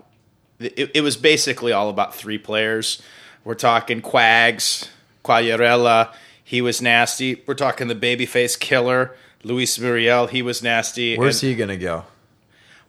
it, 0.59 0.91
it 0.95 1.01
was 1.01 1.15
basically 1.17 1.71
all 1.71 1.89
about 1.89 2.15
three 2.15 2.37
players. 2.37 3.01
We're 3.43 3.53
talking 3.55 4.01
Quags, 4.01 4.87
Quagliarella, 5.23 6.13
he 6.43 6.61
was 6.61 6.81
nasty. 6.81 7.43
We're 7.47 7.53
talking 7.55 7.87
the 7.87 7.95
babyface 7.95 8.59
killer, 8.59 9.15
Luis 9.43 9.77
Muriel, 9.79 10.27
he 10.27 10.41
was 10.41 10.61
nasty. 10.63 11.17
Where's 11.17 11.41
And- 11.43 11.51
he 11.51 11.55
gonna 11.55 11.77
go? 11.77 12.05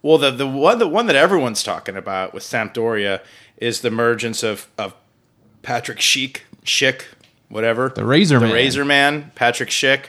well, 0.03 0.19
the 0.19 0.31
the 0.31 0.47
one 0.47 0.79
the 0.79 0.89
one 0.89 1.07
that 1.07 1.17
everyone's 1.17 1.63
talking 1.63 1.97
about 1.97 2.33
with 2.35 2.43
Sampdoria 2.43 3.21
is 3.59 3.81
the 3.81 3.89
emergence 3.89 4.43
of 4.43 4.69
of 4.79 4.95
Patrick 5.63 5.99
Schick, 5.99 6.41
Schick, 6.65 7.03
whatever 7.49 7.89
The 7.89 8.05
Razor 8.05 8.39
the 8.39 8.47
Man. 8.47 8.55
Razor 8.55 8.85
Man, 8.85 9.33
Patrick 9.35 9.71
Schick, 9.71 10.07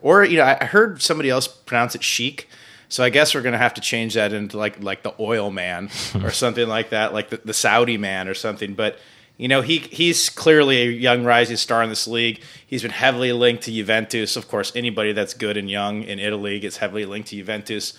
or 0.00 0.24
you 0.24 0.38
know, 0.38 0.44
I 0.44 0.64
heard 0.64 1.02
somebody 1.02 1.30
else 1.30 1.46
pronounce 1.46 1.94
it 1.94 2.02
Chic. 2.02 2.48
So 2.90 3.04
I 3.04 3.10
guess 3.10 3.34
we're 3.34 3.42
gonna 3.42 3.58
have 3.58 3.74
to 3.74 3.80
change 3.80 4.14
that 4.14 4.32
into 4.32 4.56
like 4.56 4.82
like 4.82 5.02
the 5.02 5.14
Oil 5.20 5.50
Man 5.50 5.90
or 6.22 6.30
something 6.30 6.66
like 6.66 6.90
that, 6.90 7.12
like 7.12 7.30
the, 7.30 7.40
the 7.44 7.54
Saudi 7.54 7.98
Man 7.98 8.28
or 8.28 8.34
something. 8.34 8.74
But 8.74 8.98
you 9.36 9.46
know, 9.46 9.60
he 9.60 9.78
he's 9.78 10.28
clearly 10.30 10.82
a 10.82 10.90
young 10.90 11.24
rising 11.24 11.56
star 11.56 11.82
in 11.82 11.88
this 11.88 12.06
league. 12.06 12.42
He's 12.66 12.82
been 12.82 12.90
heavily 12.90 13.32
linked 13.32 13.64
to 13.64 13.72
Juventus. 13.72 14.36
Of 14.36 14.48
course, 14.48 14.72
anybody 14.74 15.12
that's 15.12 15.34
good 15.34 15.56
and 15.56 15.70
young 15.70 16.02
in 16.02 16.18
Italy 16.18 16.58
gets 16.58 16.78
heavily 16.78 17.04
linked 17.04 17.28
to 17.28 17.36
Juventus. 17.36 17.94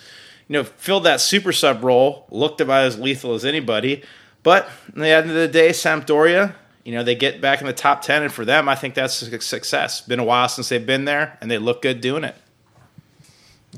You 0.48 0.54
know, 0.54 0.64
filled 0.64 1.04
that 1.04 1.20
super 1.20 1.52
sub 1.52 1.84
role, 1.84 2.26
looked 2.30 2.60
about 2.60 2.84
as 2.84 2.98
lethal 2.98 3.34
as 3.34 3.44
anybody. 3.44 4.02
But 4.42 4.68
at 4.88 4.94
the 4.94 5.08
end 5.08 5.30
of 5.30 5.36
the 5.36 5.48
day, 5.48 5.70
Sampdoria, 5.70 6.54
you 6.90 6.96
know, 6.96 7.04
they 7.04 7.14
get 7.14 7.40
back 7.40 7.60
in 7.60 7.68
the 7.68 7.72
top 7.72 8.02
10, 8.02 8.24
and 8.24 8.32
for 8.32 8.44
them, 8.44 8.68
I 8.68 8.74
think 8.74 8.94
that's 8.94 9.22
a 9.22 9.40
success. 9.40 10.00
Been 10.00 10.18
a 10.18 10.24
while 10.24 10.48
since 10.48 10.70
they've 10.70 10.84
been 10.84 11.04
there, 11.04 11.38
and 11.40 11.48
they 11.48 11.56
look 11.56 11.82
good 11.82 12.00
doing 12.00 12.24
it. 12.24 12.34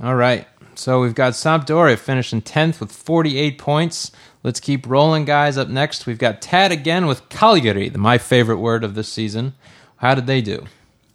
All 0.03 0.15
right. 0.15 0.49
So 0.77 1.03
we've 1.03 1.15
got 1.15 1.35
Sampdoria 1.35 1.99
finishing 1.99 2.41
10th 2.41 2.81
with 2.81 2.91
48 2.91 3.59
points. 3.59 4.13
Let's 4.43 4.61
keep 4.61 4.87
rolling, 4.87 5.27
guys. 5.27 5.59
Up 5.59 5.69
next, 5.69 6.07
we've 6.07 6.17
got 6.17 6.41
Tad 6.41 6.73
again 6.73 7.07
with 7.07 7.29
Cagliari, 7.29 7.91
the- 7.91 7.99
my 7.99 8.17
favorite 8.17 8.57
word 8.57 8.83
of 8.83 8.95
this 8.95 9.11
season. 9.11 9.53
How 9.99 10.15
did 10.15 10.27
they 10.27 10.41
do? 10.41 10.65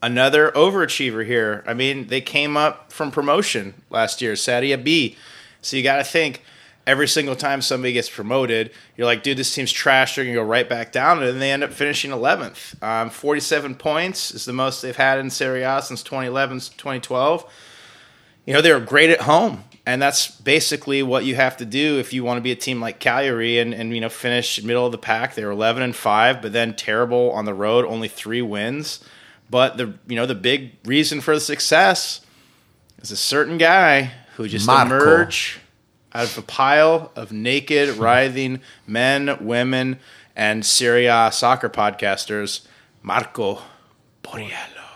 Another 0.04 0.52
overachiever 0.52 1.26
here. 1.26 1.64
I 1.66 1.74
mean, 1.74 2.10
they 2.10 2.22
came 2.22 2.56
up 2.56 2.94
from 2.94 3.10
promotion 3.10 3.74
last 3.90 4.22
year, 4.22 4.36
Serie 4.36 4.76
B. 4.76 5.18
So 5.64 5.76
you 5.76 5.82
got 5.82 5.98
to 5.98 6.04
think 6.04 6.44
every 6.88 7.08
single 7.08 7.36
time 7.36 7.62
somebody 7.62 7.92
gets 7.94 8.10
promoted, 8.10 8.72
you're 8.96 9.06
like, 9.06 9.22
dude, 9.22 9.38
this 9.38 9.54
team's 9.54 9.72
trash. 9.72 10.16
They're 10.16 10.24
going 10.24 10.34
to 10.36 10.42
go 10.42 10.48
right 10.48 10.68
back 10.68 10.92
down. 10.94 11.20
And 11.20 11.28
then 11.28 11.40
they 11.40 11.52
end 11.52 11.64
up 11.64 11.74
finishing 11.74 12.12
11th. 12.12 12.82
Um, 12.82 13.10
47 13.10 13.76
points 13.76 14.32
is 14.32 14.46
the 14.46 14.54
most 14.54 14.82
they've 14.82 14.96
had 14.96 15.20
in 15.20 15.30
Serie 15.30 15.64
A 15.64 15.82
since 15.82 16.02
2011, 16.02 16.60
2012. 16.78 17.54
you 18.46 18.54
know 18.54 18.62
they're 18.62 18.80
great 18.80 19.10
at 19.10 19.22
home 19.22 19.66
and 19.86 20.02
that's 20.02 20.32
basically 20.42 21.04
what 21.04 21.26
you 21.26 21.36
have 21.36 21.58
to 21.58 21.66
do 21.66 22.00
if 22.00 22.14
you 22.14 22.24
want 22.24 22.38
to 22.38 22.42
be 22.42 22.52
a 22.52 22.56
team 22.56 22.80
like 22.80 23.00
Cagliari 23.00 23.60
and, 23.60 23.74
and 23.74 23.94
you 23.94 24.00
know 24.00 24.10
finish 24.10 24.64
middle 24.64 24.86
of 24.86 24.94
the 24.94 24.98
pack 24.98 25.36
they 25.36 25.44
were 25.44 25.52
11 25.52 25.84
and 25.84 25.94
5 25.96 26.42
but 26.42 26.54
then 26.54 26.74
terrible 26.74 27.32
on 27.32 27.44
the 27.44 27.54
road 27.54 27.84
only 27.86 28.08
3 28.08 28.42
wins 28.42 29.04
but 29.50 29.76
the 29.76 29.94
you 30.08 30.16
know 30.16 30.26
the 30.26 30.36
big 30.36 30.72
reason 30.86 31.20
for 31.20 31.34
the 31.34 31.42
success 31.42 32.22
is 33.02 33.12
a 33.12 33.18
certain 33.18 33.58
guy 33.58 34.12
who 34.36 34.48
just 34.48 34.66
Marco. 34.68 34.96
emerged 34.96 35.60
out 36.18 36.24
of 36.24 36.38
a 36.40 36.42
pile 36.42 37.12
of 37.16 37.32
naked 37.32 37.90
writhing 37.90 38.60
men 38.88 39.38
women 39.40 40.00
and 40.36 40.66
Serie 40.66 41.06
A 41.06 41.30
soccer 41.32 41.70
podcasters 41.70 42.66
Marco 43.04 43.62
Borriello 44.24 44.88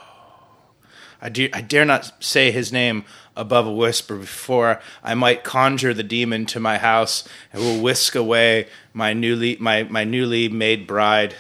I, 1.22 1.30
do, 1.30 1.48
I 1.54 1.62
dare 1.62 1.86
not 1.86 2.12
say 2.24 2.50
his 2.50 2.74
name 2.74 3.06
above 3.36 3.68
a 3.68 3.72
whisper 3.72 4.18
before 4.18 4.82
I 5.04 5.14
might 5.14 5.44
conjure 5.44 5.94
the 5.94 6.02
demon 6.02 6.48
to 6.48 6.60
my 6.60 6.80
house 6.80 7.30
and 7.54 7.62
will 7.62 7.80
whisk 7.80 8.16
away 8.16 8.68
my 8.92 9.14
newly 9.14 9.58
my, 9.58 9.84
my 9.84 10.04
newly 10.04 10.50
made 10.50 10.88
bride. 10.88 11.36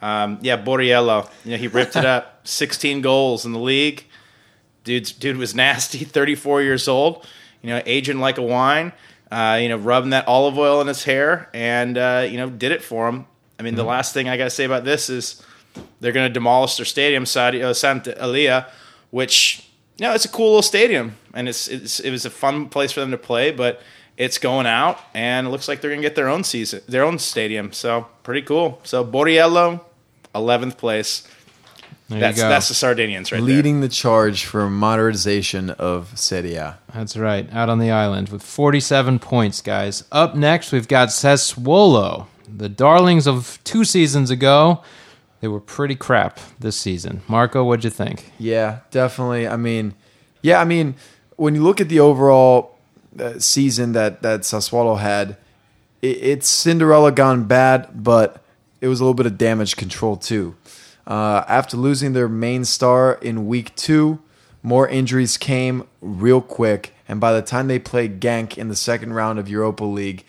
Um, 0.00 0.38
yeah, 0.40 0.56
Borriello. 0.56 1.30
You 1.44 1.50
know, 1.50 1.56
he 1.58 1.68
ripped 1.68 1.96
it 1.96 2.06
up. 2.06 2.40
16 2.48 3.02
goals 3.02 3.44
in 3.44 3.52
the 3.52 3.58
league. 3.58 4.06
Dude's, 4.84 5.12
dude 5.12 5.36
was 5.36 5.54
nasty, 5.54 5.98
34 6.04 6.62
years 6.62 6.88
old, 6.88 7.26
you 7.60 7.68
know, 7.68 7.82
aging 7.84 8.20
like 8.20 8.38
a 8.38 8.42
wine, 8.42 8.92
uh, 9.30 9.58
you 9.60 9.68
know, 9.68 9.76
rubbing 9.76 10.10
that 10.10 10.26
olive 10.26 10.58
oil 10.58 10.80
in 10.80 10.86
his 10.86 11.04
hair 11.04 11.48
and, 11.52 11.98
uh, 11.98 12.26
you 12.28 12.36
know, 12.36 12.48
did 12.48 12.72
it 12.72 12.82
for 12.82 13.08
him. 13.08 13.26
I 13.58 13.62
mean, 13.62 13.74
the 13.74 13.84
last 13.84 14.14
thing 14.14 14.28
I 14.28 14.36
got 14.36 14.44
to 14.44 14.50
say 14.50 14.64
about 14.64 14.84
this 14.84 15.10
is 15.10 15.42
they're 16.00 16.12
going 16.12 16.28
to 16.28 16.32
demolish 16.32 16.76
their 16.76 16.86
stadium, 16.86 17.26
Saudi, 17.26 17.62
uh, 17.62 17.72
Santa 17.72 18.16
Elia, 18.18 18.68
which 19.10 19.68
you 19.96 20.06
know 20.06 20.14
it's 20.14 20.24
a 20.24 20.28
cool 20.28 20.50
little 20.50 20.62
stadium, 20.62 21.16
and 21.34 21.48
it's, 21.48 21.68
it's 21.68 22.00
it 22.00 22.10
was 22.10 22.24
a 22.24 22.30
fun 22.30 22.68
place 22.68 22.92
for 22.92 23.00
them 23.00 23.10
to 23.10 23.18
play, 23.18 23.50
but 23.50 23.82
it's 24.16 24.38
going 24.38 24.66
out, 24.66 25.00
and 25.14 25.46
it 25.46 25.50
looks 25.50 25.68
like 25.68 25.80
they're 25.80 25.90
going 25.90 26.02
to 26.02 26.08
get 26.08 26.14
their 26.14 26.28
own 26.28 26.44
season, 26.44 26.82
their 26.88 27.04
own 27.04 27.18
stadium. 27.18 27.72
So 27.72 28.06
pretty 28.22 28.42
cool. 28.42 28.80
So 28.84 29.04
Borriello, 29.04 29.80
eleventh 30.34 30.78
place. 30.78 31.26
There 32.08 32.20
That's 32.20 32.38
you 32.38 32.44
go. 32.44 32.48
that's 32.48 32.68
the 32.68 32.74
Sardinians 32.74 33.30
right 33.32 33.42
Leading 33.42 33.82
the 33.82 33.88
charge 33.88 34.46
for 34.46 34.70
modernization 34.70 35.68
of 35.70 36.18
Serie 36.18 36.54
A. 36.54 36.78
That's 36.94 37.18
right, 37.18 37.46
out 37.52 37.68
on 37.68 37.78
the 37.80 37.90
island 37.90 38.30
with 38.30 38.42
47 38.42 39.18
points, 39.18 39.60
guys. 39.60 40.04
Up 40.10 40.34
next, 40.34 40.72
we've 40.72 40.88
got 40.88 41.08
Sassuolo, 41.08 42.26
the 42.48 42.70
darlings 42.70 43.26
of 43.26 43.58
two 43.62 43.84
seasons 43.84 44.30
ago. 44.30 44.82
They 45.40 45.48
were 45.48 45.60
pretty 45.60 45.96
crap 45.96 46.40
this 46.58 46.76
season. 46.76 47.20
Marco, 47.28 47.62
what'd 47.62 47.84
you 47.84 47.90
think? 47.90 48.32
Yeah, 48.38 48.80
definitely. 48.90 49.46
I 49.46 49.56
mean, 49.56 49.94
yeah, 50.40 50.60
I 50.60 50.64
mean, 50.64 50.94
when 51.36 51.54
you 51.54 51.62
look 51.62 51.78
at 51.78 51.90
the 51.90 52.00
overall 52.00 52.78
uh, 53.20 53.38
season 53.38 53.92
that 53.92 54.22
that 54.22 54.40
Sassuolo 54.40 54.98
had, 54.98 55.36
it, 56.00 56.16
it's 56.22 56.48
Cinderella 56.48 57.12
gone 57.12 57.44
bad, 57.44 58.02
but 58.02 58.42
it 58.80 58.88
was 58.88 58.98
a 58.98 59.04
little 59.04 59.14
bit 59.14 59.26
of 59.26 59.36
damage 59.36 59.76
control 59.76 60.16
too. 60.16 60.56
Uh, 61.08 61.42
after 61.48 61.76
losing 61.76 62.12
their 62.12 62.28
main 62.28 62.66
star 62.66 63.14
in 63.14 63.46
week 63.46 63.74
two, 63.74 64.20
more 64.62 64.86
injuries 64.86 65.38
came 65.38 65.88
real 66.02 66.42
quick, 66.42 66.92
and 67.08 67.18
by 67.18 67.32
the 67.32 67.40
time 67.40 67.66
they 67.66 67.78
play 67.78 68.08
Genk 68.08 68.58
in 68.58 68.68
the 68.68 68.76
second 68.76 69.14
round 69.14 69.38
of 69.38 69.48
Europa 69.48 69.84
League, 69.84 70.24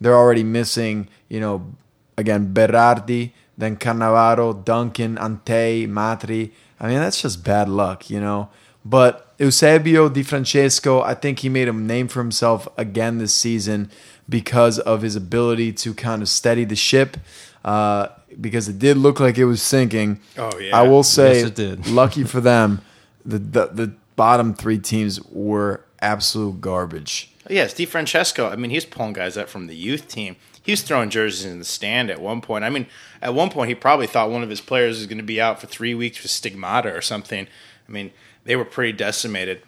they're 0.00 0.16
already 0.16 0.42
missing, 0.42 1.08
you 1.28 1.38
know, 1.38 1.74
again 2.18 2.52
Berardi, 2.52 3.30
then 3.56 3.76
Cannavaro, 3.76 4.64
Duncan, 4.64 5.16
Ante, 5.18 5.86
Matri. 5.86 6.52
I 6.80 6.88
mean, 6.88 6.98
that's 6.98 7.22
just 7.22 7.44
bad 7.44 7.68
luck, 7.68 8.10
you 8.10 8.20
know. 8.20 8.48
But 8.84 9.32
Eusebio 9.38 10.08
Di 10.08 10.24
Francesco, 10.24 11.00
I 11.00 11.14
think 11.14 11.38
he 11.38 11.48
made 11.48 11.68
a 11.68 11.72
name 11.72 12.08
for 12.08 12.20
himself 12.20 12.66
again 12.76 13.18
this 13.18 13.32
season 13.32 13.90
because 14.28 14.78
of 14.80 15.02
his 15.02 15.14
ability 15.16 15.72
to 15.72 15.94
kind 15.94 16.22
of 16.22 16.28
steady 16.28 16.64
the 16.64 16.76
ship. 16.76 17.16
Uh, 17.64 18.08
because 18.40 18.68
it 18.68 18.78
did 18.78 18.96
look 18.96 19.20
like 19.20 19.38
it 19.38 19.44
was 19.46 19.62
sinking. 19.62 20.20
Oh, 20.36 20.58
yeah. 20.58 20.76
I 20.76 20.82
will 20.82 21.02
say, 21.02 21.36
Yes, 21.36 21.46
it 21.46 21.54
did. 21.54 21.86
lucky 21.88 22.24
for 22.24 22.40
them, 22.40 22.82
the, 23.24 23.38
the 23.38 23.66
the 23.66 23.94
bottom 24.16 24.54
three 24.54 24.78
teams 24.78 25.22
were 25.30 25.84
absolute 26.00 26.60
garbage. 26.60 27.30
there. 27.46 27.56
Yes, 27.56 27.74
Di 27.74 27.86
Francesco. 27.86 28.48
I 28.48 28.56
mean, 28.56 28.70
he 28.70 28.76
was 28.76 28.84
pulling 28.84 29.14
guys 29.14 29.36
up 29.36 29.48
from 29.48 29.66
the 29.66 29.76
youth 29.76 30.08
team. 30.08 30.36
He 30.62 30.72
was 30.72 30.82
throwing 30.82 31.10
jerseys 31.10 31.44
in 31.44 31.58
the 31.58 31.64
stand 31.64 32.10
at 32.10 32.20
one 32.20 32.40
point. 32.40 32.64
I 32.64 32.70
mean, 32.70 32.86
at 33.20 33.34
one 33.34 33.50
point, 33.50 33.68
he 33.68 33.74
probably 33.74 34.06
thought 34.06 34.30
one 34.30 34.42
of 34.42 34.48
his 34.48 34.60
players 34.62 34.98
was 34.98 35.06
going 35.06 35.18
to 35.18 35.24
be 35.24 35.40
out 35.40 35.60
for 35.60 35.66
three 35.66 35.94
weeks 35.94 36.22
with 36.22 36.30
stigmata 36.30 36.92
or 36.94 37.02
something. 37.02 37.46
I 37.88 37.92
mean, 37.92 38.12
they 38.44 38.56
were 38.56 38.64
pretty 38.64 38.92
decimated. 38.92 39.62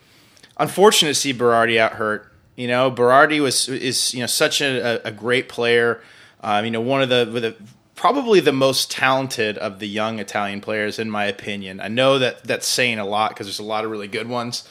Unfortunate 0.58 1.10
to 1.10 1.14
see 1.14 1.34
Berardi 1.34 1.78
out 1.78 1.92
hurt. 1.92 2.32
You 2.56 2.66
know, 2.66 2.90
Berardi 2.90 3.40
was 3.40 3.68
is 3.68 4.14
you 4.14 4.20
know 4.20 4.26
such 4.26 4.62
a, 4.62 5.06
a 5.06 5.12
great 5.12 5.48
player. 5.50 6.00
Um, 6.42 6.64
you 6.64 6.70
know, 6.70 6.80
one 6.80 7.02
of 7.02 7.08
the, 7.08 7.28
with 7.30 7.42
the 7.42 7.56
probably 7.96 8.40
the 8.40 8.52
most 8.52 8.90
talented 8.90 9.58
of 9.58 9.78
the 9.78 9.88
young 9.88 10.18
Italian 10.18 10.60
players, 10.60 10.98
in 10.98 11.10
my 11.10 11.24
opinion. 11.24 11.80
I 11.80 11.88
know 11.88 12.18
that 12.18 12.44
that's 12.44 12.66
saying 12.66 12.98
a 12.98 13.06
lot 13.06 13.30
because 13.30 13.46
there's 13.46 13.58
a 13.58 13.64
lot 13.64 13.84
of 13.84 13.90
really 13.90 14.06
good 14.06 14.28
ones. 14.28 14.68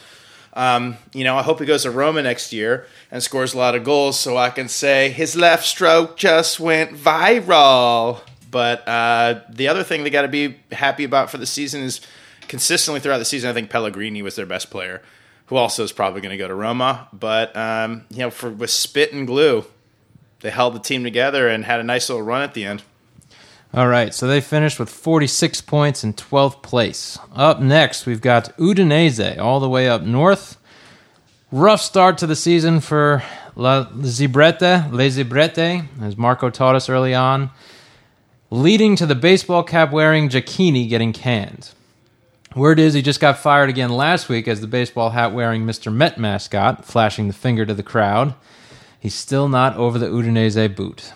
Um, 0.54 0.96
you 1.14 1.26
know, 1.26 1.36
I 1.36 1.42
hope 1.42 1.60
he 1.60 1.66
goes 1.66 1.84
to 1.84 1.92
Roma 1.92 2.22
next 2.22 2.54
year 2.54 2.88
and 3.12 3.22
scores 3.22 3.54
a 3.54 3.58
lot 3.58 3.76
of 3.76 3.84
goals 3.84 4.18
so 4.18 4.38
I 4.38 4.50
can 4.52 4.70
say 4.70 5.10
his 5.10 5.36
left 5.36 5.66
stroke 5.66 6.16
just 6.16 6.62
went 6.62 6.92
viral. 6.92 8.22
But 8.50 8.88
uh, 8.88 9.42
the 9.50 9.68
other 9.68 9.84
thing 9.84 10.04
they 10.04 10.10
got 10.10 10.22
to 10.22 10.30
be 10.30 10.58
happy 10.72 11.04
about 11.04 11.30
for 11.30 11.38
the 11.38 11.46
season 11.46 11.82
is 11.82 12.00
consistently 12.48 13.02
throughout 13.02 13.18
the 13.18 13.26
season, 13.26 13.50
I 13.50 13.54
think 13.54 13.70
Pellegrini 13.70 14.22
was 14.22 14.38
their 14.38 14.46
best 14.46 14.70
player, 14.70 15.02
who 15.48 15.58
also 15.58 15.84
is 15.84 15.92
probably 15.92 16.22
going 16.22 16.32
to 16.32 16.38
go 16.38 16.48
to 16.48 16.56
Roma. 16.56 17.10
But 17.12 17.54
um, 17.58 18.06
you 18.12 18.20
know, 18.20 18.30
for 18.30 18.50
with 18.50 18.70
spit 18.70 19.12
and 19.12 19.28
glue, 19.28 19.66
they 20.40 20.52
held 20.52 20.74
the 20.74 20.80
team 20.80 21.04
together 21.04 21.50
and 21.50 21.66
had 21.66 21.82
a 21.82 21.84
nice 21.84 22.08
little 22.08 22.24
run 22.24 22.44
at 22.44 22.54
the 22.54 22.64
end. 22.64 22.82
All 23.76 23.90
right, 23.90 24.14
so 24.14 24.26
they 24.26 24.40
finished 24.40 24.80
with 24.80 24.90
46 24.90 25.60
points 25.60 26.06
in 26.06 26.14
12th 26.14 26.64
place. 26.64 27.20
Up 27.36 27.60
next, 27.60 28.06
we've 28.06 28.22
got 28.22 28.56
Udinese, 28.58 29.38
all 29.38 29.60
the 29.60 29.68
way 29.68 29.90
up 29.90 30.02
north. 30.02 30.56
Rough 31.52 31.82
start 31.82 32.18
to 32.20 32.26
the 32.26 32.38
season 32.38 32.80
for 32.80 33.22
La 33.54 33.88
Zibretta, 33.88 34.90
Le 34.94 35.10
Zibrette, 35.10 35.90
as 36.02 36.16
Marco 36.16 36.50
taught 36.50 36.78
us 36.78 36.88
early 36.88 37.14
on, 37.14 37.52
leading 38.50 38.96
to 38.96 39.06
the 39.06 39.14
baseball 39.14 39.62
cap 39.62 39.92
wearing 39.92 40.30
Iachini 40.30 40.88
getting 40.88 41.12
canned. 41.12 41.72
Word 42.56 42.80
is 42.80 42.94
he 42.94 43.02
just 43.02 43.20
got 43.20 43.40
fired 43.40 43.68
again 43.68 43.90
last 43.90 44.30
week 44.30 44.48
as 44.48 44.62
the 44.62 44.68
baseball 44.68 45.10
hat 45.10 45.34
wearing 45.34 45.66
Mr. 45.66 45.94
Met 45.94 46.18
mascot, 46.18 46.86
flashing 46.86 47.28
the 47.28 47.34
finger 47.34 47.66
to 47.66 47.74
the 47.74 47.84
crowd. 47.84 48.36
He's 49.02 49.16
still 49.16 49.50
not 49.50 49.76
over 49.76 50.00
the 50.00 50.08
Udinese 50.08 50.74
boot. 50.74 51.12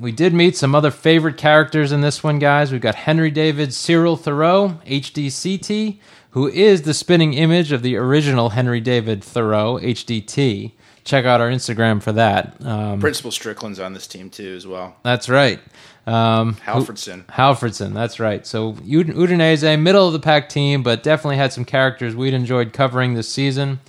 We 0.00 0.12
did 0.12 0.34
meet 0.34 0.56
some 0.56 0.74
other 0.74 0.90
favorite 0.90 1.36
characters 1.36 1.92
in 1.92 2.00
this 2.00 2.22
one, 2.22 2.38
guys. 2.38 2.72
We've 2.72 2.80
got 2.80 2.94
Henry 2.94 3.30
David 3.30 3.72
Cyril 3.72 4.16
Thoreau, 4.16 4.80
HDCT, 4.86 5.98
who 6.30 6.48
is 6.48 6.82
the 6.82 6.94
spinning 6.94 7.34
image 7.34 7.70
of 7.72 7.82
the 7.82 7.96
original 7.96 8.50
Henry 8.50 8.80
David 8.80 9.22
Thoreau, 9.22 9.78
HDT. 9.78 10.72
Check 11.04 11.24
out 11.26 11.40
our 11.40 11.50
Instagram 11.50 12.02
for 12.02 12.12
that. 12.12 12.64
Um, 12.64 12.98
Principal 12.98 13.30
Strickland's 13.30 13.78
on 13.78 13.92
this 13.92 14.06
team 14.06 14.30
too, 14.30 14.54
as 14.56 14.66
well. 14.66 14.96
that's 15.02 15.28
right. 15.28 15.60
Um, 16.06 16.56
Hallfredsson. 16.56 17.24
Hallfredsson, 17.26 17.94
that's 17.94 18.18
right. 18.20 18.46
So 18.46 18.70
Ud- 18.70 19.08
Udinese, 19.14 19.80
middle 19.80 20.06
of 20.06 20.12
the 20.12 20.18
pack 20.20 20.48
team, 20.48 20.82
but 20.82 21.02
definitely 21.02 21.36
had 21.36 21.52
some 21.52 21.64
characters 21.64 22.16
we'd 22.16 22.34
enjoyed 22.34 22.72
covering 22.72 23.14
this 23.14 23.28
season. 23.28 23.80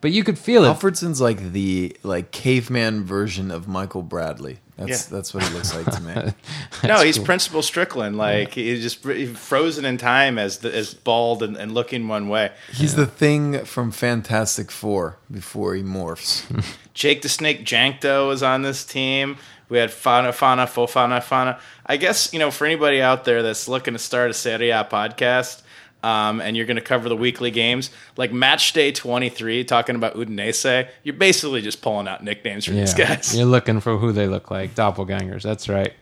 But 0.00 0.10
you 0.10 0.24
could 0.24 0.38
feel 0.38 0.64
it. 0.64 0.68
Hallfredsson's 0.76 1.20
like 1.20 1.52
the 1.52 1.96
like 2.02 2.32
caveman 2.32 3.04
version 3.04 3.50
of 3.52 3.68
Michael 3.68 4.02
Bradley. 4.02 4.58
That's 4.76 5.10
Yeah. 5.10 5.16
that's 5.16 5.34
what 5.34 5.42
he 5.42 5.54
looks 5.54 5.74
like 5.74 5.86
to 5.94 6.00
me. 6.00 6.32
no, 6.88 7.02
he's 7.02 7.18
Principal 7.18 7.62
Strickland. 7.62 8.16
Like 8.16 8.54
he's 8.54 8.82
just 8.82 9.04
frozen 9.36 9.84
in 9.84 9.98
time 9.98 10.38
as 10.38 10.58
the, 10.58 10.74
as 10.74 10.94
bald 10.94 11.42
and, 11.42 11.56
and 11.56 11.72
looking 11.72 12.08
one 12.08 12.28
way. 12.28 12.52
He's 12.72 12.94
the 12.94 13.06
thing 13.06 13.64
from 13.64 13.90
Fantastic 13.92 14.70
Four 14.70 15.16
before 15.30 15.74
he 15.74 15.82
morphs. 15.82 16.44
Jake 16.94 17.22
the 17.22 17.28
Snake 17.28 17.64
Jankto 17.64 18.32
is 18.32 18.42
on 18.42 18.62
this 18.62 18.84
team. 18.84 19.36
We 19.68 19.78
had 19.78 19.88
Fana 19.90 20.28
Fana 20.30 20.66
Fofana 20.66 21.22
Fana. 21.22 21.58
I 21.86 21.96
guess 21.96 22.32
you 22.32 22.38
know 22.38 22.50
for 22.50 22.66
anybody 22.66 23.00
out 23.00 23.24
there 23.24 23.42
that's 23.42 23.68
looking 23.68 23.94
to 23.94 23.98
start 23.98 24.30
a 24.30 24.34
Serie 24.34 24.70
A 24.70 24.84
podcast. 24.84 25.61
Um, 26.02 26.40
and 26.40 26.56
you're 26.56 26.66
going 26.66 26.76
to 26.76 26.82
cover 26.82 27.08
the 27.08 27.16
weekly 27.16 27.52
games 27.52 27.90
like 28.16 28.32
Match 28.32 28.72
Day 28.72 28.90
23, 28.90 29.62
talking 29.64 29.94
about 29.94 30.14
Udinese. 30.14 30.88
You're 31.04 31.14
basically 31.14 31.62
just 31.62 31.80
pulling 31.80 32.08
out 32.08 32.24
nicknames 32.24 32.64
for 32.64 32.72
these 32.72 32.92
guys. 32.94 33.36
You're 33.36 33.46
looking 33.46 33.78
for 33.78 33.96
who 33.98 34.10
they 34.10 34.26
look 34.26 34.50
like, 34.50 34.74
doppelgangers. 34.74 35.42
That's 35.42 35.68
right. 35.68 35.92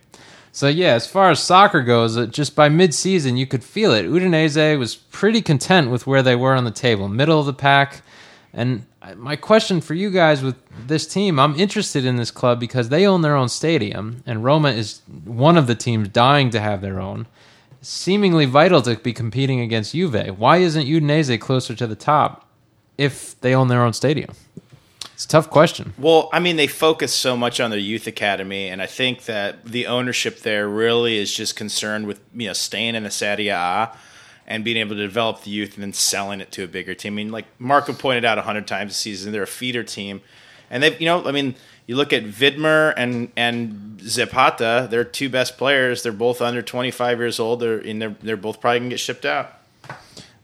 So 0.52 0.68
yeah, 0.68 0.94
as 0.94 1.06
far 1.06 1.30
as 1.30 1.40
soccer 1.40 1.82
goes, 1.82 2.16
uh, 2.16 2.26
just 2.26 2.56
by 2.56 2.68
mid-season 2.68 3.36
you 3.36 3.46
could 3.46 3.62
feel 3.62 3.92
it. 3.92 4.06
Udinese 4.06 4.78
was 4.78 4.96
pretty 4.96 5.42
content 5.42 5.90
with 5.90 6.06
where 6.06 6.22
they 6.22 6.34
were 6.34 6.54
on 6.54 6.64
the 6.64 6.70
table, 6.70 7.08
middle 7.08 7.38
of 7.38 7.46
the 7.46 7.52
pack. 7.52 8.02
And 8.52 8.84
my 9.16 9.36
question 9.36 9.80
for 9.80 9.94
you 9.94 10.10
guys 10.10 10.42
with 10.42 10.56
this 10.86 11.06
team, 11.06 11.38
I'm 11.38 11.54
interested 11.54 12.04
in 12.04 12.16
this 12.16 12.30
club 12.30 12.58
because 12.58 12.88
they 12.88 13.06
own 13.06 13.22
their 13.22 13.36
own 13.36 13.48
stadium, 13.48 14.22
and 14.26 14.42
Roma 14.42 14.70
is 14.70 15.02
one 15.24 15.56
of 15.56 15.66
the 15.68 15.76
teams 15.76 16.08
dying 16.08 16.50
to 16.50 16.60
have 16.60 16.80
their 16.80 17.00
own. 17.00 17.26
Seemingly 17.82 18.44
vital 18.44 18.82
to 18.82 18.96
be 18.96 19.12
competing 19.12 19.60
against 19.60 19.92
Juve. 19.92 20.38
Why 20.38 20.58
isn't 20.58 20.86
Udinese 20.86 21.40
closer 21.40 21.74
to 21.74 21.86
the 21.86 21.96
top 21.96 22.46
if 22.98 23.40
they 23.40 23.54
own 23.54 23.68
their 23.68 23.82
own 23.82 23.94
stadium? 23.94 24.30
It's 25.14 25.24
a 25.24 25.28
tough 25.28 25.50
question. 25.50 25.92
Well, 25.98 26.30
I 26.32 26.40
mean, 26.40 26.56
they 26.56 26.66
focus 26.66 27.12
so 27.12 27.36
much 27.36 27.60
on 27.60 27.70
their 27.70 27.78
youth 27.78 28.06
academy, 28.06 28.68
and 28.68 28.80
I 28.80 28.86
think 28.86 29.24
that 29.26 29.64
the 29.66 29.86
ownership 29.86 30.40
there 30.40 30.66
really 30.66 31.18
is 31.18 31.34
just 31.34 31.56
concerned 31.56 32.06
with 32.06 32.20
you 32.34 32.46
know 32.46 32.54
staying 32.54 32.94
in 32.94 33.02
the 33.02 33.10
Serie 33.10 33.48
A 33.48 33.90
and 34.46 34.64
being 34.64 34.78
able 34.78 34.96
to 34.96 35.02
develop 35.02 35.42
the 35.42 35.50
youth 35.50 35.74
and 35.74 35.82
then 35.82 35.92
selling 35.92 36.40
it 36.40 36.50
to 36.52 36.64
a 36.64 36.66
bigger 36.66 36.94
team. 36.94 37.14
I 37.14 37.16
mean, 37.16 37.30
like 37.30 37.44
Marco 37.58 37.92
pointed 37.92 38.24
out 38.24 38.38
a 38.38 38.42
hundred 38.42 38.66
times 38.66 38.92
this 38.92 38.96
season, 38.96 39.32
they're 39.32 39.42
a 39.42 39.46
feeder 39.46 39.84
team, 39.84 40.22
and 40.70 40.82
they, 40.82 40.96
you 40.96 41.06
know, 41.06 41.24
I 41.26 41.32
mean, 41.32 41.54
you 41.86 41.96
look 41.96 42.12
at 42.12 42.24
Widmer 42.24 42.94
and 42.96 43.30
and 43.36 43.89
Zapata, 44.02 44.88
they're 44.90 45.04
two 45.04 45.28
best 45.28 45.58
players. 45.58 46.02
They're 46.02 46.12
both 46.12 46.40
under 46.40 46.62
twenty 46.62 46.90
five 46.90 47.18
years 47.18 47.38
old. 47.40 47.60
They're 47.60 47.78
and 47.78 48.00
they're 48.00 48.16
they're 48.22 48.36
both 48.36 48.60
probably 48.60 48.80
gonna 48.80 48.90
get 48.90 49.00
shipped 49.00 49.24
out. 49.24 49.52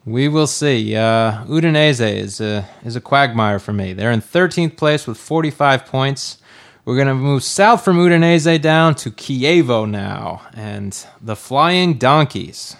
We 0.04 0.28
will 0.28 0.46
see. 0.46 0.94
Uh, 0.94 1.44
Udinese 1.46 2.16
is 2.16 2.40
a 2.40 2.68
is 2.84 2.94
a 2.94 3.00
quagmire 3.00 3.58
for 3.58 3.72
me. 3.72 3.92
They're 3.92 4.12
in 4.12 4.20
13th 4.20 4.76
place 4.76 5.04
with 5.06 5.18
45 5.18 5.84
points. 5.84 6.38
We're 6.84 6.94
going 6.94 7.08
to 7.08 7.14
move 7.14 7.42
south 7.42 7.84
from 7.84 7.98
Udinese 7.98 8.60
down 8.62 8.94
to 8.96 9.10
Chievo 9.10 9.90
now, 9.90 10.42
and 10.54 10.96
the 11.20 11.34
Flying 11.34 11.94
Donkeys. 11.94 12.76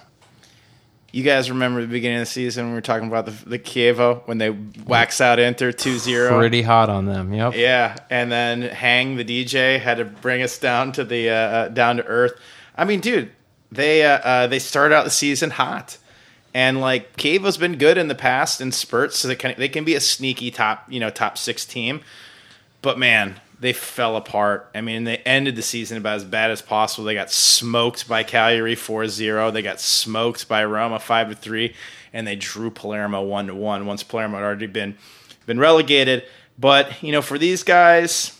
You 1.16 1.22
guys 1.22 1.48
remember 1.48 1.80
the 1.80 1.86
beginning 1.86 2.18
of 2.18 2.26
the 2.26 2.30
season 2.30 2.66
when 2.66 2.72
we 2.72 2.76
were 2.76 2.82
talking 2.82 3.08
about 3.08 3.24
the, 3.24 3.30
the 3.48 3.58
Chievo 3.58 4.20
when 4.28 4.36
they 4.36 4.50
wax 4.50 5.22
out 5.22 5.38
Inter 5.38 5.72
2-0? 5.72 6.36
Pretty 6.36 6.60
hot 6.60 6.90
on 6.90 7.06
them. 7.06 7.32
Yep. 7.32 7.54
Yeah, 7.54 7.96
and 8.10 8.30
then 8.30 8.60
Hang 8.60 9.16
the 9.16 9.24
DJ 9.24 9.80
had 9.80 9.96
to 9.96 10.04
bring 10.04 10.42
us 10.42 10.58
down 10.58 10.92
to 10.92 11.04
the 11.04 11.30
uh, 11.30 11.34
uh, 11.34 11.68
down 11.68 11.96
to 11.96 12.04
earth. 12.04 12.38
I 12.76 12.84
mean, 12.84 13.00
dude, 13.00 13.30
they 13.72 14.04
uh, 14.04 14.18
uh, 14.18 14.46
they 14.48 14.58
started 14.58 14.94
out 14.94 15.04
the 15.04 15.10
season 15.10 15.52
hot, 15.52 15.96
and 16.52 16.82
like 16.82 17.16
Chievo's 17.16 17.56
been 17.56 17.78
good 17.78 17.96
in 17.96 18.08
the 18.08 18.14
past 18.14 18.60
in 18.60 18.70
spurts, 18.70 19.16
so 19.16 19.26
they 19.26 19.36
can 19.36 19.54
they 19.56 19.70
can 19.70 19.84
be 19.84 19.94
a 19.94 20.02
sneaky 20.02 20.50
top 20.50 20.84
you 20.86 21.00
know 21.00 21.08
top 21.08 21.38
six 21.38 21.64
team. 21.64 22.02
But 22.82 22.98
man, 22.98 23.40
they 23.58 23.72
fell 23.72 24.16
apart. 24.16 24.70
I 24.74 24.80
mean, 24.82 25.04
they 25.04 25.18
ended 25.18 25.56
the 25.56 25.62
season 25.62 25.96
about 25.96 26.16
as 26.16 26.24
bad 26.24 26.50
as 26.50 26.60
possible. 26.60 27.04
They 27.04 27.14
got 27.14 27.30
smoked 27.30 28.06
by 28.08 28.22
Cagliari 28.22 28.76
4-0. 28.76 29.52
They 29.52 29.62
got 29.62 29.80
smoked 29.80 30.46
by 30.48 30.64
Roma 30.64 30.98
5 30.98 31.30
to 31.30 31.34
3 31.34 31.74
and 32.12 32.26
they 32.26 32.36
drew 32.36 32.70
Palermo 32.70 33.22
1 33.22 33.46
to 33.48 33.54
1 33.54 33.86
once 33.86 34.02
Palermo 34.02 34.36
had 34.36 34.44
already 34.44 34.66
been 34.66 34.96
been 35.46 35.58
relegated. 35.58 36.24
But, 36.58 37.02
you 37.02 37.12
know, 37.12 37.22
for 37.22 37.38
these 37.38 37.62
guys, 37.62 38.38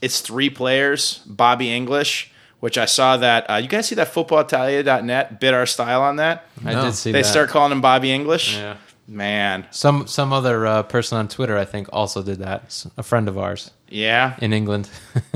it's 0.00 0.20
three 0.20 0.48
players, 0.50 1.18
Bobby 1.26 1.72
English, 1.72 2.30
which 2.60 2.78
I 2.78 2.84
saw 2.86 3.16
that 3.18 3.48
uh, 3.50 3.56
you 3.56 3.68
guys 3.68 3.86
see 3.88 3.96
that 3.96 4.12
footballitalia.net 4.12 5.40
bid 5.40 5.52
our 5.54 5.66
style 5.66 6.02
on 6.02 6.16
that. 6.16 6.46
I 6.64 6.74
did 6.80 6.94
see 6.94 7.12
They 7.12 7.22
that. 7.22 7.28
start 7.28 7.50
calling 7.50 7.72
him 7.72 7.80
Bobby 7.80 8.12
English. 8.12 8.56
Yeah. 8.56 8.76
Man. 9.08 9.66
Some 9.72 10.06
some 10.06 10.32
other 10.32 10.64
uh, 10.66 10.82
person 10.84 11.18
on 11.18 11.28
Twitter, 11.28 11.58
I 11.58 11.64
think, 11.64 11.88
also 11.92 12.22
did 12.22 12.38
that. 12.38 12.86
A 12.96 13.02
friend 13.02 13.28
of 13.28 13.36
ours 13.36 13.72
Yeah. 13.92 14.36
in 14.40 14.52
England. 14.52 14.88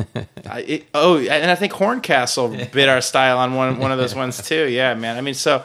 I, 0.49 0.61
it, 0.61 0.87
oh, 0.95 1.19
and 1.19 1.51
I 1.51 1.55
think 1.55 1.73
Horncastle 1.73 2.49
bit 2.49 2.89
our 2.89 3.01
style 3.01 3.39
on 3.39 3.55
one 3.55 3.79
one 3.79 3.93
of 3.93 3.99
those 3.99 4.15
ones 4.23 4.43
too. 4.43 4.69
Yeah, 4.69 4.95
man. 4.95 5.17
I 5.17 5.21
mean, 5.21 5.35
so 5.35 5.65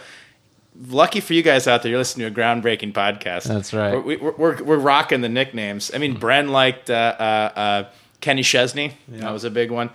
lucky 0.88 1.20
for 1.20 1.34
you 1.34 1.44
guys 1.44 1.68
out 1.68 1.84
there, 1.84 1.92
you're 1.92 2.00
listening 2.00 2.34
to 2.34 2.42
a 2.42 2.44
groundbreaking 2.44 2.94
podcast. 2.94 3.44
That's 3.44 3.74
right. 3.74 4.04
We're, 4.04 4.20
we're, 4.20 4.32
we're, 4.32 4.64
we're 4.64 4.78
rocking 4.78 5.22
the 5.22 5.30
nicknames. 5.30 5.92
I 5.94 5.98
mean, 5.98 6.18
Bren 6.18 6.50
liked 6.50 6.90
uh, 6.90 7.16
uh, 7.20 7.60
uh, 7.60 7.90
Kenny 8.20 8.44
Chesney. 8.44 8.94
That 9.08 9.32
was 9.32 9.44
a 9.44 9.52
big 9.52 9.72
one. 9.72 9.90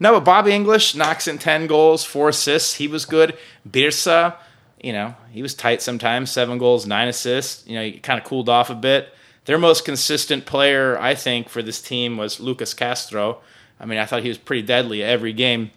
No, 0.00 0.14
but 0.14 0.24
Bobby 0.24 0.52
English 0.52 0.94
knocks 0.94 1.28
in 1.28 1.38
ten 1.38 1.66
goals, 1.66 2.04
four 2.04 2.30
assists. 2.30 2.74
He 2.74 2.88
was 2.88 3.04
good. 3.04 3.36
Birsa, 3.68 4.34
you 4.80 4.92
know, 4.92 5.14
he 5.30 5.42
was 5.42 5.54
tight 5.54 5.80
sometimes. 5.80 6.30
Seven 6.30 6.58
goals, 6.58 6.86
nine 6.86 7.08
assists. 7.08 7.66
You 7.66 7.76
know, 7.76 7.84
he 7.84 7.92
kind 7.92 8.18
of 8.18 8.26
cooled 8.26 8.48
off 8.48 8.68
a 8.70 8.74
bit. 8.74 9.14
Their 9.44 9.58
most 9.58 9.84
consistent 9.84 10.46
player, 10.46 10.98
I 10.98 11.14
think, 11.14 11.48
for 11.48 11.62
this 11.62 11.82
team 11.82 12.16
was 12.16 12.38
Lucas 12.38 12.74
Castro. 12.74 13.40
I 13.80 13.86
mean, 13.86 13.98
I 13.98 14.06
thought 14.06 14.22
he 14.22 14.28
was 14.28 14.38
pretty 14.38 14.62
deadly 14.62 15.02
every 15.02 15.32
game. 15.32 15.72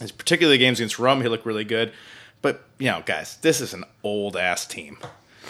His 0.00 0.12
particularly 0.12 0.58
games 0.58 0.80
against 0.80 0.98
Rome, 0.98 1.20
he 1.20 1.28
looked 1.28 1.46
really 1.46 1.64
good. 1.64 1.92
But 2.40 2.64
you 2.78 2.88
know, 2.88 3.02
guys, 3.04 3.36
this 3.36 3.60
is 3.60 3.74
an 3.74 3.84
old 4.02 4.36
ass 4.36 4.66
team. 4.66 4.98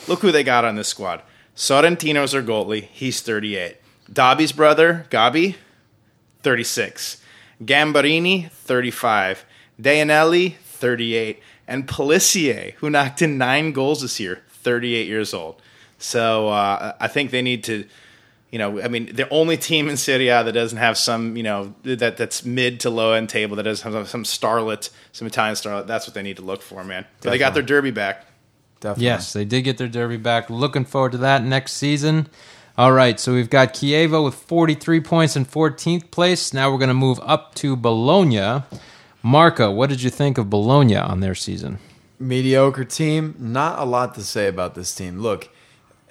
Look 0.08 0.20
who 0.20 0.32
they 0.32 0.42
got 0.42 0.64
on 0.64 0.74
this 0.74 0.88
squad. 0.88 1.22
Sorrentino's 1.56 2.32
their 2.32 2.42
goalie. 2.42 2.82
He's 2.82 3.20
38. 3.20 3.76
Dobby's 4.12 4.52
brother, 4.52 5.06
Gabi, 5.10 5.56
36. 6.42 7.22
Gamberini, 7.62 8.50
35. 8.50 9.44
Dainelli, 9.80 10.56
38. 10.56 11.40
And 11.68 11.86
Pellissier, 11.86 12.74
who 12.74 12.90
knocked 12.90 13.22
in 13.22 13.38
nine 13.38 13.72
goals 13.72 14.02
this 14.02 14.18
year, 14.18 14.42
38 14.48 15.06
years 15.06 15.32
old. 15.32 15.62
So 16.02 16.48
uh, 16.48 16.94
I 16.98 17.08
think 17.08 17.30
they 17.30 17.42
need 17.42 17.64
to, 17.64 17.86
you 18.50 18.58
know, 18.58 18.80
I 18.82 18.88
mean, 18.88 19.14
the 19.14 19.28
only 19.30 19.56
team 19.56 19.88
in 19.88 19.96
Serie 19.96 20.28
A 20.28 20.42
that 20.44 20.52
doesn't 20.52 20.78
have 20.78 20.98
some, 20.98 21.36
you 21.36 21.42
know, 21.42 21.74
that 21.84 22.16
that's 22.16 22.44
mid 22.44 22.80
to 22.80 22.90
low 22.90 23.12
end 23.12 23.28
table 23.28 23.56
that 23.56 23.62
doesn't 23.62 23.92
have 23.92 24.08
some 24.08 24.24
starlet, 24.24 24.90
some 25.12 25.26
Italian 25.26 25.54
starlet. 25.54 25.86
That's 25.86 26.06
what 26.06 26.14
they 26.14 26.22
need 26.22 26.36
to 26.36 26.42
look 26.42 26.62
for, 26.62 26.84
man. 26.84 27.06
But 27.20 27.30
they 27.30 27.38
got 27.38 27.54
their 27.54 27.62
derby 27.62 27.90
back. 27.90 28.26
Definitely. 28.80 29.04
Yes, 29.04 29.32
they 29.32 29.44
did 29.44 29.62
get 29.62 29.78
their 29.78 29.88
derby 29.88 30.16
back. 30.16 30.50
Looking 30.50 30.84
forward 30.84 31.12
to 31.12 31.18
that 31.18 31.44
next 31.44 31.72
season. 31.72 32.28
All 32.76 32.92
right, 32.92 33.20
so 33.20 33.34
we've 33.34 33.50
got 33.50 33.74
Chievo 33.74 34.24
with 34.24 34.34
43 34.34 35.00
points 35.00 35.36
in 35.36 35.44
14th 35.44 36.10
place. 36.10 36.54
Now 36.54 36.72
we're 36.72 36.78
going 36.78 36.88
to 36.88 36.94
move 36.94 37.20
up 37.22 37.54
to 37.56 37.76
Bologna. 37.76 38.62
Marco, 39.22 39.70
what 39.70 39.90
did 39.90 40.02
you 40.02 40.08
think 40.08 40.38
of 40.38 40.48
Bologna 40.48 40.96
on 40.96 41.20
their 41.20 41.34
season? 41.34 41.78
mediocre 42.22 42.84
team. 42.84 43.34
Not 43.38 43.78
a 43.78 43.84
lot 43.84 44.14
to 44.14 44.22
say 44.22 44.48
about 44.48 44.74
this 44.74 44.94
team. 44.94 45.18
Look, 45.18 45.50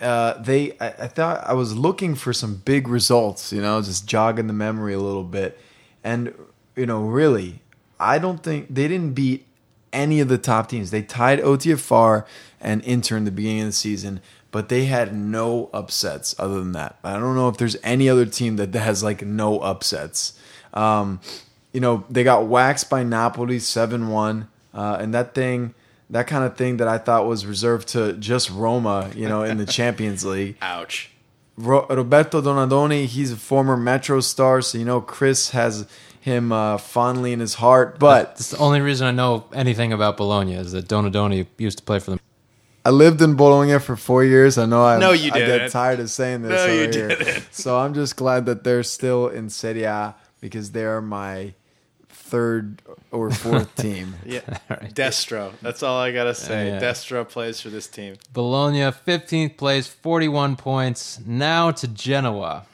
uh, 0.01 0.41
they. 0.41 0.71
I, 0.79 0.87
I 0.87 1.07
thought 1.07 1.43
I 1.45 1.53
was 1.53 1.77
looking 1.77 2.15
for 2.15 2.33
some 2.33 2.55
big 2.55 2.87
results. 2.87 3.53
You 3.53 3.61
know, 3.61 3.81
just 3.81 4.07
jogging 4.07 4.47
the 4.47 4.53
memory 4.53 4.93
a 4.93 4.99
little 4.99 5.23
bit, 5.23 5.59
and 6.03 6.33
you 6.75 6.85
know, 6.85 7.01
really, 7.01 7.61
I 7.99 8.19
don't 8.19 8.41
think 8.43 8.67
they 8.69 8.87
didn't 8.87 9.13
beat 9.13 9.45
any 9.93 10.19
of 10.19 10.27
the 10.27 10.37
top 10.37 10.69
teams. 10.69 10.91
They 10.91 11.01
tied 11.01 11.39
OTFR 11.39 12.25
and 12.59 12.83
Inter 12.83 13.17
in 13.17 13.25
the 13.25 13.31
beginning 13.31 13.61
of 13.61 13.67
the 13.67 13.73
season, 13.73 14.21
but 14.51 14.69
they 14.69 14.85
had 14.85 15.15
no 15.15 15.69
upsets 15.73 16.35
other 16.39 16.59
than 16.59 16.71
that. 16.73 16.97
I 17.03 17.13
don't 17.13 17.35
know 17.35 17.49
if 17.49 17.57
there's 17.57 17.77
any 17.83 18.09
other 18.09 18.25
team 18.25 18.55
that 18.57 18.73
has 18.73 19.03
like 19.03 19.21
no 19.25 19.59
upsets. 19.59 20.33
Um, 20.73 21.19
you 21.73 21.79
know, 21.79 22.05
they 22.09 22.23
got 22.23 22.47
waxed 22.47 22.89
by 22.89 23.03
Napoli 23.03 23.59
7 23.59 24.07
1. 24.09 24.47
Uh, 24.73 24.97
and 24.99 25.13
that 25.13 25.33
thing, 25.33 25.73
that 26.11 26.27
kind 26.27 26.43
of 26.43 26.55
thing 26.55 26.77
that 26.77 26.87
I 26.87 26.97
thought 26.97 27.25
was 27.25 27.45
reserved 27.45 27.87
to 27.89 28.13
just 28.13 28.49
Roma, 28.49 29.09
you 29.15 29.27
know, 29.27 29.43
in 29.43 29.57
the 29.57 29.65
Champions 29.79 30.23
League. 30.23 30.57
Ouch. 30.61 31.09
Ro- 31.57 31.85
Roberto 31.89 32.41
Donadoni, 32.41 33.05
he's 33.05 33.31
a 33.31 33.35
former 33.37 33.75
Metro 33.77 34.19
star, 34.21 34.61
so 34.61 34.77
you 34.77 34.85
know 34.85 35.01
Chris 35.01 35.49
has 35.51 35.85
him 36.19 36.51
uh, 36.51 36.77
fondly 36.77 37.33
in 37.33 37.39
his 37.39 37.55
heart. 37.55 37.99
But 37.99 38.35
That's 38.35 38.51
the 38.51 38.57
only 38.59 38.79
reason 38.81 39.07
I 39.07 39.11
know 39.11 39.45
anything 39.53 39.91
about 39.91 40.17
Bologna 40.17 40.53
is 40.53 40.71
that 40.71 40.87
Donadoni 40.87 41.47
used 41.57 41.77
to 41.79 41.83
play 41.83 41.99
for 41.99 42.11
them. 42.11 42.19
I 42.85 42.89
lived 42.89 43.21
in 43.21 43.35
Bologna 43.35 43.77
for 43.79 43.95
four 43.95 44.23
years. 44.23 44.57
I 44.57 44.65
know 44.65 44.83
I, 44.83 44.97
No, 44.97 45.11
you 45.11 45.31
did. 45.31 45.43
I 45.43 45.57
get 45.59 45.71
tired 45.71 45.99
of 45.99 46.09
saying 46.09 46.41
this 46.41 46.51
No, 46.51 46.65
you 46.73 46.81
over 46.83 46.91
here. 46.91 47.07
didn't. 47.09 47.47
So 47.51 47.77
I'm 47.77 47.93
just 47.93 48.15
glad 48.15 48.45
that 48.47 48.63
they're 48.63 48.81
still 48.83 49.27
in 49.27 49.49
Serie 49.51 49.83
A 49.83 50.15
because 50.39 50.71
they 50.71 50.85
are 50.85 51.01
my 51.01 51.53
third 52.31 52.81
or 53.11 53.29
fourth 53.29 53.75
team. 53.85 54.15
Yeah. 54.25 54.39
Destro. 54.69 55.51
That's 55.61 55.83
all 55.83 55.99
I 55.99 56.11
got 56.11 56.23
to 56.23 56.33
say. 56.33 56.69
Yeah. 56.69 56.79
Destro 56.79 57.27
plays 57.27 57.59
for 57.61 57.69
this 57.69 57.87
team. 57.87 58.15
Bologna, 58.33 58.79
15th 58.79 59.57
place, 59.57 59.87
41 59.87 60.55
points. 60.55 61.19
Now 61.25 61.71
to 61.71 61.87
Genoa. 61.87 62.65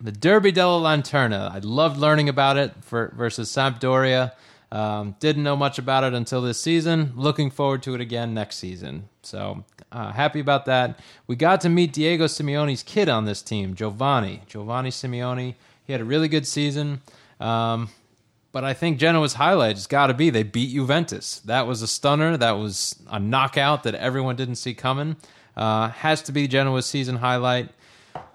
The 0.00 0.12
Derby 0.12 0.52
della 0.52 0.80
Lanterna. 0.80 1.50
I 1.50 1.58
loved 1.60 1.96
learning 1.96 2.28
about 2.28 2.58
it 2.58 2.72
for, 2.82 3.12
versus 3.16 3.50
Sampdoria. 3.50 4.32
Um, 4.70 5.16
didn't 5.20 5.42
know 5.42 5.56
much 5.56 5.78
about 5.78 6.04
it 6.04 6.12
until 6.12 6.42
this 6.42 6.60
season. 6.60 7.12
Looking 7.16 7.50
forward 7.50 7.82
to 7.84 7.94
it 7.94 8.02
again 8.02 8.34
next 8.34 8.58
season. 8.58 9.08
So 9.22 9.64
uh, 9.90 10.12
happy 10.12 10.40
about 10.40 10.66
that. 10.66 11.00
We 11.26 11.36
got 11.36 11.62
to 11.62 11.70
meet 11.70 11.94
Diego 11.94 12.26
Simeone's 12.26 12.82
kid 12.82 13.08
on 13.08 13.24
this 13.24 13.40
team, 13.40 13.74
Giovanni. 13.74 14.42
Giovanni 14.46 14.90
Simeone. 14.90 15.54
He 15.84 15.92
had 15.92 16.02
a 16.02 16.04
really 16.04 16.28
good 16.28 16.46
season. 16.46 17.00
Um, 17.40 17.88
but 18.56 18.64
I 18.64 18.72
think 18.72 18.98
Genoa's 18.98 19.34
highlight 19.34 19.76
has 19.76 19.86
got 19.86 20.06
to 20.06 20.14
be 20.14 20.30
they 20.30 20.42
beat 20.42 20.70
Juventus. 20.70 21.40
That 21.40 21.66
was 21.66 21.82
a 21.82 21.86
stunner. 21.86 22.38
That 22.38 22.52
was 22.52 22.96
a 23.06 23.20
knockout 23.20 23.82
that 23.82 23.94
everyone 23.94 24.34
didn't 24.34 24.54
see 24.54 24.72
coming. 24.72 25.16
Uh, 25.54 25.90
has 25.90 26.22
to 26.22 26.32
be 26.32 26.48
Genoa's 26.48 26.86
season 26.86 27.16
highlight. 27.16 27.68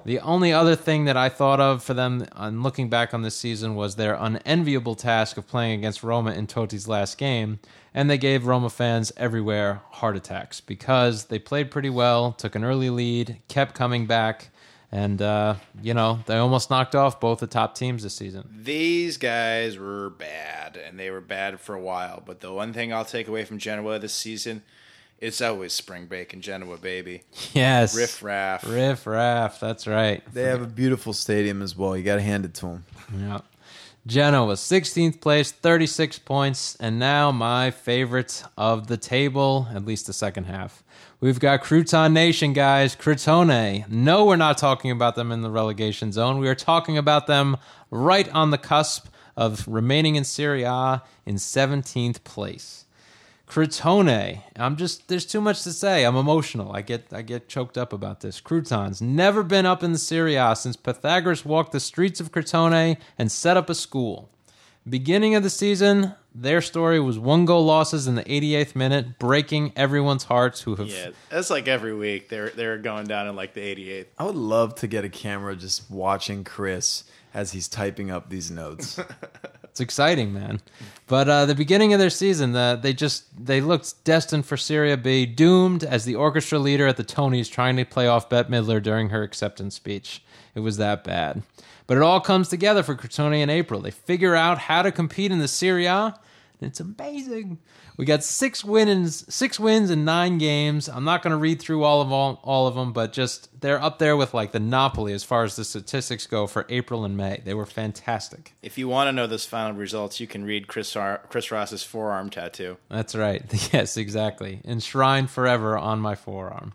The 0.06 0.20
only 0.20 0.54
other 0.54 0.76
thing 0.76 1.06
that 1.06 1.18
I 1.18 1.30
thought 1.30 1.60
of 1.60 1.84
for 1.84 1.96
them 1.96 2.28
on 2.34 2.62
looking 2.62 2.88
back 2.88 3.16
on 3.16 3.24
this 3.24 3.36
season 3.36 3.74
was 3.74 3.96
their 3.96 4.14
unenviable 4.14 4.94
task 4.94 5.38
of 5.38 5.48
playing 5.48 5.80
against 5.80 6.04
Roma 6.04 6.34
in 6.34 6.46
Totti's 6.46 6.88
last 6.88 7.18
game, 7.18 7.58
and 7.92 8.08
they 8.08 8.20
gave 8.20 8.46
Roma 8.46 8.70
fans 8.70 9.12
everywhere 9.18 9.82
heart 9.90 10.16
attacks 10.16 10.62
because 10.62 11.26
they 11.26 11.40
played 11.40 11.72
pretty 11.72 11.90
well, 11.90 12.32
took 12.32 12.54
an 12.54 12.64
early 12.64 12.92
lead, 12.92 13.40
kept 13.48 13.74
coming 13.74 14.06
back, 14.06 14.50
and 14.92 15.22
uh, 15.22 15.56
you 15.82 15.94
know 15.94 16.20
they 16.26 16.38
almost 16.38 16.70
knocked 16.70 16.96
off 16.96 17.20
both 17.20 17.40
the 17.40 17.48
top 17.48 17.76
teams 17.76 18.04
this 18.04 18.16
season. 18.16 18.48
These 18.64 19.18
guys 19.18 19.78
were 19.78 20.10
bad, 20.10 20.78
and 20.78 21.00
they 21.00 21.10
were 21.10 21.22
bad 21.22 21.60
for 21.60 21.76
a 21.76 21.82
while. 21.82 22.22
But 22.26 22.42
the 22.42 22.52
one 22.54 22.74
thing 22.74 22.92
I'll 22.94 23.06
take 23.06 23.28
away 23.28 23.46
from 23.46 23.58
Genoa 23.58 24.00
this 24.00 24.14
season, 24.14 24.64
it's 25.20 25.42
always 25.42 25.74
spring 25.74 26.06
break 26.08 26.34
in 26.34 26.42
Genoa, 26.42 26.78
baby. 26.78 27.24
Yes, 27.54 27.96
Riff 27.96 28.22
raff. 28.24 28.68
riff 28.68 29.06
raff. 29.08 29.60
That's 29.60 29.88
right. 29.88 30.22
They 30.34 30.44
have 30.44 30.62
a 30.62 30.68
beautiful 30.68 31.14
stadium 31.14 31.62
as 31.62 31.78
well. 31.78 31.96
You 31.96 32.04
got 32.04 32.16
to 32.16 32.22
hand 32.22 32.46
it 32.46 32.54
to 32.56 32.66
them. 32.68 32.86
Yeah. 33.18 33.42
Genoa, 34.08 34.56
16th 34.56 35.22
place, 35.22 35.52
36 35.52 36.18
points, 36.20 36.76
and 36.80 36.98
now 36.98 37.32
my 37.32 37.70
favorite 37.70 38.44
of 38.58 38.88
the 38.88 38.98
table, 38.98 39.68
at 39.76 39.86
least 39.86 40.08
the 40.08 40.14
second 40.14 40.46
half. 40.46 40.84
We've 41.22 41.40
got 41.40 41.62
Crouton 41.62 42.14
Nation, 42.14 42.52
guys. 42.52 42.96
Crotone. 42.96 43.88
No, 43.88 44.26
we're 44.26 44.38
not 44.38 44.58
talking 44.58 44.90
about 44.90 45.14
them 45.14 45.32
in 45.32 45.44
the 45.44 45.52
relegation 45.52 46.12
zone. 46.12 46.40
We 46.40 46.50
are 46.50 46.56
talking 46.56 46.98
about 46.98 47.28
them 47.28 47.58
right 47.92 48.28
on 48.30 48.50
the 48.50 48.58
cusp 48.58 49.06
of 49.38 49.68
remaining 49.68 50.16
in 50.16 50.24
Serie 50.24 50.64
A 50.64 51.04
in 51.28 51.36
17th 51.36 52.24
place. 52.24 52.86
Crotone. 53.48 54.42
I'm 54.56 54.76
just 54.78 55.10
there's 55.10 55.28
too 55.28 55.42
much 55.42 55.62
to 55.62 55.74
say. 55.74 56.06
I'm 56.06 56.16
emotional. 56.16 56.72
I 56.72 56.82
get 56.82 57.14
I 57.14 57.22
get 57.22 57.48
choked 57.48 57.78
up 57.78 57.94
about 57.94 58.22
this. 58.22 58.42
Croutons 58.42 59.00
never 59.00 59.44
been 59.44 59.68
up 59.68 59.84
in 59.84 59.92
the 59.92 60.00
Serie 60.00 60.38
A 60.38 60.56
since 60.56 60.76
Pythagoras 60.76 61.46
walked 61.46 61.72
the 61.72 61.80
streets 61.80 62.20
of 62.20 62.32
Crotone 62.32 62.98
and 63.20 63.32
set 63.32 63.58
up 63.58 63.70
a 63.70 63.76
school. 63.76 64.32
Beginning 64.90 65.36
of 65.36 65.44
the 65.44 65.52
season, 65.52 66.16
their 66.34 66.62
story 66.62 67.00
was 67.00 67.20
one 67.20 67.46
goal 67.46 67.66
losses 67.66 68.08
in 68.08 68.16
the 68.16 68.24
88th 68.24 68.76
minute, 68.76 69.20
breaking 69.20 69.74
everyone's 69.76 70.24
hearts 70.24 70.62
who 70.62 70.76
have 70.76 70.88
Yeah, 70.88 71.10
that's 71.30 71.50
like 71.50 71.68
every 71.68 71.94
week. 71.94 72.30
They're 72.30 72.50
they're 72.50 72.78
going 72.78 73.06
down 73.06 73.28
in 73.28 73.36
like 73.36 73.54
the 73.54 73.62
88th. 73.62 74.08
I 74.18 74.24
would 74.24 74.36
love 74.36 74.76
to 74.76 74.88
get 74.88 75.04
a 75.06 75.10
camera 75.10 75.56
just 75.56 75.90
watching 75.92 76.44
Chris 76.44 77.04
as 77.34 77.52
he's 77.52 77.68
typing 77.68 78.12
up 78.12 78.30
these 78.30 78.52
notes. 78.52 79.00
It's 79.72 79.80
exciting, 79.80 80.34
man. 80.34 80.60
But 81.08 81.30
uh, 81.30 81.46
the 81.46 81.56
beginning 81.56 81.94
of 81.94 82.00
their 82.00 82.10
season, 82.10 82.52
the, 82.52 82.78
they 82.82 82.92
just 82.92 83.24
they 83.44 83.62
looked 83.62 84.04
destined 84.04 84.46
for 84.46 84.58
Serie 84.58 84.94
B, 84.98 85.26
doomed 85.26 85.86
as 85.86 86.04
the 86.04 86.16
orchestra 86.16 86.60
leader 86.60 86.88
at 86.88 86.98
the 86.98 87.06
Tonys 87.06 87.50
trying 87.50 87.78
to 87.78 87.86
play 87.86 88.06
off 88.06 88.30
Bette 88.30 88.50
Midler 88.50 88.84
during 88.84 89.10
her 89.10 89.24
acceptance 89.24 89.76
speech. 89.76 90.24
It 90.56 90.60
was 90.60 90.76
that 90.76 91.06
bad. 91.06 91.44
But 91.92 91.98
it 91.98 92.04
all 92.04 92.22
comes 92.22 92.48
together 92.48 92.84
for 92.84 92.96
Crotone 92.96 93.42
in 93.42 93.50
April. 93.50 93.82
They 93.82 93.92
figure 93.92 94.34
out 94.34 94.58
how 94.60 94.82
to 94.82 94.94
compete 94.94 95.30
in 95.30 95.40
the 95.40 95.48
Serie 95.50 95.88
A, 95.88 95.98
and 96.06 96.16
it's 96.62 96.80
amazing. 96.80 97.60
We 97.98 98.06
got 98.06 98.24
six 98.24 98.64
wins, 98.64 99.26
six 99.28 99.60
wins 99.60 99.90
in 99.92 100.06
nine 100.06 100.38
games. 100.38 100.88
I'm 100.88 101.04
not 101.04 101.22
going 101.22 101.32
to 101.32 101.38
read 101.38 101.62
through 101.62 101.84
all 101.84 102.00
of 102.00 102.10
all, 102.10 102.40
all 102.46 102.66
of 102.66 102.76
them, 102.76 102.94
but 102.94 103.12
just 103.12 103.50
they're 103.60 103.84
up 103.84 104.00
there 104.00 104.16
with 104.16 104.34
like 104.34 104.54
the 104.54 104.60
Napoli 104.62 105.12
as 105.12 105.26
far 105.26 105.44
as 105.44 105.58
the 105.58 105.66
statistics 105.66 106.28
go 106.28 106.48
for 106.48 106.66
April 106.70 107.04
and 107.04 107.18
May. 107.18 107.42
They 107.44 107.54
were 107.54 107.66
fantastic. 107.66 108.54
If 108.62 108.78
you 108.78 108.88
want 108.88 109.10
to 109.10 109.12
know 109.12 109.28
those 109.28 109.46
final 109.46 109.74
results, 109.76 110.22
you 110.22 110.28
can 110.28 110.46
read 110.46 110.70
Chris 110.70 110.96
Ar- 110.96 111.24
Chris 111.28 111.52
Ross's 111.52 111.84
forearm 111.84 112.30
tattoo. 112.30 112.78
That's 112.88 113.16
right. 113.16 113.44
Yes, 113.74 113.98
exactly. 113.98 114.62
Enshrined 114.64 115.30
forever 115.30 115.78
on 115.78 116.00
my 116.00 116.16
forearm. 116.16 116.72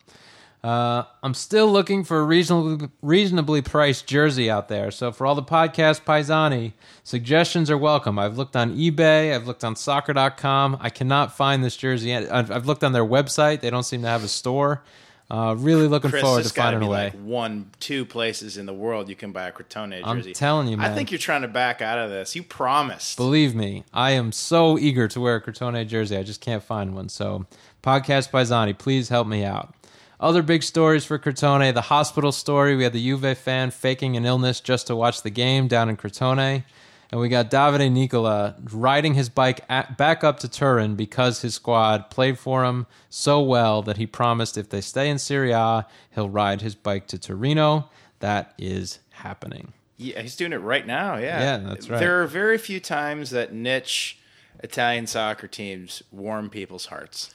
Uh, 0.66 1.04
I'm 1.22 1.34
still 1.34 1.70
looking 1.70 2.02
for 2.02 2.18
a 2.18 2.24
reasonably, 2.24 2.88
reasonably 3.00 3.62
priced 3.62 4.08
jersey 4.08 4.50
out 4.50 4.68
there. 4.68 4.90
So 4.90 5.12
for 5.12 5.24
all 5.24 5.36
the 5.36 5.42
podcast 5.42 6.02
Paisani, 6.02 6.72
suggestions 7.04 7.70
are 7.70 7.78
welcome. 7.78 8.18
I've 8.18 8.36
looked 8.36 8.56
on 8.56 8.76
eBay. 8.76 9.32
I've 9.32 9.46
looked 9.46 9.62
on 9.62 9.76
soccer.com. 9.76 10.78
I 10.80 10.90
cannot 10.90 11.36
find 11.36 11.62
this 11.62 11.76
jersey. 11.76 12.12
I've, 12.16 12.50
I've 12.50 12.66
looked 12.66 12.82
on 12.82 12.90
their 12.90 13.04
website. 13.04 13.60
They 13.60 13.70
don't 13.70 13.84
seem 13.84 14.02
to 14.02 14.08
have 14.08 14.24
a 14.24 14.28
store. 14.28 14.82
Uh, 15.30 15.54
really 15.56 15.86
looking 15.86 16.10
Chris, 16.10 16.22
forward 16.22 16.42
to 16.44 16.50
finding 16.50 16.80
be 16.80 16.86
a 16.86 16.88
way. 16.88 17.04
like 17.04 17.12
one, 17.14 17.70
two 17.78 18.04
places 18.04 18.56
in 18.56 18.66
the 18.66 18.74
world 18.74 19.08
you 19.08 19.14
can 19.16 19.30
buy 19.30 19.46
a 19.46 19.52
Crotone 19.52 20.00
I'm 20.02 20.18
jersey. 20.18 20.32
telling 20.32 20.66
you, 20.66 20.76
man. 20.76 20.90
I 20.90 20.94
think 20.94 21.12
you're 21.12 21.18
trying 21.18 21.42
to 21.42 21.48
back 21.48 21.80
out 21.80 21.98
of 21.98 22.10
this. 22.10 22.34
You 22.34 22.42
promised. 22.42 23.16
Believe 23.16 23.54
me, 23.54 23.84
I 23.92 24.12
am 24.12 24.32
so 24.32 24.78
eager 24.78 25.06
to 25.08 25.20
wear 25.20 25.36
a 25.36 25.40
Crotone 25.40 25.86
jersey. 25.86 26.16
I 26.16 26.24
just 26.24 26.40
can't 26.40 26.62
find 26.62 26.92
one. 26.94 27.08
So, 27.08 27.46
Podcast 27.84 28.30
Paisani, 28.30 28.76
please 28.76 29.08
help 29.08 29.28
me 29.28 29.44
out. 29.44 29.74
Other 30.18 30.42
big 30.42 30.62
stories 30.62 31.04
for 31.04 31.18
Crotone 31.18 31.74
the 31.74 31.82
hospital 31.82 32.32
story. 32.32 32.74
We 32.74 32.84
had 32.84 32.92
the 32.92 33.02
Juve 33.02 33.36
fan 33.36 33.70
faking 33.70 34.16
an 34.16 34.24
illness 34.24 34.60
just 34.60 34.86
to 34.86 34.96
watch 34.96 35.22
the 35.22 35.30
game 35.30 35.68
down 35.68 35.88
in 35.88 35.96
Crotone. 35.96 36.64
And 37.12 37.20
we 37.20 37.28
got 37.28 37.50
Davide 37.50 37.92
Nicola 37.92 38.56
riding 38.72 39.14
his 39.14 39.28
bike 39.28 39.60
at, 39.68 39.96
back 39.96 40.24
up 40.24 40.40
to 40.40 40.48
Turin 40.48 40.96
because 40.96 41.42
his 41.42 41.54
squad 41.54 42.10
played 42.10 42.38
for 42.38 42.64
him 42.64 42.86
so 43.08 43.40
well 43.40 43.82
that 43.82 43.96
he 43.96 44.06
promised 44.06 44.58
if 44.58 44.70
they 44.70 44.80
stay 44.80 45.08
in 45.08 45.18
Serie 45.18 45.52
A, 45.52 45.86
he'll 46.14 46.28
ride 46.28 46.62
his 46.62 46.74
bike 46.74 47.06
to 47.08 47.18
Torino. 47.18 47.90
That 48.18 48.54
is 48.58 48.98
happening. 49.10 49.72
Yeah, 49.98 50.20
he's 50.20 50.34
doing 50.36 50.52
it 50.52 50.56
right 50.56 50.86
now. 50.86 51.16
Yeah, 51.16 51.40
Yeah, 51.40 51.68
that's 51.68 51.88
right. 51.88 52.00
There 52.00 52.22
are 52.22 52.26
very 52.26 52.58
few 52.58 52.80
times 52.80 53.30
that 53.30 53.52
niche 53.52 54.18
Italian 54.62 55.06
soccer 55.06 55.46
teams 55.46 56.02
warm 56.10 56.50
people's 56.50 56.86
hearts, 56.86 57.34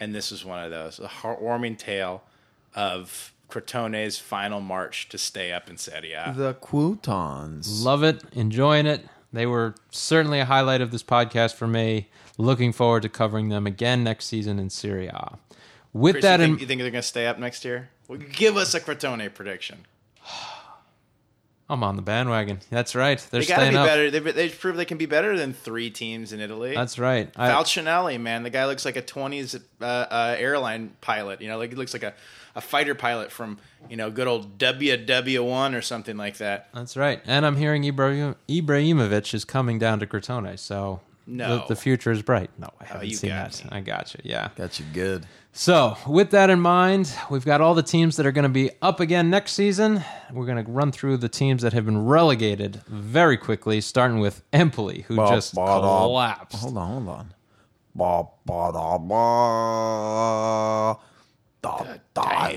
and 0.00 0.14
this 0.14 0.32
is 0.32 0.44
one 0.44 0.62
of 0.62 0.70
those. 0.70 0.98
A 0.98 1.08
heartwarming 1.08 1.78
tale 1.78 2.22
of 2.74 3.32
Crotone's 3.50 4.18
final 4.18 4.60
march 4.60 5.08
to 5.08 5.18
stay 5.18 5.52
up 5.52 5.70
in 5.70 5.76
Serie 5.76 6.12
A. 6.12 6.32
The 6.36 6.54
Croutons. 6.54 7.84
Love 7.84 8.02
it, 8.02 8.22
enjoying 8.32 8.86
it. 8.86 9.06
They 9.32 9.46
were 9.46 9.74
certainly 9.90 10.40
a 10.40 10.44
highlight 10.44 10.80
of 10.80 10.90
this 10.90 11.02
podcast 11.02 11.54
for 11.54 11.66
me. 11.66 12.08
Looking 12.38 12.72
forward 12.72 13.02
to 13.02 13.08
covering 13.08 13.48
them 13.48 13.66
again 13.66 14.04
next 14.04 14.26
season 14.26 14.58
in 14.58 14.70
Serie 14.70 15.08
A. 15.08 15.38
With 15.92 16.14
Chris, 16.14 16.22
that 16.22 16.40
you, 16.40 16.44
in 16.44 16.50
think, 16.50 16.60
you 16.60 16.66
think 16.66 16.80
they're 16.80 16.90
going 16.90 17.02
to 17.02 17.08
stay 17.08 17.26
up 17.26 17.38
next 17.38 17.64
year? 17.64 17.88
Well, 18.08 18.18
give 18.18 18.56
us 18.56 18.74
a 18.74 18.80
Crotone 18.80 19.32
prediction. 19.32 19.86
I'm 21.68 21.82
on 21.82 21.96
the 21.96 22.02
bandwagon. 22.02 22.60
That's 22.70 22.94
right. 22.94 23.18
They're 23.30 23.40
They 23.40 23.46
got 23.46 23.56
to 23.56 23.60
staying 23.62 23.72
be 23.72 23.78
up. 23.78 23.86
better. 23.86 24.10
They've, 24.10 24.34
they've 24.34 24.56
proved 24.60 24.78
they 24.78 24.84
can 24.84 24.98
be 24.98 25.06
better 25.06 25.36
than 25.36 25.52
three 25.52 25.90
teams 25.90 26.32
in 26.32 26.40
Italy. 26.40 26.74
That's 26.74 26.96
right. 26.98 27.28
I- 27.36 27.50
Falcinelli, 27.50 28.20
man, 28.20 28.44
the 28.44 28.50
guy 28.50 28.66
looks 28.66 28.84
like 28.84 28.94
a 28.96 29.02
'20s 29.02 29.60
uh, 29.80 29.84
uh, 29.84 30.36
airline 30.38 30.92
pilot. 31.00 31.40
You 31.40 31.48
know, 31.48 31.58
like 31.58 31.70
he 31.70 31.76
looks 31.76 31.92
like 31.92 32.04
a, 32.04 32.14
a 32.54 32.60
fighter 32.60 32.94
pilot 32.94 33.32
from 33.32 33.58
you 33.90 33.96
know 33.96 34.10
good 34.12 34.28
old 34.28 34.58
WW1 34.58 35.76
or 35.76 35.82
something 35.82 36.16
like 36.16 36.36
that. 36.38 36.68
That's 36.72 36.96
right. 36.96 37.20
And 37.26 37.44
I'm 37.44 37.56
hearing 37.56 37.82
Ibrahim, 37.84 38.36
Ibrahimovic 38.48 39.34
is 39.34 39.44
coming 39.44 39.78
down 39.80 39.98
to 40.00 40.06
Crotone, 40.06 40.56
so 40.58 41.00
No. 41.26 41.58
the, 41.58 41.66
the 41.74 41.76
future 41.76 42.10
is 42.12 42.22
bright. 42.22 42.50
No, 42.58 42.68
I 42.80 42.82
oh, 42.82 42.86
haven't 42.86 43.08
you 43.08 43.16
seen 43.16 43.30
got 43.30 43.52
that. 43.52 43.64
me. 43.64 43.70
I 43.72 43.80
got 43.80 44.14
you. 44.14 44.20
Yeah. 44.24 44.48
Got 44.56 44.78
you 44.78 44.86
good. 44.92 45.26
So, 45.52 45.96
with 46.06 46.30
that 46.30 46.48
in 46.50 46.60
mind, 46.60 47.12
we've 47.30 47.44
got 47.44 47.60
all 47.60 47.74
the 47.74 47.82
teams 47.82 48.16
that 48.16 48.26
are 48.26 48.32
going 48.32 48.44
to 48.44 48.48
be 48.48 48.70
up 48.82 49.00
again 49.00 49.30
next 49.30 49.52
season. 49.52 50.04
We're 50.30 50.46
going 50.46 50.62
to 50.62 50.70
run 50.70 50.92
through 50.92 51.16
the 51.16 51.30
teams 51.30 51.62
that 51.62 51.72
have 51.72 51.86
been 51.86 52.06
relegated 52.06 52.82
very 52.86 53.38
quickly, 53.38 53.80
starting 53.80 54.18
with 54.20 54.42
Empoli, 54.52 55.06
who 55.08 55.16
Ba- 55.16 55.28
just 55.30 55.54
ba- 55.54 55.64
da- 55.64 56.02
collapsed. 56.02 56.58
Hold 56.58 56.76
on, 56.76 56.88
hold 56.88 57.08
on. 57.08 57.32
Ba, 57.94 58.24
ba, 58.44 58.70
da, 58.74 58.98
ba. 58.98 60.98
Da, 61.62 61.84
da, 62.14 62.52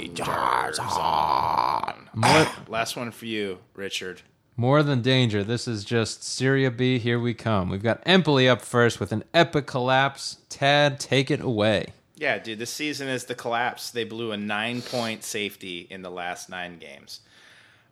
More, 2.14 2.48
Last 2.68 2.98
one 2.98 3.12
for 3.12 3.26
you, 3.26 3.60
Richard. 3.74 4.22
More 4.60 4.84
than 4.84 5.02
danger. 5.02 5.42
This 5.42 5.70
is 5.70 5.86
just 5.86 6.22
Serie 6.22 6.70
B. 6.70 7.00
Here 7.00 7.18
we 7.18 7.34
come. 7.34 7.70
We've 7.70 7.82
got 7.82 8.04
Empoli 8.06 8.50
up 8.50 8.62
first 8.62 9.00
with 9.00 9.14
an 9.14 9.24
epic 9.34 9.68
collapse. 9.68 10.40
Tad, 10.50 11.00
take 11.00 11.32
it 11.32 11.40
away. 11.40 11.94
Yeah, 12.18 12.40
dude, 12.40 12.60
this 12.60 12.70
season 12.70 13.08
is 13.08 13.24
the 13.24 13.36
collapse. 13.36 13.90
They 13.90 14.04
blew 14.04 14.34
a 14.34 14.38
nine 14.38 14.82
point 14.82 15.24
safety 15.24 15.88
in 15.90 16.02
the 16.02 16.12
last 16.12 16.50
nine 16.50 16.78
games. 16.78 17.22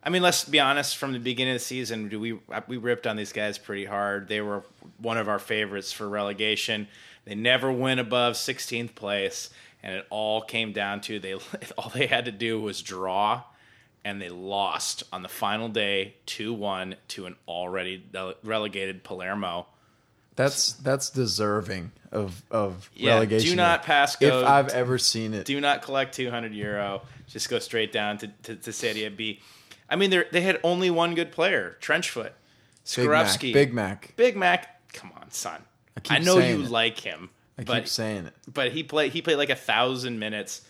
I 0.04 0.10
mean, 0.10 0.20
let's 0.20 0.44
be 0.44 0.60
honest. 0.60 0.98
From 0.98 1.14
the 1.14 1.18
beginning 1.18 1.54
of 1.54 1.60
the 1.60 1.64
season, 1.64 2.10
do 2.10 2.20
we 2.20 2.38
we 2.66 2.76
ripped 2.76 3.06
on 3.06 3.16
these 3.16 3.32
guys 3.32 3.56
pretty 3.56 3.86
hard. 3.86 4.28
They 4.28 4.42
were 4.42 4.62
one 4.98 5.16
of 5.16 5.26
our 5.26 5.38
favorites 5.38 5.90
for 5.90 6.06
relegation. 6.06 6.86
They 7.24 7.34
never 7.34 7.72
went 7.72 7.98
above 7.98 8.34
16th 8.34 8.94
place, 8.94 9.48
and 9.82 9.94
it 9.94 10.06
all 10.10 10.42
came 10.42 10.74
down 10.74 11.00
to 11.00 11.18
they 11.18 11.32
all 11.78 11.88
they 11.94 12.08
had 12.08 12.26
to 12.26 12.30
do 12.30 12.60
was 12.60 12.82
draw, 12.82 13.44
and 14.04 14.20
they 14.22 14.28
lost 14.28 15.02
on 15.12 15.22
the 15.22 15.28
final 15.28 15.68
day 15.68 16.14
two 16.26 16.52
one 16.52 16.96
to 17.08 17.26
an 17.26 17.36
already 17.46 18.04
relegated 18.42 19.04
Palermo. 19.04 19.66
That's 20.36 20.72
that's 20.74 21.10
deserving 21.10 21.90
of 22.12 22.42
of 22.50 22.90
Yeah, 22.94 23.14
relegation. 23.14 23.50
do 23.50 23.56
not 23.56 23.82
pass 23.82 24.14
go, 24.16 24.40
If 24.42 24.46
I've 24.46 24.68
ever 24.68 24.96
seen 24.98 25.34
it. 25.34 25.44
do 25.46 25.60
not 25.60 25.82
collect 25.82 26.14
200 26.14 26.54
euro. 26.54 27.02
Just 27.26 27.50
go 27.50 27.58
straight 27.58 27.92
down 27.92 28.18
to, 28.18 28.28
to, 28.44 28.56
to 28.56 28.72
Serie 28.72 29.08
B. 29.10 29.40
I 29.90 29.96
mean, 29.96 30.10
they 30.10 30.24
they 30.30 30.40
had 30.42 30.60
only 30.62 30.90
one 30.90 31.14
good 31.14 31.32
player, 31.32 31.76
Trenchfoot, 31.80 32.30
Big 32.96 33.08
Mac. 33.08 33.40
Big 33.40 33.74
Mac. 33.74 34.12
Big 34.16 34.36
Mac. 34.36 34.92
Come 34.92 35.12
on, 35.20 35.30
son. 35.30 35.62
I, 35.96 36.00
keep 36.00 36.22
know 36.22 36.38
you 36.38 36.62
it. 36.62 36.70
like 36.70 37.00
him, 37.00 37.30
I 37.58 37.62
keep 37.62 37.66
but 37.66 37.88
saying 37.88 38.26
it. 38.26 38.34
but 38.52 38.70
he 38.72 38.82
played 38.84 39.12
he 39.12 39.20
played 39.22 39.36
like 39.36 39.50
a 39.50 39.56
thousand 39.56 40.18
minutes. 40.20 40.62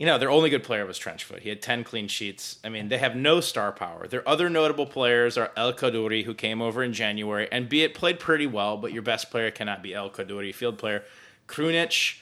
You 0.00 0.06
know, 0.06 0.16
their 0.16 0.30
only 0.30 0.48
good 0.48 0.62
player 0.62 0.86
was 0.86 0.98
Trenchfoot. 0.98 1.40
He 1.40 1.50
had 1.50 1.60
10 1.60 1.84
clean 1.84 2.08
sheets. 2.08 2.58
I 2.64 2.70
mean, 2.70 2.88
they 2.88 2.96
have 2.96 3.14
no 3.14 3.42
star 3.42 3.70
power. 3.70 4.06
Their 4.06 4.26
other 4.26 4.48
notable 4.48 4.86
players 4.86 5.36
are 5.36 5.52
El 5.58 5.74
Kaddouri, 5.74 6.24
who 6.24 6.32
came 6.32 6.62
over 6.62 6.82
in 6.82 6.94
January, 6.94 7.46
and 7.52 7.68
be 7.68 7.82
it 7.82 7.92
played 7.92 8.18
pretty 8.18 8.46
well, 8.46 8.78
but 8.78 8.94
your 8.94 9.02
best 9.02 9.30
player 9.30 9.50
cannot 9.50 9.82
be 9.82 9.92
El 9.92 10.08
Kaddouri, 10.08 10.54
field 10.54 10.78
player. 10.78 11.04
Krunic, 11.48 12.16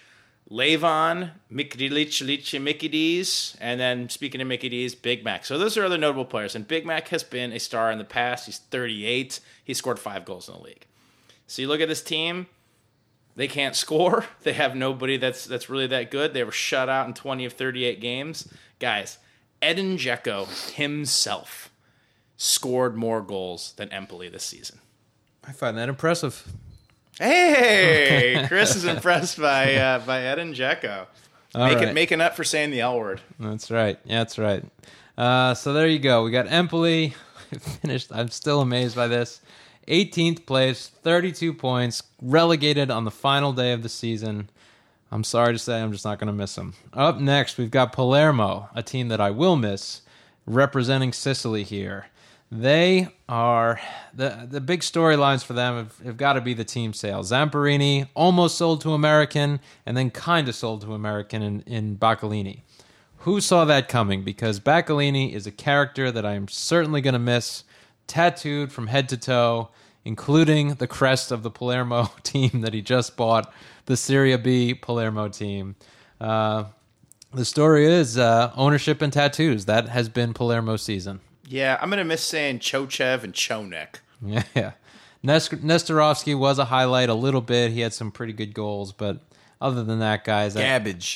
Levon, 0.51 1.31
Mikdilic, 1.53 2.11
Mikides, 2.61 3.57
and 3.61 3.79
then 3.79 4.09
speaking 4.09 4.41
of 4.41 4.49
Mikides, 4.49 5.01
Big 5.01 5.23
Mac. 5.23 5.45
So 5.45 5.57
those 5.57 5.77
are 5.77 5.85
other 5.85 5.99
notable 5.99 6.25
players. 6.25 6.57
And 6.57 6.67
Big 6.67 6.85
Mac 6.85 7.07
has 7.09 7.23
been 7.23 7.53
a 7.53 7.61
star 7.61 7.93
in 7.93 7.99
the 7.99 8.05
past. 8.05 8.47
He's 8.47 8.59
38. 8.59 9.39
He 9.63 9.73
scored 9.73 10.01
five 10.01 10.25
goals 10.25 10.49
in 10.49 10.55
the 10.57 10.61
league. 10.63 10.87
So 11.47 11.63
you 11.63 11.69
look 11.69 11.81
at 11.81 11.87
this 11.87 12.03
team, 12.03 12.49
they 13.39 13.49
can't 13.49 13.75
score. 13.77 14.27
They 14.43 14.53
have 14.55 14.75
nobody 14.75 15.17
that's 15.17 15.45
that's 15.47 15.71
really 15.71 15.87
that 15.87 16.11
good. 16.11 16.35
They 16.35 16.45
were 16.45 16.53
shut 16.53 16.89
out 16.89 17.07
in 17.07 17.15
20 17.15 17.45
of 17.45 17.53
38 17.55 18.01
games. 18.01 18.49
Guys, 18.79 19.19
Edin 19.63 19.97
Dzeko 19.97 20.73
himself 20.75 21.71
scored 22.37 22.97
more 22.97 23.21
goals 23.21 23.75
than 23.77 23.91
Empoli 23.91 24.29
this 24.29 24.45
season. 24.45 24.81
I 25.47 25.53
find 25.53 25.77
that 25.79 25.89
impressive. 25.89 26.47
Hey, 27.19 28.45
Chris 28.49 28.75
is 28.77 28.85
impressed 28.85 29.39
by 29.41 29.75
uh, 29.77 29.99
by 30.01 30.23
Edin 30.23 30.53
Dzeko. 30.55 31.07
All 31.55 31.67
Making, 31.67 31.85
right. 31.85 31.95
making 31.95 32.21
up 32.21 32.37
for 32.37 32.45
saying 32.45 32.71
the 32.71 32.81
L 32.81 32.99
word. 32.99 33.21
That's 33.39 33.71
right. 33.71 33.99
Yeah, 34.05 34.19
that's 34.19 34.39
right. 34.39 34.65
Uh, 35.17 35.55
so 35.55 35.73
there 35.73 35.89
you 35.89 35.99
go. 35.99 36.23
We 36.25 36.31
got 36.31 36.51
Empoli 36.51 37.15
finished. 37.83 38.11
I'm 38.13 38.29
still 38.29 38.61
amazed 38.61 38.95
by 38.97 39.09
this. 39.09 39.41
18th 39.89 40.47
place, 40.47 40.89
32 40.89 41.53
points, 41.55 42.03
relegated 42.23 42.91
on 42.91 43.05
the 43.05 43.11
final 43.11 43.53
day 43.53 43.73
of 43.73 43.83
the 43.83 43.89
season. 43.89 44.51
I'm 45.11 45.25
sorry 45.25 45.55
to 45.55 45.59
say, 45.59 45.81
I'm 45.81 45.93
just 45.93 46.05
not 46.05 46.19
going 46.19 46.29
to 46.29 46.33
miss 46.33 46.55
them. 46.55 46.75
Up 46.93 47.19
next, 47.19 47.59
we've 47.59 47.71
got 47.71 47.93
Palermo, 47.93 48.69
a 48.75 48.83
team 48.83 49.09
that 49.09 49.21
I 49.21 49.31
will 49.31 49.57
miss, 49.57 50.03
representing 50.47 51.13
Sicily 51.13 51.65
here. 51.65 52.07
They 52.51 53.09
are 53.29 53.79
the 54.15 54.47
the 54.51 54.61
big 54.61 54.81
storylines 54.81 55.45
for 55.45 55.53
them 55.53 55.77
have, 55.77 55.99
have 55.99 56.17
got 56.17 56.33
to 56.33 56.41
be 56.41 56.55
the 56.55 56.65
team 56.65 56.95
sale. 56.95 57.23
Zamparini 57.23 58.09
almost 58.15 58.57
sold 58.57 58.81
to 58.83 58.95
American, 58.95 59.61
and 59.85 59.97
then 59.99 60.11
kind 60.11 60.49
of 60.49 60.55
sold 60.55 60.81
to 60.83 60.95
American 60.95 61.43
in 61.43 61.61
in 61.67 61.99
Baccaglini. 61.99 62.63
Who 63.19 63.43
saw 63.43 63.67
that 63.67 63.89
coming? 63.89 64.25
Because 64.25 64.61
Baccaglini 64.61 65.35
is 65.35 65.47
a 65.47 65.51
character 65.51 66.11
that 66.11 66.25
I 66.25 66.35
am 66.35 66.49
certainly 66.49 67.03
going 67.03 67.13
to 67.13 67.19
miss, 67.19 67.65
tattooed 68.09 68.73
from 68.73 68.89
head 68.89 69.09
to 69.11 69.17
toe, 69.17 69.69
including 70.05 70.75
the 70.75 70.87
crest 70.87 71.31
of 71.31 71.43
the 71.43 71.51
Palermo 71.51 72.11
team 72.25 72.63
that 72.63 72.75
he 72.75 72.83
just 72.83 73.17
bought, 73.17 73.53
the 73.87 73.97
Serie 73.97 74.37
B 74.37 74.75
Palermo 74.75 75.29
team. 75.29 75.77
Uh, 76.21 76.65
the 77.33 77.45
story 77.45 77.87
is 77.87 78.19
uh, 78.19 78.53
ownership 78.57 79.03
and 79.03 79.13
tattoos. 79.13 79.67
That 79.67 79.89
has 79.89 80.09
been 80.09 80.35
Palermo 80.35 80.77
season. 80.77 81.21
Yeah, 81.47 81.79
I'm 81.81 81.89
gonna 81.91 82.05
miss 82.05 82.23
saying 82.23 82.59
Chochev 82.61 83.23
and 83.23 83.33
Cionek. 83.35 83.97
Yeah. 84.55 84.73
Nest- 85.23 85.63
Nestorovski 85.65 86.37
was 86.39 86.59
a 86.59 86.65
highlight 86.67 87.09
a 87.09 87.15
little 87.15 87.41
bit. 87.41 87.71
He 87.73 87.81
had 87.81 87.93
some 87.93 88.11
pretty 88.11 88.33
good 88.33 88.55
goals, 88.55 88.93
but 88.93 89.19
other 89.61 89.83
than 89.83 89.99
that, 89.99 90.25
guys, 90.25 90.57
I, 90.57 90.61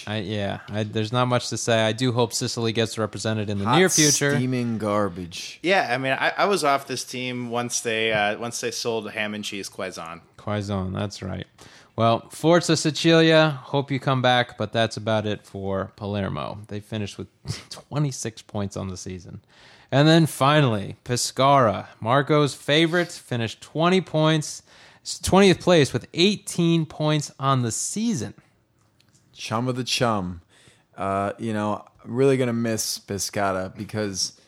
I, 0.07 0.17
yeah, 0.19 0.61
I, 0.69 0.83
there's 0.83 1.13
not 1.13 1.27
much 1.27 1.49
to 1.51 1.57
say. 1.57 1.81
I 1.83 1.93
do 1.93 2.13
hope 2.13 2.33
Sicily 2.33 2.73
gets 2.73 2.99
represented 2.99 3.49
in 3.49 3.59
the 3.59 3.65
Hot 3.65 3.79
near 3.79 3.89
future. 3.89 4.35
Steaming 4.35 4.79
garbage. 4.79 5.61
Yeah, 5.63 5.89
I 5.91 5.99
mean, 5.99 6.13
I, 6.13 6.33
I 6.37 6.45
was 6.47 6.65
off 6.65 6.87
this 6.87 7.05
team 7.05 7.51
once 7.51 7.81
they 7.81 8.13
uh, 8.13 8.39
once 8.39 8.61
they 8.61 8.71
sold 8.71 9.11
ham 9.13 9.35
and 9.35 9.45
cheese 9.45 9.69
Quaison. 9.69 10.21
Quaison, 10.37 10.93
that's 10.93 11.23
right. 11.23 11.47
Well, 11.95 12.29
Forza 12.31 12.77
Sicilia, 12.77 13.61
hope 13.65 13.91
you 13.91 14.01
come 14.01 14.23
back, 14.23 14.57
but 14.57 14.73
that's 14.73 14.97
about 14.97 15.27
it 15.27 15.47
for 15.47 15.93
Palermo. 15.97 16.59
They 16.69 16.81
finished 16.81 17.19
with 17.19 17.29
26 17.71 18.43
points 18.43 18.77
on 18.77 18.89
the 18.89 18.97
season. 18.97 19.43
And 19.91 20.09
then 20.09 20.25
finally, 20.25 20.97
Pescara, 21.05 21.89
Marco's 22.01 22.55
favorite, 22.55 23.13
finished 23.13 23.61
20 23.61 24.01
points, 24.01 24.63
20th 25.05 25.61
place 25.61 25.93
with 25.93 26.07
18 26.15 26.87
points 26.87 27.33
on 27.39 27.63
the 27.63 27.73
season. 27.73 28.35
Chum 29.33 29.69
of 29.69 29.77
the 29.77 29.85
chum. 29.85 30.43
Uh, 30.97 31.33
you 31.39 31.53
know, 31.53 31.85
really 32.05 32.37
gonna 32.37 32.53
miss 32.53 32.99
Pescata 32.99 33.75
because, 33.77 34.39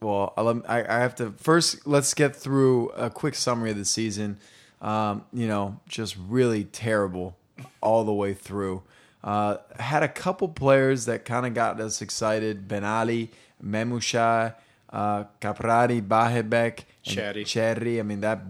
well, 0.00 0.32
I, 0.68 0.84
I 0.84 0.98
have 1.00 1.14
to 1.16 1.32
first. 1.32 1.86
Let's 1.86 2.14
get 2.14 2.36
through 2.36 2.90
a 2.90 3.10
quick 3.10 3.34
summary 3.34 3.70
of 3.70 3.76
the 3.76 3.84
season. 3.84 4.38
Um, 4.80 5.24
you 5.32 5.48
know, 5.48 5.80
just 5.88 6.16
really 6.28 6.64
terrible 6.64 7.36
all 7.80 8.04
the 8.04 8.12
way 8.12 8.34
through. 8.34 8.82
Uh, 9.22 9.56
had 9.80 10.02
a 10.02 10.08
couple 10.08 10.48
players 10.48 11.06
that 11.06 11.24
kind 11.24 11.46
of 11.46 11.54
got 11.54 11.80
us 11.80 12.02
excited: 12.02 12.68
Ben 12.68 12.84
Ali, 12.84 13.30
Memushaj, 13.64 14.54
uh, 14.90 15.24
Caprari, 15.40 16.06
Bahebeck, 16.06 16.80
Cherry. 17.04 17.44
Cherry. 17.44 18.00
I 18.00 18.02
mean 18.02 18.20
that 18.22 18.40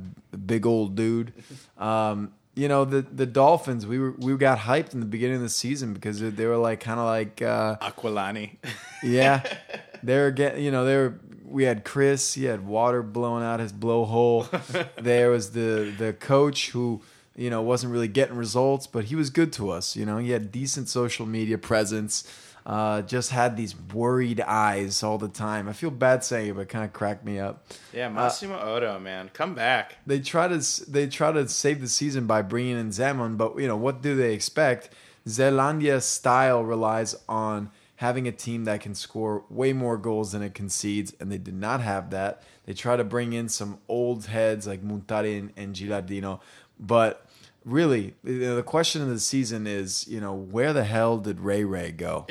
big 0.47 0.67
old 0.67 0.95
dude. 0.95 1.33
Um, 1.79 2.33
you 2.55 2.69
know 2.69 2.85
the 2.85 3.03
the 3.03 3.27
Dolphins. 3.27 3.87
We 3.87 3.99
were 3.99 4.13
we 4.13 4.37
got 4.37 4.59
hyped 4.59 4.95
in 4.95 5.01
the 5.01 5.07
beginning 5.07 5.37
of 5.37 5.43
the 5.43 5.49
season 5.49 5.93
because 5.93 6.21
they 6.21 6.47
were 6.47 6.57
like 6.57 6.81
kind 6.81 7.01
of 7.01 7.07
like 7.07 7.43
uh, 7.43 7.77
Aquilani. 7.77 8.57
yeah, 9.03 9.43
they 10.03 10.17
were 10.19 10.31
getting 10.31 10.65
you 10.65 10.71
know 10.71 10.85
they 10.85 10.97
were. 10.97 11.19
We 11.47 11.65
had 11.65 11.85
Chris. 11.85 12.35
He 12.35 12.45
had 12.45 12.67
water 12.67 13.03
blowing 13.03 13.45
out 13.45 13.61
his 13.61 13.73
blowhole. 13.73 14.49
there 15.01 15.31
was 15.31 15.53
the 15.53 15.93
the 15.97 16.13
coach 16.13 16.71
who 16.71 17.03
you 17.37 17.51
know 17.51 17.63
wasn't 17.63 17.93
really 17.93 18.09
getting 18.09 18.37
results, 18.37 18.87
but 18.87 19.05
he 19.05 19.17
was 19.17 19.31
good 19.31 19.53
to 19.55 19.71
us. 19.71 19.97
You 19.97 20.07
know 20.07 20.19
he 20.19 20.31
had 20.31 20.51
decent 20.53 20.89
social 20.89 21.27
media 21.27 21.59
presence. 21.59 22.25
Uh, 22.67 23.03
just 23.03 23.31
had 23.31 23.59
these 23.59 23.77
worried 23.93 24.41
eyes 24.41 25.03
all 25.03 25.19
the 25.19 25.29
time. 25.29 25.69
I 25.69 25.75
feel 25.75 25.91
bad 25.91 26.25
saying 26.25 26.51
it, 26.51 26.55
but 26.55 26.63
it 26.63 26.69
kind 26.71 26.85
of 26.85 26.95
cracked 26.95 27.23
me 27.23 27.39
up. 27.39 27.67
Yeah, 27.93 28.09
Massimo 28.09 28.57
Oddo, 28.57 28.99
man, 28.99 29.31
come 29.35 29.55
back. 29.55 29.97
They 30.07 30.21
try 30.21 30.49
to 30.49 30.91
they 30.91 31.07
try 31.07 31.31
to 31.33 31.47
save 31.47 31.83
the 31.83 31.89
season 31.89 32.27
by 32.27 32.41
bringing 32.41 32.79
in 32.79 32.89
Zeman, 32.89 33.37
but 33.37 33.59
you 33.59 33.69
know 33.69 33.77
what 33.77 34.01
do 34.01 34.17
they 34.17 34.33
expect? 34.33 34.91
Zelandia 35.27 36.01
style 36.03 36.65
relies 36.65 37.15
on 37.29 37.71
having 37.97 38.27
a 38.27 38.33
team 38.33 38.65
that 38.65 38.81
can 38.81 38.95
score 38.95 39.45
way 39.49 39.73
more 39.73 39.97
goals 39.97 40.33
than 40.33 40.43
it 40.43 40.55
concedes, 40.55 41.15
and 41.21 41.31
they 41.31 41.39
did 41.39 41.55
not 41.55 41.81
have 41.81 42.11
that. 42.11 42.43
They 42.67 42.73
try 42.73 42.97
to 42.97 43.05
bring 43.05 43.33
in 43.35 43.49
some 43.49 43.79
old 43.89 44.27
heads 44.27 44.67
like 44.67 44.83
Muntari 44.83 45.39
and, 45.39 45.53
and 45.57 45.75
Gilardino, 45.75 46.41
but 46.79 47.27
really, 47.65 48.15
the 48.23 48.55
the 48.55 48.63
question 48.63 49.03
of 49.03 49.09
the 49.09 49.21
season 49.21 49.67
is, 49.67 50.07
you 50.09 50.21
know, 50.21 50.35
where 50.35 50.73
the 50.73 50.85
hell 50.85 51.19
did 51.19 51.41
Ray 51.41 51.65
Ray 51.65 51.93
go? 51.93 52.27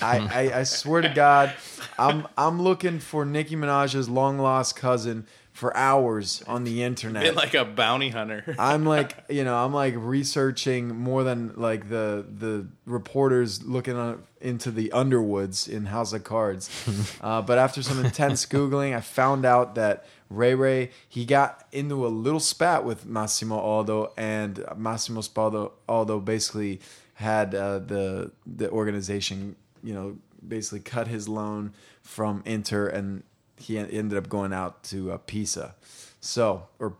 I, 0.00 0.18
I, 0.50 0.52
I 0.60 0.62
swear 0.62 1.02
to 1.02 1.08
God, 1.08 1.52
I'm 1.98 2.26
I'm 2.36 2.62
looking 2.62 2.98
for 3.00 3.24
Nicki 3.24 3.56
Minaj's 3.56 4.08
long 4.08 4.38
lost 4.38 4.76
cousin 4.76 5.26
for 5.58 5.76
hours 5.76 6.40
on 6.46 6.62
the 6.62 6.84
internet. 6.84 7.24
Been 7.24 7.34
like 7.34 7.54
a 7.54 7.64
bounty 7.64 8.10
hunter. 8.10 8.54
I'm 8.60 8.86
like, 8.86 9.12
you 9.28 9.42
know, 9.42 9.56
I'm 9.56 9.74
like 9.74 9.94
researching 9.96 10.96
more 10.96 11.24
than 11.24 11.54
like 11.56 11.88
the 11.88 12.24
the 12.32 12.68
reporters 12.86 13.64
looking 13.64 13.96
on, 13.96 14.22
into 14.40 14.70
the 14.70 14.92
Underwoods 14.92 15.66
in 15.66 15.86
House 15.86 16.12
of 16.12 16.22
Cards. 16.22 16.70
uh, 17.20 17.42
but 17.42 17.58
after 17.58 17.82
some 17.82 18.04
intense 18.04 18.46
googling, 18.46 18.96
I 18.96 19.00
found 19.00 19.44
out 19.44 19.74
that 19.74 20.06
Ray 20.30 20.54
Ray 20.54 20.90
he 21.08 21.24
got 21.24 21.66
into 21.72 22.06
a 22.06 22.08
little 22.08 22.40
spat 22.40 22.84
with 22.84 23.06
Massimo 23.06 23.56
Oddo, 23.58 24.12
and 24.16 24.64
Massimo 24.76 25.20
Spaldo 25.20 25.72
Aldo 25.88 26.20
basically 26.20 26.80
had 27.14 27.54
uh, 27.54 27.78
the 27.78 28.32
the 28.46 28.70
organization, 28.70 29.56
you 29.82 29.94
know, 29.94 30.16
basically 30.46 30.80
cut 30.80 31.08
his 31.08 31.28
loan 31.28 31.72
from 32.02 32.42
Inter, 32.44 32.86
and 32.88 33.22
he 33.56 33.78
ended 33.78 34.16
up 34.16 34.28
going 34.28 34.52
out 34.52 34.82
to 34.84 35.12
uh, 35.12 35.18
Pisa. 35.26 35.74
So 36.20 36.68
or 36.78 36.94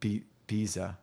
P- 0.00 0.24
Pisa. 0.46 0.98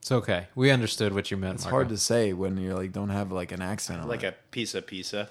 It's 0.00 0.10
okay. 0.10 0.48
We 0.56 0.70
understood 0.70 1.14
what 1.14 1.30
you 1.30 1.36
meant. 1.36 1.54
It's 1.56 1.64
hard 1.64 1.88
to 1.90 1.96
say 1.96 2.32
when 2.32 2.56
you're 2.56 2.74
like 2.74 2.92
don't 2.92 3.10
have 3.10 3.30
like 3.30 3.52
an 3.52 3.62
accent 3.62 4.00
on 4.02 4.08
like 4.08 4.24
it. 4.24 4.34
a 4.34 4.50
piece 4.50 4.74
of 4.74 4.86
pizza. 4.86 5.28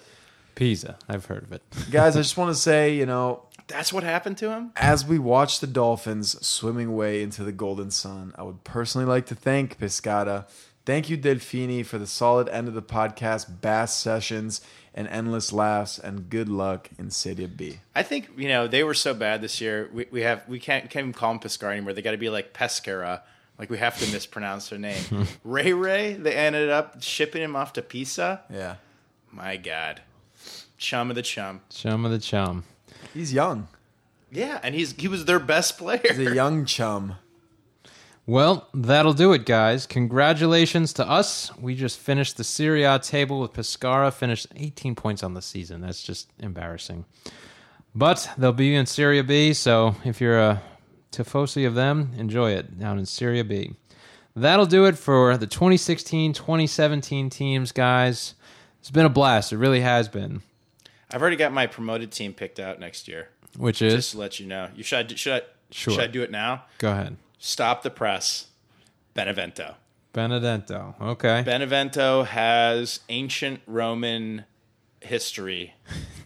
Pisa. 0.55 0.97
I've 1.09 1.25
heard 1.25 1.43
of 1.43 1.51
it. 1.51 1.61
Guys, 1.89 2.15
I 2.15 2.21
just 2.21 2.37
want 2.37 2.55
to 2.55 2.59
say, 2.59 2.95
you 2.95 3.05
know, 3.05 3.43
That's 3.71 3.91
what 3.93 4.03
happened 4.03 4.37
to 4.39 4.51
him. 4.51 4.71
as 4.75 5.05
we 5.05 5.17
watch 5.19 5.59
the 5.59 5.67
Dolphins 5.67 6.45
swimming 6.45 6.87
away 6.87 7.21
into 7.23 7.43
the 7.43 7.51
golden 7.51 7.91
sun, 7.91 8.33
I 8.37 8.43
would 8.43 8.63
personally 8.63 9.07
like 9.07 9.25
to 9.27 9.35
thank 9.35 9.79
Piscata. 9.79 10.45
Thank 10.85 11.09
you, 11.09 11.17
Delfini, 11.17 11.85
for 11.85 11.97
the 11.99 12.07
solid 12.07 12.49
end 12.49 12.67
of 12.67 12.73
the 12.73 12.81
podcast, 12.81 13.61
bass 13.61 13.95
sessions, 13.95 14.61
and 14.93 15.07
endless 15.07 15.53
laughs, 15.53 15.99
and 15.99 16.29
good 16.29 16.49
luck 16.49 16.89
in 16.97 17.11
Serie 17.11 17.45
B. 17.45 17.79
I 17.95 18.03
think 18.03 18.29
you 18.35 18.47
know 18.47 18.67
they 18.67 18.83
were 18.83 18.93
so 18.93 19.13
bad 19.13 19.41
this 19.41 19.61
year. 19.61 19.89
We, 19.93 20.07
we 20.11 20.21
have 20.21 20.47
we 20.47 20.59
can't 20.59 20.89
can't 20.89 21.03
even 21.03 21.13
call 21.13 21.31
them 21.33 21.39
Pescara 21.39 21.71
anymore. 21.71 21.93
They 21.93 22.01
got 22.01 22.11
to 22.11 22.17
be 22.17 22.29
like 22.29 22.53
Pescara. 22.53 23.21
Like 23.59 23.69
we 23.69 23.77
have 23.77 23.97
to 23.99 24.11
mispronounce 24.11 24.69
their 24.69 24.79
name. 24.79 25.27
Ray 25.43 25.71
Ray. 25.71 26.13
They 26.13 26.33
ended 26.33 26.69
up 26.69 27.01
shipping 27.03 27.43
him 27.43 27.55
off 27.55 27.73
to 27.73 27.81
Pisa. 27.83 28.41
Yeah. 28.51 28.75
My 29.31 29.55
God, 29.57 30.01
chum 30.77 31.09
of 31.11 31.15
the 31.15 31.21
chum. 31.21 31.61
Chum 31.69 32.03
of 32.05 32.11
the 32.11 32.19
chum. 32.19 32.63
He's 33.13 33.33
young. 33.33 33.67
Yeah, 34.31 34.59
and 34.63 34.73
he's 34.73 34.93
he 34.93 35.07
was 35.07 35.25
their 35.25 35.39
best 35.39 35.77
player. 35.77 36.01
He's 36.03 36.19
a 36.19 36.35
young 36.35 36.65
chum. 36.65 37.15
Well, 38.27 38.69
that'll 38.73 39.13
do 39.13 39.33
it, 39.33 39.45
guys. 39.45 39.85
Congratulations 39.87 40.93
to 40.93 41.09
us. 41.09 41.51
We 41.57 41.75
just 41.75 41.99
finished 41.99 42.37
the 42.37 42.43
Serie 42.43 42.83
A 42.83 42.99
table 42.99 43.41
with 43.41 43.53
Pescara, 43.53 44.13
finished 44.13 44.47
18 44.55 44.95
points 44.95 45.23
on 45.23 45.33
the 45.33 45.41
season. 45.41 45.81
That's 45.81 46.03
just 46.03 46.29
embarrassing. 46.39 47.05
But 47.93 48.29
they'll 48.37 48.53
be 48.53 48.75
in 48.75 48.85
Serie 48.85 49.21
B, 49.21 49.53
so 49.53 49.95
if 50.05 50.21
you're 50.21 50.39
a 50.39 50.61
tifosi 51.11 51.67
of 51.67 51.75
them, 51.75 52.11
enjoy 52.15 52.51
it 52.51 52.79
down 52.79 52.99
in 52.99 53.05
Serie 53.05 53.41
B. 53.41 53.73
That'll 54.35 54.65
do 54.65 54.85
it 54.85 54.97
for 54.97 55.35
the 55.35 55.47
2016 55.47 56.33
2017 56.33 57.29
teams, 57.29 57.71
guys. 57.71 58.35
It's 58.79 58.91
been 58.91 59.05
a 59.05 59.09
blast. 59.09 59.51
It 59.51 59.57
really 59.57 59.81
has 59.81 60.07
been. 60.07 60.41
I've 61.13 61.21
already 61.21 61.35
got 61.37 61.51
my 61.53 61.67
promoted 61.67 62.11
team 62.11 62.33
picked 62.33 62.59
out 62.59 62.79
next 62.79 63.07
year. 63.07 63.29
Which 63.57 63.81
is, 63.81 63.93
Just 63.93 64.11
to 64.11 64.17
let 64.19 64.39
you 64.39 64.45
know. 64.47 64.69
You 64.75 64.83
should 64.83 64.99
I, 64.99 65.03
do- 65.03 65.15
should 65.17 65.33
I 65.33 65.45
Sure. 65.71 65.93
should 65.93 66.03
I 66.03 66.07
do 66.07 66.21
it 66.21 66.31
now? 66.31 66.63
go 66.79 66.91
ahead. 66.91 67.15
Stop 67.39 67.83
the 67.83 67.89
press. 67.89 68.47
Benevento. 69.13 69.75
Benevento. 70.13 70.95
Okay. 71.01 71.41
Benevento 71.45 72.23
has 72.23 72.99
ancient 73.09 73.61
Roman 73.65 74.43
history 74.99 75.73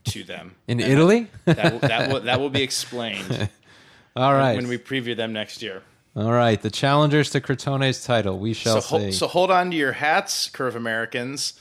to 0.05 0.23
them. 0.23 0.55
In 0.67 0.79
Italy? 0.79 1.27
That 1.45 1.71
will, 1.73 1.79
that 1.79 2.09
will 2.11 2.19
that 2.21 2.39
will 2.39 2.49
be 2.49 2.63
explained 2.63 3.49
All 4.15 4.33
right. 4.33 4.55
when 4.55 4.67
we 4.67 4.77
preview 4.77 5.15
them 5.15 5.31
next 5.33 5.61
year. 5.61 5.83
All 6.15 6.31
right. 6.31 6.59
The 6.61 6.71
challengers 6.71 7.29
to 7.31 7.41
Crotone's 7.41 8.03
title. 8.03 8.39
We 8.39 8.53
shall 8.53 8.81
So, 8.81 8.97
see. 8.97 9.03
hol- 9.05 9.11
so 9.13 9.27
hold 9.27 9.51
on 9.51 9.69
to 9.71 9.77
your 9.77 9.91
hats, 9.93 10.49
Curve 10.49 10.75
Americans, 10.75 11.59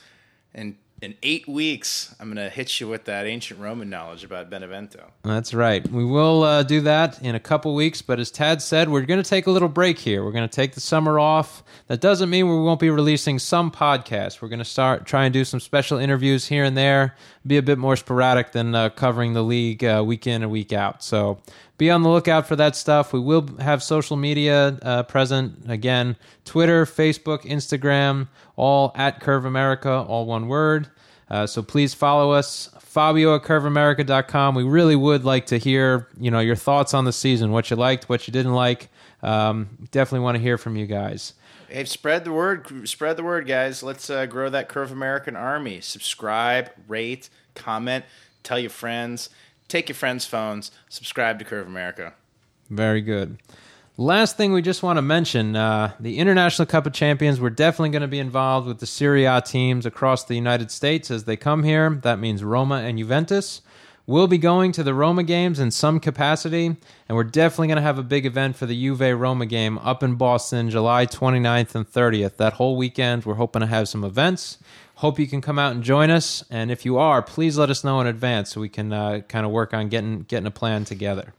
and 0.53 0.75
in 1.05 1.15
eight 1.21 1.47
weeks, 1.47 2.15
I'm 2.19 2.33
going 2.33 2.43
to 2.43 2.49
hit 2.49 2.79
you 2.79 2.87
with 2.87 3.05
that 3.05 3.27
ancient 3.27 3.59
Roman 3.59 3.91
knowledge 3.91 4.23
about 4.23 4.49
Benevento. 4.49 5.11
That's 5.21 5.53
right. 5.53 5.87
We 5.87 6.03
will 6.03 6.41
uh, 6.41 6.63
do 6.63 6.81
that 6.81 7.21
in 7.21 7.35
a 7.35 7.39
couple 7.39 7.75
weeks, 7.75 8.01
but 8.01 8.19
as 8.19 8.31
Tad 8.31 8.59
said, 8.59 8.89
we're 8.89 9.01
going 9.01 9.21
to 9.21 9.29
take 9.29 9.45
a 9.45 9.51
little 9.51 9.69
break 9.69 9.99
here. 9.99 10.25
We're 10.25 10.31
going 10.31 10.49
to 10.49 10.55
take 10.55 10.73
the 10.73 10.81
summer 10.81 11.19
off. 11.19 11.63
That 11.87 12.01
doesn't 12.01 12.31
mean 12.31 12.49
we 12.49 12.55
won't 12.55 12.79
be 12.79 12.89
releasing 12.89 13.37
some 13.37 13.69
podcasts. 13.69 14.41
We're 14.41 14.49
going 14.49 14.59
to 14.59 14.65
start 14.65 15.05
try 15.05 15.25
and 15.25 15.33
do 15.33 15.45
some 15.45 15.59
special 15.59 15.99
interviews 15.99 16.47
here 16.47 16.63
and 16.63 16.75
there, 16.75 17.15
be 17.45 17.57
a 17.57 17.61
bit 17.61 17.77
more 17.77 17.95
sporadic 17.95 18.51
than 18.51 18.73
uh, 18.73 18.89
covering 18.89 19.33
the 19.33 19.43
league 19.43 19.83
uh, 19.83 20.03
week 20.05 20.25
in 20.25 20.41
and 20.41 20.51
week 20.51 20.73
out. 20.73 21.03
So 21.03 21.39
be 21.77 21.91
on 21.91 22.01
the 22.01 22.09
lookout 22.09 22.47
for 22.47 22.55
that 22.55 22.75
stuff. 22.75 23.13
We 23.13 23.19
will 23.19 23.47
have 23.59 23.83
social 23.83 24.17
media 24.17 24.79
uh, 24.81 25.03
present 25.03 25.69
again 25.69 26.15
Twitter, 26.45 26.85
Facebook, 26.85 27.43
Instagram, 27.43 28.27
all 28.55 28.91
at 28.95 29.19
Curve 29.19 29.45
America, 29.45 29.91
all 29.91 30.25
one 30.25 30.47
word. 30.47 30.87
Uh, 31.29 31.47
so 31.47 31.63
please 31.63 31.93
follow 31.93 32.31
us, 32.31 32.69
Fabio 32.79 33.35
at 33.35 33.43
curveamerica.com. 33.43 34.55
We 34.55 34.63
really 34.63 34.95
would 34.95 35.25
like 35.25 35.47
to 35.47 35.57
hear, 35.57 36.07
you 36.19 36.31
know, 36.31 36.39
your 36.39 36.55
thoughts 36.55 36.93
on 36.93 37.05
the 37.05 37.11
season, 37.13 37.51
what 37.51 37.69
you 37.69 37.75
liked, 37.75 38.07
what 38.09 38.27
you 38.27 38.31
didn't 38.31 38.53
like. 38.53 38.89
Um, 39.23 39.69
definitely 39.91 40.23
want 40.23 40.35
to 40.35 40.41
hear 40.41 40.57
from 40.57 40.75
you 40.75 40.85
guys. 40.85 41.33
Hey, 41.67 41.83
spread 41.85 42.25
the 42.25 42.31
word. 42.31 42.87
Spread 42.87 43.17
the 43.17 43.23
word, 43.23 43.47
guys. 43.47 43.81
Let's 43.81 44.09
uh, 44.09 44.27
grow 44.27 44.49
that 44.49 44.69
Curve 44.69 44.91
American 44.91 45.35
army. 45.35 45.81
Subscribe, 45.81 46.69
rate, 46.87 47.29
comment, 47.55 48.05
tell 48.43 48.59
your 48.59 48.69
friends. 48.69 49.29
Take 49.67 49.89
your 49.89 49.95
friends' 49.95 50.25
phones. 50.25 50.71
Subscribe 50.89 51.39
to 51.39 51.45
Curve 51.45 51.65
America. 51.65 52.13
Very 52.69 53.01
good. 53.01 53.39
Last 53.97 54.35
thing 54.35 54.51
we 54.51 54.61
just 54.61 54.83
want 54.83 54.97
to 54.97 55.01
mention 55.01 55.55
uh, 55.55 55.93
the 56.01 56.17
International 56.17 56.65
Cup 56.65 56.85
of 56.85 56.91
Champions. 56.91 57.39
We're 57.39 57.49
definitely 57.49 57.91
going 57.91 58.01
to 58.01 58.09
be 58.09 58.19
involved 58.19 58.67
with 58.67 58.79
the 58.79 58.85
Serie 58.85 59.23
A 59.23 59.39
teams 59.39 59.85
across 59.85 60.25
the 60.25 60.35
United 60.35 60.69
States 60.69 61.09
as 61.09 61.23
they 61.23 61.37
come 61.37 61.63
here. 61.63 61.89
That 62.03 62.19
means 62.19 62.43
Roma 62.43 62.79
and 62.79 62.97
Juventus. 62.97 63.61
We'll 64.05 64.27
be 64.27 64.37
going 64.37 64.73
to 64.73 64.83
the 64.83 64.93
Roma 64.93 65.23
games 65.23 65.61
in 65.61 65.71
some 65.71 66.01
capacity, 66.01 66.65
and 66.65 67.15
we're 67.15 67.23
definitely 67.23 67.67
going 67.67 67.77
to 67.77 67.83
have 67.83 67.97
a 67.97 68.03
big 68.03 68.25
event 68.25 68.57
for 68.57 68.65
the 68.65 68.75
Juve 68.75 69.17
Roma 69.17 69.45
game 69.45 69.77
up 69.77 70.03
in 70.03 70.15
Boston, 70.15 70.69
July 70.69 71.05
29th 71.05 71.73
and 71.73 71.89
30th. 71.89 72.35
That 72.35 72.53
whole 72.53 72.75
weekend, 72.75 73.23
we're 73.23 73.35
hoping 73.35 73.61
to 73.61 73.67
have 73.67 73.87
some 73.87 74.03
events. 74.03 74.57
Hope 74.95 75.19
you 75.19 75.25
can 75.25 75.39
come 75.39 75.57
out 75.57 75.71
and 75.71 75.81
join 75.81 76.09
us, 76.09 76.43
and 76.49 76.69
if 76.69 76.83
you 76.83 76.97
are, 76.97 77.21
please 77.21 77.57
let 77.57 77.69
us 77.69 77.85
know 77.85 78.01
in 78.01 78.07
advance 78.07 78.51
so 78.51 78.59
we 78.59 78.67
can 78.67 78.91
uh, 78.91 79.21
kind 79.29 79.45
of 79.45 79.53
work 79.53 79.73
on 79.73 79.87
getting 79.87 80.23
getting 80.23 80.47
a 80.47 80.51
plan 80.51 80.83
together. 80.83 81.33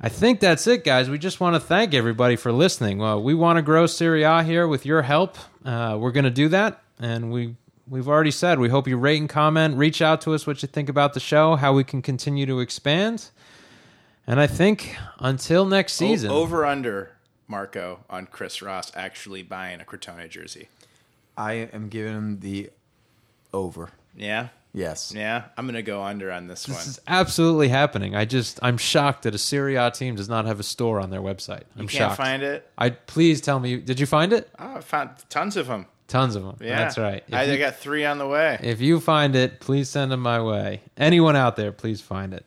I 0.00 0.08
think 0.08 0.40
that's 0.40 0.66
it, 0.66 0.84
guys. 0.84 1.10
We 1.10 1.18
just 1.18 1.38
want 1.40 1.54
to 1.54 1.60
thank 1.60 1.94
everybody 1.94 2.36
for 2.36 2.50
listening. 2.50 2.98
Well, 2.98 3.22
we 3.22 3.34
want 3.34 3.58
to 3.58 3.62
grow 3.62 3.86
Serie 3.86 4.22
A 4.22 4.42
here 4.42 4.66
with 4.66 4.86
your 4.86 5.02
help. 5.02 5.36
Uh, 5.64 5.96
we're 6.00 6.12
going 6.12 6.24
to 6.24 6.30
do 6.30 6.48
that, 6.48 6.82
and 6.98 7.30
we 7.32 7.56
we've 7.88 8.08
already 8.08 8.30
said 8.30 8.58
we 8.58 8.68
hope 8.70 8.88
you 8.88 8.96
rate 8.96 9.20
and 9.20 9.28
comment, 9.28 9.76
reach 9.76 10.00
out 10.00 10.20
to 10.22 10.32
us 10.34 10.46
what 10.46 10.62
you 10.62 10.68
think 10.68 10.88
about 10.88 11.12
the 11.14 11.20
show, 11.20 11.56
how 11.56 11.74
we 11.74 11.84
can 11.84 12.00
continue 12.00 12.46
to 12.46 12.60
expand. 12.60 13.30
And 14.26 14.40
I 14.40 14.46
think 14.46 14.96
until 15.18 15.66
next 15.66 15.94
season, 15.94 16.30
O- 16.30 16.36
over 16.36 16.64
under 16.64 17.10
Marco 17.46 18.00
on 18.08 18.26
Chris 18.26 18.62
Ross 18.62 18.90
actually 18.94 19.42
buying 19.42 19.80
a 19.80 19.84
Crotone 19.84 20.28
jersey. 20.30 20.68
I 21.36 21.52
am 21.72 21.88
giving 21.88 22.14
him 22.14 22.40
the 22.40 22.70
over. 23.52 23.90
Yeah, 24.16 24.48
Yes. 24.74 25.12
yeah. 25.14 25.44
I'm 25.56 25.66
gonna 25.66 25.82
go 25.82 26.02
under 26.02 26.32
on 26.32 26.46
this, 26.46 26.66
one. 26.66 26.76
this 26.78 26.86
is 26.86 27.00
absolutely 27.06 27.68
happening. 27.68 28.14
I 28.16 28.24
just 28.24 28.58
I'm 28.62 28.78
shocked 28.78 29.24
that 29.24 29.34
a 29.34 29.38
Serie 29.38 29.76
A 29.76 29.90
team 29.90 30.14
does 30.16 30.28
not 30.28 30.46
have 30.46 30.58
a 30.58 30.62
store 30.62 30.98
on 31.00 31.10
their 31.10 31.20
website. 31.20 31.64
I'm 31.76 31.82
you 31.82 31.88
can't 31.88 31.90
shocked. 31.90 32.16
find 32.16 32.42
it. 32.42 32.66
I 32.78 32.90
please 32.90 33.40
tell 33.40 33.60
me. 33.60 33.76
Did 33.76 34.00
you 34.00 34.06
find 34.06 34.32
it? 34.32 34.48
Oh, 34.58 34.76
I 34.76 34.80
found 34.80 35.10
tons 35.28 35.56
of 35.56 35.66
them. 35.66 35.86
Tons 36.08 36.36
of 36.36 36.42
them. 36.44 36.56
Yeah, 36.60 36.76
That's 36.78 36.98
right. 36.98 37.22
If 37.26 37.34
I, 37.34 37.44
you- 37.44 37.58
got 37.58 37.76
three 37.76 38.04
on 38.04 38.18
the 38.18 38.26
way. 38.26 38.58
If 38.62 38.80
you 38.80 39.00
find 39.00 39.34
it, 39.36 39.60
please 39.60 39.88
send 39.88 40.10
them 40.12 40.20
my 40.20 40.40
way. 40.42 40.82
Anyone 40.96 41.36
out 41.36 41.56
there, 41.56 41.72
please 41.72 42.00
find 42.00 42.32
it. 42.34 42.44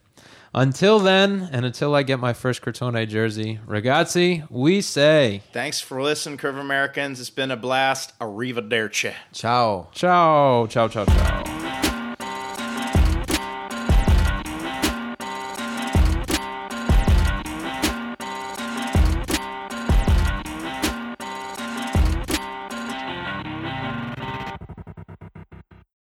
Until 0.53 0.99
then, 0.99 1.49
and 1.51 1.65
until 1.65 1.93
I 1.95 2.03
get 2.03 2.17
my 2.19 2.31
first 2.31 2.61
Crotone 2.61 3.07
jersey, 3.09 3.59
ragazzi, 3.67 4.49
we 4.49 4.79
say 4.81 5.41
Thanks 5.51 5.81
for 5.81 6.01
listening, 6.01 6.37
Curve 6.37 6.57
Americans. 6.57 7.19
It's 7.19 7.29
been 7.29 7.51
a 7.51 7.57
blast. 7.57 8.17
Arrivederci. 8.19 9.13
Ciao. 9.33 9.89
ciao, 9.93 10.65
ciao, 10.67 10.87
ciao, 10.87 11.05
ciao. 11.05 11.84